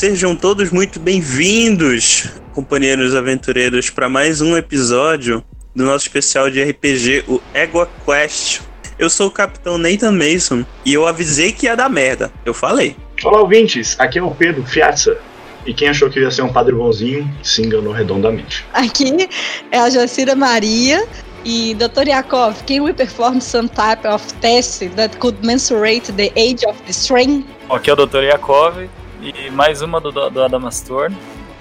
Sejam 0.00 0.34
todos 0.34 0.70
muito 0.70 0.98
bem-vindos, 0.98 2.32
companheiros 2.54 3.14
aventureiros, 3.14 3.90
para 3.90 4.08
mais 4.08 4.40
um 4.40 4.56
episódio 4.56 5.44
do 5.76 5.84
nosso 5.84 6.06
especial 6.06 6.50
de 6.50 6.64
RPG, 6.64 7.24
o 7.28 7.38
Ego 7.52 7.86
Quest. 8.06 8.62
Eu 8.98 9.10
sou 9.10 9.26
o 9.26 9.30
Capitão 9.30 9.76
Nathan 9.76 10.12
Mason 10.12 10.64
e 10.86 10.94
eu 10.94 11.06
avisei 11.06 11.52
que 11.52 11.66
ia 11.66 11.76
dar 11.76 11.90
merda. 11.90 12.32
Eu 12.46 12.54
falei. 12.54 12.96
Olá, 13.22 13.42
ouvintes. 13.42 13.94
Aqui 14.00 14.18
é 14.18 14.22
o 14.22 14.30
Pedro 14.30 14.64
Fiatza. 14.64 15.18
E 15.66 15.74
quem 15.74 15.90
achou 15.90 16.08
que 16.08 16.18
ia 16.18 16.30
ser 16.30 16.40
um 16.40 16.50
padre 16.50 16.74
bonzinho 16.74 17.30
se 17.42 17.60
enganou 17.60 17.92
redondamente. 17.92 18.64
Aqui 18.72 19.28
é 19.70 19.78
a 19.80 19.90
Jacira 19.90 20.34
Maria. 20.34 21.06
E 21.44 21.74
Dr. 21.74 22.08
Yakov, 22.08 22.56
can 22.66 22.84
we 22.84 22.94
perform 22.94 23.38
some 23.38 23.68
type 23.68 24.08
of 24.08 24.24
test 24.40 24.80
that 24.96 25.18
could 25.18 25.46
mensurate 25.46 26.10
the 26.12 26.32
age 26.36 26.64
of 26.66 26.80
the 26.84 26.90
strain? 26.90 27.44
Aqui 27.68 27.90
é 27.90 27.92
o 27.92 27.96
Dr. 27.96 28.22
Yakov 28.22 28.88
e 29.22 29.50
mais 29.50 29.82
uma 29.82 30.00
do, 30.00 30.10
do 30.10 30.42
Adamastor. 30.42 31.10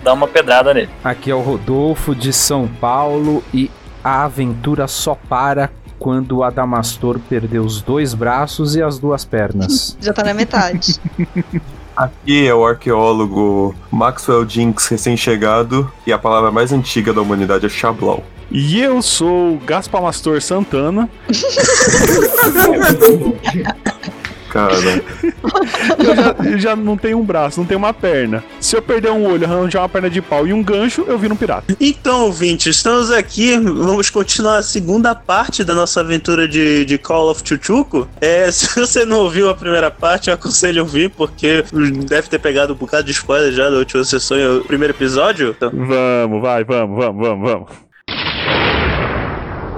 Dá 0.04 0.14
uma 0.14 0.28
pedrada 0.28 0.74
nele. 0.74 0.90
Aqui 1.04 1.30
é 1.30 1.36
o 1.36 1.42
Rodolfo 1.42 2.16
de 2.16 2.32
São 2.32 2.68
Paulo 2.68 3.44
e 3.54 3.70
a 4.04 4.24
aventura 4.24 4.88
só 4.88 5.16
para 5.16 5.70
quando 6.00 6.38
o 6.38 6.44
Adamastor 6.44 7.20
perdeu 7.20 7.64
os 7.64 7.82
dois 7.82 8.14
braços 8.14 8.76
e 8.76 8.82
as 8.82 8.98
duas 8.98 9.26
pernas. 9.26 9.98
Já 10.00 10.14
tá 10.14 10.24
na 10.24 10.34
metade. 10.34 11.00
Aqui 11.96 12.48
é 12.48 12.56
o 12.56 12.66
arqueólogo 12.66 13.76
Maxwell 13.92 14.48
Jinx 14.48 14.88
recém-chegado 14.88 15.92
e 16.08 16.14
a 16.14 16.18
palavra 16.18 16.50
mais 16.50 16.72
antiga 16.72 17.12
da 17.12 17.22
humanidade 17.22 17.66
é 17.66 17.70
Xablau. 17.70 18.24
E 18.50 18.80
eu 18.80 19.02
sou 19.02 19.56
o 19.56 19.60
Gaspar 19.60 20.02
Mastor 20.02 20.42
Santana. 20.42 21.10
Cara, 24.50 24.74
eu 26.00 26.16
já, 26.16 26.36
eu 26.52 26.60
já, 26.60 26.76
não 26.76 26.98
tenho 26.98 27.20
um 27.20 27.24
braço, 27.24 27.60
não 27.60 27.68
tenho 27.68 27.78
uma 27.78 27.94
perna. 27.94 28.44
Se 28.60 28.76
eu 28.76 28.82
perder 28.82 29.12
um 29.12 29.26
olho, 29.26 29.46
arranjar 29.46 29.82
uma 29.82 29.90
perna 29.90 30.10
de 30.10 30.22
pau 30.22 30.48
e 30.48 30.54
um 30.54 30.64
gancho, 30.64 31.06
eu 31.08 31.18
viro 31.18 31.34
um 31.34 31.38
pirata. 31.38 31.76
Então, 31.80 32.26
ouvinte, 32.26 32.70
estamos 32.70 33.12
aqui. 33.12 33.58
Vamos 33.58 34.10
continuar 34.10 34.58
a 34.58 34.64
segunda 34.64 35.14
parte 35.14 35.64
da 35.64 35.76
nossa 35.76 36.02
aventura 36.02 36.48
de, 36.48 36.84
de 36.84 36.98
Call 36.98 37.30
of 37.30 37.42
Chuchuco. 37.46 38.08
É, 38.20 38.50
se 38.52 38.80
você 38.80 39.06
não 39.06 39.20
ouviu 39.20 39.50
a 39.50 39.56
primeira 39.56 39.92
parte, 39.92 40.30
eu 40.30 40.34
aconselho 40.34 40.82
ouvir, 40.82 41.10
porque 41.12 41.64
deve 42.08 42.28
ter 42.28 42.40
pegado 42.40 42.74
um 42.74 42.78
bocado 42.78 43.04
de 43.04 43.12
spoiler 43.12 43.52
já 43.52 43.70
da 43.70 43.78
última 43.78 44.04
sessão 44.04 44.38
e 44.38 44.60
o 44.60 44.66
primeiro 44.66 44.94
episódio. 44.94 45.56
Então... 45.56 45.70
Vamos, 45.72 46.42
vai, 46.42 46.64
vamos, 46.64 46.98
vamos, 46.98 47.28
vamos, 47.28 47.52
vamos. 47.52 47.70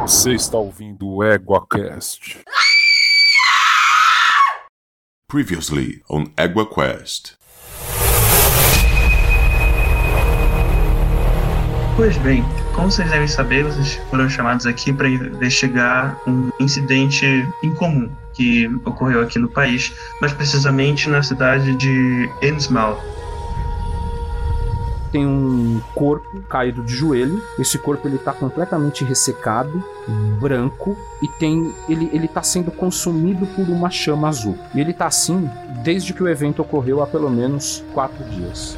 Você 0.02 0.32
está 0.34 0.58
ouvindo 0.58 1.08
o 1.08 1.24
EguaCast. 1.24 2.40
Previously 5.32 6.02
on 6.10 6.26
EguaQuest. 6.36 7.38
Pois 11.96 12.18
bem, 12.18 12.44
como 12.76 12.92
vocês 12.92 13.10
devem 13.10 13.30
saber, 13.30 13.64
vocês 13.64 13.94
foram 14.10 14.30
chamados 14.30 14.66
aqui 14.66 14.92
para 14.92 15.08
investigar 15.08 16.20
um 16.28 16.50
incidente 16.60 17.48
incomum 17.64 18.12
que 18.34 18.68
ocorreu 18.84 19.22
aqui 19.22 19.40
no 19.40 19.48
país, 19.48 19.94
mais 20.20 20.34
precisamente 20.34 21.08
na 21.08 21.24
cidade 21.24 21.78
de 21.78 22.30
Innsmouth, 22.42 23.00
tem 25.12 25.26
um 25.26 25.82
corpo 25.94 26.42
caído 26.44 26.84
de 26.84 26.94
joelho. 26.94 27.42
Esse 27.60 27.78
corpo 27.78 28.08
ele 28.08 28.18
tá 28.18 28.34
completamente 28.34 29.04
ressecado, 29.04 29.84
branco 30.40 30.98
e 31.22 31.28
tem 31.28 31.74
ele 31.88 32.10
ele 32.14 32.28
tá 32.28 32.42
sendo 32.42 32.72
consumido 32.72 33.46
por 33.48 33.70
uma 33.70 33.90
chama 33.90 34.30
azul. 34.30 34.58
E 34.74 34.80
ele 34.80 34.94
tá 34.94 35.08
assim 35.08 35.50
desde 35.84 36.14
que 36.14 36.24
o 36.24 36.30
evento 36.30 36.62
ocorreu 36.62 37.02
há 37.02 37.08
pelo 37.08 37.30
menos 37.30 37.84
quatro 37.94 38.24
dias. 38.26 38.78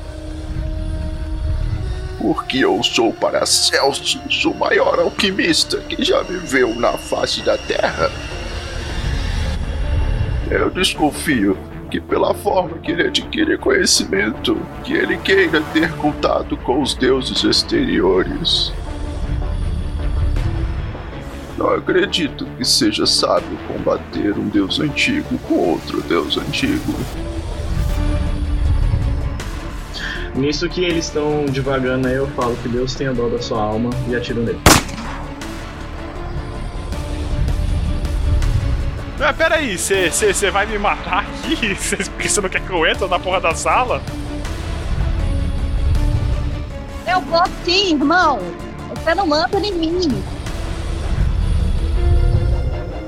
Porque 2.19 2.59
eu 2.59 2.81
sou 2.83 3.11
Paracelsus, 3.11 4.45
o 4.45 4.53
maior 4.53 4.97
alquimista 4.99 5.77
que 5.79 6.03
já 6.03 6.21
viveu 6.21 6.73
na 6.75 6.93
face 6.93 7.41
da 7.41 7.57
Terra. 7.57 8.09
Eu 10.49 10.69
desconfio 10.69 11.57
que 11.93 12.01
pela 12.01 12.33
forma 12.33 12.79
que 12.79 12.91
ele 12.91 13.03
adquire 13.03 13.55
conhecimento, 13.55 14.57
que 14.83 14.93
ele 14.93 15.15
queira 15.15 15.61
ter 15.73 15.91
contato 15.97 16.57
com 16.57 16.81
os 16.81 16.95
deuses 16.95 17.43
exteriores. 17.43 18.73
Não 21.55 21.69
acredito 21.69 22.47
que 22.57 22.65
seja 22.65 23.05
sábio 23.05 23.55
combater 23.67 24.31
um 24.35 24.49
deus 24.49 24.79
antigo 24.79 25.37
com 25.47 25.53
outro 25.53 26.01
deus 26.01 26.35
antigo. 26.35 26.95
Nisso 30.33 30.67
que 30.67 30.83
eles 30.83 31.05
estão 31.05 31.45
devagando 31.45 32.07
aí, 32.07 32.15
eu 32.15 32.25
falo 32.29 32.55
que 32.63 32.69
Deus 32.69 32.95
tenha 32.95 33.13
dó 33.13 33.29
da 33.29 33.39
sua 33.39 33.61
alma 33.61 33.91
e 34.09 34.15
atiro 34.15 34.41
nele. 34.41 34.59
Ah, 39.25 39.31
peraí, 39.31 39.77
você 39.77 40.51
vai 40.51 40.65
me 40.65 40.77
matar 40.77 41.19
aqui? 41.19 41.73
Cê, 41.79 41.95
porque 41.95 42.27
você 42.27 42.41
não 42.41 42.49
quer 42.49 42.59
que 42.59 42.69
eu 42.69 42.85
entre 42.85 43.07
na 43.07 43.17
porra 43.17 43.39
da 43.39 43.55
sala? 43.55 44.01
Eu 47.07 47.21
vou 47.21 47.43
sim, 47.63 47.93
irmão. 47.93 48.39
Você 48.89 49.15
não 49.15 49.25
manda 49.25 49.57
em 49.59 49.71
mim. 49.71 50.23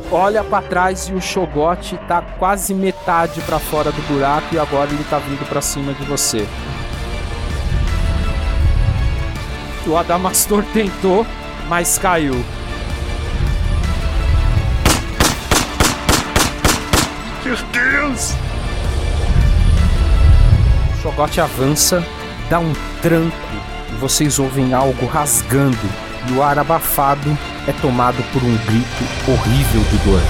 Olha 0.09 0.41
para 0.41 0.65
trás 0.65 1.09
e 1.09 1.13
o 1.13 1.21
Shogot 1.21 1.97
tá 2.07 2.21
quase 2.21 2.73
metade 2.73 3.41
para 3.41 3.59
fora 3.59 3.91
do 3.91 4.01
buraco 4.03 4.55
e 4.55 4.59
agora 4.59 4.89
ele 4.89 5.03
tá 5.09 5.19
vindo 5.19 5.45
para 5.49 5.61
cima 5.61 5.93
de 5.93 6.03
você. 6.05 6.47
O 9.85 9.97
Adamastor 9.97 10.63
tentou, 10.71 11.27
mas 11.67 11.97
caiu. 11.97 12.35
Meu 17.45 17.55
Deus! 17.71 18.33
O 20.97 21.01
Shogot 21.03 21.39
avança, 21.39 22.03
dá 22.49 22.57
um 22.57 22.73
tranco 23.03 23.37
e 23.93 23.95
vocês 23.97 24.39
ouvem 24.39 24.73
algo 24.73 25.05
rasgando 25.05 25.77
e 26.27 26.33
o 26.33 26.41
ar 26.41 26.57
abafado 26.57 27.37
é 27.67 27.71
tomado 27.73 28.17
por 28.33 28.43
um 28.43 28.57
grito 28.65 29.03
horrível 29.31 29.83
de 29.91 29.97
dor. 29.99 30.21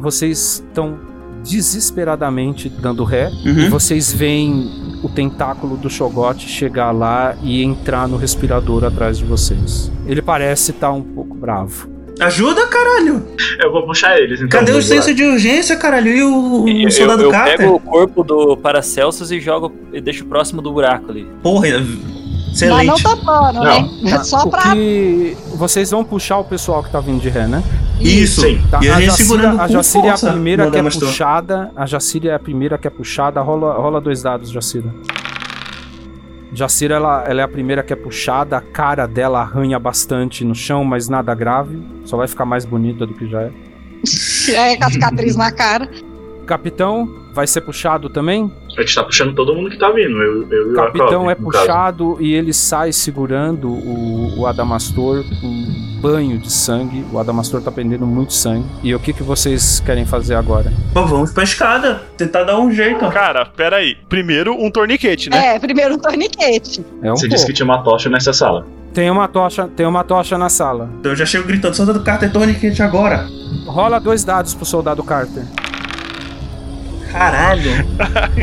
Vocês 0.00 0.62
estão 0.64 1.09
desesperadamente 1.44 2.68
dando 2.68 3.04
ré 3.04 3.30
uhum. 3.44 3.60
e 3.60 3.68
vocês 3.68 4.12
veem 4.12 4.98
o 5.02 5.08
tentáculo 5.08 5.76
do 5.76 5.88
Shogot 5.88 6.40
chegar 6.46 6.90
lá 6.90 7.34
e 7.42 7.62
entrar 7.62 8.06
no 8.06 8.16
respirador 8.16 8.84
atrás 8.84 9.18
de 9.18 9.24
vocês. 9.24 9.90
Ele 10.06 10.20
parece 10.20 10.72
estar 10.72 10.88
tá 10.88 10.92
um 10.92 11.02
pouco 11.02 11.34
bravo. 11.34 11.88
Ajuda, 12.20 12.66
caralho! 12.66 13.26
Eu 13.58 13.72
vou 13.72 13.86
puxar 13.86 14.18
eles, 14.18 14.42
então. 14.42 14.60
Cadê 14.60 14.72
o 14.72 14.82
senso 14.82 15.14
de 15.14 15.24
urgência, 15.24 15.74
caralho? 15.74 16.08
E 16.08 16.22
o, 16.22 16.86
o 16.86 16.90
soldado 16.90 17.22
eu, 17.22 17.26
eu 17.26 17.32
Carter? 17.32 17.52
Eu 17.54 17.58
pego 17.58 17.74
o 17.76 17.80
corpo 17.80 18.22
do 18.22 18.56
Paracelsus 18.58 19.30
e 19.30 19.40
jogo 19.40 19.72
e 19.90 20.02
deixo 20.02 20.26
próximo 20.26 20.60
do 20.60 20.70
buraco 20.70 21.10
ali. 21.10 21.26
Porra, 21.42 21.68
excelente. 21.68 22.86
Mas 22.86 22.86
não 22.86 23.00
tá 23.00 23.16
pano, 23.16 23.64
né? 23.64 23.88
É 24.04 24.18
só 24.22 24.46
pra... 24.46 24.72
Que 24.72 25.34
vocês 25.54 25.90
vão 25.90 26.04
puxar 26.04 26.38
o 26.38 26.44
pessoal 26.44 26.82
que 26.82 26.90
tá 26.90 27.00
vindo 27.00 27.22
de 27.22 27.30
ré, 27.30 27.46
né? 27.46 27.62
Isso. 28.00 28.40
Sim. 28.40 28.60
Tá, 28.70 28.80
E 28.82 28.88
a, 28.88 28.96
a 28.96 29.00
gente 29.00 29.10
Jacira, 29.10 29.28
segurando 29.28 29.60
a 29.60 29.66
com 29.66 29.72
Jacira 29.72 30.06
é 30.06 30.10
a 30.10 30.18
primeira 30.18 30.70
que 30.70 30.78
é 30.78 30.82
puxada. 30.82 31.72
A 31.76 31.86
Jacira 31.86 32.30
é 32.30 32.34
a 32.34 32.38
primeira 32.38 32.78
que 32.78 32.86
é 32.86 32.90
puxada. 32.90 33.40
Rola, 33.40 33.74
rola 33.74 34.00
dois 34.00 34.22
dados, 34.22 34.50
Jacira. 34.50 34.92
Jacira, 36.52 36.96
ela, 36.96 37.24
ela 37.28 37.40
é 37.40 37.44
a 37.44 37.48
primeira 37.48 37.82
que 37.82 37.92
é 37.92 37.96
puxada. 37.96 38.56
A 38.56 38.60
cara 38.60 39.06
dela 39.06 39.40
arranha 39.40 39.78
bastante 39.78 40.44
no 40.44 40.54
chão, 40.54 40.84
mas 40.84 41.08
nada 41.08 41.34
grave. 41.34 41.80
Só 42.04 42.16
vai 42.16 42.26
ficar 42.26 42.44
mais 42.44 42.64
bonita 42.64 43.06
do 43.06 43.14
que 43.14 43.28
já 43.28 43.42
é. 43.42 43.50
É, 44.50 44.76
com 44.76 44.84
a 44.84 44.90
cicatriz 44.90 45.36
na 45.36 45.52
cara. 45.52 45.88
Capitão 46.50 47.08
vai 47.32 47.46
ser 47.46 47.60
puxado 47.60 48.08
também? 48.08 48.52
A 48.76 48.80
gente 48.82 48.92
tá 48.92 49.04
puxando 49.04 49.32
todo 49.36 49.54
mundo 49.54 49.70
que 49.70 49.78
tá 49.78 49.88
vindo. 49.90 50.20
Eu, 50.20 50.48
eu 50.50 50.66
e 50.66 50.70
O 50.70 50.72
o 50.72 50.74
capitão 50.74 51.30
é 51.30 51.36
no 51.38 51.48
caso. 51.48 51.64
puxado 51.64 52.16
e 52.18 52.34
ele 52.34 52.52
sai 52.52 52.92
segurando 52.92 53.68
o, 53.70 54.40
o 54.40 54.46
Adamastor 54.48 55.22
com 55.40 55.46
um 55.46 55.98
banho 56.02 56.38
de 56.38 56.50
sangue. 56.50 57.04
O 57.12 57.20
Adamastor 57.20 57.62
tá 57.62 57.70
prendendo 57.70 58.04
muito 58.04 58.32
sangue. 58.32 58.66
E 58.82 58.92
o 58.92 58.98
que, 58.98 59.12
que 59.12 59.22
vocês 59.22 59.78
querem 59.78 60.04
fazer 60.04 60.34
agora? 60.34 60.72
Pô, 60.92 61.06
vamos 61.06 61.32
pra 61.32 61.44
escada. 61.44 62.02
Tentar 62.16 62.42
dar 62.42 62.58
um 62.58 62.72
jeito. 62.72 63.08
Cara, 63.10 63.46
peraí. 63.46 63.96
Primeiro 64.08 64.52
um 64.52 64.68
torniquete, 64.68 65.30
né? 65.30 65.54
É, 65.54 65.58
primeiro 65.60 65.94
um 65.94 65.98
torniquete. 65.98 66.84
É 67.00 67.12
um 67.12 67.16
Você 67.16 67.22
pouco. 67.28 67.34
disse 67.36 67.46
que 67.46 67.52
tinha 67.52 67.64
uma 67.64 67.78
tocha 67.84 68.10
nessa 68.10 68.32
sala. 68.32 68.66
Tem 68.92 69.08
uma 69.08 69.28
tocha, 69.28 69.68
tem 69.68 69.86
uma 69.86 70.02
tocha 70.02 70.36
na 70.36 70.48
sala. 70.48 70.90
Então 70.98 71.12
eu 71.12 71.16
já 71.16 71.24
chego 71.24 71.46
gritando, 71.46 71.76
soldado 71.76 72.02
Carter, 72.02 72.32
torniquete 72.32 72.82
agora. 72.82 73.24
Rola 73.66 74.00
dois 74.00 74.24
dados 74.24 74.52
pro 74.52 74.64
soldado 74.64 75.00
Carter. 75.04 75.44
Caralho. 77.10 77.70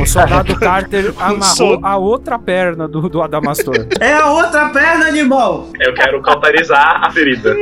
O 0.02 0.06
soldado 0.06 0.60
Carter 0.60 1.14
amarrou 1.19 1.80
a 1.84 1.98
outra 1.98 2.38
perna 2.38 2.88
do, 2.88 3.10
do 3.10 3.22
Adamastor. 3.22 3.88
É 4.00 4.14
a 4.14 4.31
outra 4.31 4.69
perna, 4.69 5.08
animal. 5.08 5.68
Eu 5.80 5.94
quero 5.94 6.22
cauterizar 6.22 7.04
a 7.04 7.12
ferida. 7.12 7.56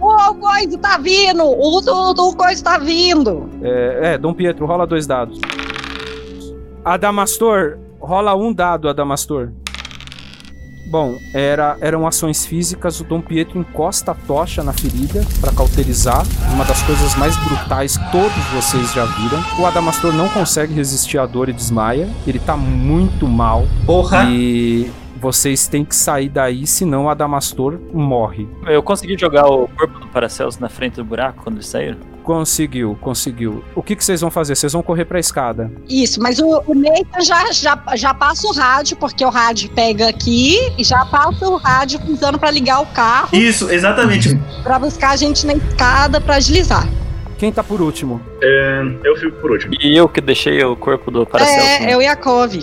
O 0.00 0.34
coisa 0.34 0.78
tá 0.78 0.98
vindo! 0.98 1.42
O, 1.44 1.80
o, 1.80 2.10
o 2.10 2.36
coisa 2.36 2.62
tá 2.62 2.78
vindo! 2.78 3.48
É, 3.62 4.14
é, 4.14 4.18
Dom 4.18 4.34
Pietro, 4.34 4.66
rola 4.66 4.86
dois 4.86 5.06
dados. 5.06 5.40
Adamastor, 6.84 7.78
rola 7.98 8.34
um 8.34 8.52
dado, 8.52 8.88
Adamastor. 8.88 9.50
Bom, 10.86 11.18
era, 11.34 11.76
eram 11.80 12.06
ações 12.06 12.46
físicas. 12.46 13.00
O 13.00 13.04
Dom 13.04 13.20
Pietro 13.20 13.58
encosta 13.58 14.12
a 14.12 14.14
tocha 14.14 14.62
na 14.62 14.72
ferida 14.72 15.24
para 15.40 15.52
cauterizar. 15.52 16.24
Uma 16.52 16.64
das 16.64 16.80
coisas 16.82 17.14
mais 17.16 17.36
brutais 17.38 17.96
que 17.96 18.12
todos 18.12 18.44
vocês 18.54 18.92
já 18.94 19.04
viram. 19.04 19.42
O 19.58 19.66
Adamastor 19.66 20.12
não 20.12 20.28
consegue 20.28 20.72
resistir 20.72 21.18
à 21.18 21.26
dor 21.26 21.48
e 21.48 21.52
desmaia. 21.52 22.08
Ele 22.26 22.38
tá 22.38 22.56
muito 22.56 23.26
mal. 23.26 23.66
Porra! 23.84 24.26
E 24.30 24.88
vocês 25.20 25.66
têm 25.66 25.84
que 25.84 25.94
sair 25.94 26.28
daí, 26.28 26.66
senão 26.66 27.04
o 27.04 27.08
Adamastor 27.08 27.78
morre. 27.92 28.48
Eu 28.66 28.82
consegui 28.82 29.16
jogar 29.18 29.46
o 29.46 29.68
corpo 29.68 29.98
do 29.98 30.06
Paracelso 30.08 30.60
na 30.60 30.68
frente 30.68 30.96
do 30.96 31.04
buraco 31.04 31.42
quando 31.42 31.56
eles 31.56 31.66
saíram? 31.66 31.98
Conseguiu, 32.22 32.98
conseguiu. 33.00 33.62
O 33.72 33.80
que, 33.80 33.94
que 33.94 34.04
vocês 34.04 34.20
vão 34.20 34.32
fazer? 34.32 34.56
Vocês 34.56 34.72
vão 34.72 34.82
correr 34.82 35.04
pra 35.04 35.20
escada. 35.20 35.70
Isso, 35.88 36.20
mas 36.20 36.40
o, 36.40 36.60
o 36.66 36.74
Nathan 36.74 37.20
já, 37.20 37.52
já, 37.52 37.80
já 37.94 38.12
passa 38.12 38.48
o 38.48 38.52
rádio, 38.52 38.96
porque 38.96 39.24
o 39.24 39.30
rádio 39.30 39.70
pega 39.70 40.08
aqui 40.08 40.56
e 40.76 40.82
já 40.82 41.04
passa 41.06 41.48
o 41.48 41.56
rádio 41.56 42.00
usando 42.08 42.36
pra 42.36 42.50
ligar 42.50 42.80
o 42.80 42.86
carro. 42.86 43.28
Isso, 43.32 43.70
exatamente. 43.70 44.36
Pra 44.64 44.76
buscar 44.76 45.10
a 45.10 45.16
gente 45.16 45.46
na 45.46 45.52
escada 45.54 46.20
pra 46.20 46.34
agilizar. 46.34 46.88
Quem 47.38 47.52
tá 47.52 47.62
por 47.62 47.80
último? 47.80 48.20
É, 48.42 48.82
eu 49.04 49.16
fico 49.16 49.36
por 49.40 49.50
último. 49.50 49.74
E 49.80 49.96
eu 49.96 50.08
que 50.08 50.20
deixei 50.20 50.62
o 50.64 50.74
corpo 50.74 51.10
do 51.10 51.26
Paracelso. 51.26 51.60
É, 51.60 51.80
né? 51.80 51.92
é 51.92 51.96
o 51.96 52.00
Yakov. 52.00 52.54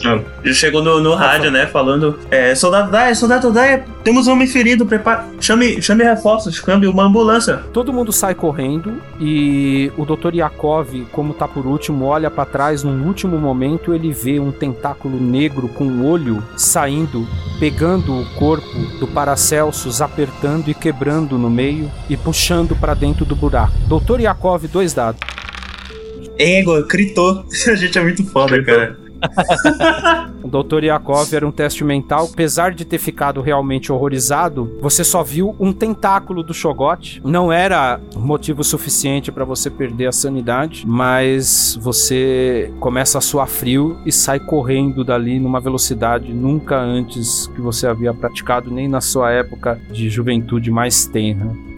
Ele 0.43 0.53
chegou 0.53 0.83
no, 0.83 0.99
no 0.99 1.13
rádio, 1.13 1.51
né, 1.51 1.67
falando: 1.67 2.19
é, 2.31 2.55
Soldado 2.55 2.91
Daya, 2.91 3.13
soldado 3.15 3.51
Daya, 3.51 3.85
temos 4.03 4.27
um 4.27 4.33
homem 4.33 4.47
ferido, 4.47 4.85
prepara. 4.85 5.25
Chame, 5.39 5.81
chame 5.81 6.03
reforços, 6.03 6.55
chame 6.55 6.87
uma 6.87 7.03
ambulância. 7.03 7.57
Todo 7.71 7.93
mundo 7.93 8.11
sai 8.11 8.33
correndo 8.35 9.01
e 9.19 9.91
o 9.97 10.05
Dr. 10.05 10.35
Yakov, 10.35 11.05
como 11.11 11.33
tá 11.33 11.47
por 11.47 11.65
último, 11.65 12.05
olha 12.05 12.29
pra 12.29 12.45
trás. 12.45 12.83
Num 12.83 13.05
último 13.05 13.37
momento, 13.37 13.93
ele 13.93 14.11
vê 14.11 14.39
um 14.39 14.51
tentáculo 14.51 15.19
negro 15.19 15.67
com 15.67 15.85
um 15.85 16.05
olho 16.05 16.43
saindo, 16.57 17.27
pegando 17.59 18.13
o 18.13 18.25
corpo 18.35 18.67
do 18.99 19.07
Paracelsus, 19.07 20.01
apertando 20.01 20.69
e 20.69 20.73
quebrando 20.73 21.37
no 21.37 21.49
meio 21.49 21.89
e 22.09 22.17
puxando 22.17 22.75
pra 22.75 22.93
dentro 22.93 23.25
do 23.25 23.35
buraco. 23.35 23.73
Dr. 23.87 24.21
Yakov, 24.21 24.62
dois 24.67 24.93
dados. 24.93 25.19
Ego, 26.37 26.85
gritou. 26.87 27.45
A 27.67 27.75
gente 27.75 27.97
é 27.97 28.01
muito 28.01 28.23
foda, 28.25 28.61
cara. 28.63 29.03
O 30.43 30.49
Dr. 30.49 30.83
Yakov 30.83 31.33
era 31.33 31.47
um 31.47 31.51
teste 31.51 31.83
mental. 31.85 32.29
Apesar 32.31 32.73
de 32.73 32.83
ter 32.83 32.97
ficado 32.97 33.39
realmente 33.39 33.91
horrorizado, 33.91 34.77
você 34.81 35.03
só 35.03 35.23
viu 35.23 35.55
um 35.57 35.71
tentáculo 35.71 36.43
do 36.43 36.53
Shogot. 36.53 37.21
Não 37.23 37.51
era 37.51 37.99
motivo 38.13 38.61
suficiente 38.63 39.31
para 39.31 39.45
você 39.45 39.69
perder 39.69 40.07
a 40.07 40.11
sanidade, 40.11 40.83
mas 40.85 41.79
você 41.81 42.73
começa 42.81 43.17
a 43.17 43.21
suar 43.21 43.47
frio 43.47 43.97
e 44.05 44.11
sai 44.11 44.39
correndo 44.39 45.03
dali 45.03 45.39
numa 45.39 45.61
velocidade 45.61 46.33
nunca 46.33 46.77
antes 46.77 47.47
que 47.47 47.61
você 47.61 47.87
havia 47.87 48.13
praticado, 48.13 48.69
nem 48.69 48.89
na 48.89 48.99
sua 48.99 49.31
época 49.31 49.79
de 49.91 50.09
juventude 50.09 50.69
mais 50.69 51.05
tenra. 51.05 51.72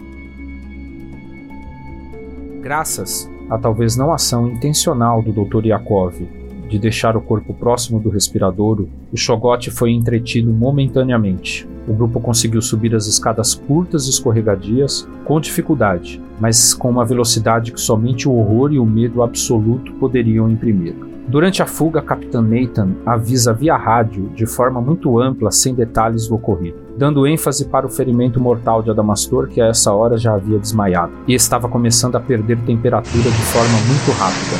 Graças 2.66 3.30
a 3.48 3.56
talvez 3.56 3.96
não 3.96 4.12
ação 4.12 4.48
intencional 4.48 5.22
do 5.22 5.30
Dr. 5.30 5.66
Yakov 5.66 6.20
de 6.68 6.80
deixar 6.80 7.16
o 7.16 7.20
corpo 7.20 7.54
próximo 7.54 8.00
do 8.00 8.08
respiradouro, 8.08 8.88
o 9.12 9.16
Shogot 9.16 9.70
foi 9.70 9.92
entretido 9.92 10.52
momentaneamente. 10.52 11.64
O 11.86 11.92
grupo 11.92 12.18
conseguiu 12.18 12.60
subir 12.60 12.92
as 12.92 13.06
escadas 13.06 13.54
curtas 13.54 14.08
e 14.08 14.10
escorregadias 14.10 15.08
com 15.24 15.40
dificuldade, 15.40 16.20
mas 16.40 16.74
com 16.74 16.90
uma 16.90 17.04
velocidade 17.04 17.70
que 17.70 17.80
somente 17.80 18.28
o 18.28 18.32
horror 18.32 18.72
e 18.72 18.80
o 18.80 18.84
medo 18.84 19.22
absoluto 19.22 19.92
poderiam 19.92 20.50
imprimir. 20.50 20.96
Durante 21.28 21.60
a 21.60 21.66
fuga, 21.66 22.00
Capitã 22.00 22.40
Nathan 22.40 22.90
avisa 23.04 23.52
via 23.52 23.76
rádio, 23.76 24.28
de 24.28 24.46
forma 24.46 24.80
muito 24.80 25.18
ampla, 25.18 25.50
sem 25.50 25.74
detalhes, 25.74 26.30
o 26.30 26.36
ocorrido, 26.36 26.78
dando 26.96 27.26
ênfase 27.26 27.64
para 27.64 27.84
o 27.84 27.90
ferimento 27.90 28.40
mortal 28.40 28.80
de 28.80 28.90
Adamastor, 28.90 29.48
que 29.48 29.60
a 29.60 29.66
essa 29.66 29.92
hora 29.92 30.16
já 30.16 30.34
havia 30.34 30.56
desmaiado 30.56 31.12
e 31.26 31.34
estava 31.34 31.68
começando 31.68 32.14
a 32.14 32.20
perder 32.20 32.58
temperatura 32.60 33.24
de 33.24 33.42
forma 33.42 33.76
muito 33.88 34.12
rápida. 34.16 34.56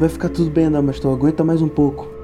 Vai 0.00 0.08
ficar 0.08 0.28
tudo 0.30 0.50
bem, 0.50 0.66
Adamastor. 0.66 1.14
Aguenta 1.14 1.44
mais 1.44 1.62
um 1.62 1.68
pouco. 1.68 2.17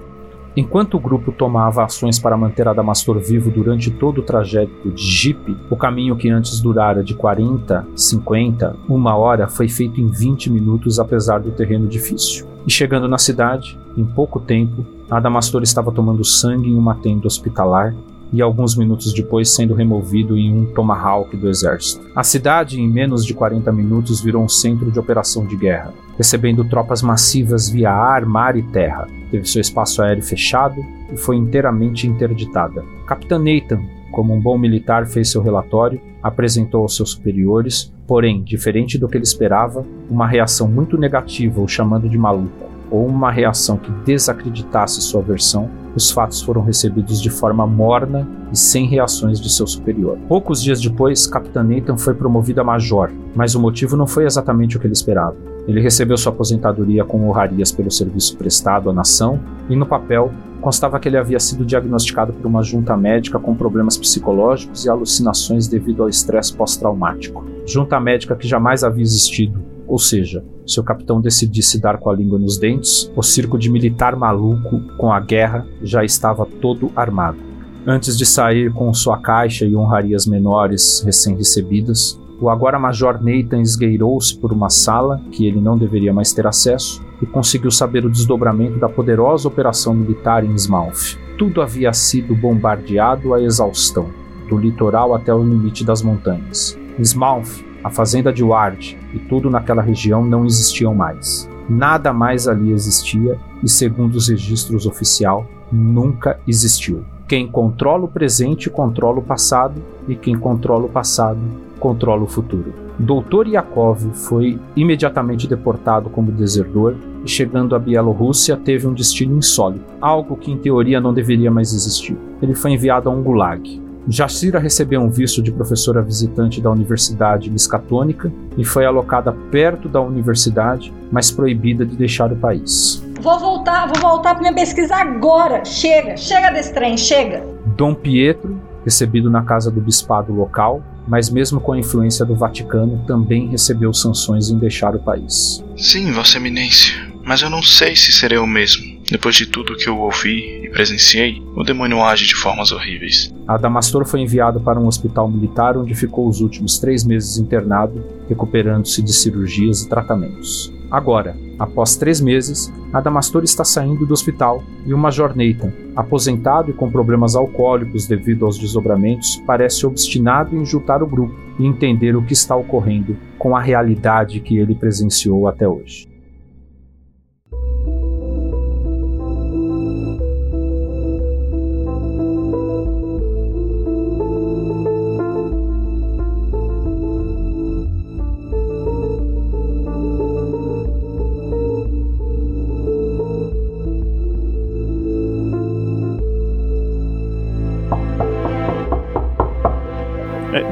Enquanto 0.56 0.96
o 0.96 1.00
grupo 1.00 1.32
tomava 1.32 1.84
ações 1.84 2.18
para 2.18 2.36
manter 2.36 2.68
Adamastor 2.68 3.18
vivo 3.18 3.50
durante 3.50 3.90
todo 3.90 4.18
o 4.18 4.22
trajeto 4.22 4.90
de 4.90 5.02
Jeep, 5.02 5.56
o 5.68 5.76
caminho 5.76 6.14
que 6.16 6.30
antes 6.30 6.60
durara 6.60 7.02
de 7.02 7.14
40, 7.14 7.86
50, 7.96 8.76
uma 8.88 9.16
hora 9.16 9.48
foi 9.48 9.68
feito 9.68 10.00
em 10.00 10.06
20 10.06 10.50
minutos, 10.50 11.00
apesar 11.00 11.40
do 11.40 11.50
terreno 11.50 11.88
difícil. 11.88 12.46
E 12.64 12.70
chegando 12.70 13.08
na 13.08 13.18
cidade, 13.18 13.78
em 13.96 14.04
pouco 14.04 14.38
tempo, 14.38 14.86
Adamastor 15.10 15.62
estava 15.62 15.90
tomando 15.90 16.24
sangue 16.24 16.70
em 16.70 16.78
uma 16.78 16.94
tenda 16.94 17.26
hospitalar 17.26 17.94
e 18.34 18.42
alguns 18.42 18.76
minutos 18.76 19.14
depois 19.14 19.54
sendo 19.54 19.74
removido 19.74 20.36
em 20.36 20.52
um 20.52 20.66
Tomahawk 20.66 21.36
do 21.36 21.48
exército. 21.48 22.04
A 22.16 22.24
cidade, 22.24 22.80
em 22.80 22.88
menos 22.88 23.24
de 23.24 23.32
40 23.32 23.70
minutos, 23.70 24.20
virou 24.20 24.42
um 24.42 24.48
centro 24.48 24.90
de 24.90 24.98
operação 24.98 25.46
de 25.46 25.56
guerra, 25.56 25.94
recebendo 26.18 26.64
tropas 26.64 27.00
massivas 27.00 27.70
via 27.70 27.92
ar, 27.92 28.26
mar 28.26 28.56
e 28.56 28.62
terra. 28.64 29.06
Teve 29.30 29.48
seu 29.48 29.60
espaço 29.60 30.02
aéreo 30.02 30.22
fechado 30.22 30.84
e 31.12 31.16
foi 31.16 31.36
inteiramente 31.36 32.08
interditada. 32.08 32.84
Capitã 33.06 33.38
Nathan, 33.38 33.80
como 34.10 34.34
um 34.34 34.40
bom 34.40 34.58
militar, 34.58 35.06
fez 35.06 35.30
seu 35.30 35.40
relatório, 35.40 36.00
apresentou 36.20 36.82
aos 36.82 36.96
seus 36.96 37.10
superiores, 37.10 37.92
porém, 38.04 38.42
diferente 38.42 38.98
do 38.98 39.08
que 39.08 39.16
ele 39.16 39.24
esperava, 39.24 39.86
uma 40.10 40.26
reação 40.26 40.66
muito 40.66 40.98
negativa 40.98 41.60
o 41.60 41.68
chamando 41.68 42.08
de 42.08 42.18
maluco, 42.18 42.73
ou 42.94 43.08
uma 43.08 43.28
reação 43.28 43.76
que 43.76 43.90
desacreditasse 44.04 45.00
sua 45.00 45.20
versão, 45.20 45.68
os 45.96 46.12
fatos 46.12 46.40
foram 46.40 46.62
recebidos 46.62 47.20
de 47.20 47.28
forma 47.28 47.66
morna 47.66 48.26
e 48.52 48.56
sem 48.56 48.86
reações 48.86 49.40
de 49.40 49.50
seu 49.50 49.66
superior. 49.66 50.16
Poucos 50.28 50.62
dias 50.62 50.80
depois, 50.80 51.26
Capitã 51.26 51.64
Nathan 51.64 51.96
foi 51.96 52.14
promovido 52.14 52.60
a 52.60 52.64
major, 52.64 53.10
mas 53.34 53.56
o 53.56 53.60
motivo 53.60 53.96
não 53.96 54.06
foi 54.06 54.26
exatamente 54.26 54.76
o 54.76 54.80
que 54.80 54.86
ele 54.86 54.92
esperava. 54.92 55.36
Ele 55.66 55.80
recebeu 55.80 56.16
sua 56.16 56.30
aposentadoria 56.30 57.04
com 57.04 57.28
honrarias 57.28 57.72
pelo 57.72 57.90
serviço 57.90 58.36
prestado 58.36 58.88
à 58.88 58.92
nação 58.92 59.40
e 59.68 59.74
no 59.74 59.86
papel 59.86 60.30
constava 60.60 61.00
que 61.00 61.08
ele 61.08 61.16
havia 61.16 61.40
sido 61.40 61.64
diagnosticado 61.64 62.32
por 62.32 62.46
uma 62.46 62.62
junta 62.62 62.96
médica 62.96 63.38
com 63.38 63.56
problemas 63.56 63.98
psicológicos 63.98 64.84
e 64.84 64.88
alucinações 64.88 65.66
devido 65.66 66.02
ao 66.02 66.08
estresse 66.08 66.54
pós-traumático. 66.54 67.44
Junta 67.66 67.98
médica 67.98 68.36
que 68.36 68.46
jamais 68.46 68.84
havia 68.84 69.02
existido, 69.02 69.73
ou 69.86 69.98
seja, 69.98 70.44
se 70.66 70.80
o 70.80 70.84
capitão 70.84 71.20
decidisse 71.20 71.80
dar 71.80 71.98
com 71.98 72.10
a 72.10 72.14
língua 72.14 72.38
nos 72.38 72.58
dentes, 72.58 73.10
o 73.14 73.22
circo 73.22 73.58
de 73.58 73.70
militar 73.70 74.16
maluco 74.16 74.80
com 74.96 75.12
a 75.12 75.20
guerra 75.20 75.66
já 75.82 76.04
estava 76.04 76.46
todo 76.46 76.90
armado. 76.96 77.38
Antes 77.86 78.16
de 78.16 78.24
sair 78.24 78.72
com 78.72 78.92
sua 78.94 79.18
caixa 79.18 79.66
e 79.66 79.76
honrarias 79.76 80.26
menores 80.26 81.02
recém-recebidas, 81.04 82.18
o 82.40 82.48
agora 82.48 82.78
Major 82.78 83.22
Nathan 83.22 83.60
esgueirou-se 83.60 84.36
por 84.38 84.52
uma 84.52 84.70
sala 84.70 85.20
que 85.30 85.46
ele 85.46 85.60
não 85.60 85.76
deveria 85.76 86.12
mais 86.12 86.32
ter 86.32 86.46
acesso 86.46 87.04
e 87.22 87.26
conseguiu 87.26 87.70
saber 87.70 88.04
o 88.04 88.10
desdobramento 88.10 88.78
da 88.78 88.88
poderosa 88.88 89.48
operação 89.48 89.94
militar 89.94 90.44
em 90.44 90.54
Smalf. 90.54 91.16
Tudo 91.38 91.60
havia 91.60 91.92
sido 91.92 92.34
bombardeado 92.34 93.34
à 93.34 93.40
exaustão, 93.40 94.08
do 94.48 94.56
litoral 94.56 95.14
até 95.14 95.32
o 95.32 95.42
limite 95.42 95.84
das 95.84 96.02
montanhas. 96.02 96.78
Smalf, 96.98 97.62
a 97.84 97.90
fazenda 97.90 98.32
de 98.32 98.42
Ward 98.42 98.98
e 99.12 99.18
tudo 99.18 99.50
naquela 99.50 99.82
região 99.82 100.24
não 100.24 100.46
existiam 100.46 100.94
mais. 100.94 101.48
Nada 101.68 102.12
mais 102.12 102.48
ali 102.48 102.72
existia 102.72 103.38
e, 103.62 103.68
segundo 103.68 104.14
os 104.14 104.28
registros 104.28 104.86
oficial, 104.86 105.46
nunca 105.70 106.40
existiu. 106.48 107.04
Quem 107.28 107.46
controla 107.46 108.04
o 108.04 108.08
presente 108.08 108.70
controla 108.70 109.18
o 109.18 109.22
passado 109.22 109.82
e 110.08 110.14
quem 110.14 110.36
controla 110.36 110.86
o 110.86 110.88
passado 110.88 111.40
controla 111.78 112.22
o 112.22 112.26
futuro. 112.26 112.72
Doutor 112.98 113.46
Yakov 113.46 114.00
foi 114.14 114.58
imediatamente 114.76 115.48
deportado 115.48 116.08
como 116.08 116.30
desertor 116.30 116.94
e, 117.24 117.28
chegando 117.28 117.74
à 117.74 117.78
Bielorrússia, 117.78 118.56
teve 118.56 118.86
um 118.86 118.94
destino 118.94 119.36
insólito, 119.36 119.84
algo 120.00 120.36
que 120.36 120.50
em 120.50 120.56
teoria 120.56 121.00
não 121.00 121.12
deveria 121.12 121.50
mais 121.50 121.74
existir. 121.74 122.16
Ele 122.40 122.54
foi 122.54 122.72
enviado 122.72 123.10
a 123.10 123.12
um 123.12 123.22
gulag. 123.22 123.82
Jacira 124.08 124.58
recebeu 124.58 125.00
um 125.00 125.10
visto 125.10 125.42
de 125.42 125.50
professora 125.50 126.02
visitante 126.02 126.60
da 126.60 126.70
Universidade 126.70 127.50
Miskatônica 127.50 128.30
e 128.56 128.64
foi 128.64 128.84
alocada 128.84 129.32
perto 129.32 129.88
da 129.88 130.00
universidade, 130.00 130.92
mas 131.10 131.30
proibida 131.30 131.86
de 131.86 131.96
deixar 131.96 132.30
o 132.30 132.36
país. 132.36 133.02
Vou 133.20 133.38
voltar, 133.38 133.86
vou 133.86 134.00
voltar 134.00 134.34
pra 134.34 134.40
minha 134.40 134.54
pesquisa 134.54 134.96
agora. 134.96 135.64
Chega, 135.64 136.16
chega 136.16 136.50
desse 136.50 136.74
trem, 136.74 136.96
chega. 136.96 137.42
Dom 137.76 137.94
Pietro, 137.94 138.60
recebido 138.84 139.30
na 139.30 139.42
casa 139.42 139.70
do 139.70 139.80
bispado 139.80 140.32
local, 140.32 140.82
mas 141.08 141.30
mesmo 141.30 141.60
com 141.60 141.72
a 141.72 141.78
influência 141.78 142.24
do 142.24 142.34
Vaticano, 142.34 143.02
também 143.06 143.48
recebeu 143.48 143.92
sanções 143.94 144.50
em 144.50 144.58
deixar 144.58 144.94
o 144.94 144.98
país. 144.98 145.64
Sim, 145.76 146.12
Vossa 146.12 146.36
Eminência, 146.36 146.92
mas 147.24 147.40
eu 147.40 147.48
não 147.48 147.62
sei 147.62 147.96
se 147.96 148.12
serei 148.12 148.38
o 148.38 148.46
mesmo. 148.46 148.93
Depois 149.10 149.34
de 149.34 149.46
tudo 149.46 149.76
que 149.76 149.88
eu 149.88 149.98
ouvi 149.98 150.64
e 150.64 150.70
presenciei, 150.70 151.42
o 151.54 151.62
demônio 151.62 152.02
age 152.02 152.26
de 152.26 152.34
formas 152.34 152.72
horríveis. 152.72 153.30
Adamastor 153.46 154.06
foi 154.06 154.20
enviado 154.20 154.60
para 154.60 154.80
um 154.80 154.86
hospital 154.86 155.30
militar 155.30 155.76
onde 155.76 155.94
ficou 155.94 156.26
os 156.26 156.40
últimos 156.40 156.78
três 156.78 157.04
meses 157.04 157.36
internado, 157.36 158.02
recuperando-se 158.28 159.02
de 159.02 159.12
cirurgias 159.12 159.82
e 159.82 159.88
tratamentos. 159.88 160.72
Agora, 160.90 161.36
após 161.58 161.96
três 161.96 162.20
meses, 162.20 162.72
Adamastor 162.92 163.42
está 163.44 163.64
saindo 163.64 164.06
do 164.06 164.14
hospital 164.14 164.62
e 164.86 164.94
o 164.94 164.98
Major 164.98 165.36
Nathan, 165.36 165.72
aposentado 165.94 166.70
e 166.70 166.74
com 166.74 166.90
problemas 166.90 167.34
alcoólicos 167.34 168.06
devido 168.06 168.46
aos 168.46 168.58
desdobramentos, 168.58 169.42
parece 169.46 169.84
obstinado 169.84 170.56
em 170.56 170.64
juntar 170.64 171.02
o 171.02 171.06
grupo 171.06 171.34
e 171.58 171.66
entender 171.66 172.16
o 172.16 172.22
que 172.22 172.32
está 172.32 172.56
ocorrendo 172.56 173.16
com 173.38 173.56
a 173.56 173.60
realidade 173.60 174.40
que 174.40 174.56
ele 174.56 174.74
presenciou 174.74 175.46
até 175.46 175.68
hoje. 175.68 176.13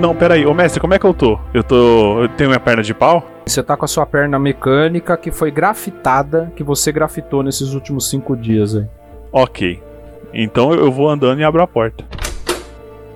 Não, 0.03 0.17
peraí, 0.17 0.45
ô 0.45 0.53
mestre, 0.53 0.81
como 0.81 0.95
é 0.95 0.99
que 0.99 1.07
eu 1.07 1.15
tô? 1.15 1.39
Eu 1.55 1.63
tô. 1.63 2.25
Eu 2.25 2.29
tenho 2.31 2.51
minha 2.51 2.59
perna 2.59 2.83
de 2.83 2.93
pau? 2.93 3.25
Você 3.47 3.63
tá 3.63 3.77
com 3.77 3.85
a 3.85 3.89
sua 3.89 4.05
perna 4.05 4.37
mecânica 4.37 5.17
que 5.17 5.31
foi 5.31 5.49
grafitada, 5.49 6.53
que 6.57 6.65
você 6.65 6.91
grafitou 6.91 7.41
nesses 7.41 7.73
últimos 7.73 8.11
cinco 8.11 8.37
dias 8.37 8.75
aí. 8.75 8.85
Ok. 9.31 9.81
Então 10.35 10.75
eu 10.75 10.91
vou 10.91 11.09
andando 11.09 11.41
e 11.41 11.45
abro 11.45 11.63
a 11.63 11.69
porta. 11.69 12.05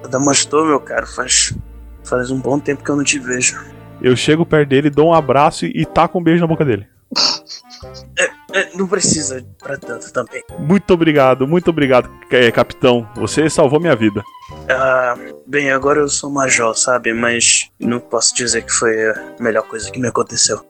Adamastor, 0.04 0.64
meu 0.64 0.78
caro, 0.78 1.08
faz, 1.08 1.52
faz 2.04 2.30
um 2.30 2.40
bom 2.40 2.60
tempo 2.60 2.84
que 2.84 2.90
eu 2.90 2.94
não 2.94 3.02
te 3.02 3.18
vejo. 3.18 3.60
Eu 4.00 4.14
chego 4.14 4.46
perto 4.46 4.68
dele, 4.68 4.88
dou 4.88 5.08
um 5.08 5.14
abraço 5.14 5.66
e 5.66 5.84
taco 5.84 6.20
um 6.20 6.22
beijo 6.22 6.40
na 6.40 6.46
boca 6.46 6.64
dele. 6.64 6.86
É, 8.18 8.76
não 8.76 8.86
precisa 8.86 9.44
pra 9.62 9.76
tanto 9.76 10.12
também. 10.12 10.42
Muito 10.58 10.94
obrigado, 10.94 11.46
muito 11.46 11.68
obrigado, 11.68 12.10
é, 12.30 12.50
capitão. 12.50 13.08
Você 13.16 13.50
salvou 13.50 13.78
minha 13.78 13.94
vida. 13.94 14.22
Ah, 14.70 15.14
bem, 15.46 15.70
agora 15.70 16.00
eu 16.00 16.08
sou 16.08 16.30
major, 16.30 16.74
sabe? 16.74 17.12
Mas 17.12 17.70
não 17.78 18.00
posso 18.00 18.34
dizer 18.34 18.62
que 18.62 18.72
foi 18.72 19.10
a 19.10 19.34
melhor 19.40 19.62
coisa 19.64 19.90
que 19.90 20.00
me 20.00 20.08
aconteceu. 20.08 20.64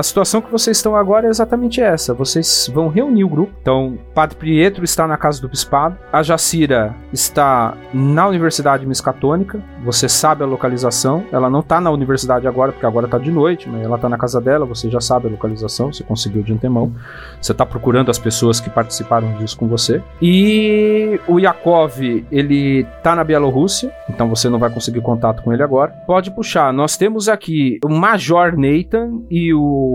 A 0.00 0.02
situação 0.02 0.40
que 0.40 0.50
vocês 0.50 0.78
estão 0.78 0.96
agora 0.96 1.26
é 1.26 1.28
exatamente 1.28 1.78
essa. 1.78 2.14
Vocês 2.14 2.70
vão 2.72 2.88
reunir 2.88 3.22
o 3.22 3.28
grupo. 3.28 3.52
Então, 3.60 3.98
Padre 4.14 4.34
Pietro 4.34 4.82
está 4.82 5.06
na 5.06 5.18
casa 5.18 5.42
do 5.42 5.48
bispado. 5.50 5.94
A 6.10 6.22
Jacira 6.22 6.96
está 7.12 7.74
na 7.92 8.26
Universidade 8.26 8.86
Miscatônica. 8.86 9.62
Você 9.84 10.08
sabe 10.08 10.42
a 10.42 10.46
localização. 10.46 11.22
Ela 11.30 11.50
não 11.50 11.60
está 11.60 11.82
na 11.82 11.90
universidade 11.90 12.48
agora, 12.48 12.72
porque 12.72 12.86
agora 12.86 13.04
está 13.04 13.18
de 13.18 13.30
noite, 13.30 13.68
mas 13.68 13.82
ela 13.82 13.96
está 13.96 14.08
na 14.08 14.16
casa 14.16 14.40
dela. 14.40 14.64
Você 14.64 14.88
já 14.88 15.02
sabe 15.02 15.28
a 15.28 15.30
localização. 15.32 15.92
Você 15.92 16.02
conseguiu 16.02 16.42
de 16.42 16.54
antemão. 16.54 16.94
Você 17.38 17.52
está 17.52 17.66
procurando 17.66 18.10
as 18.10 18.18
pessoas 18.18 18.58
que 18.58 18.70
participaram 18.70 19.34
disso 19.34 19.58
com 19.58 19.68
você. 19.68 20.02
E 20.22 21.20
o 21.28 21.38
Yakov, 21.38 22.00
ele 22.32 22.86
está 22.96 23.14
na 23.14 23.22
Bielorrússia. 23.22 23.92
Então 24.08 24.30
você 24.30 24.48
não 24.48 24.58
vai 24.58 24.70
conseguir 24.70 25.02
contato 25.02 25.42
com 25.42 25.52
ele 25.52 25.62
agora. 25.62 25.92
Pode 26.06 26.30
puxar. 26.30 26.72
Nós 26.72 26.96
temos 26.96 27.28
aqui 27.28 27.78
o 27.84 27.90
Major 27.90 28.56
Nathan 28.56 29.20
e 29.30 29.52
o 29.52 29.89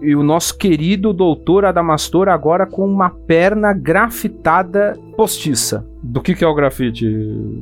e 0.00 0.16
o 0.16 0.22
nosso 0.22 0.56
querido 0.56 1.12
doutor 1.12 1.64
Adamastor 1.64 2.28
agora 2.28 2.66
com 2.66 2.84
uma 2.84 3.10
perna 3.10 3.72
grafitada 3.72 4.98
postiça. 5.16 5.86
Do 6.02 6.20
que, 6.20 6.34
que 6.34 6.44
é 6.44 6.48
o 6.48 6.54
grafite, 6.54 7.06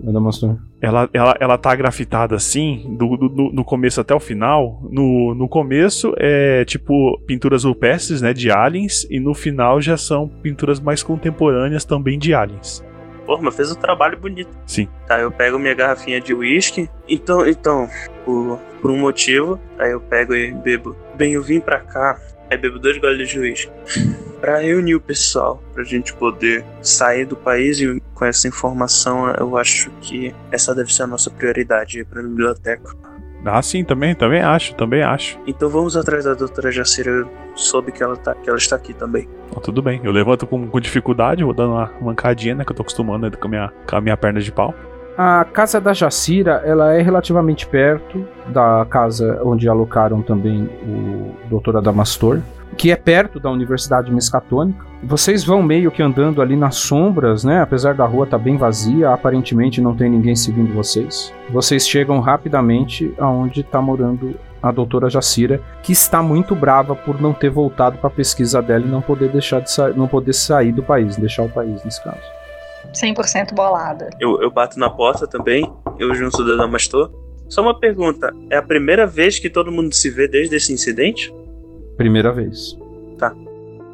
Adamastor? 0.07 0.57
Ela, 0.81 1.11
ela, 1.13 1.37
ela 1.39 1.59
tá 1.59 1.75
grafitada 1.75 2.35
assim, 2.35 2.97
do, 2.99 3.17
do, 3.17 3.51
do 3.51 3.65
começo 3.65 4.01
até 4.01 4.15
o 4.15 4.21
final. 4.21 4.81
No, 4.91 5.35
no 5.35 5.49
começo 5.49 6.15
é 6.17 6.65
tipo 6.65 7.21
pinturas 7.27 7.65
rupestres, 7.65 8.23
né, 8.23 8.33
de 8.33 8.51
aliens, 8.51 9.07
e 9.11 9.21
no 9.21 9.35
final 9.35 9.81
já 9.81 9.97
são 9.97 10.27
pinturas 10.27 10.81
mais 10.81 11.03
contemporâneas 11.03 11.85
também 11.85 12.19
de 12.19 12.33
aliens. 12.33 12.83
Pô, 13.27 13.39
mas 13.43 13.55
fez 13.55 13.71
um 13.71 13.77
trabalho 13.77 14.19
bonito. 14.19 14.51
Sim. 14.67 14.89
Tá, 15.07 15.21
eu 15.21 15.31
pego 15.31 15.59
minha 15.59 15.75
garrafinha 15.75 16.21
de 16.21 16.33
uísque. 16.33 16.89
Então, 17.09 17.47
então, 17.47 17.89
por, 18.25 18.59
por 18.81 18.91
um 18.91 18.99
motivo, 18.99 19.61
aí 19.79 19.93
eu 19.93 20.01
pego 20.01 20.35
e 20.35 20.53
bebo. 20.53 20.97
Bem, 21.15 21.35
eu 21.35 21.43
vim 21.43 21.61
pra 21.61 21.81
cá, 21.81 22.19
aí 22.51 22.57
bebo 22.57 22.79
dois 22.79 22.99
goles 22.99 23.29
de 23.29 23.39
uísque. 23.39 23.71
Pra 24.41 24.57
reunir 24.57 24.95
o 24.95 25.01
pessoal, 25.03 25.63
pra 25.75 25.85
gente 25.85 26.15
poder 26.15 26.65
sair 26.81 27.27
do 27.27 27.37
país 27.37 27.79
e 27.79 28.03
com 28.15 28.25
essa 28.25 28.49
informação, 28.49 29.31
eu 29.39 29.55
acho 29.59 29.91
que 30.01 30.35
essa 30.51 30.75
deve 30.75 30.91
ser 30.91 31.03
a 31.03 31.07
nossa 31.07 31.31
prioridade 31.31 32.03
pra 32.07 32.23
biblioteca. 32.23 32.97
Ah, 33.45 33.63
sim, 33.63 33.85
também, 33.85 34.15
também 34.15 34.41
acho, 34.41 34.75
também 34.75 35.03
acho. 35.03 35.39
Então 35.47 35.69
vamos 35.69 35.97
atrás 35.97 36.25
da 36.25 36.35
doutora 36.35 36.71
Jacira. 36.71 37.11
Eu 37.11 37.29
soube 37.55 37.91
que 37.93 38.03
ela, 38.03 38.17
tá, 38.17 38.35
que 38.35 38.49
ela 38.49 38.59
está 38.59 38.77
aqui 38.77 38.93
também. 38.93 39.29
Ah, 39.57 39.61
tudo 39.61 39.81
bem, 39.81 40.01
eu 40.05 40.13
levanto 40.13 40.47
com, 40.47 40.69
com 40.69 40.81
dificuldade, 40.81 41.43
vou 41.43 41.55
dando 41.55 41.73
uma 41.73 41.91
mancadinha, 42.01 42.55
né? 42.55 42.65
Que 42.65 42.73
eu 42.73 42.77
tô 42.77 42.83
acostumando 42.83 43.31
né, 43.31 43.37
com, 43.37 43.47
a 43.47 43.51
minha, 43.51 43.73
com 43.89 43.97
a 43.97 44.01
minha 44.01 44.17
perna 44.17 44.41
de 44.41 44.53
pau. 44.53 44.75
A 45.17 45.45
casa 45.45 45.81
da 45.81 45.93
Jacira, 45.93 46.63
ela 46.65 46.95
é 46.95 47.03
relativamente 47.03 47.67
perto 47.67 48.25
da 48.49 48.87
casa 48.89 49.41
onde 49.45 49.69
alocaram 49.69 50.23
também 50.23 50.69
o 50.83 51.59
Dr. 51.61 51.77
Adamastor, 51.77 52.41
que 52.77 52.91
é 52.91 52.97
perto 52.97 53.39
da 53.39 53.51
Universidade 53.51 54.13
Miscatônica. 54.13 54.85
Vocês 55.03 55.45
vão 55.45 55.63
meio 55.63 55.91
que 55.91 56.03
andando 56.03 56.41
ali 56.41 56.57
nas 56.57 56.77
sombras, 56.77 57.45
né? 57.45 57.61
Apesar 57.61 57.95
da 57.95 58.07
rua 58.07 58.25
estar 58.25 58.39
tá 58.39 58.43
bem 58.45 58.57
vazia, 58.57 59.11
aparentemente 59.11 59.81
não 59.81 59.95
tem 59.95 60.09
ninguém 60.09 60.37
seguindo 60.37 60.73
vocês. 60.73 61.33
Vocês 61.51 61.87
chegam 61.87 62.21
rapidamente 62.21 63.13
aonde 63.19 63.61
está 63.61 63.83
morando 63.83 64.35
a 64.63 64.71
doutora 64.71 65.09
Jacira, 65.09 65.61
que 65.83 65.93
está 65.93 66.23
muito 66.23 66.55
brava 66.55 66.95
por 66.95 67.21
não 67.21 67.33
ter 67.33 67.51
voltado 67.51 67.99
para 67.99 68.09
a 68.09 68.13
pesquisa 68.13 68.61
dela 68.61 68.85
e 68.85 68.91
não 68.91 69.01
poder 69.01 69.31
deixar 69.31 69.61
de 69.61 69.71
não 69.97 70.07
poder 70.07 70.35
sair 70.35 70.73
do 70.73 70.83
país, 70.83 71.17
deixar 71.17 71.43
o 71.43 71.49
país 71.49 71.83
nesse 71.83 72.03
caso. 72.05 72.40
100% 72.95 73.55
bolada. 73.55 74.11
Eu, 74.21 74.41
eu 74.43 74.51
bato 74.51 74.79
na 74.79 74.91
porta 74.91 75.27
também, 75.27 75.71
eu 75.99 76.15
junto 76.15 76.45
da 76.45 76.57
Damastor. 76.57 77.11
Só 77.49 77.63
uma 77.63 77.79
pergunta: 77.79 78.33
é 78.49 78.57
a 78.57 78.63
primeira 78.63 79.07
vez 79.07 79.39
que 79.39 79.51
todo 79.51 79.73
mundo 79.73 79.95
se 79.95 80.11
vê 80.11 80.29
desde 80.29 80.57
esse 80.57 80.73
incidente? 80.73 81.35
Primeira 81.97 82.33
vez. 82.33 82.77
Tá. 83.19 83.35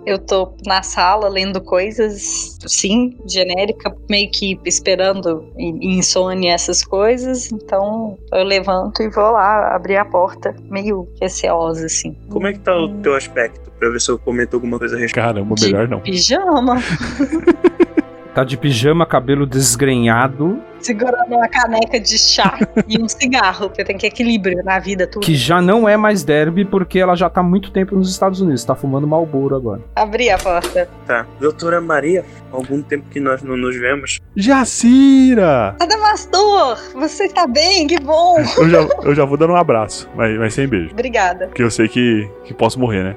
Eu 0.06 0.20
tô 0.20 0.54
na 0.64 0.84
sala 0.84 1.28
lendo 1.28 1.60
coisas, 1.60 2.56
sim, 2.64 3.18
genérica, 3.26 3.92
meio 4.08 4.30
que 4.30 4.56
esperando 4.64 5.44
insônia 5.58 6.52
essas 6.52 6.84
coisas. 6.84 7.50
Então 7.50 8.16
eu 8.32 8.44
levanto 8.44 9.02
e 9.02 9.10
vou 9.10 9.32
lá 9.32 9.74
abrir 9.74 9.96
a 9.96 10.04
porta, 10.04 10.54
meio 10.70 11.08
receosa, 11.20 11.86
assim. 11.86 12.16
Como 12.30 12.46
é 12.46 12.52
que 12.52 12.60
tá 12.60 12.76
o 12.76 12.88
teu 12.98 13.16
aspecto? 13.16 13.68
Pra 13.80 13.90
ver 13.90 14.00
se 14.00 14.08
eu 14.08 14.18
comento 14.18 14.54
alguma 14.54 14.78
coisa 14.78 14.94
a 14.94 14.98
respeito. 14.98 15.26
Caramba, 15.26 15.54
melhor 15.60 15.88
não. 15.88 16.00
Pijama. 16.00 16.76
Tá 18.36 18.44
de 18.44 18.58
pijama, 18.58 19.06
cabelo 19.06 19.46
desgrenhado. 19.46 20.62
Segurando 20.78 21.36
uma 21.36 21.48
caneca 21.48 21.98
de 21.98 22.18
chá 22.18 22.58
e 22.86 23.00
um 23.00 23.08
cigarro, 23.08 23.70
porque 23.70 23.82
tem 23.82 23.96
que 23.96 24.06
equilíbrio 24.06 24.62
na 24.62 24.78
vida 24.78 25.06
tudo. 25.06 25.24
Que 25.24 25.34
já 25.34 25.62
não 25.62 25.88
é 25.88 25.96
mais 25.96 26.22
derby, 26.22 26.62
porque 26.62 26.98
ela 26.98 27.16
já 27.16 27.30
tá 27.30 27.40
há 27.40 27.42
muito 27.42 27.70
tempo 27.70 27.96
nos 27.96 28.10
Estados 28.10 28.42
Unidos. 28.42 28.62
Tá 28.62 28.74
fumando 28.74 29.06
Malboro 29.06 29.56
agora. 29.56 29.80
Abri 29.96 30.28
a 30.28 30.36
porta. 30.36 30.86
Tá. 31.06 31.26
Doutora 31.40 31.80
Maria, 31.80 32.26
algum 32.52 32.82
tempo 32.82 33.08
que 33.08 33.20
nós 33.20 33.42
não 33.42 33.56
nos 33.56 33.74
vemos. 33.74 34.18
Jacira! 34.36 35.74
Adamastor, 35.80 36.78
você 36.92 37.30
tá 37.30 37.46
bem? 37.46 37.86
Que 37.86 37.98
bom! 37.98 38.36
Eu 38.58 38.68
já, 38.68 38.88
eu 39.02 39.14
já 39.14 39.24
vou 39.24 39.38
dando 39.38 39.54
um 39.54 39.56
abraço, 39.56 40.10
mas, 40.14 40.38
mas 40.38 40.52
sem 40.52 40.68
beijo. 40.68 40.90
Obrigada. 40.92 41.46
Porque 41.46 41.62
eu 41.62 41.70
sei 41.70 41.88
que, 41.88 42.30
que 42.44 42.52
posso 42.52 42.78
morrer, 42.78 43.02
né? 43.02 43.16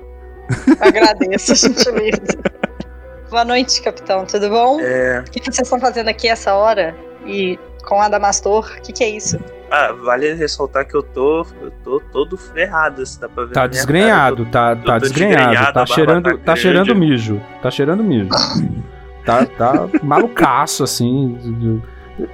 Agradeço, 0.79 1.55
gentileza. 1.67 2.39
Boa 3.29 3.45
noite, 3.45 3.79
capitão. 3.83 4.25
Tudo 4.25 4.49
bom? 4.49 4.79
É. 4.81 5.19
O 5.19 5.31
que 5.31 5.39
vocês 5.39 5.59
estão 5.59 5.79
fazendo 5.79 6.07
aqui 6.07 6.27
essa 6.27 6.55
hora? 6.55 6.95
E 7.27 7.59
com 7.83 8.01
a 8.01 8.05
Adamastor? 8.05 8.75
O 8.77 8.81
que, 8.81 8.91
que 8.91 9.03
é 9.03 9.09
isso? 9.09 9.39
Ah, 9.69 9.91
vale 9.91 10.33
ressaltar 10.33 10.87
que 10.87 10.95
eu 10.95 11.03
tô, 11.03 11.45
eu 11.61 11.71
tô 11.83 12.01
todo 12.11 12.35
ferrado, 12.35 13.05
se 13.05 13.19
dá 13.19 13.29
pra 13.29 13.45
ver. 13.45 13.53
Tá 13.53 13.67
desgrenhado, 13.67 14.45
tá, 14.47 14.75
tá 14.75 14.97
desgrenhado, 14.97 15.73
tá 15.73 15.85
cheirando, 15.85 16.37
tá, 16.39 16.55
cheirando 16.55 16.95
mijo, 16.95 17.39
tá 17.61 17.69
cheirando 17.69 18.03
mijo. 18.03 18.29
tá, 19.23 19.45
tá 19.45 19.87
malucaço, 20.01 20.83
assim. 20.83 21.79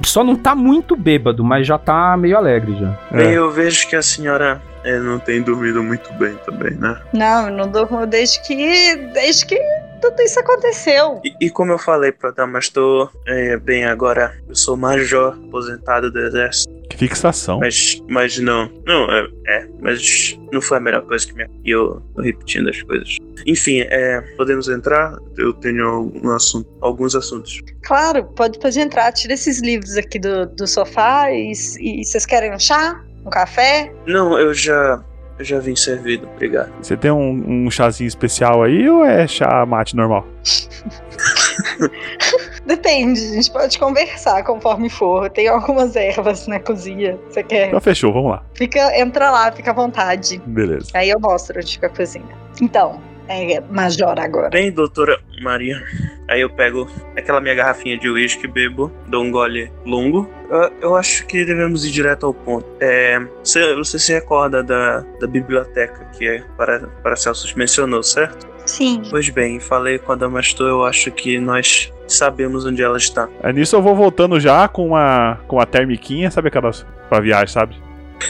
Só 0.02 0.24
não 0.24 0.38
tá 0.38 0.56
muito 0.56 0.96
bêbado, 0.96 1.44
mas 1.44 1.68
já 1.68 1.78
tá 1.78 2.16
meio 2.16 2.38
alegre 2.38 2.74
já. 2.80 2.98
Bem, 3.12 3.28
é. 3.28 3.38
eu 3.38 3.52
vejo 3.52 3.86
que 3.90 3.98
a 3.98 4.02
senhora 4.02 4.62
é, 4.86 4.98
não 4.98 5.20
tem 5.20 5.42
dormido 5.42 5.84
muito 5.84 6.12
bem 6.14 6.36
também, 6.46 6.72
né? 6.72 6.98
Não, 7.12 7.50
eu 7.50 7.52
não 7.54 7.70
durmo 7.70 8.08
desde 8.08 8.42
que. 8.44 8.96
desde 9.14 9.46
que 9.46 9.60
tudo 10.02 10.22
isso 10.22 10.40
aconteceu. 10.40 11.22
E, 11.24 11.48
e 11.48 11.50
como 11.50 11.72
eu 11.72 11.78
falei 11.78 12.12
pra 12.12 12.32
Damastor, 12.32 13.12
é, 13.28 13.58
bem, 13.58 13.86
agora 13.86 14.36
eu 14.48 14.56
sou 14.56 14.76
major 14.78 15.38
aposentado 15.48 16.12
do 16.12 16.20
exército. 16.20 16.74
Que 16.90 16.98
fixação. 16.98 17.60
Mas, 17.60 18.02
mas 18.08 18.38
não. 18.38 18.72
Não, 18.86 19.12
é, 19.12 19.28
é, 19.48 19.68
mas 19.82 20.40
não 20.52 20.62
foi 20.62 20.78
a 20.78 20.80
melhor 20.80 21.02
coisa 21.04 21.26
que 21.26 21.34
me. 21.34 21.48
E 21.64 21.72
eu 21.72 22.02
tô 22.16 22.22
repetindo 22.22 22.70
as 22.70 22.82
coisas. 22.84 23.18
Enfim, 23.46 23.82
é, 23.82 24.22
podemos 24.38 24.70
entrar? 24.70 25.18
Eu 25.38 25.54
tenho 25.54 25.86
algum 25.88 26.30
assunto, 26.30 26.70
alguns 26.82 27.16
assuntos. 27.16 27.62
Claro, 27.84 28.24
pode, 28.36 28.60
pode 28.60 28.80
entrar. 28.80 29.12
Tira 29.12 29.34
esses 29.34 29.62
livros 29.62 29.98
aqui 29.98 30.20
do, 30.20 30.46
do 30.46 30.68
sofá 30.68 31.32
e, 31.32 31.52
e 31.80 32.06
vocês 32.06 32.26
querem 32.26 32.54
um 32.54 32.60
chá? 32.60 33.04
Um 33.26 33.30
café? 33.30 33.92
Não, 34.06 34.40
eu 34.40 34.54
já. 34.54 35.04
Eu 35.38 35.44
já 35.44 35.60
vim 35.60 35.76
servido, 35.76 36.30
obrigado. 36.34 36.72
Você 36.82 36.96
tem 36.96 37.12
um, 37.12 37.66
um 37.66 37.72
chazinho 37.72 38.08
especial 38.08 38.64
aí 38.64 38.90
ou 38.90 39.04
é 39.04 39.28
chá 39.28 39.66
mate 39.66 39.96
normal? 39.96 40.26
Depende, 42.66 43.20
a 43.20 43.34
gente 43.34 43.52
pode 43.52 43.78
conversar 43.78 44.44
conforme 44.44 44.90
for. 44.90 45.30
Tem 45.30 45.48
algumas 45.48 45.96
ervas 45.96 46.48
na 46.48 46.60
cozinha. 46.60 47.18
Você 47.30 47.44
quer? 47.44 47.68
Então 47.68 47.82
fechou, 47.82 48.14
vamos 48.14 48.32
lá. 48.32 48.44
Fica, 48.54 48.98
entra 48.98 49.30
lá, 49.30 49.52
fica 49.52 49.72
à 49.72 49.74
vontade. 49.74 50.42
Beleza. 50.46 50.90
Aí 50.94 51.10
eu 51.10 51.20
mostro 51.20 51.60
onde 51.60 51.74
fica 51.74 51.88
a 51.88 51.90
cozinha. 51.90 52.36
Então, 52.62 53.02
é 53.28 53.62
Major 53.70 54.20
agora. 54.20 54.50
Bem, 54.50 54.72
doutora 54.72 55.20
Maria. 55.42 55.82
Aí 56.28 56.42
eu 56.42 56.50
pego 56.50 56.90
aquela 57.16 57.40
minha 57.40 57.54
garrafinha 57.54 57.98
de 57.98 58.10
uísque, 58.10 58.48
bebo, 58.48 58.92
dou 59.08 59.24
um 59.24 59.32
gole 59.32 59.72
longo. 59.86 60.30
Eu, 60.50 60.72
eu 60.82 60.96
acho 60.96 61.26
que 61.28 61.46
devemos 61.46 61.86
ir 61.86 61.92
direto 61.92 62.26
ao 62.26 62.34
ponto. 62.34 62.66
É, 62.80 63.20
você, 63.44 63.76
você 63.76 64.00
se 64.00 64.14
recorda 64.14 64.64
da, 64.64 65.02
da 65.20 65.28
biblioteca 65.28 66.06
que 66.18 66.28
é 66.28 66.44
para, 66.58 66.88
para 67.04 67.16
Celso 67.16 67.46
mencionou, 67.58 68.02
certo? 68.02 68.48
Sim. 68.66 69.04
Pois 69.10 69.30
bem, 69.30 69.60
falei 69.60 70.00
com 70.00 70.12
a 70.12 70.16
Damastor, 70.16 70.68
eu 70.68 70.84
acho 70.84 71.12
que 71.12 71.40
nós 71.40 71.94
sabemos 72.08 72.66
onde 72.66 72.82
ela 72.82 72.98
está. 72.98 73.30
É 73.44 73.54
nisso 73.54 73.76
eu 73.76 73.82
vou 73.82 73.96
voltando 73.96 74.40
já 74.40 74.68
com 74.68 74.96
a, 74.96 75.38
com 75.48 75.60
a 75.60 75.66
termiquinha, 75.66 76.32
sabe 76.32 76.48
aquelas 76.48 76.86
pra 77.08 77.20
viagem, 77.20 77.48
sabe? 77.48 77.76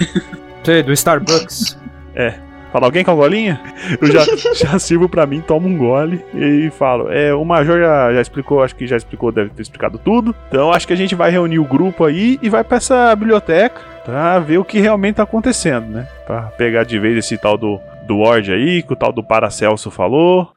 Sei, 0.64 0.84
do 0.84 0.92
Starbucks. 0.92 1.78
É. 2.16 2.45
Fala, 2.75 2.88
alguém 2.88 3.05
com 3.05 3.12
a 3.12 3.15
golinha? 3.15 3.62
Eu 4.01 4.12
já, 4.12 4.25
já 4.53 4.77
sirvo 4.77 5.08
pra 5.08 5.25
mim, 5.25 5.39
tomo 5.39 5.65
um 5.65 5.77
gole 5.77 6.22
e 6.34 6.70
falo. 6.72 7.10
É, 7.10 7.34
o 7.34 7.46
Major 7.46 7.79
já, 7.79 8.13
já 8.13 8.22
explicou, 8.22 8.62
acho 8.62 8.75
que 8.75 8.86
já 8.86 8.98
explicou, 8.98 9.32
deve 9.32 9.50
ter 9.51 9.62
explicado 9.62 9.98
tudo. 9.98 10.36
Então 10.50 10.74
acho 10.74 10.86
que 10.86 10.91
a 10.91 10.96
gente 10.98 11.15
vai 11.15 11.32
reunir 11.32 11.58
o 11.58 11.63
grupo 11.63 12.03
aí 12.03 12.38
e 12.41 12.50
vai 12.50 12.65
pra 12.65 12.75
essa 12.75 13.15
biblioteca 13.15 13.79
pra 14.03 14.39
ver 14.39 14.58
o 14.58 14.65
que 14.65 14.82
realmente 14.82 15.15
tá 15.15 15.24
acontecendo, 15.24 15.88
né? 15.88 16.05
Pra 16.27 16.48
pegar 16.58 16.84
de 16.84 17.00
vez 17.00 17.17
esse 17.17 17.38
tal 17.38 17.58
do, 17.58 17.79
do 18.05 18.17
Ward 18.17 18.51
aí, 18.51 18.84
que 18.84 18.91
o 18.91 18.98
tal 18.98 19.13
do 19.13 19.24
Paracelso 19.24 19.89
falou. 19.89 20.51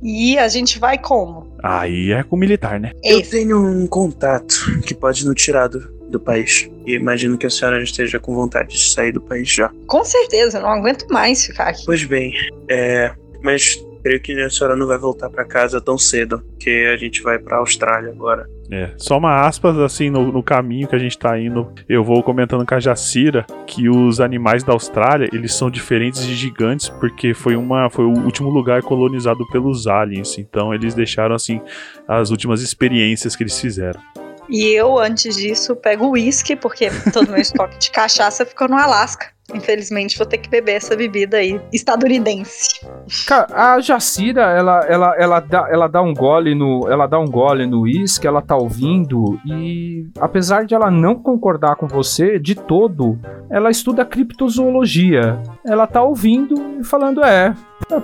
E 0.00 0.38
a 0.38 0.46
gente 0.46 0.78
vai 0.78 0.96
como? 0.96 1.52
Aí 1.60 2.12
é 2.12 2.22
com 2.22 2.36
o 2.36 2.38
militar, 2.38 2.78
né? 2.78 2.92
Eu 3.02 3.28
tenho 3.28 3.60
um 3.60 3.88
contato 3.88 4.80
que 4.86 4.94
pode 4.94 5.26
nos 5.26 5.34
tirar 5.34 5.66
do, 5.66 5.95
do 6.08 6.20
país. 6.20 6.70
E 6.86 6.94
imagino 6.94 7.36
que 7.36 7.46
a 7.46 7.50
senhora 7.50 7.82
esteja 7.82 8.18
com 8.18 8.34
vontade 8.34 8.68
de 8.70 8.90
sair 8.90 9.12
do 9.12 9.20
país 9.20 9.48
já. 9.48 9.70
Com 9.86 10.04
certeza, 10.04 10.60
não 10.60 10.70
aguento 10.70 11.06
mais 11.08 11.46
ficar 11.46 11.68
aqui. 11.68 11.84
Pois 11.84 12.04
bem, 12.04 12.32
é. 12.68 13.12
Mas 13.42 13.76
creio 14.06 14.20
que 14.20 14.40
a 14.40 14.48
senhora 14.48 14.76
não 14.76 14.86
vai 14.86 14.98
voltar 14.98 15.28
para 15.28 15.44
casa 15.44 15.80
tão 15.80 15.98
cedo, 15.98 16.40
que 16.60 16.86
a 16.86 16.96
gente 16.96 17.22
vai 17.22 17.40
pra 17.40 17.56
Austrália 17.56 18.10
agora. 18.10 18.48
É, 18.70 18.90
só 18.96 19.18
uma 19.18 19.46
aspas 19.46 19.76
assim 19.78 20.10
no, 20.10 20.32
no, 20.32 20.42
caminho 20.42 20.86
que 20.86 20.94
a 20.94 20.98
gente 20.98 21.18
tá 21.18 21.38
indo. 21.38 21.72
Eu 21.88 22.04
vou 22.04 22.22
comentando 22.22 22.64
com 22.64 22.74
a 22.74 22.80
Jacira 22.80 23.44
que 23.66 23.88
os 23.88 24.20
animais 24.20 24.62
da 24.62 24.72
Austrália, 24.72 25.28
eles 25.32 25.54
são 25.54 25.70
diferentes 25.70 26.24
de 26.24 26.34
gigantes 26.34 26.88
porque 26.88 27.34
foi 27.34 27.56
uma 27.56 27.90
foi 27.90 28.04
o 28.04 28.12
último 28.12 28.48
lugar 28.48 28.82
colonizado 28.82 29.46
pelos 29.50 29.86
aliens. 29.86 30.38
Então 30.38 30.72
eles 30.72 30.94
deixaram 30.94 31.34
assim 31.34 31.60
as 32.06 32.30
últimas 32.30 32.62
experiências 32.62 33.34
que 33.34 33.42
eles 33.42 33.60
fizeram. 33.60 34.00
E 34.48 34.66
eu, 34.68 34.98
antes 34.98 35.36
disso, 35.36 35.74
pego 35.74 36.10
uísque, 36.10 36.56
porque 36.56 36.88
todo 37.12 37.30
meu 37.30 37.40
estoque 37.40 37.78
de 37.78 37.90
cachaça 37.90 38.44
ficou 38.44 38.68
no 38.68 38.76
Alasca. 38.76 39.36
Infelizmente, 39.54 40.18
vou 40.18 40.26
ter 40.26 40.38
que 40.38 40.50
beber 40.50 40.72
essa 40.72 40.96
bebida 40.96 41.36
aí, 41.36 41.60
estadunidense. 41.72 42.80
Cara, 43.28 43.46
a 43.52 43.80
Jacira, 43.80 44.42
ela, 44.42 44.80
ela, 44.86 45.14
ela, 45.16 45.40
dá, 45.40 45.68
ela 45.70 45.86
dá 45.86 46.02
um 46.02 46.12
gole 46.12 46.52
no. 46.52 46.88
Ela 46.90 47.06
dá 47.06 47.18
um 47.18 47.26
gole 47.26 47.64
no 47.64 47.82
uísque, 47.82 48.26
ela 48.26 48.42
tá 48.42 48.56
ouvindo, 48.56 49.38
e 49.46 50.04
apesar 50.18 50.64
de 50.64 50.74
ela 50.74 50.90
não 50.90 51.14
concordar 51.14 51.76
com 51.76 51.86
você 51.86 52.40
de 52.40 52.56
todo, 52.56 53.16
ela 53.48 53.70
estuda 53.70 54.04
criptozoologia. 54.04 55.40
Ela 55.64 55.86
tá 55.86 56.02
ouvindo 56.02 56.80
e 56.80 56.84
falando, 56.84 57.24
é. 57.24 57.54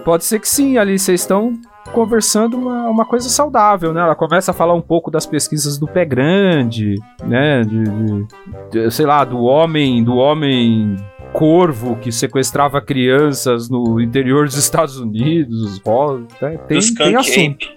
Pode 0.04 0.24
ser 0.24 0.38
que 0.38 0.48
sim, 0.48 0.78
ali 0.78 0.96
vocês 0.96 1.22
estão 1.22 1.54
conversando 1.92 2.56
uma, 2.56 2.88
uma 2.88 3.04
coisa 3.04 3.28
saudável, 3.28 3.92
né? 3.92 4.00
Ela 4.00 4.14
começa 4.14 4.50
a 4.50 4.54
falar 4.54 4.74
um 4.74 4.80
pouco 4.80 5.10
das 5.10 5.26
pesquisas 5.26 5.78
do 5.78 5.86
pé 5.86 6.04
grande, 6.04 6.96
né? 7.24 7.62
De, 7.62 7.84
de, 7.84 8.26
de, 8.70 8.90
sei 8.90 9.06
lá, 9.06 9.24
do 9.24 9.40
homem, 9.42 10.02
do 10.02 10.16
homem 10.16 10.96
corvo 11.32 11.96
que 11.96 12.12
sequestrava 12.12 12.80
crianças 12.80 13.68
no 13.68 14.00
interior 14.00 14.46
dos 14.46 14.56
Estados 14.56 14.98
Unidos. 14.98 15.80
Né? 16.40 16.58
Tem, 16.68 16.80
tem 16.94 17.16
assunto. 17.16 17.68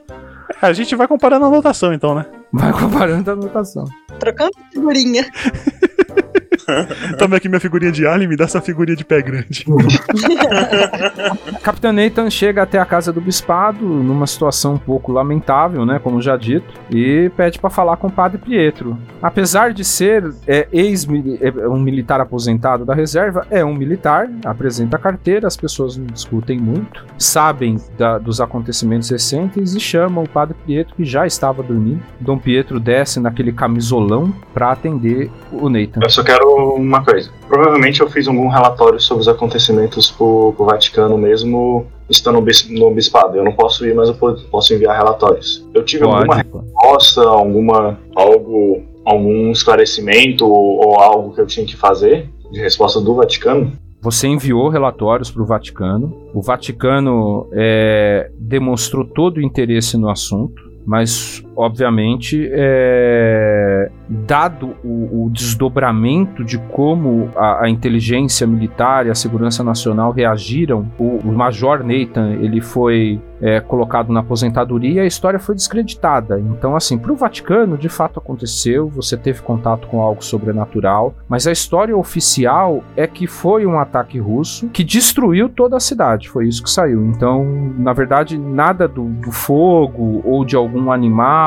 É, 0.61 0.67
a 0.67 0.73
gente 0.73 0.95
vai 0.95 1.07
comparando 1.07 1.45
a 1.45 1.47
anotação, 1.47 1.93
então, 1.93 2.15
né? 2.15 2.25
Vai 2.51 2.71
comparando 2.71 3.29
a 3.29 3.33
anotação. 3.33 3.85
Trocando 4.19 4.51
figurinha. 4.71 5.25
Toma 7.17 7.37
aqui 7.37 7.47
minha 7.47 7.59
figurinha 7.59 7.91
de 7.91 8.05
alien, 8.05 8.27
me 8.27 8.35
dá 8.35 8.45
essa 8.45 8.61
figurinha 8.61 8.95
de 8.95 9.05
pé 9.05 9.21
grande. 9.21 9.65
Capitão 11.61 11.91
Nathan 11.91 12.29
chega 12.29 12.63
até 12.63 12.79
a 12.79 12.85
casa 12.85 13.11
do 13.11 13.21
bispado 13.21 13.85
numa 13.85 14.27
situação 14.27 14.75
um 14.75 14.77
pouco 14.77 15.11
lamentável, 15.11 15.85
né, 15.85 15.99
como 15.99 16.21
já 16.21 16.37
dito, 16.37 16.65
e 16.89 17.29
pede 17.35 17.59
para 17.59 17.69
falar 17.69 17.97
com 17.97 18.07
o 18.07 18.11
padre 18.11 18.37
Pietro. 18.37 18.97
Apesar 19.21 19.73
de 19.73 19.83
ser 19.83 20.33
é, 20.47 20.67
ex 20.71 21.07
é, 21.41 21.67
um 21.67 21.79
militar 21.79 22.19
aposentado 22.21 22.85
da 22.85 22.93
reserva, 22.93 23.45
é 23.49 23.63
um 23.63 23.73
militar, 23.73 24.29
apresenta 24.43 24.97
a 24.97 24.99
carteira, 24.99 25.47
as 25.47 25.57
pessoas 25.57 25.97
não 25.97 26.05
discutem 26.05 26.59
muito, 26.59 27.05
sabem 27.17 27.77
da, 27.97 28.17
dos 28.17 28.41
acontecimentos 28.41 29.09
recentes 29.09 29.75
e 29.75 29.79
chamam 29.79 30.23
o 30.23 30.29
padre 30.29 30.55
Pietro 30.65 30.95
que 30.95 31.05
já 31.05 31.25
estava 31.25 31.63
dormindo. 31.63 32.01
Dom 32.19 32.37
Pietro 32.37 32.79
desce 32.79 33.19
naquele 33.19 33.51
camisolão 33.51 34.33
para 34.53 34.71
atender 34.71 35.29
o 35.51 35.69
Nathan. 35.69 35.99
Eu 36.01 36.09
só 36.09 36.23
quero 36.23 36.54
uma 36.55 37.03
coisa. 37.03 37.29
Provavelmente 37.47 38.01
eu 38.01 38.09
fiz 38.09 38.27
algum 38.27 38.47
relatório 38.47 38.99
sobre 38.99 39.21
os 39.21 39.27
acontecimentos 39.27 40.11
pro, 40.11 40.53
pro 40.55 40.65
Vaticano 40.65 41.17
mesmo 41.17 41.85
estando 42.09 42.35
no, 42.35 42.41
bis, 42.41 42.69
no 42.69 42.91
bispado. 42.91 43.37
Eu 43.37 43.43
não 43.43 43.51
posso 43.51 43.85
ir, 43.85 43.95
mas 43.95 44.09
eu 44.09 44.15
posso 44.15 44.73
enviar 44.73 44.95
relatórios. 44.95 45.65
Eu 45.73 45.83
tive 45.83 46.03
Pode, 46.03 46.17
alguma 46.17 46.35
resposta, 46.35 47.21
alguma 47.21 47.99
algo, 48.15 48.83
algum 49.05 49.51
esclarecimento 49.51 50.45
ou, 50.45 50.87
ou 50.87 50.99
algo 50.99 51.33
que 51.33 51.41
eu 51.41 51.47
tinha 51.47 51.65
que 51.65 51.75
fazer 51.75 52.29
de 52.51 52.59
resposta 52.59 53.01
do 53.01 53.15
Vaticano? 53.15 53.71
Você 54.01 54.27
enviou 54.27 54.69
relatórios 54.69 55.31
para 55.31 55.41
o 55.41 55.45
Vaticano. 55.45 56.15
O 56.33 56.41
Vaticano 56.41 57.49
é, 57.53 58.29
demonstrou 58.37 59.03
todo 59.03 59.37
o 59.37 59.41
interesse 59.41 59.97
no 59.97 60.09
assunto, 60.09 60.61
mas 60.85 61.43
obviamente 61.55 62.49
é, 62.51 63.89
dado 64.07 64.75
o, 64.83 65.25
o, 65.25 65.29
desdobramento 65.31 66.43
de 66.43 66.57
como 66.57 67.29
a, 67.35 67.63
a, 67.65 67.69
inteligência 67.69 68.45
militar 68.45 69.05
e 69.05 69.09
a 69.09 69.15
segurança 69.15 69.63
nacional 69.63 70.11
reagiram, 70.11 70.85
o, 70.99 71.17
o 71.17 71.31
Major 71.31 71.83
Nathan 71.83 72.33
ele 72.33 72.61
foi 72.61 73.19
é, 73.41 73.59
colocado 73.59 74.11
na 74.11 74.21
aposentadoria 74.21 74.93
e 74.93 74.99
a 74.99 75.05
história 75.05 75.39
foi 75.39 75.55
descreditada. 75.55 76.39
Então, 76.39 76.75
assim, 76.75 76.97
para 76.97 77.11
o 77.11 77.15
Vaticano, 77.15 77.77
de 77.77 77.89
fato 77.89 78.19
aconteceu, 78.19 78.87
você 78.87 79.17
teve 79.17 79.41
contato 79.41 79.87
com 79.87 80.01
algo 80.01 80.23
sobrenatural, 80.23 81.15
mas 81.27 81.47
a 81.47 81.51
história 81.51 81.95
oficial 81.95 82.83
é 82.95 83.07
que 83.07 83.27
foi 83.27 83.65
um 83.65 83.79
ataque 83.79 84.19
russo 84.19 84.69
que 84.69 84.83
destruiu 84.83 85.49
toda 85.49 85.77
a 85.77 85.79
cidade. 85.79 86.29
Foi 86.29 86.47
isso 86.47 86.63
que 86.63 86.69
saiu. 86.69 87.05
Então, 87.05 87.45
na 87.77 87.93
verdade, 87.93 88.37
nada 88.37 88.87
do, 88.87 89.05
do 89.05 89.31
fogo 89.31 90.21
ou 90.23 90.45
de 90.45 90.55
algum 90.55 90.91
animal 90.91 91.44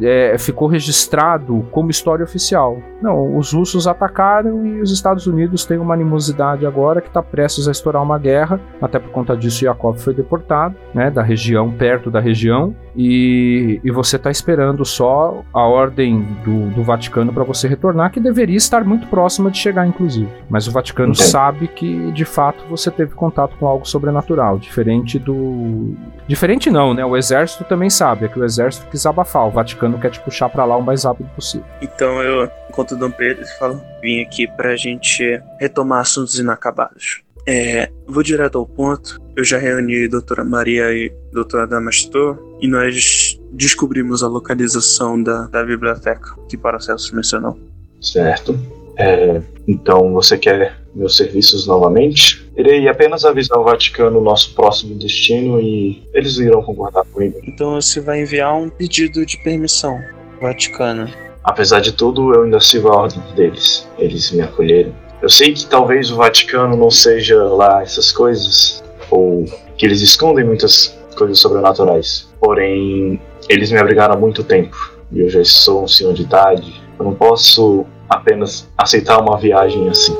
é, 0.00 0.36
ficou 0.38 0.68
registrado 0.68 1.66
como 1.70 1.90
história 1.90 2.24
oficial. 2.24 2.78
Não, 3.00 3.36
os 3.36 3.52
russos 3.52 3.86
atacaram 3.86 4.66
e 4.66 4.80
os 4.80 4.90
Estados 4.90 5.26
Unidos 5.26 5.64
têm 5.64 5.78
uma 5.78 5.94
animosidade 5.94 6.66
agora 6.66 7.00
que 7.00 7.08
está 7.08 7.22
prestes 7.22 7.68
a 7.68 7.70
estourar 7.70 8.02
uma 8.02 8.18
guerra. 8.18 8.60
Até 8.80 8.98
por 8.98 9.10
conta 9.10 9.36
disso, 9.36 9.64
Yakov 9.64 9.98
foi 9.98 10.14
deportado, 10.14 10.74
né, 10.92 11.10
da 11.10 11.22
região, 11.22 11.70
perto 11.70 12.10
da 12.10 12.20
região, 12.20 12.74
e, 12.96 13.80
e 13.84 13.90
você 13.90 14.16
está 14.16 14.30
esperando 14.30 14.84
só 14.84 15.42
a 15.52 15.62
ordem 15.62 16.26
do, 16.44 16.70
do 16.70 16.82
Vaticano 16.82 17.32
para 17.32 17.44
você 17.44 17.68
retornar, 17.68 18.10
que 18.10 18.18
deveria 18.18 18.56
estar 18.56 18.84
muito 18.84 19.06
próxima 19.06 19.50
de 19.50 19.58
chegar, 19.58 19.86
inclusive. 19.86 20.28
Mas 20.50 20.66
o 20.66 20.72
Vaticano 20.72 21.12
Entendi. 21.12 21.28
sabe 21.28 21.68
que 21.68 22.10
de 22.12 22.24
fato 22.24 22.64
você 22.68 22.90
teve 22.90 23.14
contato 23.14 23.56
com 23.56 23.66
algo 23.66 23.86
sobrenatural, 23.86 24.58
diferente 24.58 25.18
do. 25.18 25.94
Diferente 26.26 26.70
não, 26.70 26.92
né? 26.92 27.04
O 27.04 27.16
exército 27.16 27.64
também 27.64 27.88
sabe, 27.88 28.26
é 28.26 28.28
que 28.28 28.38
o 28.38 28.44
exército 28.44 28.88
quis 28.90 29.06
abafar, 29.06 29.46
o 29.46 29.50
Vaticano 29.50 29.98
quer 29.98 30.10
te 30.10 30.20
puxar 30.20 30.48
para 30.48 30.64
lá 30.64 30.76
o 30.76 30.82
mais 30.82 31.04
rápido 31.04 31.28
possível. 31.36 31.66
Então 31.80 32.20
eu, 32.22 32.50
enquanto 32.68 32.92
o 32.92 32.96
Dom 32.96 33.10
Pedro 33.10 33.44
fala, 33.58 33.82
vim 34.00 34.20
aqui 34.20 34.46
pra 34.46 34.76
gente 34.76 35.40
retomar 35.60 36.00
assuntos 36.00 36.38
inacabados. 36.38 37.22
É, 37.46 37.90
vou 38.06 38.22
direto 38.22 38.58
ao 38.58 38.66
ponto. 38.66 39.18
Eu 39.34 39.42
já 39.42 39.56
reuni 39.56 40.04
a 40.04 40.08
doutora 40.08 40.44
Maria 40.44 40.92
e 40.92 41.10
a 41.30 41.34
doutora 41.34 41.66
Damastor 41.66 42.38
e 42.60 42.68
nós 42.68 43.40
descobrimos 43.52 44.22
a 44.22 44.28
localização 44.28 45.22
da, 45.22 45.46
da 45.46 45.64
biblioteca 45.64 46.36
que 46.46 46.58
Paracelso 46.58 47.16
mencionou. 47.16 47.58
Certo. 48.02 48.58
É, 48.98 49.40
então 49.66 50.12
você 50.12 50.36
quer 50.36 50.76
meus 50.94 51.16
serviços 51.16 51.66
novamente? 51.66 52.46
Irei 52.56 52.86
apenas 52.88 53.24
avisar 53.24 53.58
o 53.58 53.64
Vaticano 53.64 54.18
o 54.18 54.22
nosso 54.22 54.54
próximo 54.54 54.96
destino 54.96 55.60
e 55.60 56.02
eles 56.12 56.36
irão 56.38 56.62
concordar 56.62 57.04
comigo. 57.06 57.38
Então 57.44 57.80
você 57.80 58.00
vai 58.00 58.20
enviar 58.20 58.54
um 58.54 58.68
pedido 58.68 59.24
de 59.24 59.42
permissão 59.42 59.98
ao 60.34 60.48
Vaticano. 60.48 61.08
Apesar 61.48 61.80
de 61.80 61.92
tudo, 61.92 62.34
eu 62.34 62.42
ainda 62.42 62.60
sigo 62.60 62.88
a 62.88 62.96
ordem 62.96 63.22
deles. 63.34 63.88
Eles 63.98 64.30
me 64.32 64.42
acolheram. 64.42 64.92
Eu 65.22 65.30
sei 65.30 65.54
que 65.54 65.64
talvez 65.64 66.10
o 66.10 66.16
Vaticano 66.16 66.76
não 66.76 66.90
seja 66.90 67.42
lá 67.42 67.80
essas 67.80 68.12
coisas, 68.12 68.84
ou 69.10 69.46
que 69.78 69.86
eles 69.86 70.02
escondem 70.02 70.44
muitas 70.44 70.94
coisas 71.16 71.40
sobrenaturais. 71.40 72.28
Porém, 72.38 73.18
eles 73.48 73.72
me 73.72 73.78
abrigaram 73.78 74.14
há 74.14 74.18
muito 74.18 74.44
tempo 74.44 74.76
e 75.10 75.20
eu 75.20 75.30
já 75.30 75.42
sou 75.42 75.84
um 75.84 75.88
senhor 75.88 76.12
de 76.12 76.22
idade. 76.22 76.82
Eu 76.98 77.06
não 77.06 77.14
posso 77.14 77.86
apenas 78.10 78.68
aceitar 78.76 79.18
uma 79.18 79.38
viagem 79.38 79.88
assim. 79.88 80.14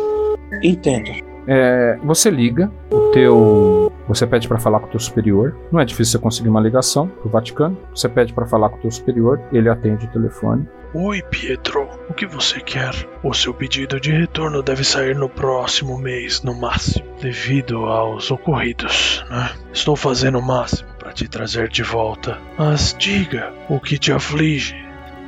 Entendo. 0.62 1.10
É, 1.46 1.98
você 2.04 2.30
liga, 2.30 2.70
o 2.90 3.10
teu. 3.10 3.88
Você 4.08 4.26
pede 4.26 4.48
para 4.48 4.58
falar 4.58 4.80
com 4.80 4.86
o 4.86 4.90
teu 4.90 4.98
superior. 4.98 5.54
Não 5.70 5.78
é 5.78 5.84
difícil 5.84 6.12
você 6.12 6.18
conseguir 6.18 6.48
uma 6.48 6.60
ligação 6.60 7.08
pro 7.08 7.28
Vaticano. 7.28 7.76
Você 7.94 8.08
pede 8.08 8.32
para 8.32 8.46
falar 8.46 8.70
com 8.70 8.78
o 8.78 8.80
teu 8.80 8.90
superior, 8.90 9.38
ele 9.52 9.68
atende 9.68 10.06
o 10.06 10.10
telefone. 10.10 10.66
Oi, 10.94 11.20
Pietro. 11.30 11.86
O 12.08 12.14
que 12.14 12.26
você 12.26 12.58
quer? 12.60 12.94
O 13.22 13.34
seu 13.34 13.52
pedido 13.52 14.00
de 14.00 14.10
retorno 14.10 14.62
deve 14.62 14.82
sair 14.82 15.14
no 15.14 15.28
próximo 15.28 15.98
mês, 15.98 16.42
no 16.42 16.54
máximo, 16.54 17.04
devido 17.20 17.84
aos 17.84 18.30
ocorridos, 18.30 19.22
né? 19.28 19.50
Estou 19.74 19.94
fazendo 19.94 20.38
o 20.38 20.42
máximo 20.42 20.88
para 20.98 21.12
te 21.12 21.28
trazer 21.28 21.68
de 21.68 21.82
volta. 21.82 22.38
Mas 22.56 22.96
diga 22.98 23.52
o 23.68 23.78
que 23.78 23.98
te 23.98 24.10
aflige. 24.10 24.74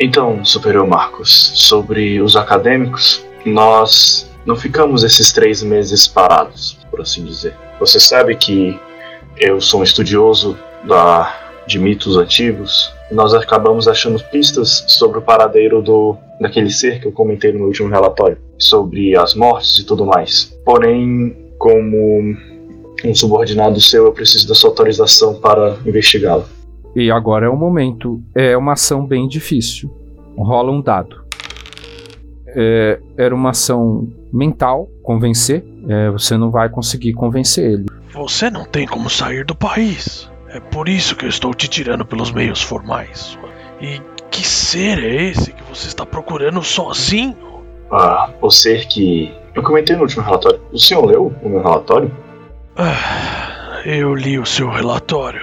Então, 0.00 0.42
Superior 0.42 0.86
Marcos, 0.86 1.52
sobre 1.54 2.22
os 2.22 2.34
acadêmicos, 2.34 3.22
nós 3.44 4.30
não 4.46 4.56
ficamos 4.56 5.04
esses 5.04 5.30
três 5.30 5.62
meses 5.62 6.08
parados, 6.08 6.78
por 6.90 7.02
assim 7.02 7.22
dizer. 7.22 7.54
Você 7.80 7.98
sabe 7.98 8.36
que 8.36 8.78
eu 9.38 9.58
sou 9.58 9.80
um 9.80 9.82
estudioso 9.82 10.56
da, 10.84 11.34
de 11.66 11.78
mitos 11.78 12.14
antigos. 12.14 12.92
Nós 13.10 13.32
acabamos 13.32 13.88
achando 13.88 14.22
pistas 14.24 14.84
sobre 14.86 15.18
o 15.18 15.22
paradeiro 15.22 15.80
do 15.80 16.14
daquele 16.38 16.70
ser 16.70 17.00
que 17.00 17.06
eu 17.06 17.12
comentei 17.12 17.52
no 17.52 17.64
último 17.64 17.88
relatório, 17.88 18.38
sobre 18.58 19.16
as 19.16 19.34
mortes 19.34 19.78
e 19.78 19.84
tudo 19.84 20.04
mais. 20.06 20.54
Porém, 20.64 21.34
como 21.58 22.36
um 23.04 23.14
subordinado 23.14 23.80
seu, 23.80 24.04
eu 24.04 24.12
preciso 24.12 24.46
da 24.46 24.54
sua 24.54 24.70
autorização 24.70 25.34
para 25.40 25.76
investigá-lo. 25.86 26.44
E 26.94 27.10
agora 27.10 27.46
é 27.46 27.48
o 27.48 27.56
momento. 27.56 28.22
É 28.34 28.56
uma 28.56 28.72
ação 28.72 29.06
bem 29.06 29.26
difícil. 29.26 29.90
Rola 30.36 30.70
um 30.70 30.82
dado. 30.82 31.19
É, 32.54 33.00
era 33.16 33.34
uma 33.34 33.50
ação 33.50 34.08
mental, 34.32 34.88
convencer. 35.02 35.64
É, 35.88 36.10
você 36.10 36.36
não 36.36 36.50
vai 36.50 36.68
conseguir 36.68 37.12
convencer 37.12 37.72
ele. 37.72 37.86
Você 38.12 38.50
não 38.50 38.64
tem 38.64 38.86
como 38.86 39.08
sair 39.08 39.44
do 39.44 39.54
país. 39.54 40.30
É 40.48 40.58
por 40.58 40.88
isso 40.88 41.14
que 41.14 41.24
eu 41.24 41.28
estou 41.28 41.54
te 41.54 41.68
tirando 41.68 42.04
pelos 42.04 42.32
meios 42.32 42.60
formais. 42.60 43.38
E 43.80 44.00
que 44.30 44.46
ser 44.46 45.02
é 45.02 45.24
esse 45.24 45.52
que 45.52 45.62
você 45.64 45.88
está 45.88 46.06
procurando 46.06 46.62
sozinho? 46.62 47.36
Ah, 47.90 48.30
o 48.40 48.50
ser 48.50 48.86
que. 48.86 49.34
Eu 49.54 49.62
comentei 49.62 49.96
no 49.96 50.02
último 50.02 50.22
relatório. 50.22 50.60
O 50.72 50.78
senhor 50.78 51.04
leu 51.04 51.32
o 51.42 51.48
meu 51.48 51.62
relatório? 51.62 52.10
Ah, 52.76 53.82
eu 53.84 54.14
li 54.14 54.38
o 54.38 54.46
seu 54.46 54.70
relatório, 54.70 55.42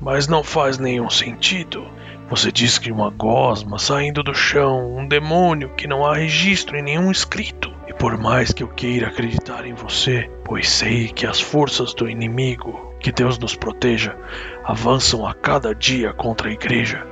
mas 0.00 0.28
não 0.28 0.42
faz 0.42 0.78
nenhum 0.78 1.10
sentido. 1.10 1.84
Você 2.30 2.52
diz 2.52 2.78
que 2.78 2.92
uma 2.92 3.10
gosma 3.10 3.76
saindo 3.76 4.22
do 4.22 4.32
chão, 4.32 4.96
um 4.96 5.04
demônio 5.04 5.70
que 5.70 5.88
não 5.88 6.06
há 6.06 6.14
registro 6.14 6.76
em 6.76 6.82
nenhum 6.82 7.10
escrito. 7.10 7.74
E 7.88 7.92
por 7.92 8.16
mais 8.16 8.52
que 8.52 8.62
eu 8.62 8.68
queira 8.68 9.08
acreditar 9.08 9.66
em 9.66 9.74
você, 9.74 10.30
pois 10.44 10.68
sei 10.68 11.08
que 11.08 11.26
as 11.26 11.40
forças 11.40 11.92
do 11.92 12.08
inimigo, 12.08 12.94
que 13.00 13.10
Deus 13.10 13.36
nos 13.36 13.56
proteja, 13.56 14.16
avançam 14.62 15.26
a 15.26 15.34
cada 15.34 15.74
dia 15.74 16.12
contra 16.12 16.48
a 16.48 16.52
igreja, 16.52 17.04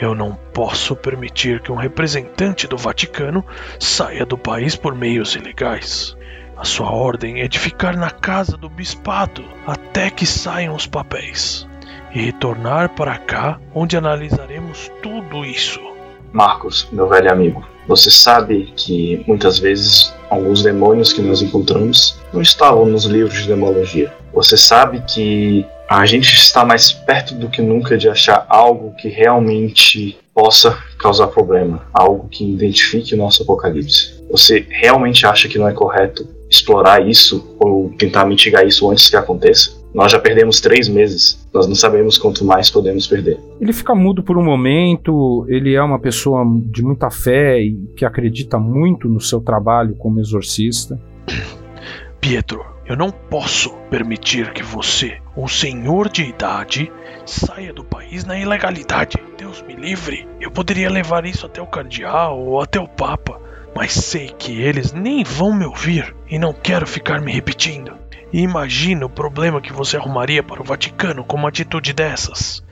eu 0.00 0.16
não 0.16 0.34
posso 0.52 0.96
permitir 0.96 1.60
que 1.60 1.70
um 1.70 1.76
representante 1.76 2.66
do 2.66 2.76
Vaticano 2.76 3.46
saia 3.78 4.26
do 4.26 4.36
país 4.36 4.74
por 4.74 4.96
meios 4.96 5.36
ilegais. 5.36 6.16
A 6.56 6.64
sua 6.64 6.90
ordem 6.90 7.40
é 7.40 7.46
de 7.46 7.60
ficar 7.60 7.96
na 7.96 8.10
casa 8.10 8.56
do 8.56 8.68
bispado 8.68 9.44
até 9.64 10.10
que 10.10 10.26
saiam 10.26 10.74
os 10.74 10.88
papéis 10.88 11.68
e 12.16 12.22
retornar 12.22 12.88
para 12.94 13.18
cá, 13.18 13.60
onde 13.74 13.94
analisaremos 14.76 14.90
tudo 15.02 15.44
isso. 15.44 15.80
Marcos, 16.32 16.88
meu 16.92 17.08
velho 17.08 17.32
amigo, 17.32 17.64
você 17.88 18.10
sabe 18.10 18.72
que 18.76 19.24
muitas 19.26 19.58
vezes 19.58 20.12
alguns 20.28 20.62
demônios 20.62 21.12
que 21.12 21.22
nós 21.22 21.40
encontramos 21.40 22.18
não 22.32 22.42
estavam 22.42 22.84
nos 22.84 23.04
livros 23.04 23.42
de 23.42 23.48
demologia. 23.48 24.12
Você 24.34 24.56
sabe 24.56 25.02
que 25.08 25.64
a 25.88 26.04
gente 26.04 26.34
está 26.34 26.64
mais 26.64 26.92
perto 26.92 27.34
do 27.34 27.48
que 27.48 27.62
nunca 27.62 27.96
de 27.96 28.08
achar 28.08 28.44
algo 28.48 28.94
que 28.96 29.08
realmente 29.08 30.18
possa 30.34 30.76
causar 30.98 31.28
problema, 31.28 31.86
algo 31.94 32.28
que 32.28 32.44
identifique 32.44 33.14
o 33.14 33.16
nosso 33.16 33.42
apocalipse. 33.42 34.20
Você 34.30 34.66
realmente 34.68 35.24
acha 35.24 35.48
que 35.48 35.58
não 35.58 35.68
é 35.68 35.72
correto 35.72 36.28
explorar 36.50 37.06
isso 37.06 37.56
ou 37.58 37.90
tentar 37.96 38.26
mitigar 38.26 38.66
isso 38.66 38.90
antes 38.90 39.08
que 39.08 39.16
aconteça? 39.16 39.76
Nós 39.96 40.12
já 40.12 40.18
perdemos 40.18 40.60
três 40.60 40.90
meses. 40.90 41.48
Nós 41.54 41.66
não 41.66 41.74
sabemos 41.74 42.18
quanto 42.18 42.44
mais 42.44 42.68
podemos 42.68 43.06
perder. 43.06 43.40
Ele 43.58 43.72
fica 43.72 43.94
mudo 43.94 44.22
por 44.22 44.36
um 44.36 44.44
momento. 44.44 45.46
Ele 45.48 45.74
é 45.74 45.82
uma 45.82 45.98
pessoa 45.98 46.44
de 46.66 46.82
muita 46.82 47.10
fé 47.10 47.62
e 47.62 47.74
que 47.96 48.04
acredita 48.04 48.58
muito 48.58 49.08
no 49.08 49.22
seu 49.22 49.40
trabalho 49.40 49.96
como 49.96 50.20
exorcista. 50.20 51.00
Pietro, 52.20 52.62
eu 52.84 52.94
não 52.94 53.10
posso 53.10 53.70
permitir 53.88 54.52
que 54.52 54.62
você, 54.62 55.16
um 55.34 55.48
senhor 55.48 56.10
de 56.10 56.24
idade, 56.24 56.92
saia 57.24 57.72
do 57.72 57.82
país 57.82 58.22
na 58.22 58.38
ilegalidade. 58.38 59.16
Deus 59.38 59.62
me 59.62 59.74
livre. 59.74 60.28
Eu 60.38 60.50
poderia 60.50 60.90
levar 60.90 61.24
isso 61.24 61.46
até 61.46 61.62
o 61.62 61.66
cardeal 61.66 62.38
ou 62.38 62.60
até 62.60 62.78
o 62.78 62.86
papa, 62.86 63.40
mas 63.74 63.92
sei 63.92 64.28
que 64.28 64.60
eles 64.60 64.92
nem 64.92 65.24
vão 65.24 65.54
me 65.54 65.64
ouvir 65.64 66.14
e 66.30 66.38
não 66.38 66.52
quero 66.52 66.86
ficar 66.86 67.22
me 67.22 67.32
repetindo. 67.32 68.04
E 68.32 68.40
imagina 68.40 69.06
o 69.06 69.10
problema 69.10 69.60
que 69.60 69.72
você 69.72 69.96
arrumaria 69.96 70.42
para 70.42 70.60
o 70.60 70.64
Vaticano 70.64 71.24
com 71.24 71.36
uma 71.36 71.48
atitude 71.48 71.92
dessas. 71.92 72.62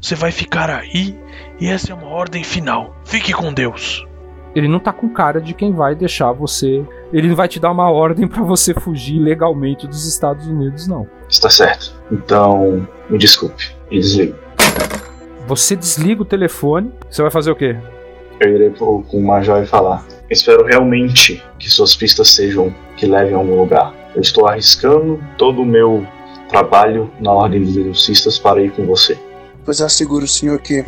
Você 0.00 0.14
vai 0.14 0.30
ficar 0.30 0.68
aí 0.68 1.18
e 1.60 1.68
essa 1.68 1.92
é 1.92 1.94
uma 1.94 2.08
ordem 2.08 2.42
final. 2.42 2.94
Fique 3.04 3.32
com 3.32 3.52
Deus. 3.52 4.06
Ele 4.54 4.68
não 4.68 4.78
tá 4.78 4.92
com 4.92 5.08
cara 5.08 5.40
de 5.40 5.52
quem 5.52 5.72
vai 5.72 5.94
deixar 5.94 6.30
você. 6.32 6.84
Ele 7.12 7.28
não 7.28 7.34
vai 7.34 7.48
te 7.48 7.58
dar 7.58 7.72
uma 7.72 7.90
ordem 7.90 8.26
para 8.28 8.42
você 8.42 8.72
fugir 8.72 9.18
legalmente 9.18 9.86
dos 9.86 10.06
Estados 10.06 10.46
Unidos, 10.46 10.86
não. 10.86 11.08
Está 11.28 11.50
certo. 11.50 11.92
Então, 12.10 12.86
me 13.10 13.18
desculpe. 13.18 13.74
E 13.90 13.98
desligo. 13.98 14.36
Você 15.46 15.74
desliga 15.74 16.22
o 16.22 16.24
telefone. 16.24 16.92
Você 17.10 17.22
vai 17.22 17.30
fazer 17.30 17.50
o 17.50 17.56
quê? 17.56 17.76
Eu 18.40 18.54
irei 18.54 18.70
com 18.70 19.04
o 19.12 19.22
Major 19.22 19.62
e 19.62 19.66
falar. 19.66 20.04
Espero 20.30 20.64
realmente 20.64 21.42
que 21.58 21.68
suas 21.68 21.94
pistas 21.94 22.28
sejam 22.28 22.74
que 22.96 23.06
levem 23.06 23.34
a 23.34 23.38
algum 23.38 23.58
lugar. 23.58 23.92
Eu 24.14 24.20
estou 24.22 24.46
arriscando 24.48 25.20
todo 25.36 25.62
o 25.62 25.64
meu 25.66 26.06
trabalho 26.48 27.10
na 27.20 27.32
Ordem 27.32 27.62
dos 27.62 27.76
Exorcistas 27.76 28.38
para 28.38 28.62
ir 28.62 28.70
com 28.72 28.84
você. 28.86 29.18
Pois 29.64 29.80
asseguro 29.80 30.24
o 30.24 30.28
senhor 30.28 30.58
que 30.60 30.84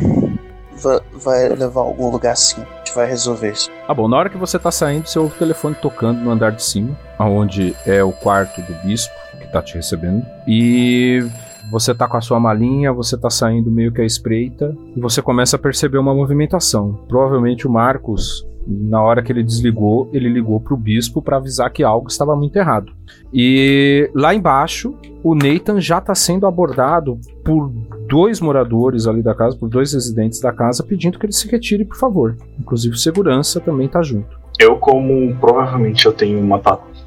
va- 0.81 1.01
vai 1.13 1.49
levar 1.49 1.81
a 1.81 1.83
algum 1.83 2.09
lugar 2.09 2.37
sim. 2.37 2.61
A 2.61 2.77
gente 2.77 2.95
vai 2.95 3.07
resolver 3.07 3.51
isso. 3.51 3.69
Ah, 3.87 3.93
bom, 3.93 4.07
na 4.07 4.17
hora 4.17 4.29
que 4.29 4.37
você 4.37 4.57
tá 4.59 4.71
saindo, 4.71 5.07
você 5.07 5.19
ouve 5.19 5.33
o 5.35 5.39
telefone 5.39 5.75
tocando 5.81 6.19
no 6.21 6.31
andar 6.31 6.51
de 6.51 6.63
cima, 6.63 6.97
aonde 7.17 7.75
é 7.85 8.03
o 8.03 8.11
quarto 8.11 8.61
do 8.61 8.73
bispo 8.85 9.13
que 9.41 9.51
tá 9.51 9.61
te 9.61 9.75
recebendo. 9.75 10.23
E 10.47 11.25
você 11.69 11.93
tá 11.93 12.07
com 12.07 12.15
a 12.15 12.21
sua 12.21 12.39
malinha, 12.39 12.93
você 12.93 13.17
tá 13.17 13.29
saindo 13.29 13.69
meio 13.69 13.91
que 13.91 14.01
à 14.01 14.05
espreita, 14.05 14.73
e 14.95 15.01
você 15.01 15.21
começa 15.21 15.57
a 15.57 15.59
perceber 15.59 15.97
uma 15.97 16.13
movimentação. 16.13 16.97
Provavelmente 17.09 17.67
o 17.67 17.69
Marcos, 17.71 18.46
na 18.67 19.01
hora 19.01 19.23
que 19.23 19.31
ele 19.31 19.43
desligou, 19.43 20.09
ele 20.11 20.27
ligou 20.27 20.59
pro 20.59 20.75
bispo 20.75 21.21
para 21.21 21.37
avisar 21.37 21.71
que 21.71 21.83
algo 21.83 22.07
estava 22.09 22.35
muito 22.35 22.57
errado. 22.57 22.91
E 23.33 24.09
lá 24.13 24.35
embaixo, 24.35 24.93
o 25.23 25.33
Nathan 25.33 25.79
já 25.79 26.01
tá 26.01 26.13
sendo 26.13 26.45
abordado 26.45 27.19
por 27.45 27.71
dois 28.09 28.41
moradores 28.41 29.07
ali 29.07 29.21
da 29.21 29.33
casa, 29.33 29.57
por 29.57 29.69
dois 29.69 29.93
residentes 29.93 30.41
da 30.41 30.51
casa, 30.51 30.83
pedindo 30.83 31.17
que 31.17 31.25
ele 31.25 31.33
se 31.33 31.47
retire, 31.47 31.85
por 31.85 31.97
favor. 31.97 32.35
Inclusive 32.59 32.95
o 32.95 32.97
segurança 32.97 33.59
também 33.59 33.87
tá 33.87 34.01
junto. 34.01 34.37
Eu, 34.59 34.75
como 34.77 35.35
provavelmente 35.35 36.05
eu 36.05 36.13
tenho 36.13 36.39
uma, 36.39 36.61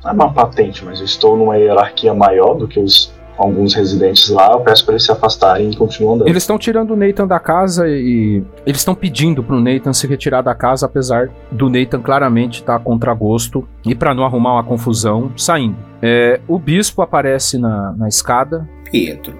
não 0.05 0.11
é 0.11 0.13
uma 0.13 0.33
patente, 0.33 0.85
mas 0.85 1.01
eu 1.01 1.05
estou 1.05 1.37
numa 1.37 1.57
hierarquia 1.57 2.15
maior 2.15 2.55
do 2.55 2.69
que 2.69 2.79
os 2.79 3.13
alguns 3.41 3.75
residentes 3.75 4.29
lá, 4.29 4.53
eu 4.53 4.61
peço 4.61 4.85
para 4.85 4.93
eles 4.93 5.05
se 5.05 5.11
afastarem 5.11 5.71
e 5.71 5.77
continuam 5.77 6.17
andando. 6.17 6.29
Eles 6.29 6.43
estão 6.43 6.59
tirando 6.59 6.91
o 6.91 6.97
Nathan 6.97 7.27
da 7.27 7.41
casa 7.41 7.89
e 7.89 8.45
eles 8.67 8.81
estão 8.81 8.95
pedindo 8.95 9.43
pro 9.43 9.59
Nathan 9.59 9.95
se 9.95 10.07
retirar 10.07 10.43
da 10.43 10.55
casa, 10.55 10.85
apesar 10.85 11.31
do 11.51 11.71
Nathan 11.71 12.03
claramente 12.03 12.61
estar 12.61 12.79
contra 12.81 13.15
gosto 13.15 13.67
e 13.85 13.95
para 13.95 14.15
não 14.15 14.25
arrumar 14.25 14.53
uma 14.53 14.65
confusão, 14.65 15.33
saindo. 15.37 15.77
É, 16.03 16.39
o 16.47 16.59
bispo 16.59 17.01
aparece 17.01 17.57
na, 17.57 17.93
na 17.93 18.09
escada. 18.09 18.69
Pietro, 18.91 19.35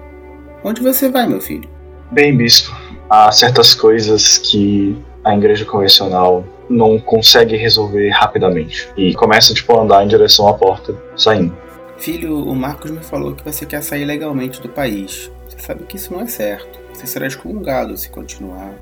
onde 0.63 0.81
você 0.81 1.07
vai, 1.07 1.27
meu 1.27 1.39
filho? 1.39 1.69
Bem, 2.11 2.35
bispo, 2.35 2.75
há 3.07 3.31
certas 3.31 3.75
coisas 3.75 4.39
que 4.39 4.97
a 5.23 5.35
igreja 5.35 5.63
convencional 5.63 6.43
não 6.67 6.97
consegue 6.97 7.55
resolver 7.55 8.09
rapidamente. 8.09 8.89
E 8.97 9.13
começa, 9.13 9.53
tipo, 9.53 9.77
a 9.77 9.83
andar 9.83 10.03
em 10.03 10.07
direção 10.07 10.47
à 10.47 10.53
porta, 10.53 10.95
saindo. 11.15 11.53
Filho, 12.01 12.35
o 12.35 12.55
Marcos 12.55 12.89
me 12.89 13.03
falou 13.03 13.35
que 13.35 13.45
você 13.45 13.63
quer 13.63 13.83
sair 13.83 14.05
legalmente 14.05 14.59
do 14.59 14.67
país. 14.67 15.31
Você 15.47 15.59
sabe 15.59 15.83
que 15.83 15.97
isso 15.97 16.11
não 16.11 16.21
é 16.21 16.25
certo. 16.25 16.79
Você 16.91 17.05
será 17.05 17.27
excomungado 17.27 17.95
se 17.95 18.09
continuar. 18.09 18.73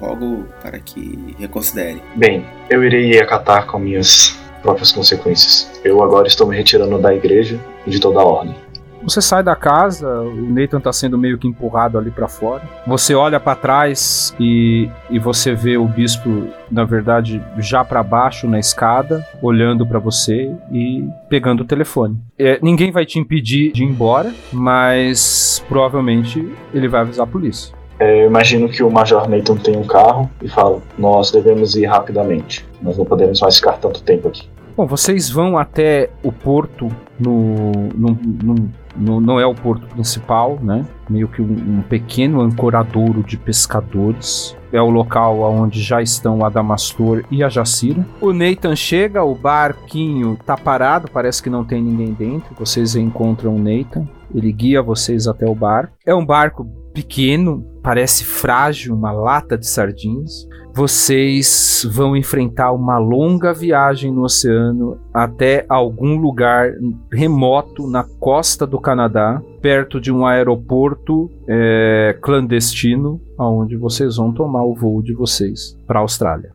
Logo 0.00 0.46
para 0.62 0.80
que 0.80 1.36
reconsidere. 1.38 2.02
Bem, 2.14 2.46
eu 2.70 2.82
irei 2.82 3.20
acatar 3.20 3.66
com 3.66 3.78
minhas 3.78 4.38
próprias 4.62 4.90
consequências. 4.90 5.70
Eu 5.84 6.02
agora 6.02 6.26
estou 6.28 6.46
me 6.46 6.56
retirando 6.56 6.98
da 6.98 7.14
igreja 7.14 7.60
e 7.86 7.90
de 7.90 8.00
toda 8.00 8.20
a 8.20 8.24
ordem. 8.24 8.54
Você 9.02 9.20
sai 9.20 9.42
da 9.42 9.54
casa, 9.54 10.08
o 10.08 10.52
Nathan 10.52 10.80
tá 10.80 10.92
sendo 10.92 11.16
meio 11.16 11.38
que 11.38 11.46
empurrado 11.46 11.98
ali 11.98 12.10
para 12.10 12.28
fora. 12.28 12.62
Você 12.86 13.14
olha 13.14 13.38
para 13.38 13.54
trás 13.54 14.34
e, 14.38 14.88
e 15.10 15.18
você 15.18 15.54
vê 15.54 15.76
o 15.76 15.86
bispo, 15.86 16.48
na 16.70 16.84
verdade, 16.84 17.42
já 17.58 17.84
para 17.84 18.02
baixo 18.02 18.48
na 18.48 18.58
escada, 18.58 19.24
olhando 19.40 19.86
para 19.86 19.98
você 19.98 20.52
e 20.72 21.08
pegando 21.28 21.62
o 21.62 21.66
telefone. 21.66 22.18
É, 22.38 22.58
ninguém 22.62 22.90
vai 22.90 23.06
te 23.06 23.18
impedir 23.18 23.72
de 23.72 23.82
ir 23.82 23.86
embora, 23.86 24.32
mas 24.52 25.64
provavelmente 25.68 26.52
ele 26.72 26.88
vai 26.88 27.02
avisar 27.02 27.24
a 27.24 27.30
polícia. 27.30 27.74
É, 27.98 28.22
eu 28.22 28.26
imagino 28.26 28.68
que 28.68 28.82
o 28.82 28.90
Major 28.90 29.28
Nathan 29.28 29.56
tem 29.56 29.76
um 29.76 29.86
carro 29.86 30.30
e 30.42 30.48
fala: 30.48 30.82
Nós 30.98 31.30
devemos 31.30 31.74
ir 31.76 31.86
rapidamente. 31.86 32.66
Nós 32.82 32.98
não 32.98 33.06
podemos 33.06 33.40
mais 33.40 33.56
ficar 33.56 33.72
tanto 33.74 34.02
tempo 34.02 34.28
aqui. 34.28 34.46
Bom, 34.76 34.86
vocês 34.86 35.30
vão 35.30 35.56
até 35.56 36.10
o 36.22 36.30
porto 36.30 36.90
no, 37.18 37.72
no, 37.94 38.18
no, 38.22 38.54
no 38.94 39.20
não 39.20 39.40
é 39.40 39.46
o 39.46 39.54
porto 39.54 39.86
principal, 39.86 40.58
né? 40.62 40.84
Meio 41.08 41.28
que 41.28 41.40
um, 41.40 41.78
um, 41.78 41.82
pequeno 41.82 42.42
ancoradouro 42.42 43.22
de 43.22 43.38
pescadores. 43.38 44.56
É 44.70 44.80
o 44.80 44.90
local 44.90 45.40
onde 45.40 45.80
já 45.80 46.02
estão 46.02 46.40
o 46.40 46.44
Adamastor 46.44 47.24
e 47.30 47.42
a 47.42 47.48
Jacira. 47.48 48.06
O 48.20 48.32
Nathan 48.32 48.76
chega, 48.76 49.22
o 49.22 49.34
barquinho 49.34 50.38
tá 50.44 50.56
parado, 50.56 51.08
parece 51.10 51.42
que 51.42 51.48
não 51.48 51.64
tem 51.64 51.82
ninguém 51.82 52.12
dentro. 52.12 52.54
Vocês 52.58 52.96
encontram 52.96 53.56
o 53.56 53.58
Nathan. 53.58 54.06
Ele 54.34 54.52
guia 54.52 54.82
vocês 54.82 55.26
até 55.26 55.46
o 55.46 55.54
bar. 55.54 55.90
É 56.04 56.14
um 56.14 56.24
barco 56.24 56.66
pequeno, 56.96 57.62
parece 57.82 58.24
frágil, 58.24 58.94
uma 58.94 59.12
lata 59.12 59.58
de 59.58 59.66
sardinhas. 59.66 60.48
Vocês 60.74 61.86
vão 61.92 62.16
enfrentar 62.16 62.72
uma 62.72 62.96
longa 62.96 63.52
viagem 63.52 64.10
no 64.10 64.22
oceano 64.22 64.98
até 65.12 65.66
algum 65.68 66.16
lugar 66.16 66.72
remoto 67.12 67.86
na 67.86 68.02
costa 68.02 68.66
do 68.66 68.80
Canadá, 68.80 69.42
perto 69.60 70.00
de 70.00 70.10
um 70.10 70.24
aeroporto 70.24 71.30
é, 71.46 72.18
clandestino, 72.22 73.20
aonde 73.38 73.76
vocês 73.76 74.16
vão 74.16 74.32
tomar 74.32 74.64
o 74.64 74.74
voo 74.74 75.02
de 75.02 75.12
vocês 75.12 75.78
para 75.86 75.98
a 75.98 76.02
Austrália. 76.02 76.54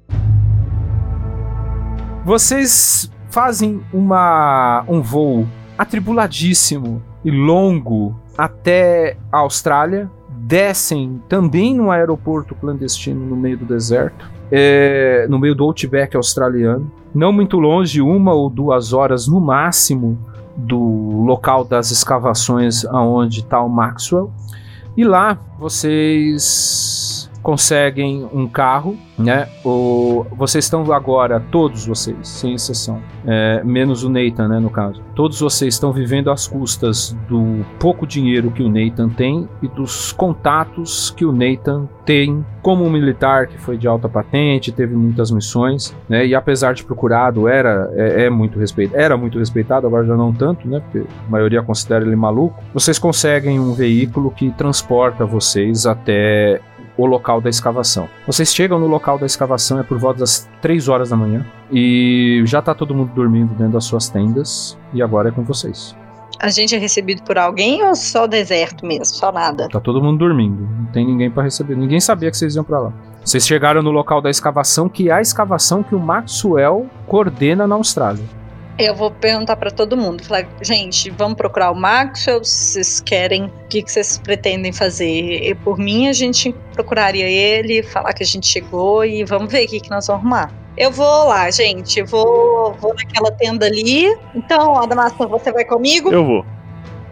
Vocês 2.25 3.11
fazem 3.29 3.79
uma, 3.93 4.83
um 4.87 5.01
voo 5.01 5.47
atribuladíssimo 5.77 7.01
e 7.23 7.29
longo 7.29 8.19
até 8.37 9.17
a 9.31 9.39
Austrália, 9.39 10.09
descem 10.51 11.21
também 11.29 11.73
num 11.73 11.89
aeroporto 11.89 12.53
clandestino 12.55 13.25
no 13.25 13.37
meio 13.37 13.57
do 13.57 13.63
deserto, 13.63 14.29
é, 14.51 15.25
no 15.29 15.39
meio 15.39 15.55
do 15.55 15.63
outback 15.63 16.13
australiano, 16.17 16.91
não 17.15 17.31
muito 17.31 17.57
longe, 17.57 18.01
uma 18.01 18.33
ou 18.33 18.49
duas 18.49 18.91
horas 18.91 19.29
no 19.29 19.39
máximo 19.39 20.19
do 20.57 21.23
local 21.25 21.63
das 21.63 21.89
escavações 21.89 22.83
aonde 22.83 23.39
está 23.39 23.63
o 23.63 23.69
Maxwell. 23.69 24.29
E 24.97 25.05
lá 25.05 25.39
vocês 25.57 27.20
conseguem 27.41 28.27
um 28.33 28.47
carro, 28.47 28.97
né? 29.17 29.47
O, 29.63 30.25
vocês 30.35 30.65
estão 30.65 30.91
agora, 30.91 31.39
todos 31.51 31.85
vocês, 31.85 32.27
sem 32.27 32.53
exceção, 32.53 33.01
é, 33.25 33.63
menos 33.63 34.03
o 34.03 34.09
Nathan, 34.09 34.47
né? 34.47 34.59
No 34.59 34.69
caso, 34.69 35.01
todos 35.15 35.39
vocês 35.39 35.73
estão 35.73 35.91
vivendo 35.91 36.31
às 36.31 36.47
custas 36.47 37.15
do 37.27 37.65
pouco 37.79 38.05
dinheiro 38.05 38.51
que 38.51 38.63
o 38.63 38.69
Nathan 38.69 39.09
tem 39.09 39.47
e 39.61 39.67
dos 39.67 40.11
contatos 40.11 41.11
que 41.11 41.25
o 41.25 41.31
Nathan 41.31 41.87
tem 42.05 42.45
como 42.61 42.85
um 42.85 42.89
militar 42.89 43.47
que 43.47 43.57
foi 43.57 43.77
de 43.77 43.87
alta 43.87 44.07
patente, 44.07 44.71
teve 44.71 44.95
muitas 44.95 45.31
missões, 45.31 45.95
né? 46.07 46.25
E 46.25 46.35
apesar 46.35 46.73
de 46.73 46.83
procurado, 46.83 47.47
era 47.47 47.89
é, 47.93 48.25
é 48.25 48.29
muito 48.29 48.59
respeitado, 48.59 49.01
era 49.01 49.17
muito 49.17 49.39
respeitado, 49.39 49.87
agora 49.87 50.05
já 50.05 50.15
não 50.15 50.31
tanto, 50.31 50.67
né? 50.67 50.79
Porque 50.79 50.99
a 50.99 51.31
maioria 51.31 51.61
considera 51.63 52.05
ele 52.05 52.15
maluco. 52.15 52.61
Vocês 52.73 52.99
conseguem 52.99 53.59
um 53.59 53.73
veículo 53.73 54.31
que 54.31 54.51
transporta 54.51 55.25
vocês 55.25 55.85
até 55.85 56.61
o 57.03 57.05
local 57.07 57.41
da 57.41 57.49
escavação. 57.49 58.07
Vocês 58.25 58.53
chegam 58.53 58.79
no 58.79 58.87
local 58.87 59.17
da 59.17 59.25
escavação 59.25 59.79
é 59.79 59.83
por 59.83 59.97
volta 59.97 60.19
das 60.19 60.49
3 60.61 60.87
horas 60.87 61.09
da 61.09 61.15
manhã 61.15 61.45
e 61.71 62.43
já 62.45 62.61
tá 62.61 62.75
todo 62.75 62.93
mundo 62.93 63.11
dormindo 63.13 63.53
dentro 63.55 63.73
das 63.73 63.85
suas 63.85 64.09
tendas 64.09 64.77
e 64.93 65.01
agora 65.01 65.29
é 65.29 65.31
com 65.31 65.43
vocês. 65.43 65.95
A 66.39 66.49
gente 66.49 66.75
é 66.75 66.77
recebido 66.77 67.21
por 67.23 67.37
alguém 67.37 67.83
ou 67.85 67.93
só 67.93 68.25
deserto 68.25 68.85
mesmo, 68.85 69.05
só 69.05 69.31
nada? 69.31 69.69
Tá 69.69 69.79
todo 69.79 70.01
mundo 70.01 70.17
dormindo, 70.17 70.61
não 70.61 70.85
tem 70.85 71.05
ninguém 71.05 71.29
para 71.29 71.43
receber. 71.43 71.75
Ninguém 71.75 71.99
sabia 71.99 72.31
que 72.31 72.37
vocês 72.37 72.55
iam 72.55 72.63
para 72.63 72.79
lá. 72.79 72.93
Vocês 73.23 73.45
chegaram 73.45 73.83
no 73.83 73.91
local 73.91 74.21
da 74.21 74.29
escavação, 74.29 74.89
que 74.89 75.09
é 75.09 75.13
a 75.13 75.21
escavação 75.21 75.83
que 75.83 75.93
o 75.93 75.99
Maxwell 75.99 76.87
coordena 77.07 77.67
na 77.67 77.75
Austrália. 77.75 78.40
Eu 78.81 78.95
vou 78.95 79.11
perguntar 79.11 79.55
para 79.57 79.69
todo 79.69 79.95
mundo. 79.95 80.23
Falar, 80.23 80.47
gente, 80.61 81.11
vamos 81.11 81.37
procurar 81.37 81.69
o 81.69 81.75
Maxwell. 81.75 82.39
Vocês 82.39 82.99
querem? 82.99 83.45
O 83.45 83.67
que, 83.69 83.83
que 83.83 83.91
vocês 83.91 84.17
pretendem 84.17 84.73
fazer? 84.73 85.49
E 85.49 85.53
por 85.53 85.77
mim, 85.77 86.07
a 86.07 86.13
gente 86.13 86.51
procuraria 86.73 87.27
ele, 87.27 87.83
falar 87.83 88.11
que 88.13 88.23
a 88.23 88.25
gente 88.25 88.47
chegou 88.47 89.05
e 89.05 89.23
vamos 89.23 89.51
ver 89.51 89.65
o 89.65 89.69
que, 89.69 89.79
que 89.81 89.89
nós 89.91 90.07
vamos 90.07 90.21
arrumar. 90.21 90.51
Eu 90.75 90.91
vou 90.91 91.27
lá, 91.27 91.51
gente. 91.51 92.01
Vou, 92.01 92.73
vou 92.73 92.95
naquela 92.95 93.31
tenda 93.31 93.67
ali. 93.67 94.07
Então, 94.33 94.75
Adamastor, 94.75 95.27
você 95.27 95.51
vai 95.51 95.63
comigo? 95.63 96.11
Eu 96.11 96.25
vou. 96.25 96.45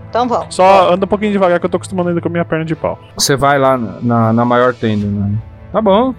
Então 0.10 0.28
vamos. 0.28 0.56
Só 0.56 0.92
anda 0.92 1.06
um 1.06 1.08
pouquinho 1.08 1.32
devagar 1.32 1.60
que 1.60 1.68
eu 1.68 1.70
tô 1.70 1.78
acostumando 1.78 2.10
ainda 2.10 2.20
com 2.20 2.30
a 2.30 2.32
minha 2.32 2.46
perna 2.46 2.66
de 2.66 2.76
pau. 2.76 2.98
Você 3.16 3.36
vai 3.36 3.60
lá 3.60 3.78
na, 3.78 4.02
na, 4.02 4.34
na 4.34 4.46
maior 4.46 4.74
tenda, 4.74 5.06
né? 5.06 5.38
Tá 5.72 5.80
bom. 5.80 6.16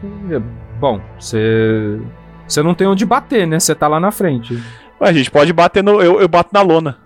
Bom, 0.79 1.01
você. 1.19 2.01
Você 2.47 2.63
não 2.63 2.73
tem 2.75 2.87
onde 2.87 3.05
bater, 3.05 3.49
né? 3.49 3.59
Você 3.59 3.75
tá 3.75 3.89
lá 3.89 3.99
na 3.99 4.13
frente. 4.13 4.63
Ué, 5.01 5.09
a 5.09 5.13
gente 5.13 5.31
pode 5.31 5.53
bater 5.53 5.83
no. 5.83 6.01
Eu, 6.03 6.21
eu 6.21 6.29
bato 6.29 6.51
na 6.53 6.63
lona. 6.63 6.99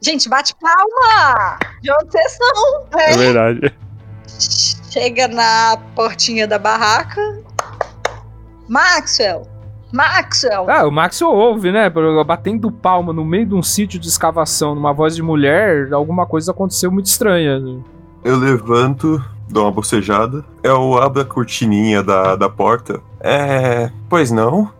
Gente, 0.00 0.28
bate 0.28 0.54
palma! 0.60 1.58
De 1.80 1.90
onde 1.92 2.10
vocês 2.10 2.32
estão? 2.32 2.84
É 2.98 3.16
verdade. 3.16 3.74
Chega 4.90 5.28
na 5.28 5.78
portinha 5.94 6.46
da 6.46 6.58
barraca. 6.58 7.20
Maxwell! 8.68 9.46
Maxwell! 9.92 10.68
Ah, 10.68 10.86
o 10.86 10.90
Maxwell 10.90 11.32
ouve, 11.32 11.70
né? 11.70 11.88
Batendo 12.26 12.70
palma 12.72 13.12
no 13.12 13.24
meio 13.24 13.46
de 13.46 13.54
um 13.54 13.62
sítio 13.62 14.00
de 14.00 14.08
escavação, 14.08 14.74
numa 14.74 14.92
voz 14.92 15.14
de 15.14 15.22
mulher, 15.22 15.92
alguma 15.92 16.26
coisa 16.26 16.50
aconteceu 16.50 16.90
muito 16.90 17.06
estranha. 17.06 17.58
né? 17.60 17.78
Eu 18.24 18.36
levanto, 18.36 19.22
dou 19.48 19.64
uma 19.64 19.72
bocejada. 19.72 20.44
Eu 20.62 21.00
abro 21.00 21.20
a 21.20 21.24
cortininha 21.24 22.02
da, 22.02 22.34
da 22.36 22.48
porta. 22.48 23.00
É. 23.20 23.90
Pois 24.08 24.30
não? 24.30 24.70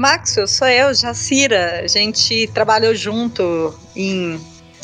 Maxwell, 0.00 0.48
sou 0.48 0.66
eu, 0.66 0.94
Jacira. 0.94 1.82
A 1.84 1.86
gente 1.86 2.46
trabalhou 2.54 2.94
junto 2.94 3.74
em 3.94 4.40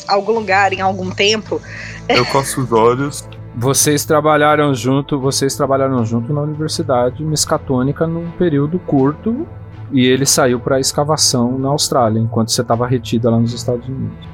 algum 0.07 0.33
lugar, 0.33 0.73
em 0.73 0.79
algum 0.79 1.09
tempo. 1.09 1.59
Eu 2.07 2.23
coço 2.27 2.61
os 2.61 2.71
olhos. 2.71 3.27
Vocês 3.55 4.05
trabalharam 4.05 4.75
junto, 4.75 5.19
vocês 5.19 5.55
trabalharam 5.55 6.05
junto 6.05 6.31
na 6.31 6.41
Universidade 6.41 7.23
Miskatônica 7.23 8.05
num 8.05 8.29
período 8.29 8.77
curto 8.77 9.47
e 9.91 10.05
ele 10.05 10.23
saiu 10.23 10.59
para 10.59 10.79
escavação 10.79 11.57
na 11.57 11.69
Austrália, 11.69 12.19
enquanto 12.19 12.51
você 12.51 12.61
estava 12.61 12.85
retida 12.85 13.31
lá 13.31 13.39
nos 13.39 13.53
Estados 13.53 13.87
Unidos. 13.87 14.27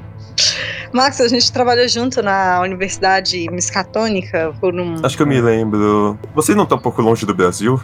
Max, 0.92 1.18
a 1.18 1.28
gente 1.28 1.50
trabalhou 1.50 1.88
junto 1.88 2.22
na 2.22 2.60
Universidade 2.60 3.50
Miskatônica 3.50 4.54
por 4.60 4.74
um. 4.74 4.96
Acho 5.02 5.16
que 5.16 5.22
eu 5.22 5.26
me 5.26 5.40
lembro. 5.40 6.18
Você 6.34 6.54
não 6.54 6.66
tá 6.66 6.74
um 6.74 6.78
pouco 6.78 7.00
longe 7.00 7.24
do 7.24 7.34
Brasil? 7.34 7.80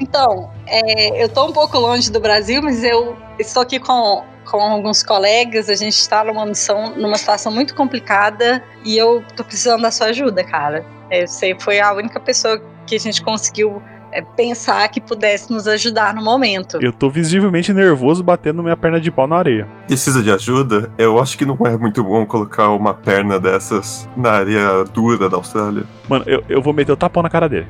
Então, 0.00 0.50
é, 0.66 1.22
eu 1.22 1.28
tô 1.28 1.46
um 1.46 1.52
pouco 1.52 1.78
longe 1.78 2.10
do 2.10 2.20
Brasil, 2.20 2.62
mas 2.62 2.84
eu 2.84 3.16
estou 3.38 3.62
aqui 3.62 3.78
com, 3.78 4.24
com 4.44 4.60
alguns 4.60 5.02
colegas. 5.02 5.68
A 5.68 5.74
gente 5.74 5.94
está 5.94 6.22
numa 6.24 6.46
missão, 6.46 6.94
numa 6.96 7.16
situação 7.16 7.52
muito 7.52 7.74
complicada 7.74 8.62
e 8.84 8.96
eu 8.96 9.24
tô 9.36 9.44
precisando 9.44 9.82
da 9.82 9.90
sua 9.90 10.08
ajuda, 10.08 10.44
cara. 10.44 10.84
É, 11.10 11.26
você 11.26 11.56
foi 11.58 11.80
a 11.80 11.92
única 11.92 12.20
pessoa 12.20 12.60
que 12.86 12.94
a 12.94 13.00
gente 13.00 13.22
conseguiu 13.22 13.82
é, 14.12 14.22
pensar 14.22 14.88
que 14.88 15.00
pudesse 15.00 15.52
nos 15.52 15.66
ajudar 15.66 16.14
no 16.14 16.22
momento. 16.22 16.78
Eu 16.80 16.92
tô 16.92 17.10
visivelmente 17.10 17.72
nervoso 17.72 18.22
batendo 18.22 18.62
minha 18.62 18.76
perna 18.76 19.00
de 19.00 19.10
pau 19.10 19.26
na 19.26 19.36
areia. 19.36 19.66
Precisa 19.86 20.22
de 20.22 20.30
ajuda? 20.30 20.90
Eu 20.96 21.20
acho 21.20 21.36
que 21.36 21.44
não 21.44 21.58
é 21.64 21.76
muito 21.76 22.02
bom 22.02 22.24
colocar 22.26 22.70
uma 22.70 22.94
perna 22.94 23.38
dessas 23.38 24.08
na 24.16 24.32
areia 24.32 24.84
dura 24.84 25.28
da 25.28 25.36
Austrália. 25.36 25.84
Mano, 26.08 26.24
eu, 26.26 26.42
eu 26.48 26.62
vou 26.62 26.72
meter 26.72 26.92
o 26.92 26.96
tapão 26.96 27.22
na 27.22 27.30
cara 27.30 27.48
dele. 27.48 27.66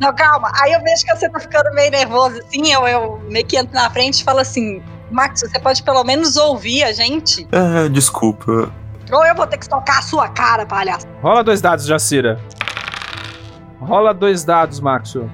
Não, 0.00 0.14
calma. 0.14 0.52
Aí 0.60 0.72
eu 0.72 0.82
vejo 0.82 1.04
que 1.04 1.16
você 1.16 1.28
tá 1.28 1.40
ficando 1.40 1.72
meio 1.74 1.90
nervoso 1.90 2.38
assim, 2.38 2.72
eu, 2.72 2.86
eu 2.86 3.18
meio 3.30 3.46
que 3.46 3.56
entro 3.56 3.74
na 3.74 3.88
frente 3.90 4.20
e 4.20 4.24
falo 4.24 4.40
assim: 4.40 4.82
Max, 5.10 5.40
você 5.40 5.58
pode 5.58 5.82
pelo 5.82 6.04
menos 6.04 6.36
ouvir 6.36 6.84
a 6.84 6.92
gente? 6.92 7.46
É, 7.52 7.88
desculpa. 7.88 8.70
Ou 9.10 9.24
eu 9.24 9.34
vou 9.34 9.46
ter 9.46 9.58
que 9.58 9.68
tocar 9.68 9.98
a 9.98 10.02
sua 10.02 10.28
cara, 10.28 10.66
palhaço. 10.66 11.06
Rola 11.22 11.42
dois 11.42 11.60
dados, 11.60 11.86
Jacira. 11.86 12.40
Rola 13.80 14.12
dois 14.12 14.44
dados, 14.44 14.80
Maxwell. 14.80 15.30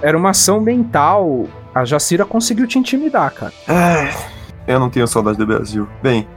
Era 0.00 0.16
uma 0.16 0.30
ação 0.30 0.60
mental. 0.60 1.46
A 1.74 1.84
Jacira 1.84 2.24
conseguiu 2.24 2.68
te 2.68 2.78
intimidar, 2.78 3.32
cara. 3.32 3.52
Ai, 3.66 4.14
eu 4.66 4.78
não 4.78 4.88
tenho 4.88 5.08
saudade 5.08 5.36
do 5.36 5.46
Brasil. 5.46 5.88
Bem, 6.00 6.28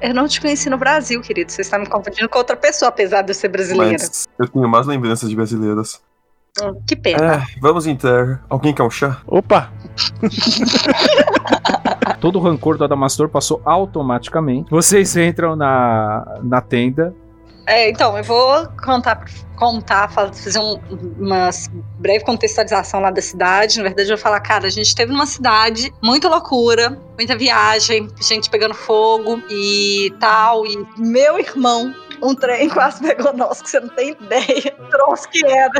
Eu 0.00 0.14
não 0.14 0.28
te 0.28 0.40
conheci 0.40 0.70
no 0.70 0.78
Brasil, 0.78 1.20
querido. 1.20 1.50
Você 1.50 1.62
está 1.62 1.78
me 1.78 1.86
confundindo 1.86 2.28
com 2.28 2.38
outra 2.38 2.56
pessoa, 2.56 2.88
apesar 2.88 3.22
de 3.22 3.30
eu 3.30 3.34
ser 3.34 3.48
brasileira. 3.48 3.92
mas 3.98 4.28
eu 4.38 4.48
tenho 4.48 4.68
mais 4.68 4.86
lembranças 4.86 5.28
de 5.28 5.36
brasileiras. 5.36 6.00
Hum, 6.62 6.80
que 6.86 6.96
pena. 6.96 7.34
É, 7.34 7.46
vamos 7.60 7.86
entrar. 7.86 8.44
Alguém 8.48 8.74
quer 8.74 8.82
um 8.82 8.90
chá? 8.90 9.20
Opa! 9.26 9.70
Todo 12.20 12.38
o 12.38 12.42
rancor 12.42 12.76
do 12.76 12.84
Adamastor 12.84 13.28
passou 13.28 13.62
automaticamente. 13.64 14.70
Vocês 14.70 15.16
entram 15.16 15.54
na, 15.54 16.40
na 16.42 16.60
tenda. 16.60 17.14
É, 17.68 17.90
então, 17.90 18.16
eu 18.16 18.24
vou 18.24 18.66
contar, 18.82 19.24
contar 19.56 20.08
fa- 20.10 20.32
fazer 20.32 20.58
um- 20.58 20.80
uma 21.18 21.50
breve 21.98 22.24
contextualização 22.24 23.00
lá 23.00 23.10
da 23.10 23.20
cidade. 23.20 23.76
Na 23.76 23.82
verdade, 23.84 24.08
eu 24.10 24.16
vou 24.16 24.22
falar, 24.22 24.40
cara, 24.40 24.66
a 24.66 24.70
gente 24.70 24.86
esteve 24.86 25.12
numa 25.12 25.26
cidade, 25.26 25.92
muita 26.02 26.28
loucura, 26.30 26.98
muita 27.18 27.36
viagem, 27.36 28.08
gente 28.22 28.48
pegando 28.48 28.72
fogo 28.74 29.42
e 29.50 30.10
tal. 30.18 30.64
E 30.66 30.82
meu 30.96 31.38
irmão, 31.38 31.94
um 32.22 32.34
trem 32.34 32.68
quase 32.70 33.00
pegou 33.02 33.34
nós, 33.34 33.60
que 33.60 33.68
você 33.68 33.80
não 33.80 33.90
tem 33.90 34.10
ideia. 34.12 34.74
Troço 34.90 35.28
que 35.28 35.44
era. 35.44 35.70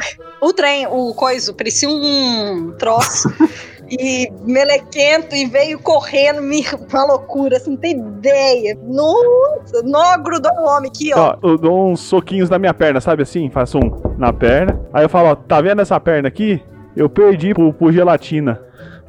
O 0.43 0.53
trem, 0.53 0.87
o 0.87 1.15
coiso, 1.15 1.55
parecia 1.55 1.89
um 1.89 2.75
troço. 2.79 3.29
E 3.91 4.31
melequento 4.45 5.35
e 5.35 5.47
veio 5.47 5.79
correndo, 5.79 6.43
me- 6.43 6.65
uma 6.93 7.05
loucura, 7.07 7.59
você 7.59 7.71
não 7.71 7.77
tem 7.77 7.93
ideia. 7.99 8.77
Nossa, 8.83 9.83
não 9.83 10.23
grudou 10.23 10.53
um 10.53 10.67
homem 10.69 10.91
aqui, 10.91 11.13
ó. 11.15 11.37
Ó, 11.43 11.49
eu 11.49 11.57
dou 11.59 11.91
uns 11.91 12.01
soquinhos 12.01 12.51
na 12.51 12.59
minha 12.59 12.75
perna, 12.75 13.01
sabe 13.01 13.23
assim? 13.23 13.49
Faço 13.51 13.79
um 13.79 14.15
na 14.19 14.33
perna. 14.33 14.79
Aí 14.93 15.05
eu 15.05 15.09
falo, 15.09 15.29
ó, 15.31 15.35
tá 15.35 15.61
vendo 15.61 15.81
essa 15.81 15.99
perna 15.99 16.29
aqui? 16.29 16.63
Eu 16.97 17.09
perdi 17.09 17.55
pro 17.55 17.93
gelatina. 17.93 18.61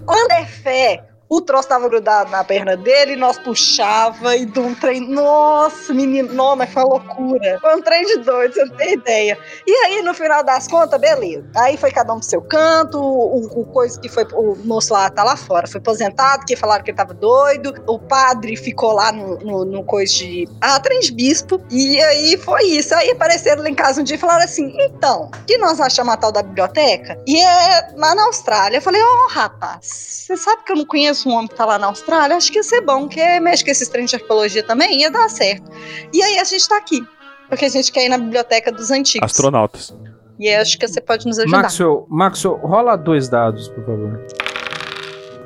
Quando 0.05 0.31
é 0.31 0.45
fé, 0.45 1.03
o 1.29 1.39
troço 1.41 1.69
tava 1.69 1.87
grudado 1.87 2.31
na 2.31 2.43
perna 2.43 2.75
dele, 2.75 3.15
nós 3.15 3.37
puxava 3.37 4.35
e 4.35 4.47
de 4.47 4.59
um 4.59 4.73
trem. 4.73 5.07
Nossa, 5.07 5.93
menino, 5.93 6.33
não, 6.33 6.55
mas 6.55 6.73
foi 6.73 6.83
uma 6.83 6.95
loucura. 6.95 7.59
Foi 7.61 7.75
um 7.75 7.81
trem 7.83 8.03
de 8.03 8.17
doido, 8.17 8.55
você 8.55 8.65
não 8.65 8.75
tem 8.75 8.93
ideia. 8.93 9.37
E 9.67 9.71
aí, 9.85 10.01
no 10.01 10.13
final 10.15 10.43
das 10.43 10.67
contas, 10.67 10.99
beleza. 10.99 11.45
Aí 11.55 11.77
foi 11.77 11.91
cada 11.91 12.11
um 12.13 12.17
pro 12.17 12.27
seu 12.27 12.41
canto, 12.41 12.99
o, 12.99 13.61
o 13.61 13.65
coisa 13.65 13.99
que 13.99 14.09
foi. 14.09 14.25
O 14.33 14.55
moço 14.65 14.91
lá 14.91 15.07
tá 15.11 15.23
lá 15.23 15.37
fora, 15.37 15.67
foi 15.67 15.79
aposentado, 15.79 16.45
que 16.45 16.55
falaram 16.55 16.83
que 16.83 16.89
ele 16.89 16.97
tava 16.97 17.13
doido. 17.13 17.75
O 17.85 17.99
padre 17.99 18.55
ficou 18.55 18.93
lá 18.93 19.11
no, 19.11 19.37
no, 19.37 19.65
no 19.65 19.83
coisa 19.83 20.11
de. 20.11 20.47
Ah, 20.61 20.79
trem 20.79 20.99
de 20.99 21.11
bispo. 21.11 21.61
E 21.69 22.01
aí 22.01 22.37
foi 22.37 22.63
isso. 22.63 22.95
Aí 22.95 23.11
apareceram 23.11 23.61
lá 23.61 23.69
em 23.69 23.75
casa 23.75 24.01
um 24.01 24.03
dia 24.03 24.15
e 24.15 24.19
falaram 24.19 24.45
assim: 24.45 24.73
então, 24.79 25.29
que 25.45 25.59
nós 25.59 25.79
achamos 25.79 26.11
a 26.11 26.17
tal 26.17 26.31
da 26.31 26.41
biblioteca? 26.41 27.21
E 27.27 27.39
é 27.39 27.93
lá 27.95 28.15
na 28.15 28.25
Austrália. 28.25 28.77
Eu 28.77 28.81
falei: 28.81 29.01
ô 29.01 29.27
rapaz, 29.29 29.85
você 30.25 30.35
sabe 30.35 30.63
que 30.63 30.71
eu 30.71 30.77
não 30.77 30.85
conheço 30.85 31.18
um 31.27 31.33
homem 31.33 31.47
que 31.47 31.55
tá 31.55 31.65
lá 31.65 31.79
na 31.79 31.87
Austrália? 31.87 32.37
Acho 32.37 32.51
que 32.51 32.59
ia 32.59 32.63
ser 32.63 32.81
bom, 32.81 33.07
que 33.07 33.19
é, 33.19 33.39
mexe 33.39 33.63
com 33.63 33.71
esses 33.71 33.87
trem 33.87 34.05
de 34.05 34.15
arqueologia 34.15 34.63
também, 34.63 35.01
ia 35.01 35.11
dar 35.11 35.29
certo. 35.29 35.69
E 36.13 36.21
aí 36.21 36.37
a 36.37 36.43
gente 36.43 36.67
tá 36.67 36.77
aqui. 36.77 37.05
Porque 37.47 37.65
a 37.65 37.69
gente 37.69 37.91
quer 37.91 38.05
ir 38.05 38.09
na 38.09 38.17
biblioteca 38.17 38.71
dos 38.71 38.91
antigos. 38.91 39.25
Astronautas. 39.25 39.93
E 40.39 40.47
aí 40.47 40.55
acho 40.55 40.77
que 40.77 40.87
você 40.87 41.01
pode 41.01 41.25
nos 41.25 41.39
ajudar. 41.39 41.63
Maxwell, 41.63 42.05
Maxwell, 42.07 42.57
rola 42.57 42.95
dois 42.95 43.27
dados, 43.27 43.67
por 43.69 43.83
favor. 43.85 44.25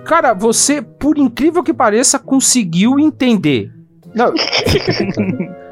Cara, 0.05 0.33
você, 0.33 0.81
por 0.81 1.17
incrível 1.17 1.63
que 1.63 1.73
pareça, 1.73 2.19
conseguiu 2.19 2.99
entender. 2.99 3.71
Não. 4.13 4.33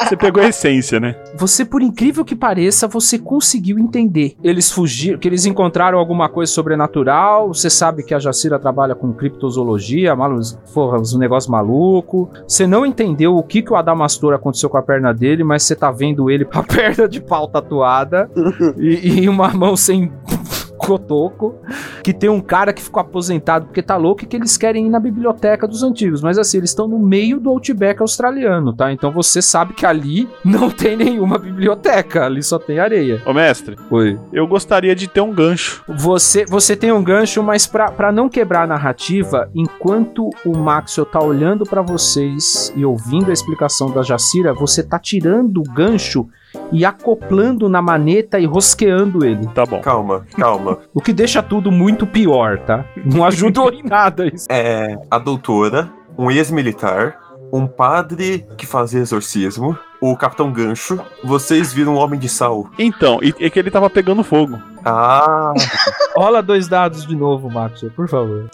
Você 0.00 0.16
pegou 0.16 0.42
a 0.42 0.48
essência, 0.48 0.98
né? 1.00 1.16
Você, 1.36 1.64
por 1.64 1.82
incrível 1.82 2.24
que 2.24 2.34
pareça, 2.34 2.86
você 2.86 3.18
conseguiu 3.18 3.78
entender. 3.78 4.34
Eles 4.42 4.70
fugiram, 4.70 5.18
que 5.18 5.28
eles 5.28 5.46
encontraram 5.46 5.98
alguma 5.98 6.28
coisa 6.28 6.52
sobrenatural. 6.52 7.48
Você 7.48 7.70
sabe 7.70 8.02
que 8.02 8.14
a 8.14 8.18
Jacira 8.18 8.58
trabalha 8.58 8.94
com 8.94 9.12
criptozoologia, 9.12 10.14
malu, 10.14 10.40
porra, 10.72 10.98
uns 10.98 11.16
negócios 11.16 11.50
maluco. 11.50 12.30
Você 12.46 12.66
não 12.66 12.86
entendeu 12.86 13.36
o 13.36 13.42
que, 13.42 13.62
que 13.62 13.72
o 13.72 13.76
Adamastor 13.76 14.34
aconteceu 14.34 14.68
com 14.70 14.76
a 14.76 14.82
perna 14.82 15.12
dele, 15.12 15.44
mas 15.44 15.62
você 15.62 15.74
tá 15.74 15.90
vendo 15.90 16.30
ele 16.30 16.44
com 16.46 16.58
a 16.58 16.62
perna 16.62 17.08
de 17.08 17.20
pau 17.20 17.48
tatuada 17.48 18.30
e, 18.78 19.22
e 19.22 19.28
uma 19.28 19.48
mão 19.48 19.76
sem 19.76 20.10
cotoco, 20.78 21.56
que 22.02 22.14
tem 22.14 22.30
um 22.30 22.40
cara 22.40 22.72
que 22.72 22.80
ficou 22.80 23.00
aposentado 23.00 23.66
porque 23.66 23.82
tá 23.82 23.96
louco 23.96 24.24
e 24.24 24.26
que 24.26 24.36
eles 24.36 24.56
querem 24.56 24.86
ir 24.86 24.90
na 24.90 25.00
biblioteca 25.00 25.66
dos 25.66 25.82
antigos. 25.82 26.22
Mas 26.22 26.38
assim, 26.38 26.58
eles 26.58 26.70
estão 26.70 26.86
no 26.86 26.98
meio 26.98 27.40
do 27.40 27.50
Outback 27.50 28.00
australiano, 28.00 28.72
tá? 28.72 28.92
Então 28.92 29.10
você 29.10 29.42
sabe 29.42 29.74
que 29.74 29.84
ali 29.84 30.28
não 30.44 30.70
tem 30.70 30.96
nenhuma 30.96 31.38
biblioteca, 31.38 32.24
ali 32.24 32.42
só 32.42 32.58
tem 32.58 32.78
areia. 32.78 33.20
Ô, 33.26 33.34
mestre. 33.34 33.76
Oi. 33.90 34.18
Eu 34.32 34.46
gostaria 34.46 34.94
de 34.94 35.08
ter 35.08 35.20
um 35.20 35.34
gancho. 35.34 35.82
Você, 35.88 36.46
você 36.46 36.76
tem 36.76 36.92
um 36.92 37.02
gancho, 37.02 37.42
mas 37.42 37.66
pra, 37.66 37.90
pra 37.90 38.12
não 38.12 38.28
quebrar 38.28 38.62
a 38.62 38.66
narrativa, 38.66 39.50
enquanto 39.54 40.30
o 40.44 40.56
Maxwell 40.56 41.06
tá 41.06 41.20
olhando 41.20 41.64
pra 41.64 41.82
vocês 41.82 42.72
e 42.76 42.84
ouvindo 42.84 43.30
a 43.30 43.32
explicação 43.32 43.90
da 43.90 44.02
Jacira, 44.02 44.54
você 44.54 44.82
tá 44.82 44.98
tirando 44.98 45.58
o 45.58 45.72
gancho 45.72 46.28
e 46.72 46.84
acoplando 46.84 47.68
na 47.68 47.80
maneta 47.82 48.38
e 48.38 48.46
rosqueando 48.46 49.24
ele. 49.24 49.46
Tá 49.48 49.64
bom. 49.64 49.80
Calma, 49.80 50.26
calma. 50.36 50.78
O 50.94 51.00
que 51.00 51.12
deixa 51.12 51.42
tudo 51.42 51.70
muito 51.70 52.06
pior, 52.06 52.58
tá? 52.58 52.84
Não 53.04 53.24
ajudou 53.24 53.72
em 53.72 53.82
nada 53.82 54.26
isso. 54.26 54.46
É 54.50 54.96
a 55.10 55.18
doutora, 55.18 55.90
um 56.16 56.30
ex-militar, 56.30 57.18
um 57.52 57.66
padre 57.66 58.46
que 58.56 58.66
fazia 58.66 59.00
exorcismo, 59.00 59.78
o 60.00 60.16
Capitão 60.16 60.52
Gancho. 60.52 61.00
Vocês 61.22 61.72
viram 61.72 61.94
um 61.94 61.98
homem 61.98 62.18
de 62.18 62.28
sal. 62.28 62.68
Então, 62.78 63.20
e, 63.22 63.34
e 63.38 63.50
que 63.50 63.58
ele 63.58 63.70
tava 63.70 63.88
pegando 63.88 64.24
fogo. 64.24 64.58
Ah, 64.84 65.52
Rola 66.16 66.42
dois 66.42 66.68
dados 66.68 67.06
de 67.06 67.14
novo, 67.14 67.50
Maxwell, 67.50 67.92
por 67.92 68.08
favor. 68.08 68.50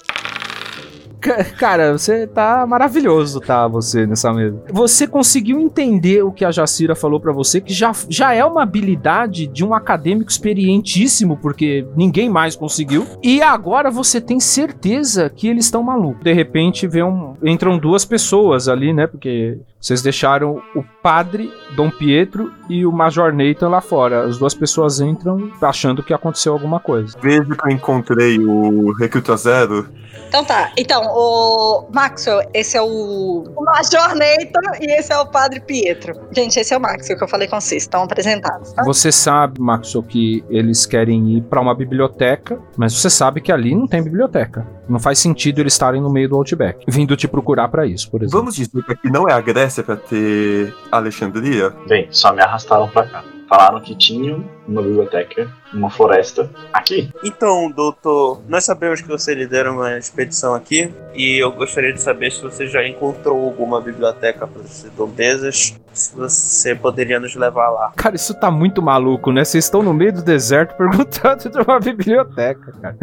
Ca- 1.25 1.43
Cara, 1.59 1.93
você 1.97 2.27
tá 2.27 2.67
maravilhoso, 2.67 3.41
tá? 3.41 3.67
Você 3.67 4.07
nessa 4.07 4.31
mesa. 4.33 4.63
Você 4.71 5.07
conseguiu 5.07 5.59
entender 5.59 6.23
o 6.23 6.31
que 6.31 6.45
a 6.45 6.51
Jacira 6.51 6.95
falou 6.95 7.19
pra 7.19 7.33
você, 7.33 7.61
que 7.63 7.73
já, 7.73 7.93
já 8.11 8.35
é 8.35 8.45
uma 8.45 8.63
habilidade 8.63 9.47
de 9.47 9.65
um 9.65 9.73
acadêmico 9.75 10.31
experientíssimo, 10.31 11.37
porque 11.39 11.87
ninguém 11.97 12.29
mais 12.29 12.55
conseguiu. 12.55 13.07
E 13.23 13.41
agora 13.43 13.91
você 13.91 14.21
tem 14.21 14.39
certeza 14.39 15.31
que 15.31 15.49
eles 15.49 15.65
estão 15.65 15.83
malucos. 15.83 16.23
De 16.23 16.33
repente, 16.33 16.87
vê 16.87 17.03
um, 17.03 17.35
entram 17.43 17.79
duas 17.79 18.05
pessoas 18.05 18.69
ali, 18.69 18.93
né? 18.93 19.07
Porque 19.07 19.59
vocês 19.85 20.01
deixaram 20.01 20.63
o 20.75 20.83
padre 21.03 21.53
Dom 21.77 21.91
Pietro 21.91 22.51
e 22.71 22.87
o 22.87 22.91
Major 22.91 23.35
Nathan 23.35 23.69
lá 23.69 23.83
fora. 23.83 24.25
As 24.25 24.39
duas 24.39 24.55
pessoas 24.55 24.99
entram 24.99 25.53
achando 25.61 26.03
que 26.03 26.15
aconteceu 26.15 26.55
alguma 26.55 26.81
coisa. 26.81 27.15
vejo 27.21 27.55
que 27.55 27.69
eu 27.69 27.71
encontrei 27.71 28.39
o 28.39 28.93
Recruta 28.95 29.37
Zero. 29.37 29.87
Então 30.27 30.43
tá. 30.43 30.73
Então, 30.79 31.03
o 31.13 31.87
Maxwell, 31.93 32.49
esse 32.55 32.79
é 32.79 32.81
o, 32.81 33.45
o 33.55 33.63
Major 33.63 34.15
Nathan 34.17 34.79
e 34.81 34.99
esse 34.99 35.13
é 35.13 35.19
o 35.19 35.27
Padre 35.27 35.61
Pietro. 35.61 36.19
Gente, 36.33 36.59
esse 36.59 36.73
é 36.73 36.79
o 36.79 36.81
Maxwell 36.81 37.19
que 37.19 37.25
eu 37.25 37.29
falei 37.29 37.47
com 37.47 37.61
vocês. 37.61 37.83
Estão 37.83 38.05
apresentados, 38.05 38.73
tá? 38.73 38.83
Você 38.85 39.13
sabe, 39.13 39.61
Maxwell, 39.61 40.03
que 40.03 40.43
eles 40.49 40.87
querem 40.87 41.37
ir 41.37 41.43
pra 41.43 41.61
uma 41.61 41.75
biblioteca, 41.75 42.59
mas 42.75 42.95
você 42.95 43.11
sabe 43.11 43.43
que 43.43 43.53
ali 43.53 43.75
não 43.75 43.87
tem 43.87 44.03
biblioteca. 44.03 44.67
Não 44.89 44.99
faz 44.99 45.19
sentido 45.19 45.61
eles 45.61 45.73
estarem 45.73 46.01
no 46.01 46.11
meio 46.11 46.29
do 46.29 46.37
Outback, 46.37 46.85
vindo 46.89 47.17
te 47.17 47.27
procurar 47.27 47.69
pra 47.69 47.87
isso, 47.87 48.11
por 48.11 48.23
exemplo. 48.23 48.39
Vamos 48.39 48.55
dizer 48.55 48.83
que 48.83 48.93
aqui 48.93 49.11
não 49.11 49.29
é 49.29 49.33
a 49.33 49.41
Grécia 49.41 49.83
pra 49.83 49.97
ter 49.97 50.75
Alexandria? 50.91 51.71
Bem, 51.87 52.09
só 52.11 52.33
me 52.33 52.43
arrastaram 52.43 52.89
pra 52.89 53.07
cá. 53.07 53.25
Falaram 53.49 53.81
que 53.81 53.95
tinham 53.95 54.45
uma 54.67 54.83
biblioteca, 54.83 55.51
uma 55.73 55.91
floresta 55.91 56.51
aqui. 56.73 57.11
Então, 57.23 57.71
doutor, 57.71 58.41
nós 58.49 58.65
sabemos 58.65 59.01
que 59.01 59.09
você 59.09 59.35
lidera 59.35 59.71
uma 59.71 59.99
expedição 59.99 60.55
aqui 60.55 60.93
e 61.15 61.43
eu 61.43 61.53
gostaria 61.53 61.93
de 61.93 62.01
saber 62.01 62.33
se 62.33 62.43
você 62.43 62.67
já 62.67 62.87
encontrou 62.87 63.45
alguma 63.45 63.81
biblioteca 63.81 64.47
para 64.47 64.63
as 64.63 64.83
redondezas, 64.83 65.57
se 65.57 65.81
você 65.95 66.75
poderia 66.75 67.21
nos 67.21 67.35
levar 67.35 67.71
lá. 67.71 67.93
Cara, 67.97 68.17
isso 68.17 68.35
tá 68.35 68.51
muito 68.51 68.83
maluco, 68.83 69.33
né? 69.33 69.45
Vocês 69.45 69.65
estão 69.65 69.83
no 69.83 69.95
meio 69.95 70.13
do 70.13 70.23
deserto 70.23 70.75
perguntando 70.79 71.49
de 71.49 71.59
uma 71.61 71.79
biblioteca, 71.81 72.73
cara. 72.81 72.97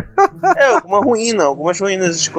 É, 0.57 0.75
alguma 0.75 0.99
ruína, 0.99 1.45
algumas 1.45 1.79
ruínas, 1.79 2.31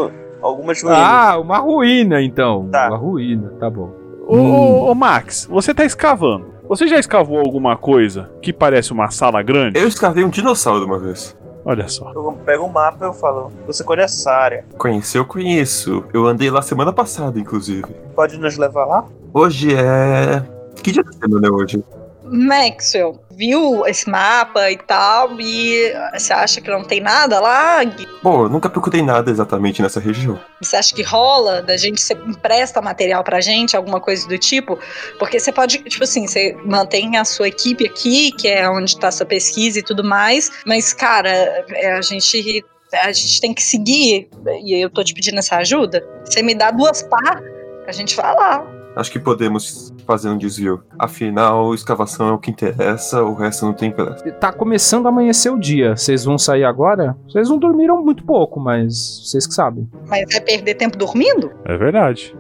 algumas 0.43 0.83
ruínas. 0.83 1.01
Ah, 1.01 1.39
uma 1.39 1.59
ruína, 1.59 2.23
então. 2.23 2.69
Tá. 2.71 2.89
Uma 2.89 2.97
ruína, 2.97 3.51
tá 3.59 3.71
bom. 3.71 3.93
Ô, 4.27 4.37
ô, 4.37 4.91
ô, 4.91 4.95
Max, 4.95 5.47
você 5.51 5.75
tá 5.75 5.85
escavando. 5.85 6.53
Você 6.69 6.87
já 6.87 6.99
escavou 6.99 7.39
alguma 7.39 7.77
coisa 7.77 8.31
que 8.41 8.53
parece 8.53 8.93
uma 8.93 9.11
sala 9.11 9.43
grande? 9.43 9.79
Eu 9.79 9.89
escavei 9.89 10.25
um 10.25 10.31
dinossauro 10.31 10.87
uma 10.87 10.99
vez. 10.99 11.37
Olha 11.65 11.87
só. 11.89 12.11
Eu 12.13 12.37
pego 12.45 12.65
um 12.65 12.69
mapa 12.69 13.05
e 13.05 13.09
eu 13.09 13.13
falo, 13.13 13.53
você 13.67 13.85
conhece 13.85 14.21
essa 14.21 14.33
área, 14.33 14.65
Conhecer 14.77 15.19
eu 15.19 15.25
conheço. 15.25 16.05
Eu 16.13 16.27
andei 16.27 16.51
lá 16.51 16.61
semana 16.61 16.93
passada, 16.93 17.39
inclusive. 17.39 17.95
pode 18.15 18.37
nos 18.37 18.57
levar 18.57 18.85
lá? 18.85 19.05
Hoje 19.33 19.75
é. 19.75 20.43
Que 20.83 20.91
dia 20.91 21.05
da 21.05 21.13
semana 21.13 21.47
é 21.47 21.51
hoje? 21.51 21.83
Maxwell, 22.25 23.21
viu 23.31 23.87
esse 23.87 24.09
mapa 24.09 24.71
e 24.71 24.77
tal, 24.77 25.41
e 25.41 25.93
você 26.13 26.33
acha 26.33 26.61
que 26.61 26.71
não 26.71 26.85
tem 26.85 27.01
nada 27.01 27.41
lá? 27.41 27.81
Bom, 28.23 28.45
eu 28.45 28.49
nunca 28.49 28.71
procurei 28.71 29.03
nada 29.03 29.31
exatamente 29.31 29.83
nessa 29.83 30.01
região. 30.01 30.39
Você 30.61 30.77
acha 30.77 30.95
que 30.95 31.03
rola 31.03 31.63
da 31.63 31.77
gente, 31.77 32.01
você 32.01 32.15
empresta 32.15 32.81
material 32.81 33.25
pra 33.25 33.41
gente, 33.41 33.77
alguma 33.77 34.01
coisa 34.01 34.27
do 34.29 34.39
tipo? 34.39 34.79
Porque 35.19 35.41
você 35.41 35.53
pode, 35.53 35.79
tipo 35.79 36.05
assim, 36.05 36.27
você 36.27 36.57
mantém 36.65 37.17
a 37.17 37.25
sua 37.25 37.49
equipe 37.49 37.87
aqui, 37.87 38.33
que 38.33 38.49
é 38.49 38.69
onde 38.69 38.99
tá 38.99 39.09
a 39.09 39.13
sua 39.13 39.27
pesquisa 39.27 39.79
e 39.79 39.83
tudo 39.83 40.05
mais, 40.05 40.51
mas, 40.67 40.93
cara, 40.93 41.31
é, 41.71 41.93
a 41.93 42.03
gente. 42.03 42.65
A 42.93 43.11
gente 43.11 43.41
tem 43.41 43.55
que 43.55 43.63
seguir, 43.63 44.29
e 44.63 44.75
eu 44.75 44.91
tô 44.91 45.03
te 45.03 45.15
pedindo 45.15 45.39
essa 45.39 45.57
ajuda. 45.57 46.07
Você 46.27 46.43
me 46.43 46.55
dá 46.55 46.71
duas 46.71 47.03
pá, 47.03 47.41
a 47.87 47.93
gente 47.93 48.15
vai 48.15 48.35
lá. 48.35 48.82
Acho 48.95 49.11
que 49.11 49.19
podemos 49.19 49.93
fazer 50.07 50.29
um 50.29 50.37
desvio. 50.37 50.83
Afinal, 50.99 51.75
escavação 51.75 52.29
é 52.29 52.33
o 52.33 52.39
que 52.39 52.51
interessa, 52.51 53.23
o 53.23 53.35
resto 53.35 53.65
não 53.65 53.73
tem 53.73 53.91
pressa. 53.91 54.31
Tá 54.33 54.53
começando 54.53 55.07
a 55.07 55.09
amanhecer 55.09 55.51
o 55.51 55.59
dia. 55.59 55.97
Vocês 55.97 56.25
vão 56.25 56.37
sair 56.37 56.65
agora? 56.65 57.17
Vocês 57.27 57.49
não 57.49 57.59
dormiram 57.59 58.03
muito 58.03 58.25
pouco, 58.25 58.61
mas 58.61 59.23
vocês 59.25 59.47
que 59.47 59.55
sabem. 59.55 59.89
Mas 60.09 60.25
vai 60.31 60.41
perder 60.41 60.75
tempo 60.75 60.97
dormindo? 60.97 61.51
É 61.65 61.77
verdade. 61.77 62.35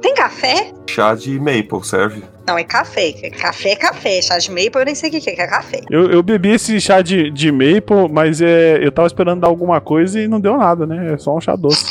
Tem 0.00 0.14
café? 0.14 0.72
Chá 0.88 1.14
de 1.14 1.38
maple 1.38 1.84
serve. 1.84 2.22
Não, 2.46 2.56
é 2.56 2.64
café. 2.64 3.12
Café 3.30 3.70
é 3.70 3.76
café. 3.76 4.22
Chá 4.22 4.38
de 4.38 4.50
maple 4.50 4.70
eu 4.76 4.84
nem 4.84 4.94
sei 4.94 5.10
o 5.10 5.12
que 5.12 5.18
é, 5.18 5.34
que 5.34 5.40
é 5.40 5.46
café. 5.46 5.80
Eu, 5.90 6.10
eu 6.10 6.22
bebi 6.22 6.50
esse 6.50 6.80
chá 6.80 7.02
de, 7.02 7.30
de 7.30 7.52
maple, 7.52 8.08
mas 8.10 8.40
é, 8.40 8.78
eu 8.82 8.90
tava 8.90 9.06
esperando 9.06 9.40
dar 9.40 9.48
alguma 9.48 9.80
coisa 9.80 10.20
e 10.20 10.28
não 10.28 10.40
deu 10.40 10.56
nada, 10.56 10.86
né? 10.86 11.14
É 11.14 11.18
só 11.18 11.36
um 11.36 11.40
chá 11.40 11.54
doce. 11.56 11.84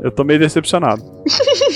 Eu 0.00 0.10
tô 0.12 0.22
meio 0.24 0.38
decepcionado. 0.38 1.02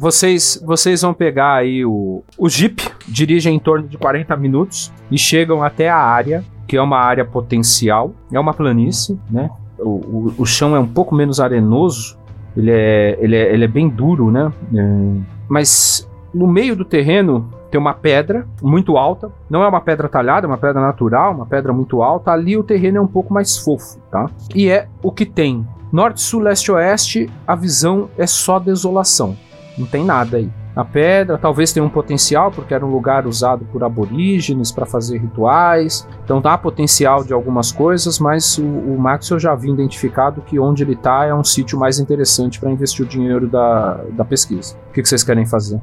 Vocês, 0.00 0.58
vocês 0.64 1.02
vão 1.02 1.12
pegar 1.12 1.56
aí 1.56 1.84
o, 1.84 2.22
o 2.38 2.48
Jeep, 2.48 2.90
dirigem 3.06 3.56
em 3.56 3.58
torno 3.58 3.86
de 3.86 3.98
40 3.98 4.34
minutos 4.34 4.90
e 5.10 5.18
chegam 5.18 5.62
até 5.62 5.90
a 5.90 5.96
área, 5.98 6.42
que 6.66 6.74
é 6.74 6.80
uma 6.80 6.96
área 6.96 7.22
potencial. 7.22 8.14
É 8.32 8.40
uma 8.40 8.54
planície, 8.54 9.20
né? 9.30 9.50
O, 9.78 9.90
o, 9.90 10.34
o 10.38 10.46
chão 10.46 10.74
é 10.74 10.80
um 10.80 10.86
pouco 10.86 11.14
menos 11.14 11.38
arenoso, 11.38 12.18
ele 12.56 12.70
é, 12.70 13.18
ele 13.20 13.36
é, 13.36 13.52
ele 13.52 13.64
é 13.64 13.68
bem 13.68 13.90
duro, 13.90 14.30
né? 14.30 14.50
É, 14.74 15.20
mas 15.46 16.08
no 16.32 16.46
meio 16.46 16.74
do 16.74 16.84
terreno 16.86 17.50
tem 17.70 17.78
uma 17.78 17.92
pedra 17.92 18.48
muito 18.62 18.96
alta. 18.96 19.30
Não 19.50 19.62
é 19.62 19.68
uma 19.68 19.82
pedra 19.82 20.08
talhada, 20.08 20.46
é 20.46 20.48
uma 20.48 20.56
pedra 20.56 20.80
natural, 20.80 21.34
uma 21.34 21.46
pedra 21.46 21.74
muito 21.74 22.00
alta. 22.00 22.32
Ali 22.32 22.56
o 22.56 22.64
terreno 22.64 22.96
é 22.96 23.00
um 23.02 23.06
pouco 23.06 23.34
mais 23.34 23.58
fofo, 23.58 24.00
tá? 24.10 24.30
E 24.54 24.66
é 24.70 24.88
o 25.02 25.12
que 25.12 25.26
tem. 25.26 25.62
Norte, 25.92 26.22
sul, 26.22 26.40
leste, 26.40 26.72
oeste, 26.72 27.28
a 27.46 27.54
visão 27.54 28.08
é 28.16 28.26
só 28.26 28.58
desolação. 28.58 29.36
Não 29.80 29.86
tem 29.86 30.04
nada 30.04 30.36
aí. 30.36 30.50
A 30.76 30.84
pedra 30.84 31.36
talvez 31.36 31.72
tenha 31.72 31.84
um 31.84 31.88
potencial, 31.88 32.52
porque 32.52 32.72
era 32.72 32.84
um 32.86 32.90
lugar 32.90 33.26
usado 33.26 33.64
por 33.72 33.82
aborígenes 33.82 34.70
para 34.70 34.86
fazer 34.86 35.18
rituais. 35.18 36.06
Então 36.24 36.40
dá 36.40 36.56
potencial 36.56 37.24
de 37.24 37.32
algumas 37.32 37.72
coisas, 37.72 38.18
mas 38.18 38.56
o, 38.58 38.64
o 38.64 38.98
Maxwell 38.98 39.40
já 39.40 39.52
havia 39.52 39.72
identificado 39.72 40.42
que 40.42 40.60
onde 40.60 40.82
ele 40.82 40.92
está 40.92 41.24
é 41.24 41.34
um 41.34 41.42
sítio 41.42 41.78
mais 41.78 41.98
interessante 41.98 42.60
para 42.60 42.70
investir 42.70 43.04
o 43.04 43.08
dinheiro 43.08 43.48
da, 43.48 44.00
da 44.12 44.24
pesquisa. 44.24 44.76
O 44.90 44.92
que, 44.92 45.02
que 45.02 45.08
vocês 45.08 45.24
querem 45.24 45.44
fazer? 45.44 45.80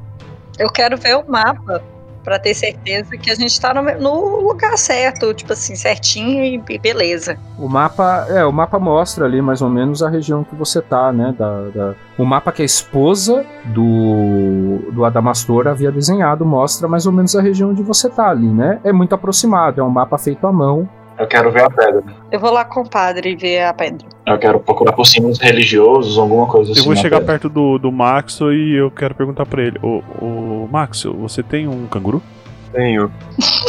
Eu 0.58 0.70
quero 0.70 0.96
ver 0.96 1.16
o 1.16 1.30
mapa 1.30 1.82
pra 2.28 2.38
ter 2.38 2.52
certeza 2.54 3.16
que 3.16 3.30
a 3.30 3.34
gente 3.34 3.58
tá 3.58 3.72
no, 3.72 3.82
no 3.98 4.46
lugar 4.46 4.76
certo, 4.76 5.32
tipo 5.32 5.54
assim, 5.54 5.74
certinho 5.74 6.44
e, 6.44 6.62
e 6.74 6.78
beleza. 6.78 7.38
O 7.58 7.68
mapa, 7.68 8.26
é, 8.28 8.44
o 8.44 8.52
mapa 8.52 8.78
mostra 8.78 9.24
ali 9.24 9.40
mais 9.40 9.62
ou 9.62 9.70
menos 9.70 10.02
a 10.02 10.10
região 10.10 10.44
que 10.44 10.54
você 10.54 10.82
tá, 10.82 11.10
né? 11.10 11.34
Da, 11.38 11.62
da- 11.74 11.94
o 12.18 12.24
mapa 12.24 12.52
que 12.52 12.60
a 12.60 12.64
esposa 12.64 13.46
do, 13.64 14.90
do 14.92 15.04
Adamastor 15.04 15.66
havia 15.68 15.90
desenhado 15.90 16.44
mostra 16.44 16.86
mais 16.86 17.06
ou 17.06 17.12
menos 17.12 17.34
a 17.34 17.40
região 17.40 17.70
onde 17.70 17.82
você 17.82 18.10
tá 18.10 18.28
ali, 18.28 18.46
né? 18.48 18.78
É 18.84 18.92
muito 18.92 19.14
aproximado, 19.14 19.80
é 19.80 19.84
um 19.84 19.88
mapa 19.90 20.18
feito 20.18 20.46
à 20.46 20.52
mão. 20.52 20.88
Eu 21.18 21.26
quero 21.26 21.50
ver 21.50 21.64
a 21.64 21.70
pedra. 21.70 22.02
Eu 22.30 22.38
vou 22.38 22.52
lá 22.52 22.64
com 22.64 22.80
o 22.82 22.88
padre 22.88 23.34
ver 23.34 23.62
a 23.64 23.74
pedra. 23.74 24.06
Eu 24.26 24.38
quero 24.38 24.60
procurar 24.60 24.92
por 24.92 25.04
símbolos 25.06 25.38
religiosos, 25.40 26.16
alguma 26.18 26.46
coisa 26.46 26.70
assim. 26.72 26.80
Eu 26.80 26.84
vou 26.86 26.94
na 26.94 27.00
chegar 27.00 27.18
pedra. 27.18 27.32
perto 27.34 27.48
do, 27.48 27.78
do 27.78 27.90
Maxo 27.90 28.52
e 28.52 28.74
eu 28.76 28.90
quero 28.90 29.14
perguntar 29.14 29.44
pra 29.46 29.62
ele: 29.62 29.78
Ô, 29.82 30.02
ô 30.20 30.68
Maxo, 30.70 31.12
você 31.14 31.42
tem 31.42 31.66
um 31.66 31.86
canguru? 31.86 32.22
Tenho. 32.72 33.10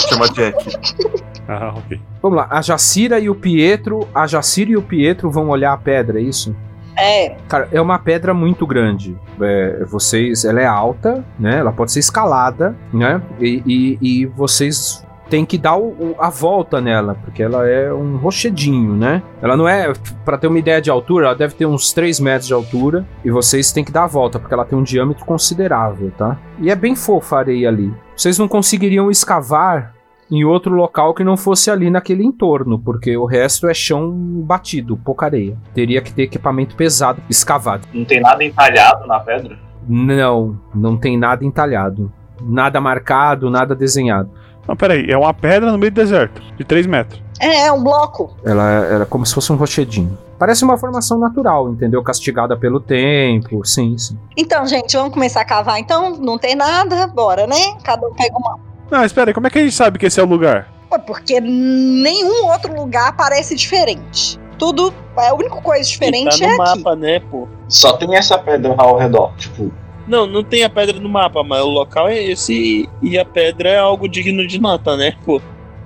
Chama 0.10 0.28
Jack. 0.30 0.58
Ah, 1.52 1.74
ok. 1.76 2.00
Vamos 2.22 2.38
lá, 2.38 2.48
a 2.52 2.62
Jacira 2.62 3.20
e 3.20 3.28
o 3.28 3.34
Pietro, 3.34 4.08
a 4.14 4.28
Jacira 4.28 4.70
e 4.70 4.78
o 4.78 4.84
Pietro 4.84 5.32
vão 5.32 5.50
olhar 5.50 5.74
a 5.74 5.78
pedra, 5.78 6.20
é 6.20 6.22
isso? 6.22 6.56
É. 6.96 7.38
Cara, 7.48 7.68
é 7.72 7.82
uma 7.82 7.98
pedra 7.98 8.36
muito 8.36 8.68
grande. 8.68 9.18
É, 9.42 9.84
vocês, 9.86 10.46
ela 10.46 10.62
é 10.62 10.68
alta, 10.68 11.26
né? 11.40 11.58
Ela 11.58 11.72
pode 11.72 11.92
ser 11.92 12.02
escalada, 12.02 12.76
né? 12.94 13.20
E, 13.40 13.64
e- 13.66 13.98
e 14.00 14.26
vocês 14.28 15.04
têm 15.30 15.46
que 15.46 15.58
dar 15.58 15.76
o- 15.78 15.90
o- 15.92 16.16
a 16.20 16.30
volta 16.30 16.82
nela, 16.82 17.16
porque 17.24 17.42
ela 17.44 17.68
é 17.68 17.94
um 17.94 18.18
rochedinho, 18.18 18.94
né? 18.96 19.22
Ela 19.42 19.56
não 19.56 19.68
é, 19.68 19.94
Pra 20.26 20.38
ter 20.38 20.48
uma 20.48 20.60
ideia 20.60 20.82
de 20.82 20.90
altura, 20.92 21.28
ela 21.28 21.36
deve 21.36 21.56
ter 21.56 21.66
uns 21.66 21.92
3 21.94 22.20
metros 22.20 22.48
de 22.48 22.54
altura 22.54 23.06
e 23.26 23.32
vocês 23.32 23.72
têm 23.72 23.84
que 23.84 23.92
dar 23.92 24.04
a 24.04 24.08
volta, 24.08 24.38
porque 24.40 24.54
ela 24.54 24.66
tem 24.66 24.78
um 24.78 24.84
diâmetro 24.84 25.26
considerável, 25.26 26.12
tá? 26.18 26.38
E 26.60 26.70
é 26.70 26.76
bem 26.76 26.96
fofa 26.96 27.38
a 27.38 27.40
areia 27.40 27.68
ali. 27.70 27.92
Vocês 28.16 28.38
não 28.38 28.48
conseguiriam 28.48 29.10
escavar 29.10 29.94
em 30.30 30.44
outro 30.44 30.72
local 30.76 31.14
que 31.16 31.24
não 31.24 31.36
fosse 31.36 31.72
ali 31.72 31.90
naquele 31.90 32.24
entorno, 32.24 32.78
porque 32.78 33.18
o 33.18 33.26
resto 33.26 33.68
é 33.68 33.74
chão 33.74 34.12
batido, 34.46 34.96
pouca 34.98 35.26
areia. 35.26 35.58
Teria 35.74 36.02
que 36.02 36.14
ter 36.14 36.24
equipamento 36.24 36.76
pesado 36.76 37.20
escavado. 37.30 37.88
Não 37.94 38.06
tem 38.06 38.20
nada 38.22 38.44
entalhado 38.44 39.08
na 39.08 39.20
pedra? 39.20 39.58
Não, 39.88 40.60
não 40.76 40.96
tem 40.96 41.18
nada 41.18 41.44
entalhado. 41.44 42.12
Nada 42.42 42.80
marcado, 42.80 43.50
nada 43.50 43.76
desenhado. 43.76 44.30
Não, 44.70 44.76
peraí, 44.76 45.10
é 45.10 45.18
uma 45.18 45.34
pedra 45.34 45.72
no 45.72 45.80
meio 45.80 45.92
do 45.92 45.96
deserto, 45.96 46.40
de 46.56 46.64
3 46.64 46.86
metros. 46.86 47.20
É, 47.40 47.66
é 47.66 47.72
um 47.72 47.84
bloco. 47.84 48.36
Ela 48.46 48.70
era 48.86 49.04
como 49.04 49.26
se 49.26 49.34
fosse 49.34 49.52
um 49.52 49.56
rochedinho. 49.56 50.16
Parece 50.38 50.64
uma 50.64 50.78
formação 50.78 51.18
natural, 51.18 51.72
entendeu? 51.72 52.04
Castigada 52.04 52.56
pelo 52.56 52.80
tempo, 52.80 53.66
sim, 53.66 53.98
sim. 53.98 54.16
Então, 54.38 54.68
gente, 54.68 54.96
vamos 54.96 55.12
começar 55.12 55.42
a 55.42 55.46
cavar 55.46 55.80
então? 55.80 56.12
Não 56.18 56.38
tem 56.38 56.56
nada, 56.56 57.08
bora, 57.08 57.48
né? 57.48 57.56
Cada 57.84 58.06
um 58.08 58.14
pega 58.14 58.38
uma. 58.38 58.60
Não, 58.92 59.04
espera 59.04 59.32
aí, 59.32 59.34
como 59.34 59.48
é 59.48 59.50
que 59.50 59.58
a 59.58 59.62
gente 59.64 59.74
sabe 59.74 59.98
que 59.98 60.06
esse 60.06 60.20
é 60.20 60.24
o 60.24 60.28
lugar? 60.28 60.68
Ué, 60.92 61.00
Porque 61.00 61.42
nenhum 61.42 62.46
outro 62.46 62.72
lugar 62.76 63.18
parece 63.18 63.56
diferente. 63.56 64.40
Tudo. 64.60 64.94
A 65.18 65.34
única 65.34 65.60
coisa 65.64 65.84
diferente 65.90 66.36
E 66.38 66.40
tá 66.42 66.46
no 66.46 66.52
é 66.52 66.56
aqui. 66.70 66.84
mapa, 66.84 66.96
né, 66.96 67.20
pô? 67.22 67.48
Só 67.68 67.94
tem 67.94 68.16
essa 68.16 68.38
pedra 68.38 68.76
ao 68.78 68.98
redor. 69.00 69.34
Tipo, 69.36 69.72
Não, 70.10 70.26
não 70.26 70.44
tem 70.44 70.64
a 70.64 70.70
pedra 70.70 71.00
no 71.00 71.08
mapa, 71.08 71.44
mas 71.44 71.62
o 71.62 71.70
local 71.70 72.10
é 72.10 72.22
esse 72.22 72.90
e 73.00 73.18
a 73.18 73.24
pedra 73.24 73.70
é 73.70 73.78
algo 73.78 74.10
digno 74.10 74.46
de 74.46 74.60
nota, 74.60 74.98
né, 74.98 75.14
pô? 75.24 75.40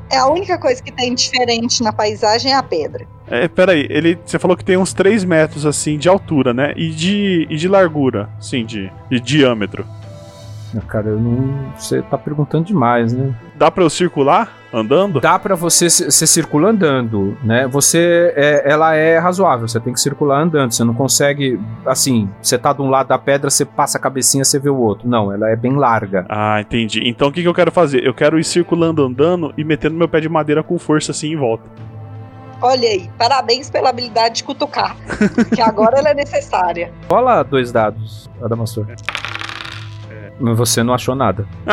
É 0.09 0.17
a 0.17 0.27
única 0.27 0.57
coisa 0.57 0.81
que 0.81 0.91
tem 0.91 1.13
diferente 1.13 1.83
na 1.83 1.91
paisagem 1.91 2.53
é 2.53 2.55
a 2.55 2.63
pedra. 2.63 3.05
É, 3.27 3.47
peraí, 3.47 3.85
ele, 3.89 4.17
você 4.23 4.39
falou 4.39 4.55
que 4.55 4.63
tem 4.63 4.77
uns 4.77 4.93
3 4.93 5.25
metros 5.25 5.65
assim 5.65 5.97
de 5.97 6.07
altura, 6.07 6.53
né? 6.53 6.73
E 6.77 6.89
de, 6.89 7.47
e 7.49 7.55
de 7.57 7.67
largura, 7.67 8.29
sim, 8.39 8.65
de, 8.65 8.91
de 9.09 9.19
diâmetro. 9.19 9.85
Cara, 10.81 11.09
eu 11.09 11.19
não. 11.19 11.73
Você 11.77 12.01
tá 12.01 12.17
perguntando 12.17 12.65
demais, 12.65 13.13
né? 13.13 13.33
Dá 13.55 13.69
pra 13.69 13.83
eu 13.83 13.89
circular 13.89 14.51
andando? 14.73 15.21
Dá 15.21 15.37
pra 15.37 15.55
você, 15.55 15.89
você 15.89 16.25
circula 16.25 16.69
andando, 16.69 17.37
né? 17.43 17.67
Você, 17.67 18.33
é, 18.35 18.63
ela 18.65 18.95
é 18.95 19.17
razoável, 19.17 19.67
você 19.67 19.79
tem 19.79 19.93
que 19.93 19.99
circular 19.99 20.41
andando. 20.41 20.71
Você 20.71 20.83
não 20.83 20.93
consegue, 20.93 21.59
assim, 21.85 22.29
você 22.41 22.57
tá 22.57 22.73
de 22.73 22.81
um 22.81 22.89
lado 22.89 23.07
da 23.07 23.17
pedra, 23.17 23.49
você 23.49 23.63
passa 23.65 23.97
a 23.97 24.01
cabecinha, 24.01 24.43
você 24.43 24.59
vê 24.59 24.69
o 24.69 24.77
outro. 24.77 25.07
Não, 25.07 25.31
ela 25.31 25.49
é 25.49 25.55
bem 25.55 25.75
larga. 25.75 26.25
Ah, 26.29 26.59
entendi. 26.59 27.07
Então 27.07 27.27
o 27.27 27.31
que, 27.31 27.41
que 27.41 27.47
eu 27.47 27.53
quero 27.53 27.71
fazer? 27.71 28.03
Eu 28.03 28.13
quero 28.13 28.39
ir 28.39 28.43
circulando 28.43 29.03
andando 29.03 29.53
e 29.57 29.63
metendo 29.63 29.95
meu 29.95 30.07
pé 30.07 30.19
de 30.19 30.29
madeira 30.29 30.63
com 30.63 30.77
força 30.79 31.11
assim 31.11 31.31
em 31.33 31.35
volta. 31.35 31.69
Olha 32.61 32.87
aí, 32.87 33.09
parabéns 33.17 33.69
pela 33.69 33.89
habilidade 33.89 34.35
de 34.35 34.43
cutucar. 34.45 34.95
que 35.53 35.61
agora 35.61 35.99
ela 35.99 36.11
é 36.11 36.13
necessária. 36.13 36.93
Rola 37.09 37.43
dois 37.43 37.73
dados, 37.73 38.29
Adamastor. 38.41 38.85
Mas 38.87 39.01
você 40.39 40.83
não 40.83 40.93
achou 40.93 41.15
nada. 41.15 41.47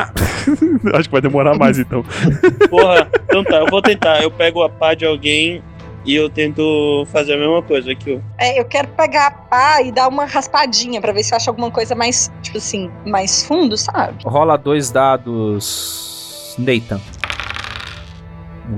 Acho 0.95 1.09
que 1.09 1.13
vai 1.13 1.21
demorar 1.21 1.57
mais 1.57 1.79
então. 1.79 2.05
Porra, 2.69 3.09
então 3.25 3.45
tá, 3.45 3.57
eu 3.57 3.67
vou 3.67 3.83
tentar. 3.83 4.23
Eu 4.23 4.31
pego 4.31 4.63
a 4.63 4.69
pá 4.69 4.95
de 4.95 5.05
alguém 5.05 5.63
e 6.05 6.15
eu 6.15 6.31
tento 6.31 7.07
fazer 7.13 7.35
a 7.35 7.37
mesma 7.37 7.63
coisa 7.63 7.95
que 7.95 8.13
eu. 8.13 8.23
É, 8.39 8.59
eu 8.59 8.65
quero 8.65 8.89
pegar 8.89 9.27
a 9.27 9.31
pá 9.31 9.83
e 9.83 9.93
dar 9.93 10.09
uma 10.09 10.25
raspadinha 10.25 11.01
pra 11.01 11.13
ver 11.13 11.23
se 11.23 11.33
eu 11.33 11.37
acho 11.37 11.51
alguma 11.51 11.71
coisa 11.71 11.95
mais, 11.95 12.31
tipo 12.43 12.59
assim, 12.59 12.91
mais 13.07 13.45
fundo, 13.45 13.77
sabe? 13.77 14.23
Rola 14.25 14.57
dois 14.57 14.91
dados, 14.91 16.55
Nathan. 16.59 17.01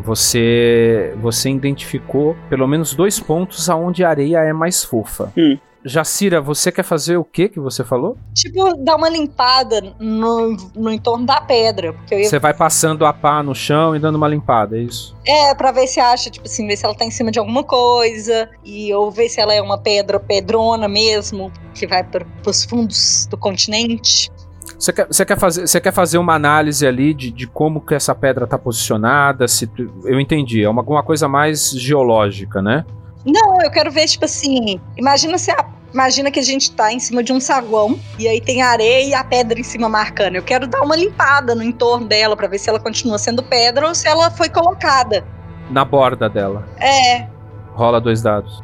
Você, 0.05 1.14
você 1.20 1.51
identificou 1.51 2.35
pelo 2.49 2.66
menos 2.66 2.95
dois 2.95 3.20
pontos 3.20 3.68
aonde 3.68 4.03
a 4.03 4.09
areia 4.09 4.39
é 4.39 4.53
mais 4.53 4.83
fofa. 4.83 5.30
Jacira, 5.85 6.41
você 6.41 6.70
quer 6.70 6.85
fazer 6.85 7.16
o 7.16 7.24
que 7.24 7.49
que 7.49 7.59
você 7.59 7.83
falou? 7.83 8.16
Tipo, 8.35 8.76
dar 8.85 8.97
uma 8.97 9.09
limpada 9.09 9.80
no, 9.99 10.57
no 10.74 10.91
entorno 10.91 11.26
da 11.26 11.41
pedra. 11.41 11.93
Porque 11.93 12.14
ia 12.14 12.28
Você 12.28 12.39
vai 12.39 12.55
passando 12.55 13.05
a 13.05 13.12
pá 13.12 13.43
no 13.43 13.55
chão 13.55 13.97
e 13.97 13.99
dando 13.99 14.16
uma 14.16 14.28
limpada, 14.28 14.78
é 14.78 14.83
isso? 14.83 15.16
É, 15.26 15.55
pra 15.55 15.72
ver 15.72 15.87
se 15.87 15.99
acha, 15.99 16.30
tipo 16.30 16.47
assim, 16.47 16.66
ver 16.66 16.76
se 16.76 16.85
ela 16.85 16.95
tá 16.95 17.05
em 17.05 17.11
cima 17.11 17.30
de 17.30 17.39
alguma 17.39 17.64
coisa. 17.64 18.49
E 18.64 18.93
ou 18.95 19.11
ver 19.11 19.28
se 19.28 19.41
ela 19.41 19.53
é 19.53 19.61
uma 19.61 19.78
pedra 19.78 20.20
pedrona 20.20 20.89
mesmo, 20.89 21.53
que 21.74 21.87
vai 21.87 22.05
pro, 22.05 22.24
pros 22.43 22.64
fundos 22.64 23.26
do 23.26 23.37
continente. 23.37 24.30
Você 24.78 24.93
quer, 24.93 25.07
você 25.07 25.24
quer, 25.24 25.39
fazer, 25.39 25.66
você 25.66 25.80
quer 25.80 25.93
fazer 25.93 26.18
uma 26.18 26.35
análise 26.35 26.85
ali 26.87 27.14
de, 27.14 27.30
de 27.30 27.47
como 27.47 27.80
que 27.80 27.95
essa 27.95 28.14
pedra 28.14 28.47
tá 28.47 28.59
posicionada? 28.59 29.47
Se, 29.47 29.70
eu 30.05 30.18
entendi, 30.18 30.62
é 30.62 30.68
uma, 30.68 30.80
alguma 30.80 31.03
coisa 31.03 31.28
mais 31.28 31.70
geológica, 31.70 32.61
né? 32.61 32.85
Não, 33.25 33.61
eu 33.62 33.70
quero 33.70 33.91
ver, 33.91 34.07
tipo 34.07 34.25
assim. 34.25 34.81
Imagina 34.97 35.39
se 35.39 35.51
a- 35.51 35.66
Imagina 35.93 36.31
que 36.31 36.41
a 36.41 36.43
gente 36.43 36.73
tá 36.73 36.91
em 36.91 36.99
cima 36.99 37.23
de 37.23 37.35
um 37.35 37.39
saguão 37.39 38.01
e 38.18 38.27
aí 38.27 38.41
tem 38.41 38.62
a 38.62 38.70
areia 38.70 39.07
e 39.09 39.12
a 39.12 39.23
pedra 39.23 39.61
em 39.61 39.62
cima 39.62 39.91
marcando. 39.91 40.37
Eu 40.37 40.43
quero 40.43 40.66
dar 40.66 40.81
uma 40.81 40.97
limpada 40.97 41.55
no 41.55 41.62
entorno 41.62 42.07
dela 42.09 42.35
pra 42.35 42.49
ver 42.49 42.59
se 42.59 42.70
ela 42.70 42.81
continua 42.81 43.18
sendo 43.18 43.43
pedra 43.43 43.87
ou 43.87 43.95
se 43.95 44.09
ela 44.09 44.31
foi 44.31 44.49
colocada. 44.49 45.23
Na 45.68 45.85
borda 45.85 46.31
dela. 46.31 46.66
É, 46.79 47.27
Rola 47.75 48.01
dois 48.01 48.23
dados. 48.23 48.59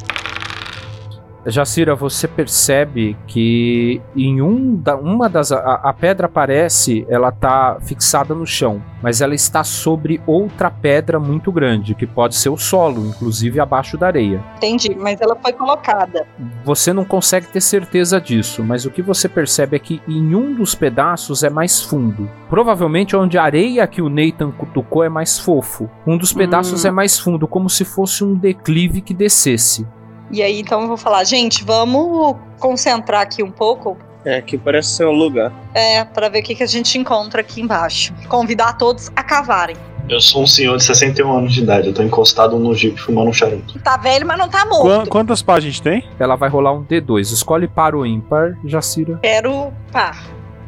Jacira, 1.46 1.94
você 1.94 2.26
percebe 2.28 3.16
que 3.26 4.00
em 4.14 4.42
um 4.42 4.76
da, 4.76 4.96
uma 4.96 5.28
das. 5.28 5.52
A, 5.52 5.74
a 5.74 5.92
pedra 5.92 6.26
aparece, 6.26 7.06
ela 7.08 7.30
tá 7.30 7.78
fixada 7.80 8.34
no 8.34 8.46
chão, 8.46 8.82
mas 9.02 9.20
ela 9.20 9.34
está 9.34 9.64
sobre 9.64 10.20
outra 10.26 10.70
pedra 10.70 11.18
muito 11.18 11.50
grande, 11.50 11.94
que 11.94 12.06
pode 12.06 12.36
ser 12.36 12.48
o 12.48 12.56
solo, 12.56 13.06
inclusive 13.06 13.60
abaixo 13.60 13.96
da 13.96 14.06
areia. 14.06 14.42
entendi, 14.56 14.94
mas 14.94 15.20
ela 15.20 15.36
foi 15.36 15.52
colocada. 15.52 16.26
Você 16.64 16.92
não 16.92 17.04
consegue 17.04 17.46
ter 17.46 17.60
certeza 17.60 18.20
disso, 18.20 18.62
mas 18.62 18.84
o 18.84 18.90
que 18.90 19.02
você 19.02 19.28
percebe 19.28 19.76
é 19.76 19.78
que 19.78 20.02
em 20.06 20.34
um 20.34 20.54
dos 20.54 20.74
pedaços 20.74 21.42
é 21.42 21.50
mais 21.50 21.82
fundo. 21.82 22.28
Provavelmente 22.48 23.16
onde 23.16 23.38
a 23.38 23.42
areia 23.42 23.86
que 23.86 24.02
o 24.02 24.08
Nathan 24.08 24.50
cutucou 24.50 25.04
é 25.04 25.08
mais 25.08 25.38
fofo. 25.38 25.88
Um 26.06 26.16
dos 26.16 26.32
pedaços 26.32 26.84
é 26.84 26.90
mais 26.90 27.18
fundo, 27.18 27.46
como 27.46 27.68
se 27.68 27.84
fosse 27.84 28.24
um 28.24 28.34
declive 28.34 29.00
que 29.00 29.14
descesse. 29.14 29.86
E 30.30 30.42
aí 30.42 30.60
então 30.60 30.82
eu 30.82 30.88
vou 30.88 30.96
falar, 30.96 31.24
gente, 31.24 31.64
vamos 31.64 32.36
concentrar 32.58 33.22
aqui 33.22 33.42
um 33.42 33.50
pouco. 33.50 33.96
É, 34.24 34.42
que 34.42 34.58
parece 34.58 34.90
ser 34.90 35.06
um 35.06 35.12
lugar. 35.12 35.52
É, 35.74 36.04
pra 36.04 36.28
ver 36.28 36.40
o 36.40 36.42
que, 36.42 36.54
que 36.54 36.62
a 36.62 36.66
gente 36.66 36.98
encontra 36.98 37.40
aqui 37.40 37.60
embaixo. 37.60 38.12
Convidar 38.28 38.74
todos 38.74 39.10
a 39.14 39.22
cavarem. 39.22 39.76
Eu 40.08 40.20
sou 40.20 40.42
um 40.42 40.46
senhor 40.46 40.76
de 40.78 40.84
61 40.84 41.30
anos 41.36 41.52
de 41.52 41.62
idade, 41.62 41.88
eu 41.88 41.92
tô 41.92 42.02
encostado 42.02 42.58
no 42.58 42.74
jeep 42.74 42.98
fumando 42.98 43.28
um 43.28 43.32
charuto. 43.32 43.78
Tá 43.80 43.98
velho, 43.98 44.26
mas 44.26 44.38
não 44.38 44.48
tá 44.48 44.64
morto. 44.64 45.10
quantas 45.10 45.42
páginas 45.42 45.64
a 45.64 45.70
gente 45.70 45.82
tem? 45.82 46.10
Ela 46.18 46.34
vai 46.34 46.48
rolar 46.48 46.72
um 46.72 46.82
D2. 46.82 47.20
Escolhe 47.20 47.68
par 47.68 47.94
ou 47.94 48.06
ímpar, 48.06 48.56
Jacira. 48.64 49.18
Quero 49.22 49.70
par. 49.92 50.18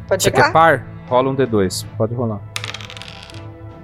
Pode 0.07 0.23
Você 0.23 0.29
quer 0.29 0.51
par? 0.51 0.85
Rola 1.07 1.31
um 1.31 1.35
D2. 1.35 1.85
Pode 1.97 2.13
rolar. 2.13 2.39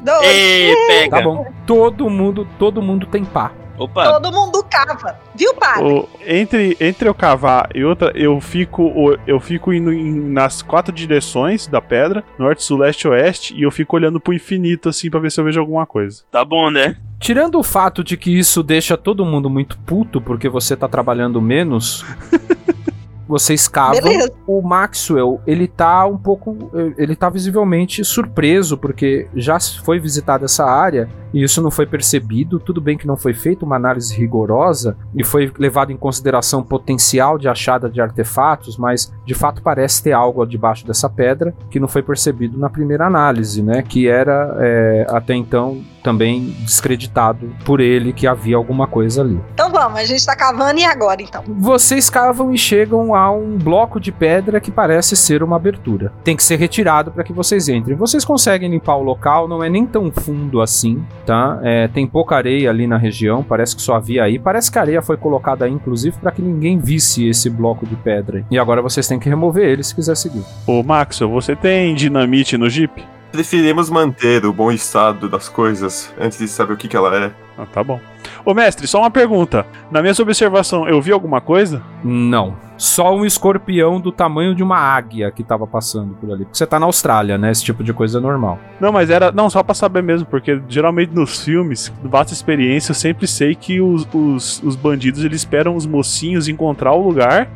Dois. 0.01 0.27
Ei, 0.27 0.75
pega. 0.87 1.17
Tá 1.17 1.23
bom. 1.23 1.45
Todo 1.65 2.09
mundo, 2.09 2.47
todo 2.59 2.81
mundo 2.81 3.07
tem 3.07 3.25
par. 3.25 3.53
Opa. 3.77 4.11
Todo 4.19 4.31
mundo 4.31 4.63
cava. 4.69 5.19
Viu, 5.35 5.53
padre? 5.53 5.83
O- 5.83 6.09
entre, 6.25 6.75
entre 6.79 7.07
eu 7.07 7.13
cavar 7.13 7.69
e 7.75 7.83
outra, 7.85 8.11
eu 8.15 8.39
fico, 8.41 8.91
eu 9.27 9.39
fico 9.39 9.71
indo 9.71 9.93
em- 9.93 10.19
nas 10.31 10.61
quatro 10.61 10.93
direções 10.93 11.67
da 11.67 11.79
pedra, 11.81 12.23
norte, 12.39 12.63
sul, 12.63 12.79
leste 12.79 13.03
e 13.03 13.07
oeste, 13.09 13.53
e 13.55 13.61
eu 13.63 13.71
fico 13.71 13.95
olhando 13.95 14.19
pro 14.19 14.33
infinito 14.33 14.89
assim 14.89 15.09
pra 15.09 15.19
ver 15.19 15.31
se 15.31 15.39
eu 15.39 15.45
vejo 15.45 15.59
alguma 15.59 15.85
coisa. 15.85 16.23
Tá 16.31 16.43
bom, 16.43 16.69
né? 16.71 16.95
Tirando 17.19 17.57
o 17.59 17.63
fato 17.63 18.03
de 18.03 18.15
que 18.17 18.37
isso 18.37 18.61
deixa 18.63 18.95
todo 18.97 19.25
mundo 19.25 19.49
muito 19.49 19.77
puto 19.79 20.19
porque 20.21 20.47
você 20.49 20.75
tá 20.75 20.87
trabalhando 20.87 21.41
menos, 21.41 22.05
vocês 23.27 23.67
cavam. 23.67 24.01
Beleza. 24.01 24.31
O 24.45 24.61
Maxwell, 24.61 25.41
ele 25.45 25.67
tá 25.67 26.05
um 26.05 26.17
pouco. 26.17 26.71
Ele 26.97 27.15
tá 27.15 27.29
visivelmente 27.29 28.03
surpreso 28.05 28.77
porque 28.77 29.27
já 29.35 29.59
foi 29.59 29.99
visitada 29.99 30.45
essa 30.45 30.65
área 30.65 31.09
e 31.33 31.43
isso 31.43 31.61
não 31.61 31.71
foi 31.71 31.85
percebido. 31.85 32.59
Tudo 32.59 32.81
bem 32.81 32.97
que 32.97 33.07
não 33.07 33.17
foi 33.17 33.33
feita 33.33 33.65
uma 33.65 33.75
análise 33.75 34.15
rigorosa 34.15 34.97
e 35.15 35.23
foi 35.23 35.51
levado 35.57 35.91
em 35.91 35.97
consideração 35.97 36.63
potencial 36.63 37.37
de 37.37 37.47
achada 37.47 37.89
de 37.89 38.01
artefatos, 38.01 38.77
mas 38.77 39.13
de 39.25 39.33
fato 39.33 39.61
parece 39.61 40.03
ter 40.03 40.13
algo 40.13 40.45
debaixo 40.45 40.85
dessa 40.85 41.09
pedra 41.09 41.53
que 41.69 41.79
não 41.79 41.87
foi 41.87 42.01
percebido 42.01 42.57
na 42.57 42.69
primeira 42.69 43.05
análise, 43.05 43.61
né? 43.61 43.81
Que 43.81 44.07
era 44.07 44.55
é, 44.59 45.07
até 45.09 45.33
então 45.33 45.81
também 46.03 46.55
descreditado 46.61 47.49
por 47.65 47.81
ele 47.81 48.13
que 48.13 48.25
havia 48.25 48.55
alguma 48.55 48.87
coisa 48.87 49.21
ali. 49.21 49.39
Então 49.53 49.69
vamos, 49.69 49.99
a 49.99 50.05
gente 50.05 50.25
tá 50.25 50.35
cavando 50.35 50.79
e 50.79 50.85
agora 50.85 51.21
então? 51.21 51.43
Vocês 51.47 52.09
cavam 52.09 52.53
e 52.53 52.57
chegam 52.57 53.13
a 53.13 53.29
um 53.29 53.57
bloco 53.57 53.99
de 53.99 54.11
pedra 54.11 54.61
que 54.61 54.71
parece 54.71 55.15
ser 55.15 55.43
uma 55.43 55.57
abertura. 55.57 56.13
Tem 56.23 56.35
que 56.35 56.43
ser 56.43 56.57
retirado 56.57 57.11
para 57.11 57.23
que 57.23 57.33
vocês 57.33 57.67
entrem. 57.67 57.97
Vocês 57.97 58.23
conseguem 58.23 58.69
limpar 58.69 58.95
o 58.95 59.03
local, 59.03 59.47
não 59.47 59.61
é 59.61 59.69
nem 59.69 59.85
tão 59.85 60.11
fundo 60.11 60.61
assim, 60.61 61.05
tá? 61.27 61.59
É, 61.61 61.89
tem 61.89 62.07
pouca 62.07 62.37
areia 62.37 62.69
ali 62.69 62.87
na 62.87 62.97
região, 62.97 63.43
parece 63.43 63.75
que 63.75 63.81
só 63.81 63.95
havia 63.95 64.23
aí. 64.23 64.39
Parece 64.39 64.71
que 64.71 64.79
a 64.79 64.81
areia 64.81 65.01
foi 65.01 65.17
colocada 65.17 65.65
aí, 65.65 65.71
inclusive, 65.71 66.17
para 66.17 66.31
que 66.31 66.41
ninguém 66.41 66.79
visse 66.79 67.27
esse 67.27 67.49
bloco 67.49 67.85
de 67.85 67.97
pedra. 67.97 68.45
E 68.49 68.57
agora 68.57 68.81
vocês 68.81 69.05
têm 69.05 69.19
que 69.19 69.27
remover 69.27 69.67
ele 69.67 69.83
se 69.83 69.93
quiser 69.93 70.15
seguir. 70.15 70.41
Ô, 70.65 70.81
Maxwell, 70.81 71.29
você 71.29 71.53
tem 71.53 71.93
dinamite 71.93 72.57
no 72.57 72.69
Jeep? 72.69 73.03
Preferimos 73.31 73.89
manter 73.89 74.45
o 74.45 74.53
bom 74.53 74.71
estado 74.71 75.29
das 75.29 75.49
coisas 75.49 76.13
antes 76.19 76.37
de 76.37 76.47
saber 76.47 76.73
o 76.73 76.77
que, 76.77 76.87
que 76.87 76.95
ela 76.95 77.15
é. 77.15 77.31
Ah, 77.57 77.65
tá 77.65 77.83
bom. 77.83 77.99
Ô, 78.45 78.53
mestre, 78.53 78.87
só 78.87 78.99
uma 78.99 79.11
pergunta. 79.11 79.65
Na 79.91 80.01
minha 80.01 80.13
observação, 80.19 80.87
eu 80.87 81.01
vi 81.01 81.11
alguma 81.11 81.41
coisa? 81.41 81.81
Não. 82.03 82.55
Só 82.77 83.15
um 83.15 83.25
escorpião 83.25 83.99
do 83.99 84.11
tamanho 84.11 84.53
de 84.53 84.61
uma 84.61 84.77
águia 84.77 85.31
que 85.31 85.43
tava 85.43 85.65
passando 85.65 86.13
por 86.13 86.31
ali. 86.31 86.45
Porque 86.45 86.57
você 86.57 86.67
tá 86.67 86.79
na 86.79 86.85
Austrália, 86.85 87.37
né? 87.37 87.51
Esse 87.51 87.63
tipo 87.63 87.83
de 87.83 87.91
coisa 87.91 88.19
é 88.19 88.21
normal. 88.21 88.59
Não, 88.79 88.91
mas 88.91 89.09
era. 89.09 89.31
Não, 89.31 89.49
só 89.49 89.63
pra 89.63 89.73
saber 89.73 90.03
mesmo, 90.03 90.27
porque 90.27 90.61
geralmente 90.69 91.13
nos 91.13 91.43
filmes, 91.43 91.91
vasta 92.03 92.33
experiência, 92.33 92.91
eu 92.91 92.95
sempre 92.95 93.27
sei 93.27 93.55
que 93.55 93.81
os, 93.81 94.07
os, 94.13 94.61
os 94.61 94.75
bandidos 94.75 95.25
eles 95.25 95.41
esperam 95.41 95.75
os 95.75 95.87
mocinhos 95.87 96.47
encontrar 96.47 96.93
o 96.93 97.01
lugar 97.01 97.49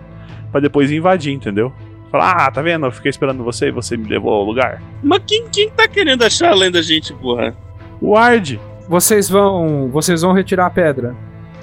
pra 0.51 0.59
depois 0.59 0.91
invadir, 0.91 1.32
entendeu? 1.32 1.72
Falar, 2.12 2.32
ah, 2.47 2.51
tá 2.51 2.62
vendo? 2.62 2.86
Eu 2.86 2.91
fiquei 2.91 3.09
esperando 3.09 3.43
você 3.43 3.68
e 3.68 3.72
você 3.72 3.95
me 3.95 4.07
levou 4.07 4.34
ao 4.34 4.43
lugar. 4.43 4.82
Mas 5.01 5.22
quem, 5.26 5.47
quem 5.49 5.70
tá 5.70 5.88
querendo 5.88 6.24
achar 6.24 6.51
além 6.51 6.70
da 6.70 6.82
gente, 6.82 7.14
porra? 7.14 7.55
O 8.01 8.18
Ard. 8.18 8.59
Vocês 8.88 9.30
vão. 9.30 9.88
Vocês 9.89 10.22
vão 10.22 10.34
retirar 10.34 10.66
a 10.66 10.70
pedra. 10.70 11.16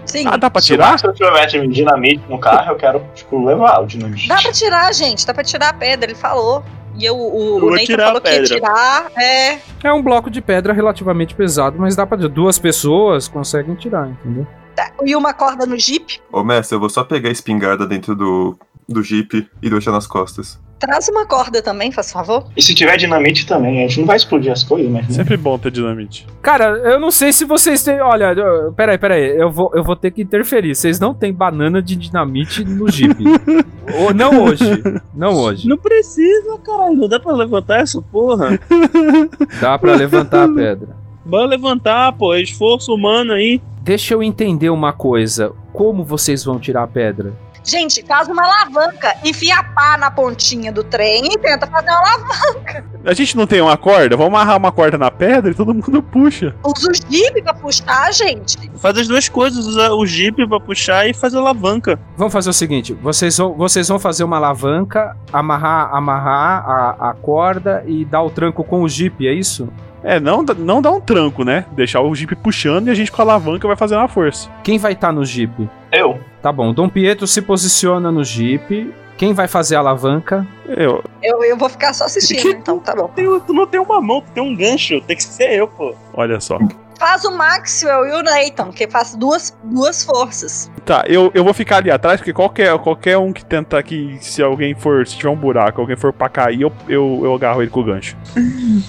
Sim. 0.06 0.24
Ah, 0.26 0.38
dá 0.38 0.48
pra 0.48 0.62
Se 0.62 0.68
tirar? 0.68 0.92
Master 0.92 1.12
tiver 1.12 1.46
dinamite 1.68 2.24
no 2.30 2.38
carro, 2.38 2.72
eu 2.72 2.76
quero, 2.76 3.04
tipo, 3.14 3.44
levar 3.44 3.82
o 3.82 3.86
dinamite. 3.86 4.26
Dá 4.26 4.40
pra 4.40 4.50
tirar, 4.52 4.94
gente, 4.94 5.26
dá 5.26 5.34
pra 5.34 5.44
tirar 5.44 5.68
a 5.68 5.72
pedra, 5.74 6.10
ele 6.10 6.18
falou. 6.18 6.64
E 6.96 7.04
eu, 7.04 7.14
o, 7.14 7.58
Eu 7.58 7.66
o 7.66 7.70
Nathan 7.70 7.84
tirar 7.84 8.04
falou 8.06 8.18
a 8.18 8.20
que 8.22 8.28
ia 8.30 8.40
pedra. 8.40 8.54
tirar. 8.56 9.06
É. 9.18 9.58
É 9.84 9.92
um 9.92 10.02
bloco 10.02 10.30
de 10.30 10.40
pedra 10.40 10.72
relativamente 10.72 11.34
pesado, 11.34 11.76
mas 11.78 11.94
dá 11.94 12.06
pra. 12.06 12.16
Duas 12.16 12.58
pessoas 12.58 13.28
conseguem 13.28 13.74
tirar, 13.74 14.08
entendeu? 14.08 14.46
tá. 14.74 14.90
E 15.04 15.14
uma 15.14 15.34
corda 15.34 15.66
no 15.66 15.78
Jeep. 15.78 16.20
Ô, 16.32 16.42
mestre, 16.42 16.74
eu 16.76 16.80
vou 16.80 16.88
só 16.88 17.04
pegar 17.04 17.28
a 17.28 17.32
espingarda 17.32 17.86
dentro 17.86 18.14
do, 18.16 18.56
do 18.88 19.02
jeep 19.02 19.46
e 19.62 19.70
deixar 19.70 19.92
nas 19.92 20.06
costas. 20.06 20.58
Traz 20.78 21.08
uma 21.08 21.26
corda 21.26 21.60
também, 21.60 21.90
faz 21.90 22.12
favor. 22.12 22.44
E 22.56 22.62
se 22.62 22.72
tiver 22.72 22.96
dinamite 22.96 23.44
também, 23.48 23.84
a 23.84 23.88
gente 23.88 23.98
não 23.98 24.06
vai 24.06 24.16
explodir 24.16 24.52
as 24.52 24.62
coisas, 24.62 24.88
mas. 24.90 25.08
né? 25.08 25.12
Sempre 25.12 25.36
bom 25.36 25.58
ter 25.58 25.72
dinamite. 25.72 26.24
Cara, 26.40 26.66
eu 26.84 27.00
não 27.00 27.10
sei 27.10 27.32
se 27.32 27.44
vocês 27.44 27.82
têm. 27.82 28.00
Olha, 28.00 28.32
eu- 28.32 28.72
peraí, 28.74 28.96
peraí. 28.96 29.36
Eu 29.36 29.50
vou, 29.50 29.72
eu 29.74 29.82
vou 29.82 29.96
ter 29.96 30.12
que 30.12 30.22
interferir. 30.22 30.76
Vocês 30.76 31.00
não 31.00 31.12
têm 31.12 31.32
banana 31.32 31.82
de 31.82 31.96
dinamite 31.96 32.64
no 32.64 32.88
Jeep. 32.88 33.16
Ou 34.00 34.14
não 34.14 34.44
hoje. 34.44 34.64
Não 35.12 35.34
hoje. 35.34 35.66
Não 35.68 35.76
precisa, 35.76 36.56
caralho. 36.64 36.94
Não 36.94 37.08
dá 37.08 37.18
pra 37.18 37.32
levantar 37.32 37.80
essa 37.80 38.00
porra. 38.00 38.58
Dá 39.60 39.76
pra 39.78 39.96
levantar 39.96 40.44
a 40.44 40.48
pedra. 40.54 40.96
Bora 41.24 41.44
levantar, 41.46 42.12
pô. 42.12 42.34
É 42.34 42.40
esforço 42.40 42.94
humano 42.94 43.32
aí. 43.32 43.60
Deixa 43.82 44.14
eu 44.14 44.22
entender 44.22 44.70
uma 44.70 44.92
coisa. 44.92 45.52
Como 45.72 46.04
vocês 46.04 46.44
vão 46.44 46.58
tirar 46.60 46.84
a 46.84 46.86
pedra? 46.86 47.32
Gente, 47.68 48.02
faz 48.06 48.28
uma 48.28 48.42
alavanca, 48.44 49.14
enfia 49.24 49.56
a 49.58 49.62
pá 49.62 49.96
na 49.98 50.10
pontinha 50.10 50.72
do 50.72 50.82
trem 50.82 51.26
e 51.32 51.38
tenta 51.38 51.66
fazer 51.66 51.90
uma 51.90 51.98
alavanca. 51.98 52.84
A 53.04 53.12
gente 53.12 53.36
não 53.36 53.46
tem 53.46 53.60
uma 53.60 53.76
corda? 53.76 54.16
Vamos 54.16 54.32
amarrar 54.32 54.56
uma 54.56 54.72
corda 54.72 54.96
na 54.96 55.10
pedra 55.10 55.50
e 55.50 55.54
todo 55.54 55.74
mundo 55.74 56.02
puxa. 56.02 56.54
Usa 56.64 56.90
o 56.90 56.94
Jeep 57.12 57.42
pra 57.42 57.52
puxar, 57.54 58.12
gente. 58.12 58.56
Faz 58.76 58.96
as 58.96 59.06
duas 59.06 59.28
coisas. 59.28 59.66
Usa 59.66 59.92
o 59.92 60.06
Jeep 60.06 60.46
pra 60.48 60.58
puxar 60.58 61.06
e 61.08 61.12
faz 61.12 61.34
a 61.34 61.38
alavanca. 61.38 61.98
Vamos 62.16 62.32
fazer 62.32 62.48
o 62.50 62.54
seguinte: 62.54 62.94
vocês 62.94 63.36
vão, 63.36 63.52
vocês 63.54 63.86
vão 63.88 63.98
fazer 63.98 64.24
uma 64.24 64.36
alavanca, 64.36 65.14
amarrar, 65.32 65.94
amarrar 65.94 66.64
a, 66.68 67.10
a 67.10 67.14
corda 67.14 67.84
e 67.86 68.04
dar 68.04 68.22
o 68.22 68.30
tranco 68.30 68.64
com 68.64 68.82
o 68.82 68.88
Jeep, 68.88 69.26
é 69.28 69.32
isso? 69.32 69.68
É, 70.02 70.18
não, 70.20 70.44
dá- 70.44 70.54
não 70.54 70.80
dá 70.80 70.90
um 70.92 71.00
tranco, 71.00 71.44
né? 71.44 71.64
Deixar 71.72 72.00
o 72.00 72.14
Jeep 72.14 72.34
puxando 72.36 72.86
e 72.86 72.90
a 72.90 72.94
gente 72.94 73.10
com 73.12 73.20
a 73.20 73.24
alavanca 73.24 73.66
vai 73.66 73.76
fazendo 73.76 74.00
a 74.00 74.08
força. 74.08 74.48
Quem 74.62 74.78
vai 74.78 74.92
estar 74.92 75.12
no 75.12 75.24
Jeep? 75.24 75.68
Eu. 75.92 76.18
Tá 76.42 76.52
bom, 76.52 76.72
Dom 76.72 76.88
Pietro 76.88 77.26
se 77.26 77.42
posiciona 77.42 78.12
no 78.12 78.24
Jeep. 78.24 78.94
Quem 79.16 79.34
vai 79.34 79.48
fazer 79.48 79.74
a 79.74 79.80
alavanca? 79.80 80.46
Eu. 80.64 81.02
Eu, 81.20 81.42
eu 81.42 81.56
vou 81.56 81.68
ficar 81.68 81.92
só 81.92 82.04
assistindo, 82.04 82.50
então, 82.50 82.78
tá 82.78 82.94
bom. 82.94 83.10
Tu 83.44 83.52
não 83.52 83.66
tem 83.66 83.80
uma 83.80 84.00
mão, 84.00 84.20
tu 84.20 84.30
tem 84.30 84.42
um 84.42 84.54
gancho. 84.54 85.00
Tem 85.00 85.16
que 85.16 85.24
ser 85.24 85.50
eu, 85.54 85.66
pô. 85.66 85.92
Olha 86.14 86.38
só. 86.38 86.56
Faz 86.96 87.24
o 87.24 87.36
Maxwell 87.36 88.06
e 88.06 88.12
o 88.12 88.22
Nathan, 88.22 88.70
que 88.70 88.88
faz 88.88 89.16
duas, 89.16 89.56
duas 89.64 90.04
forças. 90.04 90.70
Tá, 90.84 91.04
eu, 91.06 91.30
eu 91.34 91.44
vou 91.44 91.52
ficar 91.52 91.78
ali 91.78 91.90
atrás, 91.90 92.20
porque 92.20 92.32
qualquer, 92.32 92.76
qualquer 92.78 93.18
um 93.18 93.32
que 93.32 93.44
tenta 93.44 93.80
que 93.82 94.18
se 94.20 94.42
alguém 94.42 94.74
for, 94.74 95.06
se 95.06 95.16
tiver 95.16 95.30
um 95.30 95.36
buraco, 95.36 95.80
alguém 95.80 95.96
for 95.96 96.12
pra 96.12 96.28
cair, 96.28 96.62
eu, 96.62 96.72
eu, 96.88 97.20
eu 97.24 97.34
agarro 97.34 97.62
ele 97.62 97.70
com 97.70 97.80
o 97.80 97.84
gancho. 97.84 98.16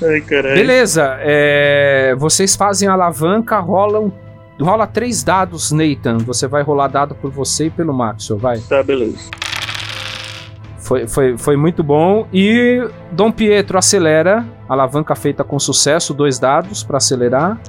Ai, 0.04 0.22
caralho. 0.22 0.56
Beleza, 0.56 1.18
é, 1.22 2.16
vocês 2.18 2.56
fazem 2.56 2.88
a 2.88 2.94
alavanca, 2.94 3.60
rolam. 3.60 4.12
Rola 4.60 4.86
três 4.86 5.24
dados, 5.24 5.72
Nathan. 5.72 6.18
Você 6.20 6.48
vai 6.48 6.62
rolar 6.64 6.88
dado 6.88 7.16
por 7.16 7.32
você 7.32 7.68
e 7.68 7.70
pelo 7.70 7.94
Maxwell, 7.94 8.40
vai. 8.40 8.60
Tá, 8.60 8.84
beleza. 8.84 9.30
Foi, 10.78 11.08
foi, 11.08 11.38
foi 11.38 11.56
muito 11.56 11.84
bom. 11.84 12.28
E 12.34 12.86
Dom 13.12 13.32
Pietro 13.32 13.78
acelera. 13.78 14.46
Alavanca 14.68 15.16
feita 15.16 15.44
com 15.44 15.60
sucesso, 15.60 16.14
dois 16.14 16.40
dados 16.40 16.84
para 16.84 16.98
acelerar. 16.98 17.60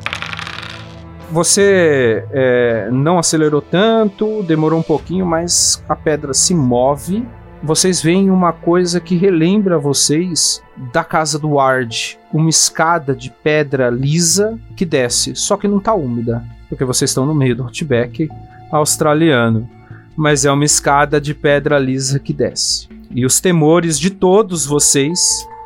Você 1.30 2.24
é, 2.32 2.88
não 2.90 3.18
acelerou 3.18 3.62
tanto, 3.62 4.42
demorou 4.42 4.80
um 4.80 4.82
pouquinho, 4.82 5.24
mas 5.24 5.84
a 5.88 5.94
pedra 5.94 6.34
se 6.34 6.54
move. 6.54 7.24
Vocês 7.62 8.02
veem 8.02 8.30
uma 8.30 8.52
coisa 8.52 9.00
que 9.00 9.16
relembra 9.16 9.78
vocês 9.78 10.62
da 10.92 11.04
casa 11.04 11.38
do 11.38 11.50
Ward. 11.50 12.18
Uma 12.32 12.48
escada 12.48 13.14
de 13.14 13.30
pedra 13.30 13.90
lisa 13.90 14.58
que 14.74 14.84
desce, 14.84 15.36
só 15.36 15.56
que 15.56 15.68
não 15.68 15.78
tá 15.78 15.92
úmida, 15.92 16.42
porque 16.70 16.84
vocês 16.84 17.10
estão 17.10 17.26
no 17.26 17.34
meio 17.34 17.54
do 17.54 17.64
Outback 17.64 18.30
australiano. 18.70 19.68
Mas 20.16 20.44
é 20.44 20.52
uma 20.52 20.64
escada 20.64 21.20
de 21.20 21.34
pedra 21.34 21.78
lisa 21.78 22.18
que 22.18 22.32
desce. 22.32 22.88
E 23.10 23.26
os 23.26 23.40
temores 23.40 23.98
de 23.98 24.10
todos 24.10 24.64
vocês 24.64 25.18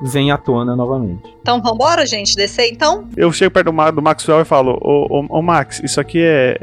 vêm 0.02 0.32
à 0.32 0.38
tona 0.38 0.74
novamente. 0.74 1.33
Então 1.44 1.60
vambora, 1.60 2.06
gente, 2.06 2.34
descer 2.34 2.70
então? 2.72 3.04
Eu 3.14 3.30
chego 3.30 3.50
perto 3.52 3.66
do, 3.66 3.72
Ma- 3.74 3.90
do 3.90 4.00
Maxwell 4.00 4.40
e 4.40 4.44
falo: 4.46 4.78
Ô, 4.80 5.18
ô, 5.20 5.26
ô, 5.28 5.42
Max, 5.42 5.78
isso 5.84 6.00
aqui 6.00 6.18
é, 6.18 6.56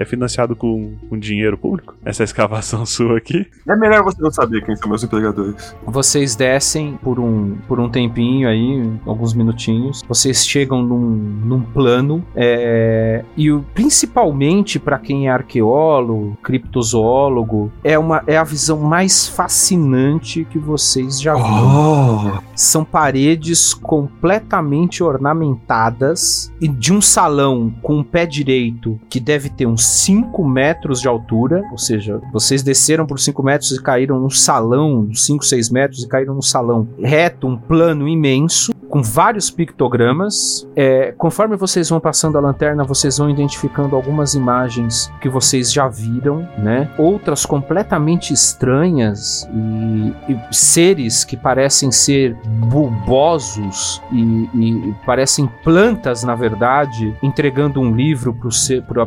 é 0.00 0.04
financiado 0.06 0.54
com, 0.54 0.94
com 1.10 1.18
dinheiro 1.18 1.58
público? 1.58 1.96
Essa 2.04 2.22
escavação 2.22 2.86
sua 2.86 3.18
aqui? 3.18 3.44
É 3.68 3.74
melhor 3.74 4.04
você 4.04 4.22
não 4.22 4.30
saber 4.30 4.64
quem 4.64 4.76
são 4.76 4.88
meus 4.88 5.02
empregadores. 5.02 5.74
Vocês 5.84 6.36
descem 6.36 6.96
por 7.02 7.18
um, 7.18 7.56
por 7.66 7.80
um 7.80 7.88
tempinho 7.90 8.48
aí, 8.48 8.88
alguns 9.04 9.34
minutinhos. 9.34 10.02
Vocês 10.06 10.46
chegam 10.46 10.82
num, 10.84 11.00
num 11.44 11.60
plano. 11.60 12.24
é, 12.36 13.24
e 13.36 13.50
o- 13.50 13.64
principalmente 13.74 14.78
para 14.78 15.00
quem 15.00 15.26
é 15.26 15.32
arqueólogo, 15.32 16.38
criptozoólogo, 16.44 17.72
é, 17.82 17.98
uma, 17.98 18.22
é 18.28 18.36
a 18.36 18.44
visão 18.44 18.78
mais 18.78 19.26
fascinante 19.26 20.44
que 20.44 20.60
vocês 20.60 21.20
já 21.20 21.34
viram. 21.34 22.40
São 22.54 22.84
paredes 22.84 23.74
completamente 24.22 25.02
ornamentadas 25.02 26.52
e 26.60 26.68
de 26.68 26.92
um 26.92 27.00
salão 27.00 27.74
com 27.82 27.98
um 27.98 28.04
pé 28.04 28.24
direito 28.24 28.98
que 29.08 29.18
deve 29.18 29.48
ter 29.48 29.66
uns 29.66 29.84
5 29.84 30.46
metros 30.46 31.00
de 31.00 31.08
altura, 31.08 31.62
ou 31.70 31.78
seja, 31.78 32.20
vocês 32.32 32.62
desceram 32.62 33.06
por 33.06 33.18
5 33.18 33.42
metros 33.42 33.72
e 33.72 33.82
caíram 33.82 34.20
num 34.20 34.30
salão, 34.30 35.08
5, 35.12 35.44
6 35.44 35.70
metros 35.70 36.04
e 36.04 36.08
caíram 36.08 36.34
num 36.34 36.42
salão 36.42 36.88
reto, 36.98 37.46
um 37.46 37.56
plano 37.56 38.08
imenso, 38.08 38.71
com 38.92 39.02
vários 39.02 39.50
pictogramas. 39.50 40.68
É, 40.76 41.14
conforme 41.16 41.56
vocês 41.56 41.88
vão 41.88 41.98
passando 41.98 42.36
a 42.36 42.42
lanterna, 42.42 42.84
vocês 42.84 43.16
vão 43.16 43.30
identificando 43.30 43.96
algumas 43.96 44.34
imagens 44.34 45.10
que 45.18 45.30
vocês 45.30 45.72
já 45.72 45.88
viram, 45.88 46.46
né? 46.58 46.90
Outras 46.98 47.46
completamente 47.46 48.34
estranhas 48.34 49.48
e, 49.50 50.32
e 50.32 50.54
seres 50.54 51.24
que 51.24 51.38
parecem 51.38 51.90
ser 51.90 52.36
bulbosos 52.44 54.02
e, 54.12 54.50
e 54.54 54.94
parecem 55.06 55.48
plantas, 55.64 56.22
na 56.22 56.34
verdade, 56.34 57.16
entregando 57.22 57.80
um 57.80 57.96
livro 57.96 58.36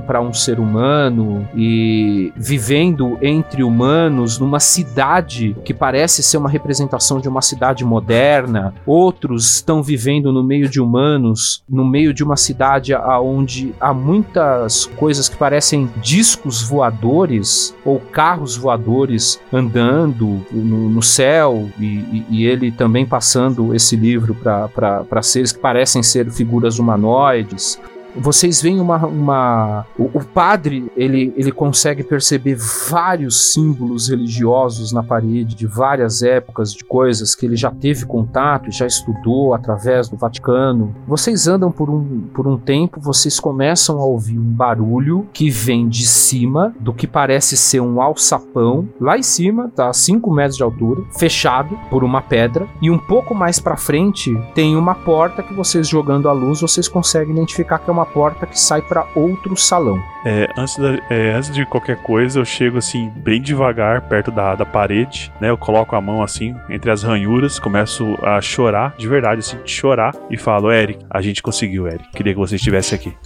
para 0.07 0.19
um 0.19 0.33
ser 0.33 0.59
humano 0.59 1.47
e 1.55 2.33
vivendo 2.35 3.19
entre 3.21 3.63
humanos 3.63 4.39
numa 4.39 4.59
cidade 4.59 5.55
que 5.63 5.75
parece 5.75 6.23
ser 6.23 6.37
uma 6.37 6.49
representação 6.49 7.19
de 7.19 7.29
uma 7.29 7.43
cidade 7.43 7.85
moderna. 7.85 8.73
Outros 8.83 9.53
estão 9.57 9.74
vivendo 9.83 10.31
no 10.31 10.43
meio 10.43 10.67
de 10.69 10.79
humanos, 10.81 11.63
no 11.69 11.85
meio 11.85 12.13
de 12.13 12.23
uma 12.23 12.35
cidade 12.37 12.93
onde 13.21 13.73
há 13.79 13.93
muitas 13.93 14.85
coisas 14.97 15.27
que 15.29 15.35
parecem 15.37 15.89
discos 16.01 16.61
voadores 16.63 17.75
ou 17.83 17.99
carros 17.99 18.55
voadores 18.57 19.39
andando 19.51 20.45
no, 20.51 20.89
no 20.89 21.01
céu 21.01 21.69
e, 21.79 21.85
e- 21.85 22.25
e 22.29 22.45
ele 22.45 22.71
também 22.71 23.05
passando 23.05 23.73
esse 23.73 23.95
livro 23.95 24.35
para 24.35 25.21
seres 25.21 25.51
que 25.51 25.59
parecem 25.59 26.01
ser 26.03 26.29
figuras 26.31 26.79
humanoides. 26.79 27.79
Vocês 28.15 28.61
veem 28.61 28.79
uma. 28.79 29.05
uma 29.05 29.85
o, 29.97 30.19
o 30.19 30.23
padre 30.23 30.91
ele, 30.95 31.33
ele 31.35 31.51
consegue 31.51 32.03
perceber 32.03 32.55
vários 32.89 33.53
símbolos 33.53 34.09
religiosos 34.09 34.91
na 34.91 35.03
parede 35.03 35.55
de 35.55 35.67
várias 35.67 36.21
épocas, 36.21 36.73
de 36.73 36.83
coisas 36.83 37.35
que 37.35 37.45
ele 37.45 37.55
já 37.55 37.71
teve 37.71 38.05
contato 38.05 38.69
já 38.71 38.85
estudou 38.85 39.53
através 39.53 40.09
do 40.09 40.17
Vaticano. 40.17 40.95
Vocês 41.07 41.47
andam 41.47 41.71
por 41.71 41.89
um, 41.89 42.21
por 42.33 42.47
um 42.47 42.57
tempo, 42.57 42.99
vocês 42.99 43.39
começam 43.39 43.99
a 43.99 44.05
ouvir 44.05 44.37
um 44.37 44.43
barulho 44.43 45.27
que 45.33 45.49
vem 45.49 45.87
de 45.87 46.05
cima 46.05 46.73
do 46.79 46.93
que 46.93 47.07
parece 47.07 47.55
ser 47.57 47.79
um 47.79 48.01
alçapão. 48.01 48.87
Lá 48.99 49.17
em 49.17 49.23
cima, 49.23 49.71
tá 49.75 49.89
a 49.89 49.93
5 49.93 50.31
metros 50.31 50.57
de 50.57 50.63
altura, 50.63 51.01
fechado 51.17 51.77
por 51.89 52.03
uma 52.03 52.21
pedra. 52.21 52.67
E 52.81 52.89
um 52.89 52.97
pouco 52.97 53.33
mais 53.33 53.59
pra 53.59 53.77
frente 53.77 54.35
tem 54.53 54.75
uma 54.75 54.95
porta 54.95 55.43
que 55.43 55.53
vocês 55.53 55.87
jogando 55.87 56.29
a 56.29 56.33
luz, 56.33 56.61
vocês 56.61 56.87
conseguem 56.87 57.33
identificar 57.33 57.79
que 57.79 57.89
é 57.89 57.93
uma 57.93 58.04
porta 58.05 58.45
que 58.45 58.59
sai 58.59 58.81
pra 58.81 59.05
outro 59.15 59.55
salão. 59.57 59.99
É, 60.25 60.47
antes, 60.57 60.77
da- 60.77 60.97
é, 61.09 61.31
antes 61.33 61.51
de 61.53 61.65
qualquer 61.65 61.97
coisa, 61.97 62.39
eu 62.39 62.45
chego 62.45 62.77
assim, 62.77 63.11
bem 63.17 63.41
devagar, 63.41 64.01
perto 64.01 64.31
da, 64.31 64.55
da 64.55 64.65
parede, 64.65 65.31
né? 65.41 65.49
Eu 65.49 65.57
coloco 65.57 65.95
a 65.95 66.01
mão 66.01 66.23
assim, 66.23 66.55
entre 66.69 66.89
as 66.91 67.03
ranhuras, 67.03 67.59
começo 67.59 68.17
a 68.23 68.39
chorar, 68.41 68.95
de 68.97 69.07
verdade, 69.07 69.39
assim, 69.39 69.57
chorar, 69.65 70.13
e 70.29 70.37
falo, 70.37 70.71
Eric, 70.71 71.05
a 71.09 71.21
gente 71.21 71.41
conseguiu, 71.43 71.87
Eric. 71.87 72.09
Queria 72.11 72.33
que 72.33 72.39
você 72.39 72.55
estivesse 72.55 72.95
aqui. 72.95 73.13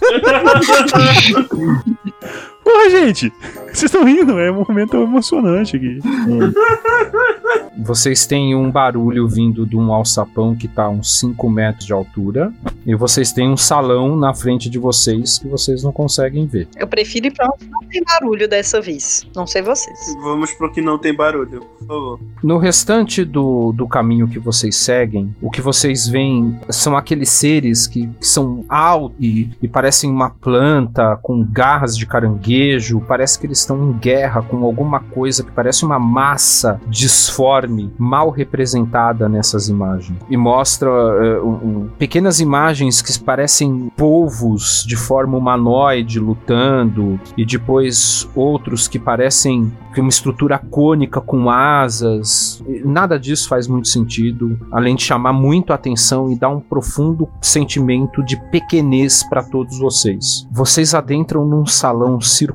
Porra, 2.70 2.88
gente! 2.88 3.32
Vocês 3.72 3.82
estão 3.82 4.04
rindo, 4.04 4.38
é 4.38 4.50
um 4.50 4.64
momento 4.64 4.96
emocionante 4.96 5.76
aqui. 5.76 5.98
Vocês 7.82 8.26
têm 8.26 8.54
um 8.54 8.70
barulho 8.70 9.26
vindo 9.26 9.64
de 9.66 9.76
um 9.76 9.92
alçapão 9.92 10.54
que 10.54 10.68
tá 10.68 10.84
a 10.84 10.90
uns 10.90 11.18
5 11.18 11.48
metros 11.48 11.86
de 11.86 11.92
altura. 11.92 12.52
E 12.86 12.94
vocês 12.94 13.32
têm 13.32 13.48
um 13.48 13.56
salão 13.56 14.16
na 14.16 14.34
frente 14.34 14.68
de 14.68 14.78
vocês 14.78 15.38
que 15.38 15.48
vocês 15.48 15.82
não 15.82 15.92
conseguem 15.92 16.46
ver. 16.46 16.68
Eu 16.76 16.86
prefiro 16.86 17.26
ir 17.26 17.30
pra 17.30 17.46
onde 17.46 17.66
não 17.68 17.80
tem 17.84 18.02
barulho 18.02 18.48
dessa 18.48 18.80
vez. 18.80 19.26
Não 19.34 19.46
sei 19.46 19.62
vocês. 19.62 19.98
Vamos 20.20 20.52
pro 20.52 20.70
que 20.70 20.80
não 20.80 20.98
tem 20.98 21.14
barulho, 21.14 21.60
por 21.78 21.86
favor. 21.86 22.20
No 22.42 22.58
restante 22.58 23.24
do, 23.24 23.72
do 23.72 23.86
caminho 23.86 24.28
que 24.28 24.38
vocês 24.38 24.76
seguem, 24.76 25.34
o 25.40 25.50
que 25.50 25.60
vocês 25.60 26.06
veem 26.06 26.58
são 26.68 26.96
aqueles 26.96 27.30
seres 27.30 27.86
que, 27.86 28.06
que 28.06 28.26
são 28.26 28.64
altos 28.68 29.16
e, 29.20 29.50
e 29.62 29.68
parecem 29.68 30.10
uma 30.10 30.30
planta 30.30 31.18
com 31.22 31.44
garras 31.44 31.96
de 31.96 32.06
caranguejo. 32.06 32.59
Parece 33.06 33.38
que 33.38 33.46
eles 33.46 33.58
estão 33.58 33.90
em 33.90 33.92
guerra 33.92 34.42
com 34.42 34.64
alguma 34.64 35.00
coisa 35.00 35.42
que 35.42 35.50
parece 35.50 35.84
uma 35.84 35.98
massa 35.98 36.80
disforme, 36.86 37.92
mal 37.98 38.30
representada 38.30 39.28
nessas 39.28 39.68
imagens. 39.68 40.18
E 40.28 40.36
mostra 40.36 40.90
eh, 40.90 41.40
um- 41.40 41.88
pequenas 41.98 42.40
imagens 42.40 43.00
que 43.02 43.18
parecem 43.22 43.90
polvos 43.96 44.84
de 44.86 44.96
forma 44.96 45.36
humanoide 45.36 46.18
lutando, 46.20 47.18
e 47.36 47.44
depois 47.44 48.28
outros 48.34 48.86
que 48.88 48.98
parecem 48.98 49.72
uma 49.98 50.08
estrutura 50.08 50.56
cônica 50.58 51.20
com 51.20 51.50
asas. 51.50 52.62
Nada 52.84 53.18
disso 53.18 53.48
faz 53.48 53.66
muito 53.66 53.88
sentido, 53.88 54.58
além 54.72 54.94
de 54.96 55.02
chamar 55.02 55.32
muito 55.32 55.72
a 55.72 55.74
atenção 55.74 56.30
e 56.32 56.38
dar 56.38 56.48
um 56.48 56.60
profundo 56.60 57.28
sentimento 57.42 58.22
de 58.24 58.36
pequenez 58.50 59.22
para 59.28 59.42
todos 59.42 59.78
vocês. 59.78 60.46
Vocês 60.50 60.94
adentram 60.94 61.44
num 61.44 61.66
salão 61.66 62.20
circular 62.20 62.49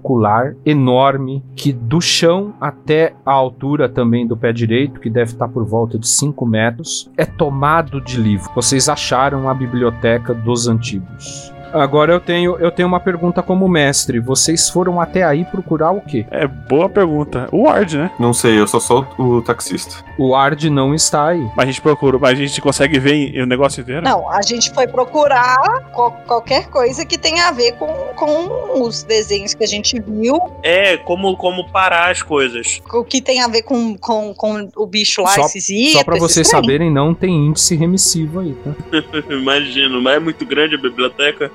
enorme 0.65 1.43
que 1.55 1.71
do 1.71 2.01
chão 2.01 2.53
até 2.59 3.13
a 3.25 3.31
altura 3.31 3.87
também 3.87 4.27
do 4.27 4.37
pé 4.37 4.51
direito, 4.51 4.99
que 4.99 5.09
deve 5.09 5.31
estar 5.31 5.47
por 5.47 5.65
volta 5.65 5.97
de 5.97 6.07
5 6.07 6.45
metros, 6.45 7.09
é 7.17 7.25
tomado 7.25 8.01
de 8.01 8.19
livro. 8.19 8.51
Vocês 8.53 8.89
acharam 8.89 9.49
a 9.49 9.53
biblioteca 9.53 10.33
dos 10.33 10.67
antigos. 10.67 11.54
Agora 11.75 12.13
eu 12.13 12.19
tenho, 12.19 12.57
eu 12.57 12.71
tenho 12.71 12.87
uma 12.87 12.99
pergunta 12.99 13.41
como 13.43 13.67
mestre. 13.67 14.19
Vocês 14.19 14.69
foram 14.69 14.99
até 14.99 15.23
aí 15.23 15.43
procurar 15.45 15.91
o 15.91 16.01
quê? 16.01 16.25
É 16.31 16.47
boa 16.47 16.89
pergunta. 16.89 17.47
O 17.51 17.63
Ward, 17.63 17.97
né? 17.97 18.11
Não 18.19 18.33
sei, 18.33 18.59
eu 18.59 18.67
sou 18.67 18.79
só 18.79 19.07
o 19.17 19.41
taxista. 19.41 20.03
O 20.17 20.33
Ard 20.35 20.63
não 20.65 20.93
está 20.95 21.27
aí. 21.27 21.41
Mas 21.55 21.59
a 21.59 21.65
gente 21.65 21.81
procura, 21.81 22.17
mas 22.17 22.31
a 22.31 22.35
gente 22.35 22.61
consegue 22.61 22.99
ver 22.99 23.41
o 23.41 23.45
negócio 23.45 23.81
inteiro? 23.81 24.01
Não, 24.01 24.29
a 24.31 24.41
gente 24.41 24.71
foi 24.73 24.87
procurar 24.87 25.57
qual- 25.93 26.11
qualquer 26.25 26.67
coisa 26.69 27.05
que 27.05 27.17
tenha 27.17 27.47
a 27.47 27.51
ver 27.51 27.73
com, 27.73 27.87
com 28.15 28.81
os 28.83 29.03
desenhos 29.03 29.53
que 29.53 29.63
a 29.63 29.67
gente 29.67 29.99
viu, 29.99 30.39
É, 30.63 30.97
como, 30.97 31.35
como 31.35 31.69
parar 31.69 32.11
as 32.11 32.21
coisas. 32.21 32.81
o 32.93 33.03
que 33.03 33.21
tem 33.21 33.41
a 33.41 33.47
ver 33.47 33.63
com, 33.63 33.97
com, 33.97 34.33
com 34.33 34.69
o 34.75 34.85
bicho 34.85 35.21
lá, 35.21 35.29
Só, 35.31 35.41
esses 35.45 35.65
só 35.93 36.03
para 36.03 36.15
itens, 36.15 36.19
vocês 36.31 36.47
esses 36.47 36.49
trem. 36.51 36.61
saberem, 36.61 36.91
não 36.91 37.13
tem 37.13 37.33
índice 37.47 37.75
remissivo 37.75 38.39
aí, 38.39 38.55
tá? 38.63 38.71
Imagino, 39.33 40.01
mas 40.01 40.15
é 40.15 40.19
muito 40.19 40.45
grande 40.45 40.75
a 40.75 40.77
biblioteca. 40.77 41.51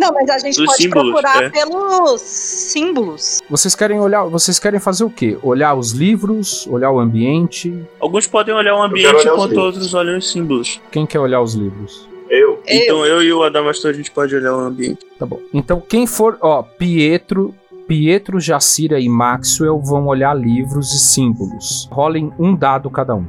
Não, 0.00 0.14
mas 0.14 0.30
a 0.30 0.38
gente 0.38 0.56
Dos 0.56 0.64
pode 0.64 0.82
símbolos, 0.82 1.12
procurar 1.12 1.42
é. 1.42 1.50
pelos 1.50 2.22
símbolos. 2.22 3.38
Vocês 3.50 3.74
querem 3.74 4.00
olhar, 4.00 4.24
vocês 4.24 4.58
querem 4.58 4.80
fazer 4.80 5.04
o 5.04 5.10
quê? 5.10 5.36
Olhar 5.42 5.74
os 5.74 5.92
livros, 5.92 6.66
olhar 6.68 6.90
o 6.90 6.98
ambiente? 6.98 7.86
Alguns 8.00 8.26
podem 8.26 8.54
olhar 8.54 8.74
o 8.74 8.82
ambiente 8.82 9.14
olhar 9.14 9.34
enquanto 9.34 9.58
outros 9.58 9.92
olham 9.92 10.16
os 10.16 10.32
símbolos. 10.32 10.80
Quem 10.90 11.04
quer 11.04 11.18
olhar 11.18 11.42
os 11.42 11.52
livros? 11.52 12.08
Eu. 12.30 12.62
Então 12.66 13.04
eu 13.04 13.22
e 13.22 13.30
o 13.30 13.42
Adamastor 13.42 13.90
a 13.90 13.92
gente 13.92 14.10
pode 14.10 14.34
olhar 14.34 14.56
o 14.56 14.60
ambiente. 14.60 15.04
Tá 15.18 15.26
bom. 15.26 15.38
Então 15.52 15.82
quem 15.86 16.06
for, 16.06 16.38
ó, 16.40 16.62
Pietro, 16.62 17.54
Pietro, 17.86 18.40
Jacira 18.40 18.98
e 18.98 19.08
Maxwell 19.08 19.78
vão 19.80 20.06
olhar 20.06 20.32
livros 20.34 20.94
e 20.94 20.98
símbolos. 20.98 21.86
Rolem 21.92 22.32
um 22.38 22.56
dado 22.56 22.88
cada 22.88 23.14
um. 23.14 23.26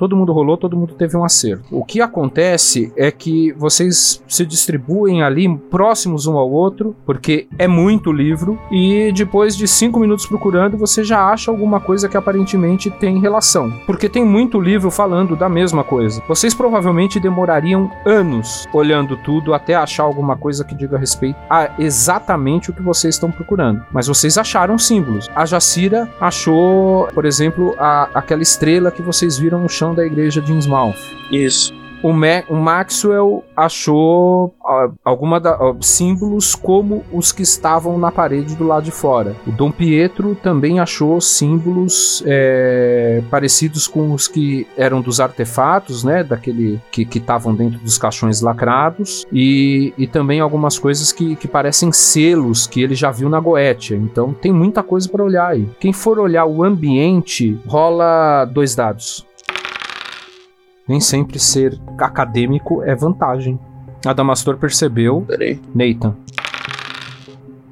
Todo 0.00 0.16
mundo 0.16 0.32
rolou, 0.32 0.56
todo 0.56 0.78
mundo 0.78 0.94
teve 0.94 1.14
um 1.14 1.22
acerto. 1.22 1.62
O 1.70 1.84
que 1.84 2.00
acontece 2.00 2.90
é 2.96 3.10
que 3.10 3.52
vocês 3.52 4.24
se 4.26 4.46
distribuem 4.46 5.22
ali 5.22 5.46
próximos 5.70 6.26
um 6.26 6.38
ao 6.38 6.50
outro, 6.50 6.96
porque 7.04 7.46
é 7.58 7.68
muito 7.68 8.10
livro, 8.10 8.58
e 8.72 9.12
depois 9.12 9.54
de 9.54 9.68
cinco 9.68 10.00
minutos 10.00 10.24
procurando, 10.24 10.78
você 10.78 11.04
já 11.04 11.26
acha 11.26 11.50
alguma 11.50 11.80
coisa 11.80 12.08
que 12.08 12.16
aparentemente 12.16 12.90
tem 12.90 13.20
relação. 13.20 13.70
Porque 13.84 14.08
tem 14.08 14.24
muito 14.24 14.58
livro 14.58 14.90
falando 14.90 15.36
da 15.36 15.50
mesma 15.50 15.84
coisa. 15.84 16.22
Vocês 16.26 16.54
provavelmente 16.54 17.20
demorariam 17.20 17.90
anos 18.06 18.66
olhando 18.72 19.18
tudo 19.18 19.52
até 19.52 19.74
achar 19.74 20.04
alguma 20.04 20.34
coisa 20.34 20.64
que 20.64 20.74
diga 20.74 20.96
respeito 20.96 21.36
a 21.50 21.72
exatamente 21.78 22.70
o 22.70 22.72
que 22.72 22.80
vocês 22.80 23.16
estão 23.16 23.30
procurando. 23.30 23.84
Mas 23.92 24.06
vocês 24.06 24.38
acharam 24.38 24.78
símbolos. 24.78 25.28
A 25.36 25.44
Jacira 25.44 26.08
achou, 26.18 27.06
por 27.08 27.26
exemplo, 27.26 27.74
a, 27.78 28.08
aquela 28.14 28.40
estrela 28.40 28.90
que 28.90 29.02
vocês 29.02 29.36
viram 29.36 29.60
no 29.60 29.68
chão 29.68 29.89
da 29.94 30.04
igreja 30.04 30.40
de 30.40 30.52
Innsmouth. 30.52 30.96
Isso. 31.30 31.72
O, 32.02 32.12
Ma 32.12 32.42
o 32.48 32.56
Maxwell 32.56 33.44
achou 33.54 34.54
uh, 34.60 34.92
alguma 35.04 35.38
da, 35.38 35.70
uh, 35.70 35.76
símbolos 35.82 36.54
como 36.54 37.04
os 37.12 37.30
que 37.30 37.42
estavam 37.42 37.98
na 37.98 38.10
parede 38.10 38.56
do 38.56 38.66
lado 38.66 38.84
de 38.84 38.90
fora. 38.90 39.36
O 39.46 39.52
Dom 39.52 39.70
Pietro 39.70 40.34
também 40.34 40.80
achou 40.80 41.20
símbolos 41.20 42.22
é, 42.26 43.22
parecidos 43.30 43.86
com 43.86 44.12
os 44.12 44.26
que 44.26 44.66
eram 44.76 45.00
dos 45.02 45.20
artefatos, 45.20 46.02
né, 46.02 46.24
daquele 46.24 46.80
que 46.90 47.02
estavam 47.02 47.54
dentro 47.54 47.78
dos 47.80 47.98
caixões 47.98 48.40
lacrados 48.40 49.26
e, 49.32 49.92
e 49.98 50.06
também 50.06 50.40
algumas 50.40 50.78
coisas 50.78 51.12
que, 51.12 51.36
que 51.36 51.46
parecem 51.46 51.92
selos 51.92 52.66
que 52.66 52.82
ele 52.82 52.94
já 52.94 53.10
viu 53.10 53.28
na 53.28 53.40
Goetia. 53.40 53.96
Então 53.96 54.32
tem 54.32 54.52
muita 54.52 54.82
coisa 54.82 55.08
para 55.08 55.22
olhar 55.22 55.48
aí. 55.48 55.68
Quem 55.78 55.92
for 55.92 56.18
olhar 56.18 56.46
o 56.46 56.64
ambiente 56.64 57.58
rola 57.66 58.44
dois 58.46 58.74
dados. 58.74 59.29
Nem 60.90 60.98
sempre 60.98 61.38
ser 61.38 61.80
acadêmico 61.96 62.82
é 62.82 62.96
vantagem. 62.96 63.56
Adamastor 64.04 64.56
percebeu. 64.56 65.24
Peraí. 65.24 65.60
Nathan. 65.72 66.16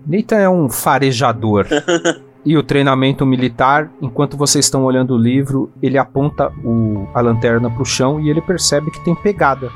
Nathan 0.06 0.36
é 0.36 0.48
um 0.48 0.68
farejador. 0.68 1.66
e 2.48 2.56
o 2.56 2.62
treinamento 2.62 3.26
militar, 3.26 3.90
enquanto 4.00 4.34
vocês 4.34 4.64
estão 4.64 4.82
olhando 4.84 5.12
o 5.12 5.18
livro, 5.18 5.70
ele 5.82 5.98
aponta 5.98 6.50
o, 6.64 7.06
a 7.12 7.20
lanterna 7.20 7.68
para 7.68 7.82
o 7.82 7.84
chão 7.84 8.18
e 8.18 8.30
ele 8.30 8.40
percebe 8.40 8.90
que 8.90 9.04
tem 9.04 9.14
pegada. 9.14 9.70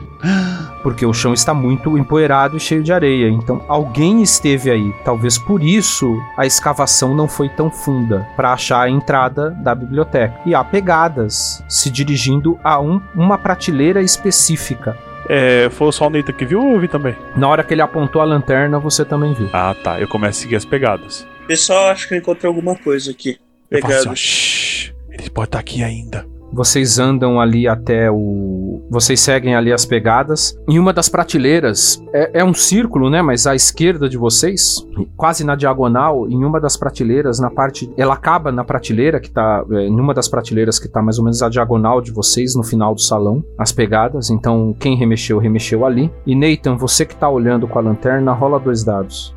Porque 0.82 1.04
o 1.04 1.12
chão 1.12 1.34
está 1.34 1.52
muito 1.52 1.98
empoeirado 1.98 2.56
e 2.56 2.60
cheio 2.60 2.82
de 2.82 2.90
areia. 2.90 3.28
Então 3.28 3.62
alguém 3.68 4.22
esteve 4.22 4.70
aí. 4.70 4.90
Talvez 5.04 5.36
por 5.36 5.62
isso 5.62 6.18
a 6.34 6.46
escavação 6.46 7.14
não 7.14 7.28
foi 7.28 7.50
tão 7.50 7.70
funda 7.70 8.26
para 8.36 8.54
achar 8.54 8.80
a 8.80 8.88
entrada 8.88 9.50
da 9.50 9.74
biblioteca. 9.74 10.40
E 10.46 10.54
há 10.54 10.64
pegadas 10.64 11.62
se 11.68 11.90
dirigindo 11.90 12.58
a 12.64 12.80
um, 12.80 13.02
uma 13.14 13.36
prateleira 13.36 14.00
específica. 14.00 14.96
É, 15.28 15.68
foi 15.70 15.92
só 15.92 16.06
o 16.06 16.10
Nathan 16.10 16.32
que 16.32 16.46
viu 16.46 16.64
ou 16.64 16.72
eu 16.72 16.80
vi 16.80 16.88
também? 16.88 17.14
Na 17.36 17.48
hora 17.48 17.62
que 17.62 17.74
ele 17.74 17.82
apontou 17.82 18.22
a 18.22 18.24
lanterna, 18.24 18.78
você 18.78 19.04
também 19.04 19.34
viu. 19.34 19.50
Ah, 19.52 19.76
tá. 19.84 20.00
Eu 20.00 20.08
começo 20.08 20.38
a 20.38 20.42
seguir 20.42 20.56
as 20.56 20.64
pegadas. 20.64 21.30
Pessoal, 21.53 21.88
acho 21.90 22.09
que 22.09 22.14
eu 22.14 22.18
encontrei 22.18 22.48
alguma 22.48 22.74
coisa 22.74 23.11
aqui. 23.11 23.32
Assim, 23.70 23.82
Pegado. 23.82 24.16
"Shh, 24.16 24.90
ele 25.11 25.28
pode 25.28 25.48
estar 25.48 25.59
aqui 25.59 25.84
ainda. 25.84 26.24
Vocês 26.50 26.98
andam 26.98 27.38
ali 27.38 27.68
até 27.68 28.11
o. 28.11 28.82
Vocês 28.90 29.20
seguem 29.20 29.55
ali 29.55 29.70
as 29.70 29.84
pegadas. 29.84 30.59
Em 30.66 30.78
uma 30.78 30.94
das 30.94 31.11
prateleiras, 31.11 32.03
é, 32.12 32.40
é 32.40 32.44
um 32.44 32.55
círculo, 32.55 33.11
né? 33.11 33.20
Mas 33.20 33.46
à 33.46 33.55
esquerda 33.55 34.09
de 34.09 34.16
vocês, 34.16 34.86
quase 35.14 35.44
na 35.44 35.55
diagonal, 35.55 36.26
em 36.26 36.42
uma 36.42 36.59
das 36.59 36.74
prateleiras, 36.74 37.38
na 37.38 37.50
parte. 37.50 37.90
Ela 37.98 38.14
acaba 38.14 38.50
na 38.50 38.64
prateleira 38.64 39.20
que 39.20 39.30
tá. 39.30 39.62
É, 39.72 39.86
em 39.86 40.00
uma 40.00 40.14
das 40.14 40.28
prateleiras 40.28 40.78
que 40.78 40.88
tá 40.88 41.03
mais 41.03 41.18
ou 41.18 41.24
menos 41.24 41.42
a 41.42 41.50
diagonal 41.50 42.00
de 42.00 42.12
vocês, 42.12 42.55
no 42.55 42.62
final 42.62 42.94
do 42.94 43.00
salão, 43.03 43.44
as 43.59 43.72
pegadas. 43.72 44.30
Então, 44.30 44.74
quem 44.80 44.96
remexeu, 44.96 45.38
remexeu 45.38 45.84
ali. 45.84 46.11
E 46.26 46.34
Nathan, 46.34 46.76
você 46.76 47.05
que 47.05 47.14
tá 47.14 47.28
olhando 47.28 47.68
com 47.68 47.78
a 47.78 47.82
lanterna, 47.82 48.32
rola 48.32 48.59
dois 48.59 48.82
dados. 48.82 49.34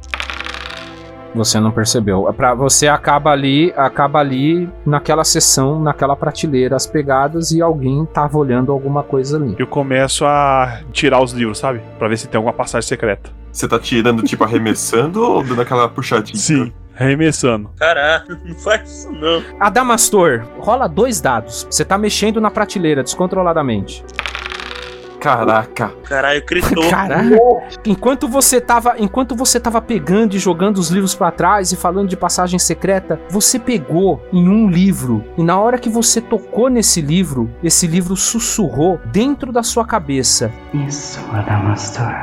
Você 1.35 1.59
não 1.59 1.71
percebeu. 1.71 2.23
Para 2.35 2.53
você 2.53 2.87
acaba 2.87 3.29
ali, 3.31 3.73
acaba 3.75 4.19
ali 4.19 4.69
naquela 4.85 5.23
seção, 5.23 5.81
naquela 5.81 6.15
prateleira, 6.15 6.75
as 6.75 6.87
pegadas 6.87 7.51
e 7.51 7.61
alguém 7.61 8.05
tava 8.05 8.37
olhando 8.37 8.71
alguma 8.71 9.03
coisa 9.03 9.37
ali. 9.37 9.55
Eu 9.59 9.67
começo 9.67 10.25
a 10.25 10.79
tirar 10.91 11.21
os 11.21 11.33
livros, 11.33 11.57
sabe? 11.57 11.81
Pra 11.99 12.07
ver 12.07 12.17
se 12.17 12.27
tem 12.27 12.37
alguma 12.37 12.53
passagem 12.53 12.87
secreta. 12.87 13.29
Você 13.51 13.67
tá 13.67 13.77
tirando, 13.77 14.23
tipo, 14.23 14.43
arremessando 14.43 15.21
ou 15.21 15.43
dando 15.43 15.61
aquela 15.61 15.87
puxadinha? 15.87 16.37
Sim, 16.37 16.73
arremessando. 16.97 17.69
Caraca, 17.77 18.39
não 18.43 18.55
faz 18.55 18.89
isso 18.89 19.11
não. 19.11 19.41
Adamastor, 19.59 20.45
rola 20.59 20.87
dois 20.87 21.21
dados. 21.21 21.67
Você 21.69 21.85
tá 21.85 21.97
mexendo 21.97 22.41
na 22.41 22.51
prateleira 22.51 23.03
descontroladamente. 23.03 24.03
Caraca. 25.25 25.91
Caralho, 26.03 26.45
gritou. 26.45 26.87
Caralho. 26.87 27.39
Enquanto 27.83 28.27
você 28.27 28.61
tava, 28.61 28.95
enquanto 28.99 29.35
você 29.35 29.59
tava 29.59 29.81
pegando 29.81 30.35
e 30.35 30.39
jogando 30.39 30.77
os 30.77 30.89
livros 30.89 31.15
pra 31.15 31.31
trás 31.31 31.71
e 31.71 31.75
falando 31.75 32.07
de 32.07 32.15
passagem 32.15 32.59
secreta, 32.59 33.19
você 33.27 33.57
pegou 33.57 34.23
em 34.31 34.47
um 34.47 34.69
livro 34.69 35.23
e 35.35 35.41
na 35.41 35.59
hora 35.59 35.79
que 35.79 35.89
você 35.89 36.21
tocou 36.21 36.69
nesse 36.69 37.01
livro, 37.01 37.49
esse 37.63 37.87
livro 37.87 38.15
sussurrou 38.15 38.99
dentro 39.05 39.51
da 39.51 39.63
sua 39.63 39.83
cabeça. 39.83 40.51
Isso, 40.87 41.19
Adamastor. 41.33 42.13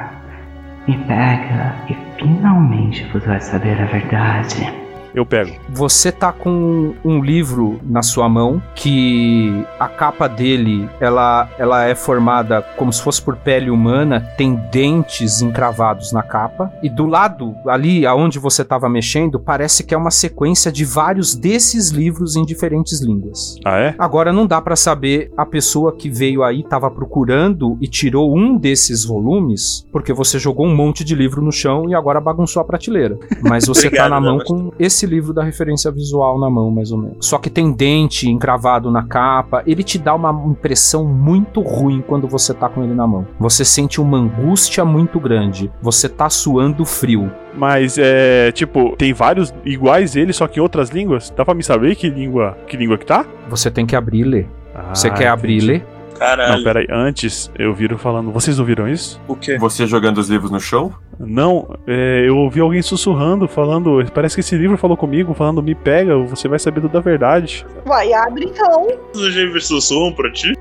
Me 0.87 0.97
pega 0.99 1.75
e 1.89 1.97
finalmente 2.21 3.05
você 3.13 3.27
vai 3.27 3.41
saber 3.41 3.81
a 3.81 3.87
verdade. 3.87 4.82
Eu 5.15 5.27
pego. 5.27 5.53
Você 5.71 6.11
tá 6.11 6.33
com 6.33 6.95
um 7.05 7.23
livro 7.23 7.81
na 7.83 8.03
sua 8.03 8.29
mão 8.29 8.63
que 8.75 9.65
a 9.79 9.89
capa 9.89 10.29
dele, 10.29 10.89
ela, 11.01 11.49
ela 11.59 11.85
é 11.85 11.95
formada 11.95 12.63
como 12.77 12.93
se 12.93 13.03
fosse 13.03 13.21
por 13.21 13.37
pele 13.37 13.71
humana, 13.71 14.21
tem 14.37 14.55
dentes 14.71 15.43
encravados 15.43 16.13
na 16.13 16.23
capa 16.23 16.73
e 16.83 16.89
do 16.89 17.07
lado 17.07 17.55
ali 17.67 18.07
aonde 18.07 18.39
você 18.39 18.65
tava 18.65 18.89
mexendo, 18.89 19.39
parece 19.39 19.85
que 19.85 19.95
é 19.95 19.99
uma 19.99 20.11
sequência 20.11 20.73
de 20.73 20.85
vários 20.85 21.35
desses 21.35 21.91
livros 21.91 22.37
em 22.37 22.45
diferentes 22.45 23.01
línguas. 23.01 23.57
Ah, 23.65 23.79
é? 23.79 23.95
Agora 23.99 24.33
não 24.33 24.47
dá 24.47 24.61
pra 24.61 24.77
saber 24.77 25.31
a 25.37 25.45
pessoa 25.45 25.95
que 25.95 26.09
veio 26.11 26.43
aí 26.43 26.63
tava 26.63 26.91
procurando 26.91 27.77
e 27.81 27.87
tirou 27.87 28.37
um 28.37 28.57
desses 28.57 29.05
volumes, 29.05 29.87
porque 29.93 30.13
você 30.13 30.39
jogou 30.39 30.67
um 30.67 30.75
monte 30.75 31.05
de 31.05 31.15
livro 31.15 31.43
no 31.43 31.53
chão 31.53 31.89
e 31.89 31.95
agora 31.95 32.21
bagunçou 32.21 32.61
a 32.61 32.65
prateleira. 32.65 33.19
Mas 33.43 33.67
você 33.69 33.91
tá 33.91 34.07
Obrigado, 34.07 34.11
na 34.11 34.21
mão 34.21 34.39
com 34.39 34.73
esse 34.79 35.02
livro 35.07 35.33
da 35.33 35.43
referência 35.43 35.91
visual 35.91 36.39
na 36.39 36.49
mão, 36.51 36.71
mais 36.71 36.93
ou 36.93 36.99
menos. 36.99 37.17
Só 37.27 37.39
que 37.39 37.51
tem 37.51 37.73
dente 37.73 38.29
encravado 38.31 38.91
na 38.91 39.03
capa. 39.05 39.63
Ele 39.67 39.83
te 39.83 39.99
dá 39.99 40.15
uma 40.15 40.31
impressão 40.51 41.05
muito 41.07 41.61
ruim 41.61 42.03
quando 42.07 42.27
você 42.29 42.53
tá 42.55 42.69
com 42.69 42.83
ele 42.83 42.95
na 42.95 43.07
mão. 43.07 43.27
Você 43.39 43.65
sente 43.65 44.01
uma 44.01 44.19
angústia 44.19 44.85
muito 44.85 45.19
grande. 45.21 45.71
Você 45.81 46.09
tá 46.09 46.29
suando 46.31 46.85
frio. 46.85 47.31
Mas 47.57 47.99
é. 47.99 48.51
Tipo, 48.53 48.97
tem 48.97 49.13
vários 49.13 49.53
iguais 49.65 50.17
ele, 50.17 50.33
só 50.33 50.47
que 50.47 50.59
em 50.59 50.63
outras 50.63 50.91
línguas. 50.91 51.31
Dá 51.37 51.45
pra 51.45 51.55
me 51.55 51.63
saber 51.63 51.95
que 51.97 52.09
língua 52.09 52.57
que 52.67 52.77
língua 52.77 52.97
que 52.99 53.07
tá? 53.07 53.25
Você 53.51 53.71
tem 53.71 53.85
que 53.85 53.95
abrir 53.95 54.21
e 54.21 54.25
ler. 54.25 54.49
você 54.95 55.09
Ah, 55.09 55.11
quer 55.11 55.27
abrir 55.29 55.53
e 55.53 55.57
entendi. 55.57 55.73
ler? 55.73 55.87
Caralho. 56.23 56.57
Não, 56.57 56.63
peraí. 56.63 56.87
Antes 56.89 57.51
eu 57.59 57.75
viro 57.75 57.99
falando. 57.99 58.31
Vocês 58.31 58.61
ouviram 58.61 58.89
isso? 58.89 59.21
O 59.27 59.35
quê? 59.35 59.59
Você 59.59 59.89
jogando 59.89 60.19
os 60.19 60.31
livros 60.31 60.53
no 60.53 60.61
chão? 60.61 60.95
Não, 61.19 61.77
é, 61.85 62.25
eu 62.25 62.37
ouvi 62.37 62.61
alguém 62.61 62.81
sussurrando, 62.81 63.49
falando. 63.49 64.05
Parece 64.15 64.37
que 64.37 64.41
esse 64.41 64.57
livro 64.57 64.79
falou 64.79 64.97
comigo, 64.97 65.35
falando: 65.35 65.61
me 65.61 65.75
pega, 65.75 66.17
você 66.19 66.47
vai 66.47 66.61
saber 66.61 66.81
tudo 66.81 66.93
da 66.93 67.01
verdade. 67.01 67.67
Vai, 67.85 68.13
abre 68.13 68.45
então. 68.45 68.87
Os 69.13 69.35
livros 69.35 69.67
sussurram 69.67 70.13
pra 70.13 70.31
ti? 70.31 70.53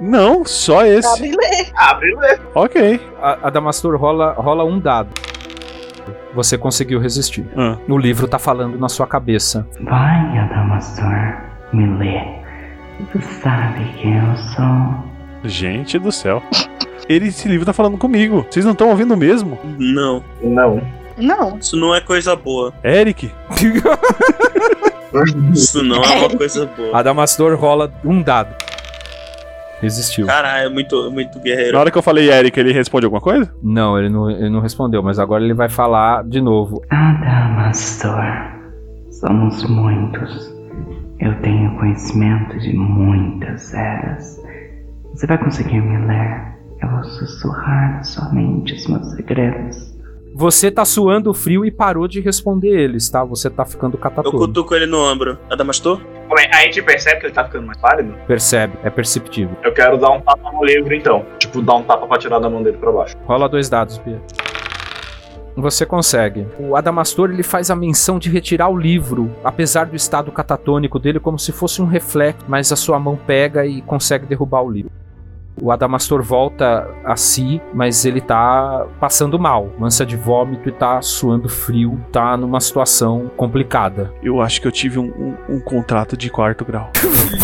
Não, 0.00 0.44
só 0.44 0.86
esse. 0.86 1.08
Abre 1.08 1.30
e 1.30 1.36
lê. 1.36 1.66
Abre 1.74 2.08
e 2.08 2.14
lê. 2.14 2.38
Ok. 2.54 3.00
A, 3.20 3.48
Adamastor 3.48 3.96
rola, 3.96 4.34
rola 4.34 4.64
um 4.64 4.78
dado. 4.78 5.10
Você 6.32 6.56
conseguiu 6.56 7.00
resistir. 7.00 7.44
Ah. 7.56 7.76
O 7.88 7.98
livro 7.98 8.28
tá 8.28 8.38
falando 8.38 8.78
na 8.78 8.88
sua 8.88 9.06
cabeça. 9.08 9.66
Vai, 9.80 10.38
Adamastor, 10.38 11.42
me 11.72 11.86
lê. 11.98 12.41
Tu 13.10 13.20
sabe 13.22 13.84
quem 14.00 14.16
eu 14.16 14.36
sou. 14.36 15.04
Gente 15.44 15.98
do 15.98 16.12
céu. 16.12 16.42
Ele, 17.08 17.28
esse 17.28 17.48
livro 17.48 17.66
tá 17.66 17.72
falando 17.72 17.98
comigo. 17.98 18.46
Vocês 18.48 18.64
não 18.64 18.72
estão 18.72 18.90
ouvindo 18.90 19.16
mesmo? 19.16 19.58
Não. 19.78 20.22
Não. 20.42 20.80
Não. 21.18 21.58
Isso 21.58 21.76
não 21.76 21.94
é 21.94 22.00
coisa 22.00 22.36
boa. 22.36 22.72
Eric? 22.84 23.30
Isso 25.52 25.82
não 25.82 26.02
é 26.02 26.16
uma 26.18 26.30
coisa 26.30 26.66
boa. 26.66 26.98
Adamastor 26.98 27.58
rola 27.58 27.92
um 28.04 28.22
dado. 28.22 28.54
Resistiu. 29.80 30.26
Caralho, 30.26 30.66
é 30.66 30.68
muito, 30.68 31.10
muito 31.10 31.40
guerreiro. 31.40 31.72
Na 31.72 31.80
hora 31.80 31.90
que 31.90 31.98
eu 31.98 32.02
falei 32.02 32.30
Eric, 32.30 32.58
ele 32.58 32.72
responde 32.72 33.04
alguma 33.04 33.20
coisa? 33.20 33.52
Não, 33.60 33.98
ele 33.98 34.08
não, 34.08 34.30
ele 34.30 34.48
não 34.48 34.60
respondeu, 34.60 35.02
mas 35.02 35.18
agora 35.18 35.42
ele 35.44 35.54
vai 35.54 35.68
falar 35.68 36.22
de 36.22 36.40
novo. 36.40 36.80
Adamastor. 36.88 38.22
Somos 39.10 39.64
muitos. 39.64 40.51
Eu 41.22 41.40
tenho 41.40 41.76
conhecimento 41.78 42.58
de 42.58 42.72
muitas 42.74 43.72
eras. 43.72 44.42
Você 45.14 45.26
vai 45.26 45.38
conseguir 45.38 45.80
me 45.80 46.06
ler? 46.06 46.52
Eu 46.82 46.88
vou 46.90 47.04
sussurrar 47.04 47.92
na 47.94 48.02
sua 48.02 48.32
mente 48.32 48.74
os 48.74 48.86
meus 48.88 49.06
segredos. 49.12 49.92
Você 50.34 50.70
tá 50.70 50.84
suando 50.84 51.32
frio 51.32 51.64
e 51.64 51.70
parou 51.70 52.08
de 52.08 52.20
responder 52.20 52.70
eles, 52.70 53.08
tá? 53.08 53.22
Você 53.22 53.48
tá 53.50 53.64
ficando 53.64 53.94
Eu 53.96 54.00
catatônico. 54.00 54.38
cutuco 54.46 54.74
ele 54.74 54.86
no 54.86 54.98
ombro. 54.98 55.38
Adamastor? 55.50 56.00
Como 56.26 56.40
é? 56.40 56.46
A 56.54 56.62
gente 56.64 56.82
percebe 56.82 57.20
que 57.20 57.26
ele 57.26 57.34
tá 57.34 57.44
ficando 57.44 57.66
mais 57.66 57.78
pálido? 57.78 58.14
Percebe, 58.26 58.78
é 58.82 58.88
perceptível. 58.90 59.54
Eu 59.62 59.72
quero 59.74 59.98
dar 59.98 60.10
um 60.10 60.20
tapa 60.22 60.50
no 60.50 60.64
livro 60.64 60.92
então. 60.94 61.24
Tipo, 61.38 61.60
dar 61.62 61.74
um 61.76 61.82
tapa 61.82 62.06
pra 62.06 62.18
tirar 62.18 62.38
da 62.40 62.48
mão 62.50 62.62
dele 62.62 62.78
pra 62.78 62.90
baixo. 62.90 63.14
Rola 63.26 63.48
dois 63.48 63.68
dados, 63.68 63.98
Bia. 63.98 64.20
Você 65.56 65.84
consegue. 65.84 66.46
O 66.58 66.74
Adamastor 66.76 67.30
ele 67.30 67.42
faz 67.42 67.70
a 67.70 67.76
menção 67.76 68.18
de 68.18 68.30
retirar 68.30 68.68
o 68.68 68.76
livro, 68.76 69.30
apesar 69.44 69.84
do 69.86 69.94
estado 69.96 70.32
catatônico 70.32 70.98
dele, 70.98 71.20
como 71.20 71.38
se 71.38 71.52
fosse 71.52 71.82
um 71.82 71.86
reflexo, 71.86 72.44
mas 72.48 72.72
a 72.72 72.76
sua 72.76 72.98
mão 72.98 73.16
pega 73.16 73.66
e 73.66 73.82
consegue 73.82 74.24
derrubar 74.26 74.62
o 74.62 74.70
livro. 74.70 74.90
O 75.60 75.70
Adamastor 75.70 76.22
volta 76.22 76.88
a 77.04 77.14
si, 77.14 77.60
mas 77.74 78.06
ele 78.06 78.22
tá 78.22 78.86
passando 78.98 79.38
mal, 79.38 79.70
mansa 79.78 80.04
de 80.06 80.16
vômito 80.16 80.70
e 80.70 80.72
tá 80.72 81.02
suando 81.02 81.46
frio, 81.46 82.00
tá 82.10 82.34
numa 82.38 82.58
situação 82.58 83.30
complicada. 83.36 84.10
Eu 84.22 84.40
acho 84.40 84.62
que 84.62 84.66
eu 84.66 84.72
tive 84.72 84.98
um, 84.98 85.04
um- 85.48 85.56
um 85.56 85.60
contrato 85.60 86.16
de 86.16 86.30
quarto 86.30 86.64
grau. 86.64 86.90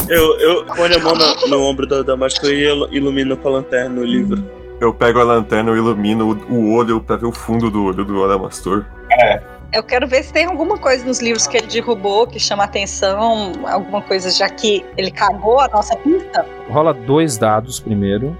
Eu, 0.08 0.40
eu 0.40 0.64
ponho 0.64 0.96
a 0.96 0.98
mão 1.00 1.12
no, 1.14 1.48
no 1.50 1.62
ombro 1.62 1.86
do 1.86 1.96
Adamastor 1.96 2.48
e 2.50 2.64
il- 2.64 2.88
ilumino 2.96 3.36
com 3.36 3.48
a 3.48 3.52
lanterna 3.52 4.00
o 4.00 4.04
livro. 4.04 4.42
Eu 4.80 4.94
pego 4.94 5.20
a 5.20 5.24
lanterna, 5.24 5.70
eu 5.70 5.76
ilumino 5.76 6.38
o- 6.48 6.74
olho 6.74 7.00
pra 7.00 7.16
ver 7.16 7.26
o 7.26 7.32
fundo 7.32 7.70
do 7.70 7.84
olho 7.84 8.04
do 8.04 8.24
Adamastor. 8.24 8.84
É. 9.10 9.40
Eu 9.72 9.82
quero 9.82 10.06
ver 10.06 10.22
se 10.22 10.32
tem 10.32 10.46
alguma 10.46 10.78
coisa 10.78 11.04
nos 11.04 11.20
livros 11.20 11.46
que 11.46 11.56
ele 11.58 11.66
derrubou 11.66 12.26
que 12.26 12.40
chama 12.40 12.64
atenção, 12.64 13.52
alguma 13.66 14.00
coisa 14.00 14.30
já 14.30 14.48
que 14.48 14.84
ele 14.96 15.10
cagou 15.10 15.60
a 15.60 15.68
nossa 15.68 15.94
pista. 15.96 16.46
Rola 16.70 16.94
dois 16.94 17.36
dados 17.36 17.78
primeiro. 17.78 18.34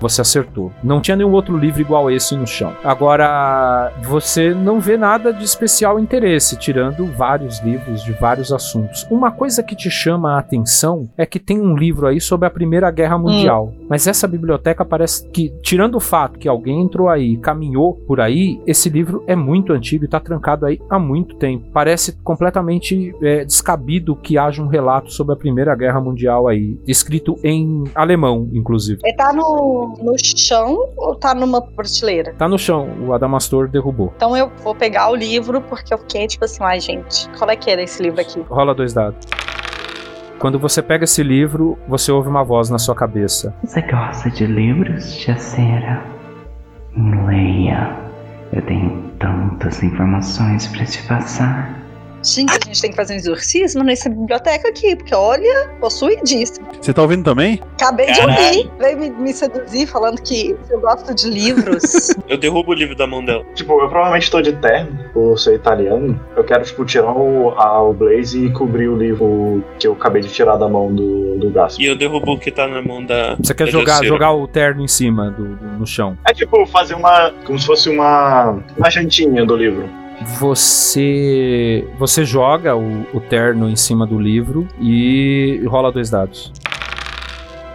Você 0.00 0.20
acertou. 0.20 0.72
Não 0.82 1.00
tinha 1.00 1.16
nenhum 1.16 1.32
outro 1.32 1.56
livro 1.56 1.80
igual 1.80 2.10
esse 2.10 2.36
no 2.36 2.46
chão. 2.46 2.72
Agora, 2.82 3.92
você 4.02 4.54
não 4.54 4.80
vê 4.80 4.96
nada 4.96 5.32
de 5.32 5.44
especial 5.44 5.98
interesse, 5.98 6.56
tirando 6.56 7.06
vários 7.06 7.60
livros 7.60 8.02
de 8.02 8.12
vários 8.12 8.52
assuntos. 8.52 9.06
Uma 9.10 9.30
coisa 9.30 9.62
que 9.62 9.76
te 9.76 9.90
chama 9.90 10.34
a 10.34 10.38
atenção 10.38 11.08
é 11.16 11.26
que 11.26 11.38
tem 11.38 11.60
um 11.60 11.76
livro 11.76 12.06
aí 12.06 12.20
sobre 12.20 12.46
a 12.46 12.50
Primeira 12.50 12.90
Guerra 12.90 13.18
Mundial. 13.18 13.72
Mas 13.88 14.06
essa 14.06 14.26
biblioteca 14.26 14.84
parece 14.84 15.28
que, 15.28 15.50
tirando 15.62 15.96
o 15.96 16.00
fato 16.00 16.38
que 16.38 16.48
alguém 16.48 16.80
entrou 16.80 17.08
aí, 17.08 17.36
caminhou 17.36 17.94
por 18.06 18.20
aí, 18.20 18.60
esse 18.66 18.88
livro 18.88 19.22
é 19.26 19.36
muito 19.36 19.72
antigo 19.72 20.04
e 20.04 20.08
tá 20.08 20.20
trancado 20.20 20.66
aí 20.66 20.80
há 20.88 20.98
muito 20.98 21.36
tempo. 21.36 21.66
Parece 21.72 22.12
completamente 22.22 23.14
é, 23.22 23.44
descabido 23.44 24.16
que 24.16 24.38
haja 24.38 24.62
um 24.62 24.68
relato 24.68 25.12
sobre 25.12 25.34
a 25.34 25.36
Primeira 25.36 25.74
Guerra 25.74 26.00
Mundial 26.00 26.48
aí, 26.48 26.78
escrito 26.86 27.36
em 27.42 27.84
alemão, 27.94 28.48
inclusive. 28.52 29.00
Ele 29.04 29.16
tá 29.16 29.32
no, 29.32 29.89
no 29.98 30.14
chão 30.18 30.88
ou 30.96 31.14
tá 31.14 31.34
numa 31.34 31.60
prateleira? 31.60 32.34
Tá 32.34 32.48
no 32.48 32.58
chão, 32.58 32.88
o 33.00 33.12
Adamastor 33.12 33.68
derrubou. 33.68 34.12
Então 34.16 34.36
eu 34.36 34.50
vou 34.62 34.74
pegar 34.74 35.10
o 35.10 35.14
livro 35.14 35.60
porque 35.62 35.92
eu 35.92 35.98
fiquei 35.98 36.26
tipo 36.26 36.44
assim, 36.44 36.62
ai 36.62 36.80
gente, 36.80 37.28
qual 37.38 37.50
é 37.50 37.56
que 37.56 37.70
era 37.70 37.82
esse 37.82 38.02
livro 38.02 38.20
aqui? 38.20 38.40
Rola 38.48 38.74
dois 38.74 38.92
dados. 38.92 39.26
Quando 40.38 40.58
você 40.58 40.80
pega 40.80 41.04
esse 41.04 41.22
livro, 41.22 41.78
você 41.86 42.10
ouve 42.10 42.28
uma 42.28 42.42
voz 42.42 42.70
na 42.70 42.78
sua 42.78 42.94
cabeça. 42.94 43.54
Você 43.62 43.82
gosta 43.82 44.30
de 44.30 44.46
livros, 44.46 45.20
Jacera? 45.20 46.02
Leia. 47.26 47.94
Eu 48.52 48.62
tenho 48.62 49.10
tantas 49.18 49.82
informações 49.82 50.66
para 50.68 50.86
te 50.86 51.06
passar. 51.06 51.79
Gente, 52.22 52.50
a 52.50 52.58
gente 52.66 52.80
tem 52.80 52.90
que 52.90 52.96
fazer 52.96 53.14
um 53.14 53.16
exorcismo 53.16 53.82
nessa 53.82 54.08
biblioteca 54.08 54.68
aqui, 54.68 54.94
porque 54.96 55.14
olha, 55.14 55.68
possuidíssimo. 55.80 56.66
Você 56.80 56.92
tá 56.92 57.02
ouvindo 57.02 57.24
também? 57.24 57.60
Acabei 57.80 58.06
de 58.12 58.18
Caralho. 58.20 58.46
ouvir, 58.46 58.70
veio 58.78 58.98
me, 58.98 59.10
me 59.10 59.32
seduzir 59.32 59.86
falando 59.86 60.20
que 60.22 60.56
eu 60.70 60.80
gosto 60.80 61.14
de 61.14 61.28
livros. 61.28 62.10
Eu 62.28 62.38
derrubo 62.38 62.70
o 62.70 62.74
livro 62.74 62.94
da 62.94 63.06
mão 63.08 63.24
dela. 63.24 63.44
Tipo, 63.54 63.72
eu 63.82 63.88
provavelmente 63.88 64.30
tô 64.30 64.40
de 64.40 64.52
terno, 64.52 64.96
por 65.12 65.36
ser 65.36 65.56
italiano. 65.56 66.18
Eu 66.36 66.44
quero, 66.44 66.62
tipo, 66.62 66.84
tirar 66.84 67.10
o, 67.12 67.50
a- 67.58 67.82
o 67.82 67.92
blaze 67.92 68.46
e 68.46 68.52
cobrir 68.52 68.86
o 68.88 68.96
livro 68.96 69.64
que 69.80 69.86
eu 69.88 69.94
acabei 69.94 70.22
de 70.22 70.28
tirar 70.28 70.56
da 70.56 70.68
mão 70.68 70.94
do, 70.94 71.36
do. 71.38 71.52
E 71.80 71.86
eu 71.86 71.96
derrubo 71.96 72.34
o 72.34 72.38
que 72.38 72.52
tá 72.52 72.68
na 72.68 72.80
mão 72.80 73.04
da. 73.04 73.34
Você 73.42 73.52
quer 73.52 73.64
da 73.64 73.70
jogar, 73.72 74.04
jogar 74.04 74.32
o 74.32 74.46
terno 74.46 74.82
em 74.82 74.86
cima 74.88 75.30
do, 75.32 75.56
do- 75.56 75.66
no 75.78 75.86
chão. 75.86 76.16
É 76.28 76.32
tipo 76.32 76.64
fazer 76.66 76.94
uma. 76.94 77.32
como 77.44 77.58
se 77.58 77.66
fosse 77.66 77.88
uma. 77.90 78.62
uma 78.78 78.90
jantinha 78.90 79.44
do 79.44 79.56
livro. 79.56 79.88
Você 80.38 81.84
você 81.98 82.24
joga 82.24 82.76
o, 82.76 83.06
o 83.14 83.20
terno 83.20 83.68
em 83.68 83.76
cima 83.76 84.06
do 84.06 84.18
livro 84.18 84.68
e 84.80 85.62
rola 85.66 85.90
dois 85.90 86.10
dados. 86.10 86.52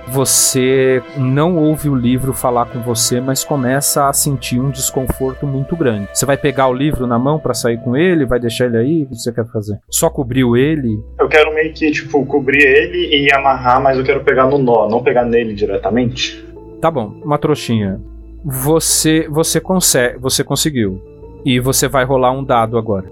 Você 0.08 1.02
não 1.18 1.58
ouve 1.58 1.90
o 1.90 1.96
livro 1.96 2.32
falar 2.32 2.68
com 2.68 2.80
você, 2.80 3.20
mas 3.20 3.44
começa 3.44 4.08
a 4.08 4.14
sentir 4.14 4.60
um 4.60 4.70
desconforto 4.70 5.48
muito 5.48 5.76
grande. 5.76 6.10
Você 6.14 6.28
vai 6.28 6.38
pegar 6.38 6.68
o 6.68 6.74
livro 6.74 7.08
na 7.08 7.18
mão 7.18 7.40
pra 7.40 7.56
sair 7.56 7.80
com 7.80 7.98
ele, 7.98 8.26
vai 8.26 8.40
deixar 8.40 8.66
ele 8.66 8.78
aí? 8.78 9.04
O 9.04 9.10
que 9.10 9.16
você 9.16 9.32
quer 9.32 9.48
fazer? 9.48 9.80
Só 9.90 10.08
cobriu 10.10 10.56
ele? 10.56 11.04
Eu 11.20 11.28
quero 11.28 11.54
meio 11.56 11.74
que, 11.74 11.90
tipo, 11.92 12.24
cobrir 12.28 12.62
ele 12.62 13.16
e 13.16 13.34
amarrar, 13.34 13.82
mas 13.82 13.98
eu 13.98 14.04
quero 14.04 14.24
pegar 14.24 14.48
no 14.48 14.60
nó, 14.60 14.88
não 14.88 15.02
pegar 15.02 15.26
nele 15.26 15.56
diretamente. 15.56 16.46
Tá 16.80 16.92
bom, 16.92 17.16
uma 17.24 17.40
trouxinha. 17.40 18.00
Você 18.44 19.28
você 19.28 19.60
consegue, 19.60 20.20
você 20.20 20.44
conseguiu. 20.44 21.02
E 21.46 21.60
você 21.60 21.88
vai 21.88 22.04
rolar 22.04 22.32
um 22.32 22.44
dado 22.44 22.76
agora. 22.76 23.08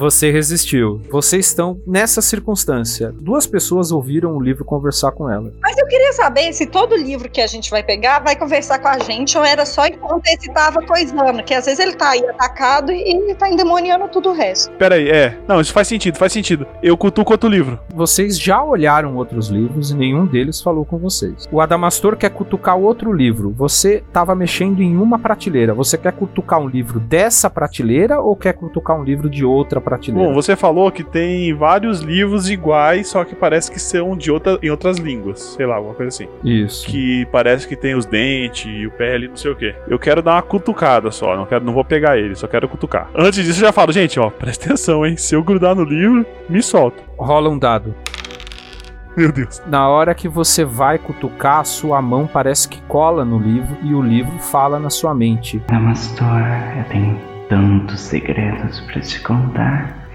Você 0.00 0.30
resistiu. 0.30 1.02
Vocês 1.10 1.44
estão 1.44 1.78
nessa 1.86 2.22
circunstância. 2.22 3.12
Duas 3.20 3.46
pessoas 3.46 3.92
ouviram 3.92 4.34
o 4.34 4.42
livro 4.42 4.64
conversar 4.64 5.12
com 5.12 5.28
ela. 5.28 5.52
Mas 5.60 5.76
eu 5.76 5.86
queria 5.86 6.14
saber 6.14 6.54
se 6.54 6.64
todo 6.64 6.96
livro 6.96 7.28
que 7.28 7.38
a 7.38 7.46
gente 7.46 7.70
vai 7.70 7.82
pegar 7.82 8.20
vai 8.20 8.34
conversar 8.34 8.78
com 8.78 8.88
a 8.88 8.98
gente 8.98 9.36
ou 9.36 9.44
era 9.44 9.66
só 9.66 9.84
enquanto 9.84 10.26
esse 10.28 10.50
tava 10.54 10.80
coisando. 10.86 11.42
Que 11.42 11.52
às 11.52 11.66
vezes 11.66 11.78
ele 11.78 11.96
tá 11.96 12.12
aí 12.12 12.26
atacado 12.30 12.90
e 12.90 12.98
ele 12.98 13.34
tá 13.34 13.50
endemoniando 13.50 14.08
tudo 14.08 14.30
o 14.30 14.32
resto. 14.32 14.72
Pera 14.78 14.94
aí, 14.94 15.06
é. 15.10 15.38
Não, 15.46 15.60
isso 15.60 15.70
faz 15.70 15.86
sentido, 15.86 16.16
faz 16.16 16.32
sentido. 16.32 16.66
Eu 16.82 16.96
cutuco 16.96 17.32
outro 17.32 17.50
livro. 17.50 17.78
Vocês 17.94 18.40
já 18.40 18.64
olharam 18.64 19.16
outros 19.16 19.48
livros 19.48 19.90
e 19.90 19.94
nenhum 19.94 20.24
deles 20.24 20.62
falou 20.62 20.86
com 20.86 20.96
vocês. 20.96 21.46
O 21.52 21.60
Adamastor 21.60 22.16
quer 22.16 22.30
cutucar 22.30 22.78
outro 22.78 23.12
livro. 23.12 23.52
Você 23.54 23.96
estava 23.96 24.34
mexendo 24.34 24.80
em 24.80 24.96
uma 24.96 25.18
prateleira. 25.18 25.74
Você 25.74 25.98
quer 25.98 26.14
cutucar 26.14 26.58
um 26.58 26.68
livro 26.68 26.98
dessa 26.98 27.50
prateleira 27.50 28.18
ou 28.18 28.34
quer 28.34 28.54
cutucar 28.54 28.98
um 28.98 29.04
livro 29.04 29.28
de 29.28 29.44
outra 29.44 29.78
prateleira? 29.78 29.89
Bom, 30.12 30.32
você 30.32 30.56
falou 30.56 30.90
que 30.90 31.02
tem 31.02 31.52
vários 31.54 32.00
livros 32.00 32.50
iguais, 32.50 33.08
só 33.08 33.24
que 33.24 33.34
parece 33.34 33.70
que 33.70 33.78
são 33.78 34.16
de 34.16 34.30
outra, 34.30 34.58
em 34.62 34.70
outras 34.70 34.98
línguas. 34.98 35.40
Sei 35.40 35.66
lá, 35.66 35.76
alguma 35.76 35.94
coisa 35.94 36.08
assim. 36.08 36.28
Isso. 36.44 36.86
Que 36.86 37.26
parece 37.26 37.66
que 37.66 37.76
tem 37.76 37.94
os 37.94 38.06
dentes 38.06 38.66
e 38.66 38.86
o 38.86 38.90
pele, 38.90 39.28
não 39.28 39.36
sei 39.36 39.50
o 39.50 39.56
que. 39.56 39.74
Eu 39.88 39.98
quero 39.98 40.22
dar 40.22 40.34
uma 40.34 40.42
cutucada 40.42 41.10
só, 41.10 41.36
não, 41.36 41.46
quero, 41.46 41.64
não 41.64 41.72
vou 41.72 41.84
pegar 41.84 42.18
ele, 42.18 42.34
só 42.34 42.46
quero 42.46 42.68
cutucar. 42.68 43.10
Antes 43.14 43.44
disso, 43.44 43.60
eu 43.60 43.66
já 43.66 43.72
falo, 43.72 43.92
gente, 43.92 44.18
ó, 44.18 44.30
presta 44.30 44.66
atenção, 44.66 45.04
hein? 45.04 45.16
Se 45.16 45.34
eu 45.34 45.42
grudar 45.42 45.74
no 45.74 45.84
livro, 45.84 46.24
me 46.48 46.62
solto. 46.62 47.02
Rola 47.16 47.48
um 47.48 47.58
dado. 47.58 47.94
Meu 49.16 49.32
Deus. 49.32 49.60
Na 49.66 49.88
hora 49.88 50.14
que 50.14 50.28
você 50.28 50.64
vai 50.64 50.96
cutucar, 50.96 51.64
sua 51.66 52.00
mão 52.00 52.26
parece 52.26 52.68
que 52.68 52.80
cola 52.82 53.24
no 53.24 53.38
livro 53.38 53.76
e 53.82 53.92
o 53.92 54.00
livro 54.00 54.38
fala 54.38 54.78
na 54.78 54.88
sua 54.88 55.14
mente. 55.14 55.60
Damastor, 55.68 56.40
eu 56.78 56.84
tenho 56.84 57.29
tantos 57.50 58.00
segredos 58.00 58.80
para 58.80 59.00
te 59.02 59.20
contar. 59.20 60.08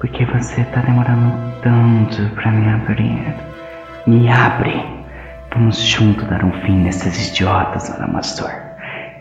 Porque 0.00 0.24
você 0.24 0.64
tá 0.64 0.80
demorando 0.80 1.32
tanto 1.62 2.34
para 2.34 2.50
me 2.50 2.68
abrir. 2.68 3.34
Me 4.06 4.28
abre! 4.28 4.82
Vamos 5.52 5.78
juntos 5.78 6.26
dar 6.26 6.44
um 6.44 6.52
fim 6.62 6.82
nesses 6.82 7.30
idiotas, 7.30 7.88
Adamastor. 7.90 8.50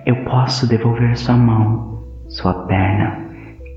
Eu 0.05 0.15
posso 0.25 0.67
devolver 0.67 1.15
sua 1.15 1.35
mão, 1.35 2.03
sua 2.27 2.65
perna. 2.65 3.19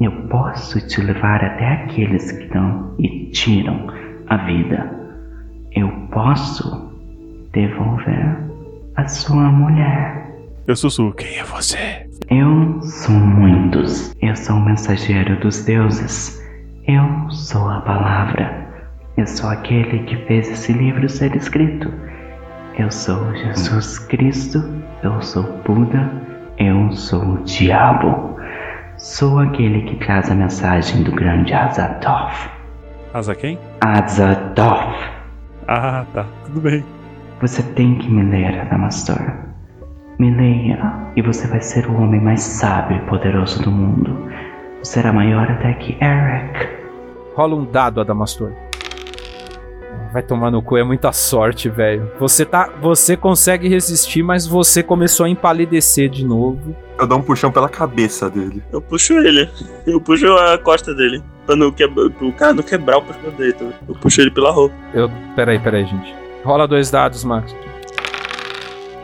Eu 0.00 0.10
posso 0.28 0.80
te 0.88 1.02
levar 1.02 1.44
até 1.44 1.66
aqueles 1.84 2.32
que 2.32 2.46
dão 2.46 2.94
e 2.98 3.30
tiram 3.30 3.88
a 4.28 4.36
vida. 4.38 4.90
Eu 5.72 5.90
posso 6.10 6.92
devolver 7.52 8.38
a 8.96 9.06
sua 9.06 9.50
mulher. 9.50 10.34
Eu 10.66 10.74
sussurro, 10.74 11.12
quem 11.12 11.36
é 11.36 11.44
você? 11.44 12.05
Eu 12.28 12.82
sou 12.82 13.14
muitos. 13.14 14.12
Eu 14.20 14.34
sou 14.34 14.56
o 14.56 14.64
mensageiro 14.64 15.38
dos 15.38 15.64
deuses. 15.64 16.42
Eu 16.84 17.30
sou 17.30 17.68
a 17.68 17.80
palavra. 17.82 18.66
Eu 19.16 19.24
sou 19.28 19.48
aquele 19.48 20.00
que 20.00 20.16
fez 20.26 20.50
esse 20.50 20.72
livro 20.72 21.08
ser 21.08 21.36
escrito. 21.36 21.88
Eu 22.76 22.90
sou 22.90 23.32
Jesus 23.32 24.00
Cristo. 24.00 24.58
Eu 25.04 25.22
sou 25.22 25.44
Buda. 25.64 26.10
Eu 26.58 26.90
sou 26.92 27.22
o 27.22 27.44
diabo. 27.44 28.36
Sou 28.96 29.38
aquele 29.38 29.82
que 29.82 30.04
traz 30.04 30.28
a 30.28 30.34
mensagem 30.34 31.04
do 31.04 31.12
grande 31.12 31.54
Azathoth. 31.54 32.50
Asa 33.14 33.36
quem? 33.36 33.56
Azathoth. 33.80 34.98
Ah, 35.68 36.04
tá. 36.12 36.26
Tudo 36.46 36.60
bem. 36.60 36.84
Você 37.40 37.62
tem 37.62 37.94
que 37.98 38.10
me 38.10 38.24
ler, 38.24 38.62
Adamastor. 38.62 39.45
Me 40.18 40.34
leia 40.34 41.12
e 41.14 41.20
você 41.20 41.46
vai 41.46 41.60
ser 41.60 41.86
o 41.86 41.94
homem 42.00 42.20
mais 42.20 42.40
sábio 42.40 42.96
e 42.96 43.00
poderoso 43.08 43.60
do 43.62 43.70
mundo. 43.70 44.16
Você 44.82 44.94
será 44.94 45.12
maior 45.12 45.50
até 45.50 45.74
que 45.74 45.98
Eric. 46.02 46.68
Rola 47.34 47.54
um 47.54 47.64
dado, 47.66 48.00
Adamastor. 48.00 48.52
Vai 50.12 50.22
tomar 50.22 50.50
no 50.50 50.62
cu, 50.62 50.78
é 50.78 50.84
muita 50.84 51.12
sorte, 51.12 51.68
velho. 51.68 52.10
Você 52.18 52.46
tá, 52.46 52.70
você 52.80 53.14
consegue 53.14 53.68
resistir, 53.68 54.22
mas 54.22 54.46
você 54.46 54.82
começou 54.82 55.26
a 55.26 55.28
empalidecer 55.28 56.08
de 56.08 56.24
novo. 56.24 56.74
Eu 56.98 57.06
dou 57.06 57.18
um 57.18 57.22
puxão 57.22 57.52
pela 57.52 57.68
cabeça 57.68 58.30
dele. 58.30 58.62
Eu 58.72 58.80
puxo 58.80 59.12
ele. 59.18 59.50
Eu 59.86 60.00
puxo 60.00 60.32
a 60.32 60.56
costa 60.56 60.94
dele. 60.94 61.22
Pra 61.44 61.54
não 61.54 61.70
quebrar, 61.70 62.06
o 62.06 62.32
cara 62.32 62.54
não 62.54 62.62
quebrar 62.62 62.96
o 62.98 63.02
pescoço 63.02 63.36
dele. 63.36 63.56
Eu 63.86 63.94
puxo 63.94 64.22
ele 64.22 64.30
pela 64.30 64.50
roupa. 64.50 64.74
Eu. 64.94 65.10
Peraí, 65.34 65.58
peraí, 65.58 65.84
gente. 65.84 66.14
Rola 66.42 66.66
dois 66.66 66.90
dados, 66.90 67.22
Max. 67.22 67.54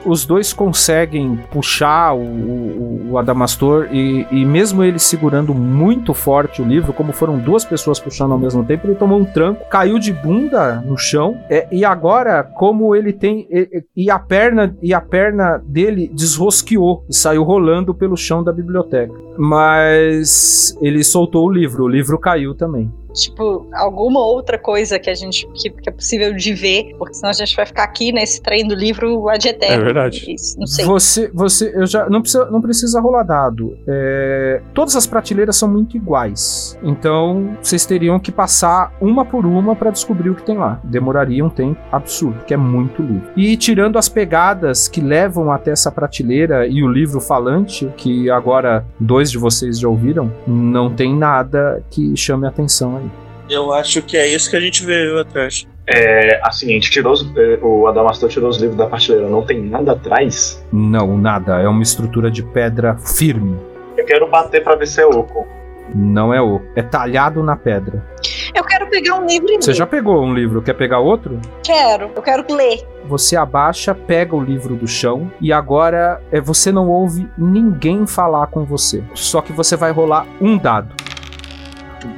Os 0.05 0.24
dois 0.24 0.53
conseguem 0.53 1.38
puxar 1.50 2.14
o, 2.14 2.22
o, 2.22 3.11
o 3.12 3.18
Adamastor 3.18 3.88
e, 3.92 4.26
e 4.30 4.44
mesmo 4.44 4.82
ele 4.82 4.98
segurando 4.98 5.55
muito 5.55 6.14
forte 6.14 6.61
o 6.61 6.64
livro, 6.64 6.92
como 6.92 7.12
foram 7.12 7.38
duas 7.38 7.64
pessoas 7.64 8.00
puxando 8.00 8.32
ao 8.32 8.38
mesmo 8.38 8.64
tempo, 8.64 8.86
ele 8.86 8.94
tomou 8.94 9.18
um 9.18 9.24
tranco, 9.24 9.68
caiu 9.68 9.98
de 9.98 10.12
bunda 10.12 10.82
no 10.86 10.96
chão 10.96 11.38
é, 11.48 11.66
e 11.70 11.84
agora, 11.84 12.42
como 12.42 12.94
ele 12.94 13.12
tem 13.12 13.46
e, 13.50 13.84
e 13.96 14.11
a 14.11 14.18
perna 14.18 14.76
e 14.82 14.92
a 14.94 15.00
perna 15.00 15.62
dele 15.66 16.11
desrosqueou 16.12 17.05
e 17.09 17.14
saiu 17.14 17.42
rolando 17.42 17.94
pelo 17.94 18.16
chão 18.16 18.42
da 18.42 18.53
biblioteca. 18.53 19.12
Mas 19.38 20.76
ele 20.80 21.03
soltou 21.05 21.46
o 21.46 21.53
livro, 21.53 21.84
o 21.84 21.88
livro 21.88 22.18
caiu 22.18 22.55
também. 22.55 22.90
Tipo, 23.13 23.67
alguma 23.75 24.21
outra 24.21 24.59
coisa 24.59 24.99
que 24.99 25.11
a 25.11 25.15
gente 25.15 25.47
que, 25.55 25.71
que 25.71 25.89
é 25.89 25.93
possível 25.93 26.35
de 26.35 26.53
ver, 26.55 26.95
porque 26.99 27.15
senão 27.15 27.31
a 27.31 27.35
gente 27.35 27.55
vai 27.55 27.67
ficar 27.67 27.85
aqui 27.85 28.13
nesse 28.13 28.41
trem 28.41 28.67
do 28.67 28.75
livro 28.75 29.29
ad 29.29 29.47
eterno. 29.47 29.83
É 29.83 29.85
verdade. 29.85 30.33
Isso, 30.33 30.59
Não 30.59 30.67
sei. 30.67 30.85
Você, 30.85 31.31
você, 31.33 31.73
eu 31.75 31.87
já 31.87 32.09
não 32.09 32.21
precisa, 32.21 32.51
não 32.51 32.61
precisa 32.61 33.01
rolar 33.01 33.23
dado. 33.23 33.77
É, 33.87 34.63
todas 34.75 34.97
as 34.97 35.07
prateleiras 35.07 35.57
são 35.57 35.69
muito 35.69 35.97
iguais, 35.97 36.79
então 36.83 37.57
vocês 37.61 37.85
teriam 37.85 38.19
que 38.19 38.33
passar 38.33 38.95
uma 39.01 39.25
por 39.25 39.47
uma 39.47 39.75
para 39.77 39.91
descobrir 39.91 40.31
o 40.31 40.35
que 40.35 40.43
tem 40.43 40.57
lá. 40.57 40.81
Demoraria 40.85 41.45
um 41.45 41.51
tempo 41.51 41.81
absurdo, 41.91 42.45
que 42.45 42.55
é 42.55 42.57
muito 42.57 43.03
livro. 43.03 43.31
E 43.37 43.57
tirando 43.57 43.99
as 43.99 44.09
pegadas 44.09 44.89
que 44.89 45.01
levam 45.01 45.51
até 45.51 45.71
essa 45.71 45.91
prateleira 45.91 46.67
e 46.67 46.83
o 46.83 46.89
livro 46.89 47.21
falante, 47.21 47.91
que 47.97 48.31
agora 48.31 48.85
dois 48.99 49.31
de 49.31 49.39
vocês 49.39 49.79
já 49.79 49.89
ouviram, 49.89 50.33
não 50.47 50.91
tem 50.91 51.15
nada 51.15 51.83
que 51.91 52.17
chame 52.17 52.47
a 52.47 52.49
atenção. 52.49 53.01
Eu 53.53 53.72
acho 53.72 54.00
que 54.03 54.16
é 54.16 54.26
isso 54.26 54.48
que 54.50 54.57
a 54.57 54.61
gente 54.61 54.84
vê 54.84 55.20
atrás. 55.20 55.66
É, 55.86 56.40
assim, 56.42 56.70
a 56.70 56.72
gente 56.74 56.90
tirou 56.90 57.12
os, 57.12 57.22
é, 57.36 57.59
o 57.61 57.86
Adamastor 57.86 58.28
tirou 58.28 58.48
os 58.48 58.57
livros 58.59 58.78
da 58.78 58.86
prateleira, 58.86 59.28
não 59.28 59.42
tem 59.42 59.61
nada 59.62 59.92
atrás. 59.92 60.64
Não, 60.72 61.18
nada. 61.18 61.61
É 61.61 61.68
uma 61.68 61.82
estrutura 61.82 62.30
de 62.30 62.42
pedra 62.42 62.96
firme. 62.96 63.59
Eu 63.96 64.05
quero 64.07 64.26
bater 64.30 64.62
pra 64.62 64.74
ver 64.74 64.86
se 64.86 65.00
é 65.03 65.07
oco. 65.07 65.46
Não 65.94 66.32
é 66.32 66.40
oco. 66.40 66.64
É 66.74 66.82
talhado 66.82 67.42
na 67.42 67.57
pedra. 67.57 68.03
Eu 68.55 68.64
quero 68.64 68.88
pegar 68.88 69.16
um 69.16 69.26
livro 69.26 69.50
e 69.50 69.57
Você 69.61 69.70
ler. 69.72 69.76
já 69.76 69.86
pegou 69.86 70.22
um 70.22 70.32
livro, 70.32 70.62
quer 70.62 70.74
pegar 70.74 71.00
outro? 71.00 71.38
Quero. 71.62 72.11
Eu 72.14 72.22
quero 72.22 72.44
ler. 72.55 72.86
Você 73.07 73.36
abaixa, 73.36 73.94
pega 73.94 74.34
o 74.36 74.42
livro 74.42 74.74
do 74.76 74.86
chão 74.86 75.30
e 75.40 75.53
agora 75.53 76.22
é, 76.30 76.40
você 76.40 76.70
não 76.72 76.88
ouve 76.88 77.28
ninguém 77.36 78.07
falar 78.07 78.46
com 78.46 78.64
você. 78.64 79.03
Só 79.14 79.42
que 79.42 79.53
você 79.53 79.76
vai 79.76 79.90
rolar 79.90 80.26
um 80.40 80.57
dado. 80.57 80.94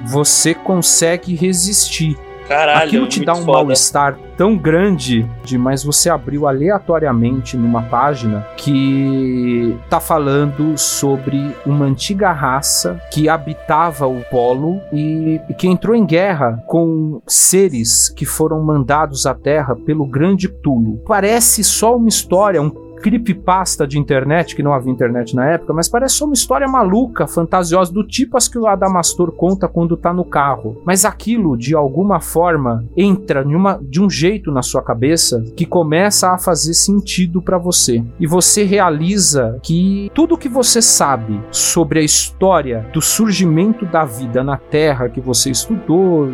Você 0.07 0.55
consegue 0.55 1.35
resistir. 1.35 2.17
Caralho, 2.49 2.87
Aquilo 2.87 3.09
te 3.09 3.25
dá 3.25 3.35
um 3.35 3.45
mal-estar 3.45 4.19
tão 4.37 4.57
grande, 4.57 5.29
de, 5.45 5.57
mas 5.57 5.83
você 5.83 6.11
abriu 6.11 6.47
aleatoriamente 6.47 7.57
numa 7.57 7.83
página 7.83 8.47
que 8.57 9.77
tá 9.89 10.01
falando 10.01 10.77
sobre 10.77 11.55
uma 11.65 11.87
antiga 11.87 12.33
raça 12.33 13.01
que 13.11 13.29
habitava 13.29 14.07
o 14.07 14.21
polo 14.25 14.81
e, 14.93 15.41
e 15.49 15.55
que 15.55 15.69
entrou 15.69 15.95
em 15.95 16.05
guerra 16.05 16.63
com 16.67 17.23
seres 17.27 18.09
que 18.09 18.27
foram 18.27 18.63
mandados 18.63 19.25
à 19.25 19.35
Terra 19.35 19.75
pelo 19.75 20.07
grande 20.07 20.49
Tulo. 20.49 21.01
Parece 21.07 21.63
só 21.65 21.97
uma 21.97 22.09
história, 22.09 22.61
um 22.61 22.71
creepypasta 23.01 23.87
de 23.87 23.99
internet, 23.99 24.55
que 24.55 24.63
não 24.63 24.73
havia 24.73 24.93
internet 24.93 25.35
na 25.35 25.47
época, 25.47 25.73
mas 25.73 25.89
parece 25.89 26.17
só 26.17 26.25
uma 26.25 26.35
história 26.35 26.67
maluca, 26.67 27.27
fantasiosa, 27.27 27.93
do 27.93 28.05
tipo 28.05 28.37
as 28.37 28.49
que 28.49 28.59
o 28.59 28.67
Adamastor 28.67 29.33
conta 29.33 29.69
quando 29.69 29.97
tá 29.97 30.13
no 30.13 30.25
carro. 30.25 30.81
Mas 30.85 31.05
aquilo, 31.05 31.57
de 31.57 31.75
alguma 31.75 32.21
forma, 32.21 32.85
entra 32.97 33.45
de 33.83 34.01
um 34.01 34.09
jeito 34.09 34.51
na 34.51 34.63
sua 34.63 34.83
cabeça 34.83 35.43
que 35.57 35.67
começa 35.67 36.31
a 36.31 36.39
fazer 36.39 36.75
sentido 36.75 37.43
pra 37.43 37.59
você. 37.59 38.05
E 38.19 38.27
você 38.27 38.65
realiza 38.65 39.59
que 39.63 40.11
tudo 40.15 40.39
que 40.39 40.49
você 40.49 40.81
sabe 40.81 41.41
sobre 41.51 42.01
a 42.01 42.03
história 42.03 42.87
do 42.93 43.01
surgimento 43.01 43.85
da 43.87 44.05
vida 44.05 44.43
na 44.43 44.57
Terra 44.57 45.09
que 45.09 45.21
você 45.21 45.51
estudou, 45.51 46.29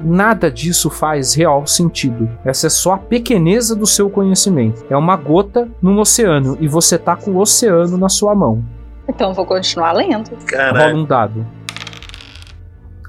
nada 0.00 0.50
disso 0.50 0.90
faz 0.90 1.34
real 1.34 1.66
sentido. 1.66 2.28
Essa 2.44 2.66
é 2.66 2.70
só 2.70 2.94
a 2.94 2.98
pequeneza 2.98 3.74
do 3.74 3.86
seu 3.86 4.08
conhecimento. 4.08 4.84
É 4.88 4.96
uma 4.96 5.16
gota 5.16 5.68
num 5.80 5.98
oceano 5.98 6.56
e 6.60 6.68
você 6.68 6.98
tá 6.98 7.16
com 7.16 7.32
o 7.32 7.38
oceano 7.38 7.96
na 7.96 8.08
sua 8.08 8.34
mão. 8.34 8.64
Então 9.08 9.32
vou 9.32 9.46
continuar 9.46 9.92
lendo. 9.92 10.30
Rola 10.52 10.94
um 10.94 11.04
dado. 11.04 11.46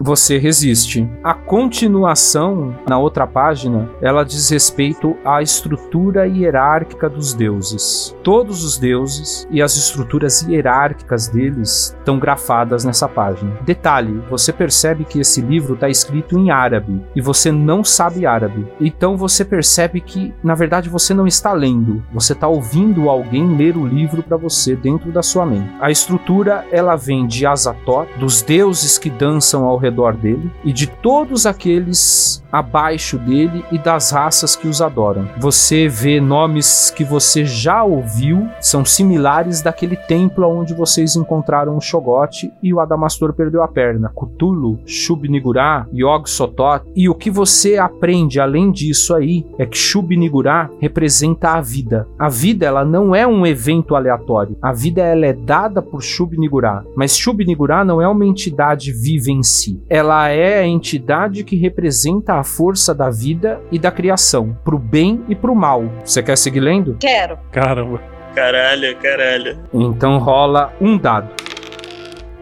Você 0.02 0.38
resiste. 0.38 1.10
A 1.22 1.34
continuação, 1.34 2.74
na 2.88 2.97
outra 2.97 3.28
página, 3.28 3.89
ela 4.02 4.24
diz 4.24 4.50
respeito 4.50 5.18
à 5.26 5.41
estrutura 5.41 6.26
hierárquica 6.26 7.10
dos 7.10 7.34
deuses. 7.34 8.16
Todos 8.24 8.64
os 8.64 8.78
deuses 8.78 9.45
e 9.52 9.62
as 9.62 9.76
estruturas 9.76 10.41
hierárquicas 10.41 11.28
deles 11.28 11.93
estão 12.00 12.18
grafadas 12.18 12.86
nessa 12.86 13.10
página. 13.10 13.58
Detalhe: 13.66 14.24
você 14.30 14.54
percebe 14.54 15.04
que 15.04 15.20
esse 15.20 15.41
livro 15.41 15.74
está 15.74 15.89
escrito 15.89 16.38
em 16.38 16.50
árabe 16.50 17.04
e 17.14 17.20
você 17.20 17.52
não 17.52 17.84
sabe 17.84 18.26
árabe. 18.26 18.66
Então 18.80 19.18
você 19.18 19.43
percebe 19.43 20.00
que, 20.00 20.34
na 20.41 20.56
verdade, 20.56 20.88
você 20.88 21.14
não 21.14 21.28
está 21.28 21.52
lendo, 21.52 22.02
você 22.14 22.32
está 22.32 22.47
ouvindo 22.47 23.10
alguém 23.10 23.58
ler 23.58 23.76
o 23.76 23.86
livro 23.86 24.24
para 24.24 24.38
você 24.38 24.78
dentro 24.78 25.12
da 25.12 25.22
sua 25.22 25.45
mente. 25.45 25.70
A 25.82 25.91
estrutura 25.91 26.66
ela 26.72 26.95
vem 26.95 27.28
de 27.28 27.45
Azatoth, 27.45 28.08
dos 28.18 28.41
deuses 28.41 28.97
que 28.97 29.10
dançam 29.10 29.66
ao 29.66 29.76
redor 29.76 29.89
dele 29.90 30.52
e 30.64 30.72
de 30.72 30.88
todos 30.88 31.46
aqueles 31.46 32.44
abaixo 32.52 33.18
dele 33.18 33.64
e 33.72 33.78
das 33.78 34.12
raças 34.12 34.56
que 34.56 34.68
os 34.68 34.82
adoram. 34.82 35.28
Você 35.40 35.88
vê 35.88 36.20
nomes 36.20 36.90
que 36.90 37.04
você 37.04 37.46
já 37.46 37.84
ouviu, 37.84 38.48
são 38.60 38.84
similares 38.84 39.62
daquele 39.62 39.96
templo 39.96 40.48
onde 40.48 40.74
vocês 40.74 41.16
encontraram 41.16 41.78
o 41.78 41.82
Shogot 41.82 42.52
e 42.62 42.74
o 42.74 42.80
Adamastor 42.80 43.34
perdeu 43.34 43.62
a 43.62 43.68
perna. 43.68 44.12
Cthulhu, 44.16 44.80
Shub-Niggurath, 44.86 45.88
Yog-Sothoth. 45.94 46.84
E 46.96 47.08
o 47.08 47.16
que 47.16 47.30
você 47.30 47.78
aprende 47.78 48.40
além 48.40 48.72
disso 48.72 49.14
aí 49.14 49.46
é 49.58 49.66
que 49.66 49.78
Shub-Niggurath 49.78 50.72
representa 50.80 51.54
a 51.54 51.62
vida. 51.62 52.08
A 52.18 52.30
vida 52.30 52.66
ela 52.66 52.84
não 52.84 53.14
é 53.14 53.28
um 53.28 53.46
evento 53.46 53.96
aleatório. 53.96 54.58
A 54.62 54.74
vida 54.74 55.02
ela 55.02 55.26
é 55.26 55.34
dada 55.34 55.82
por 55.82 56.02
Shub-Niggurath, 56.02 56.86
mas 56.96 57.18
Shub-Niggurath 57.18 57.86
não 57.86 58.02
é 58.02 58.08
uma 58.08 58.26
entidade 58.26 58.92
viva 58.92 59.32
em 59.32 59.44
si. 59.44 59.79
Ela 59.90 60.30
é 60.30 60.60
a 60.60 60.66
entidade 60.66 61.44
que 61.44 61.56
representa 61.56 62.36
a 62.36 62.44
força 62.44 62.94
da 62.94 63.10
vida 63.10 63.62
e 63.72 63.78
da 63.78 63.92
criação, 63.92 64.58
pro 64.64 64.78
bem 64.78 65.24
e 65.28 65.36
pro 65.36 65.56
mal. 65.56 65.84
Você 66.04 66.24
quer 66.24 66.38
seguir 66.38 66.60
lendo? 66.60 66.98
Quero. 67.00 67.38
Caramba. 67.52 68.02
Caralho, 68.36 68.96
caralho. 68.98 69.60
Então 69.74 70.18
rola 70.18 70.74
um 70.80 70.98
dado. 70.98 71.30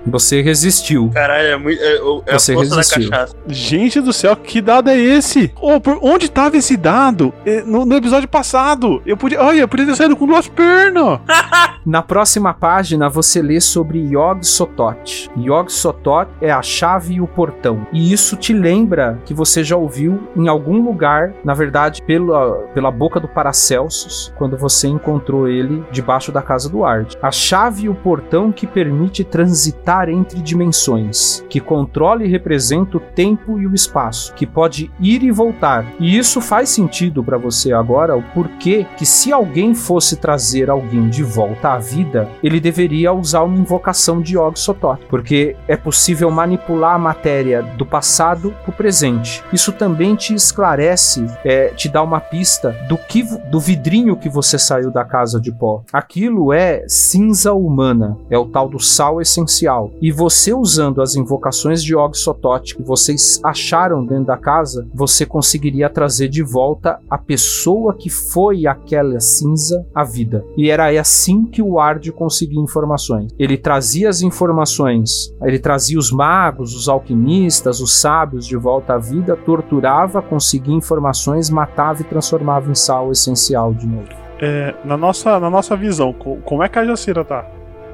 Você 0.10 0.42
resistiu. 0.42 1.10
Caralho, 1.14 1.48
é, 1.48 1.58
muito, 1.58 1.82
é, 1.82 1.96
é 1.96 2.36
a 2.36 2.40
Você 2.40 2.54
força 2.54 2.76
resistiu. 2.76 3.10
da 3.10 3.18
cachaça. 3.18 3.36
Gente 3.48 4.02
do 4.02 4.14
céu, 4.14 4.36
que 4.36 4.62
dado 4.62 4.90
é 4.90 4.98
esse? 4.98 5.52
Ô, 5.60 5.80
por 5.80 6.00
onde 6.02 6.30
tava 6.30 6.58
esse 6.58 6.76
dado? 6.78 7.34
No, 7.66 7.86
no 7.86 7.96
episódio 7.96 8.28
passado. 8.28 9.02
Eu 9.06 9.18
podia. 9.18 9.42
Olha, 9.42 9.62
eu 9.62 9.68
podia 9.68 9.86
ter 9.86 9.96
saído 9.96 10.16
com 10.16 10.26
duas 10.26 10.48
pernas. 10.48 11.20
Na 11.86 12.02
próxima 12.02 12.54
página 12.54 13.08
você 13.08 13.42
lê 13.42 13.62
sobre 13.62 14.00
Yog 14.00 14.46
Sothoth. 14.46 15.30
Yog 15.38 15.72
Sothoth 15.72 16.28
é 16.42 16.52
a 16.52 16.62
chave 16.62 17.16
e 17.16 17.22
o 17.22 17.28
portão. 17.28 17.88
E 17.94 18.12
isso 18.12 18.36
te 18.36 18.52
lembra 18.52 19.22
que 19.26 19.34
você 19.34 19.64
já 19.64 19.78
ouviu 19.78 20.28
em 20.36 20.50
algum 20.50 20.82
lugar, 20.82 21.34
na 21.46 21.54
verdade, 21.54 22.02
pela, 22.02 22.56
pela 22.74 22.92
boca 22.92 23.22
do 23.22 23.28
Paracelsus, 23.28 24.34
quando 24.38 24.58
você 24.58 24.88
encontrou 24.90 25.48
ele 25.48 25.82
debaixo 25.90 26.30
da 26.30 26.42
casa 26.42 26.70
do 26.70 26.84
Ard. 26.84 27.16
A 27.22 27.32
chave 27.32 27.84
e 27.86 27.90
o 27.90 27.96
portão 27.96 28.52
que 28.52 28.68
permite 28.68 29.24
transitar 29.24 29.97
entre 30.08 30.42
dimensões, 30.42 31.44
que 31.50 31.60
controla 31.60 32.24
e 32.24 32.28
representa 32.28 32.98
o 32.98 33.00
tempo 33.00 33.60
e 33.60 33.66
o 33.66 33.74
espaço, 33.74 34.34
que 34.34 34.46
pode 34.46 34.92
ir 35.00 35.24
e 35.24 35.32
voltar. 35.32 35.86
E 36.00 36.18
isso 36.18 36.40
faz 36.40 36.70
sentido 36.70 37.24
para 37.24 37.38
você 37.38 37.74
agora, 37.74 38.16
o 38.16 38.22
porquê 38.34 38.86
que 38.98 39.06
se 39.06 39.32
alguém 39.32 39.74
fosse 39.74 40.18
trazer 40.18 40.70
alguém 40.70 41.10
de 41.10 41.24
volta 41.24 41.74
à 41.74 41.78
vida, 41.78 42.30
ele 42.44 42.60
deveria 42.60 43.12
usar 43.12 43.44
uma 43.44 43.58
invocação 43.58 44.22
de 44.22 44.38
Yog 44.38 44.60
Sothoth, 44.60 45.00
porque 45.10 45.56
é 45.68 45.76
possível 45.76 46.30
manipular 46.30 46.96
a 46.96 47.00
matéria 47.00 47.62
do 47.62 47.86
passado 47.86 48.54
para 48.64 48.72
o 48.72 48.74
presente. 48.74 49.44
Isso 49.52 49.72
também 49.72 50.16
te 50.16 50.34
esclarece, 50.34 51.26
é, 51.44 51.70
te 51.70 51.90
dá 51.90 52.02
uma 52.04 52.20
pista 52.20 52.76
do 52.88 52.98
que 52.98 53.24
do 53.50 53.60
vidrinho 53.60 54.16
que 54.16 54.30
você 54.30 54.58
saiu 54.58 54.92
da 54.92 55.04
casa 55.04 55.40
de 55.40 55.52
pó. 55.52 55.84
Aquilo 55.92 56.54
é 56.54 56.84
cinza 56.88 57.54
humana, 57.54 58.18
é 58.30 58.38
o 58.38 58.46
tal 58.46 58.70
do 58.70 58.80
sal 58.80 59.22
essencial. 59.22 59.87
E 60.02 60.12
você 60.12 60.54
usando 60.54 61.02
as 61.02 61.16
invocações 61.16 61.84
de 61.84 61.96
Og 61.96 62.16
Sothoth 62.18 62.76
que 62.76 62.82
vocês 62.84 63.40
acharam 63.44 64.06
dentro 64.06 64.26
da 64.26 64.38
casa, 64.38 64.88
você 64.94 65.26
conseguiria 65.26 65.90
trazer 65.90 66.28
de 66.30 66.44
volta 66.44 67.00
a 67.10 67.18
pessoa 67.18 67.94
que 67.94 68.10
foi 68.10 68.66
aquela 68.68 69.20
cinza 69.20 69.86
à 69.94 70.04
vida. 70.04 70.44
E 70.58 70.70
era 70.70 70.88
assim 71.00 71.46
que 71.46 71.62
o 71.62 71.80
Ard 71.80 72.12
conseguia 72.12 72.60
informações. 72.62 73.32
Ele 73.38 73.58
trazia 73.58 74.10
as 74.10 74.22
informações, 74.22 75.34
ele 75.44 75.60
trazia 75.60 75.98
os 75.98 76.12
magos, 76.12 76.76
os 76.76 76.90
alquimistas, 76.90 77.80
os 77.80 78.00
sábios 78.00 78.46
de 78.46 78.56
volta 78.58 78.94
à 78.94 78.98
vida, 78.98 79.36
torturava, 79.36 80.22
conseguia 80.22 80.76
informações, 80.76 81.50
matava 81.50 82.02
e 82.02 82.06
transformava 82.06 82.70
em 82.72 82.76
sal 82.76 83.12
essencial 83.12 83.74
de 83.74 83.88
novo. 83.88 84.08
É, 84.40 84.76
na, 84.86 84.96
nossa, 84.96 85.40
na 85.40 85.50
nossa 85.50 85.76
visão, 85.76 86.14
co- 86.14 86.38
como 86.46 86.62
é 86.64 86.70
que 86.70 86.78
a 86.78 86.86
Jacira 86.86 87.26
tá? 87.26 87.46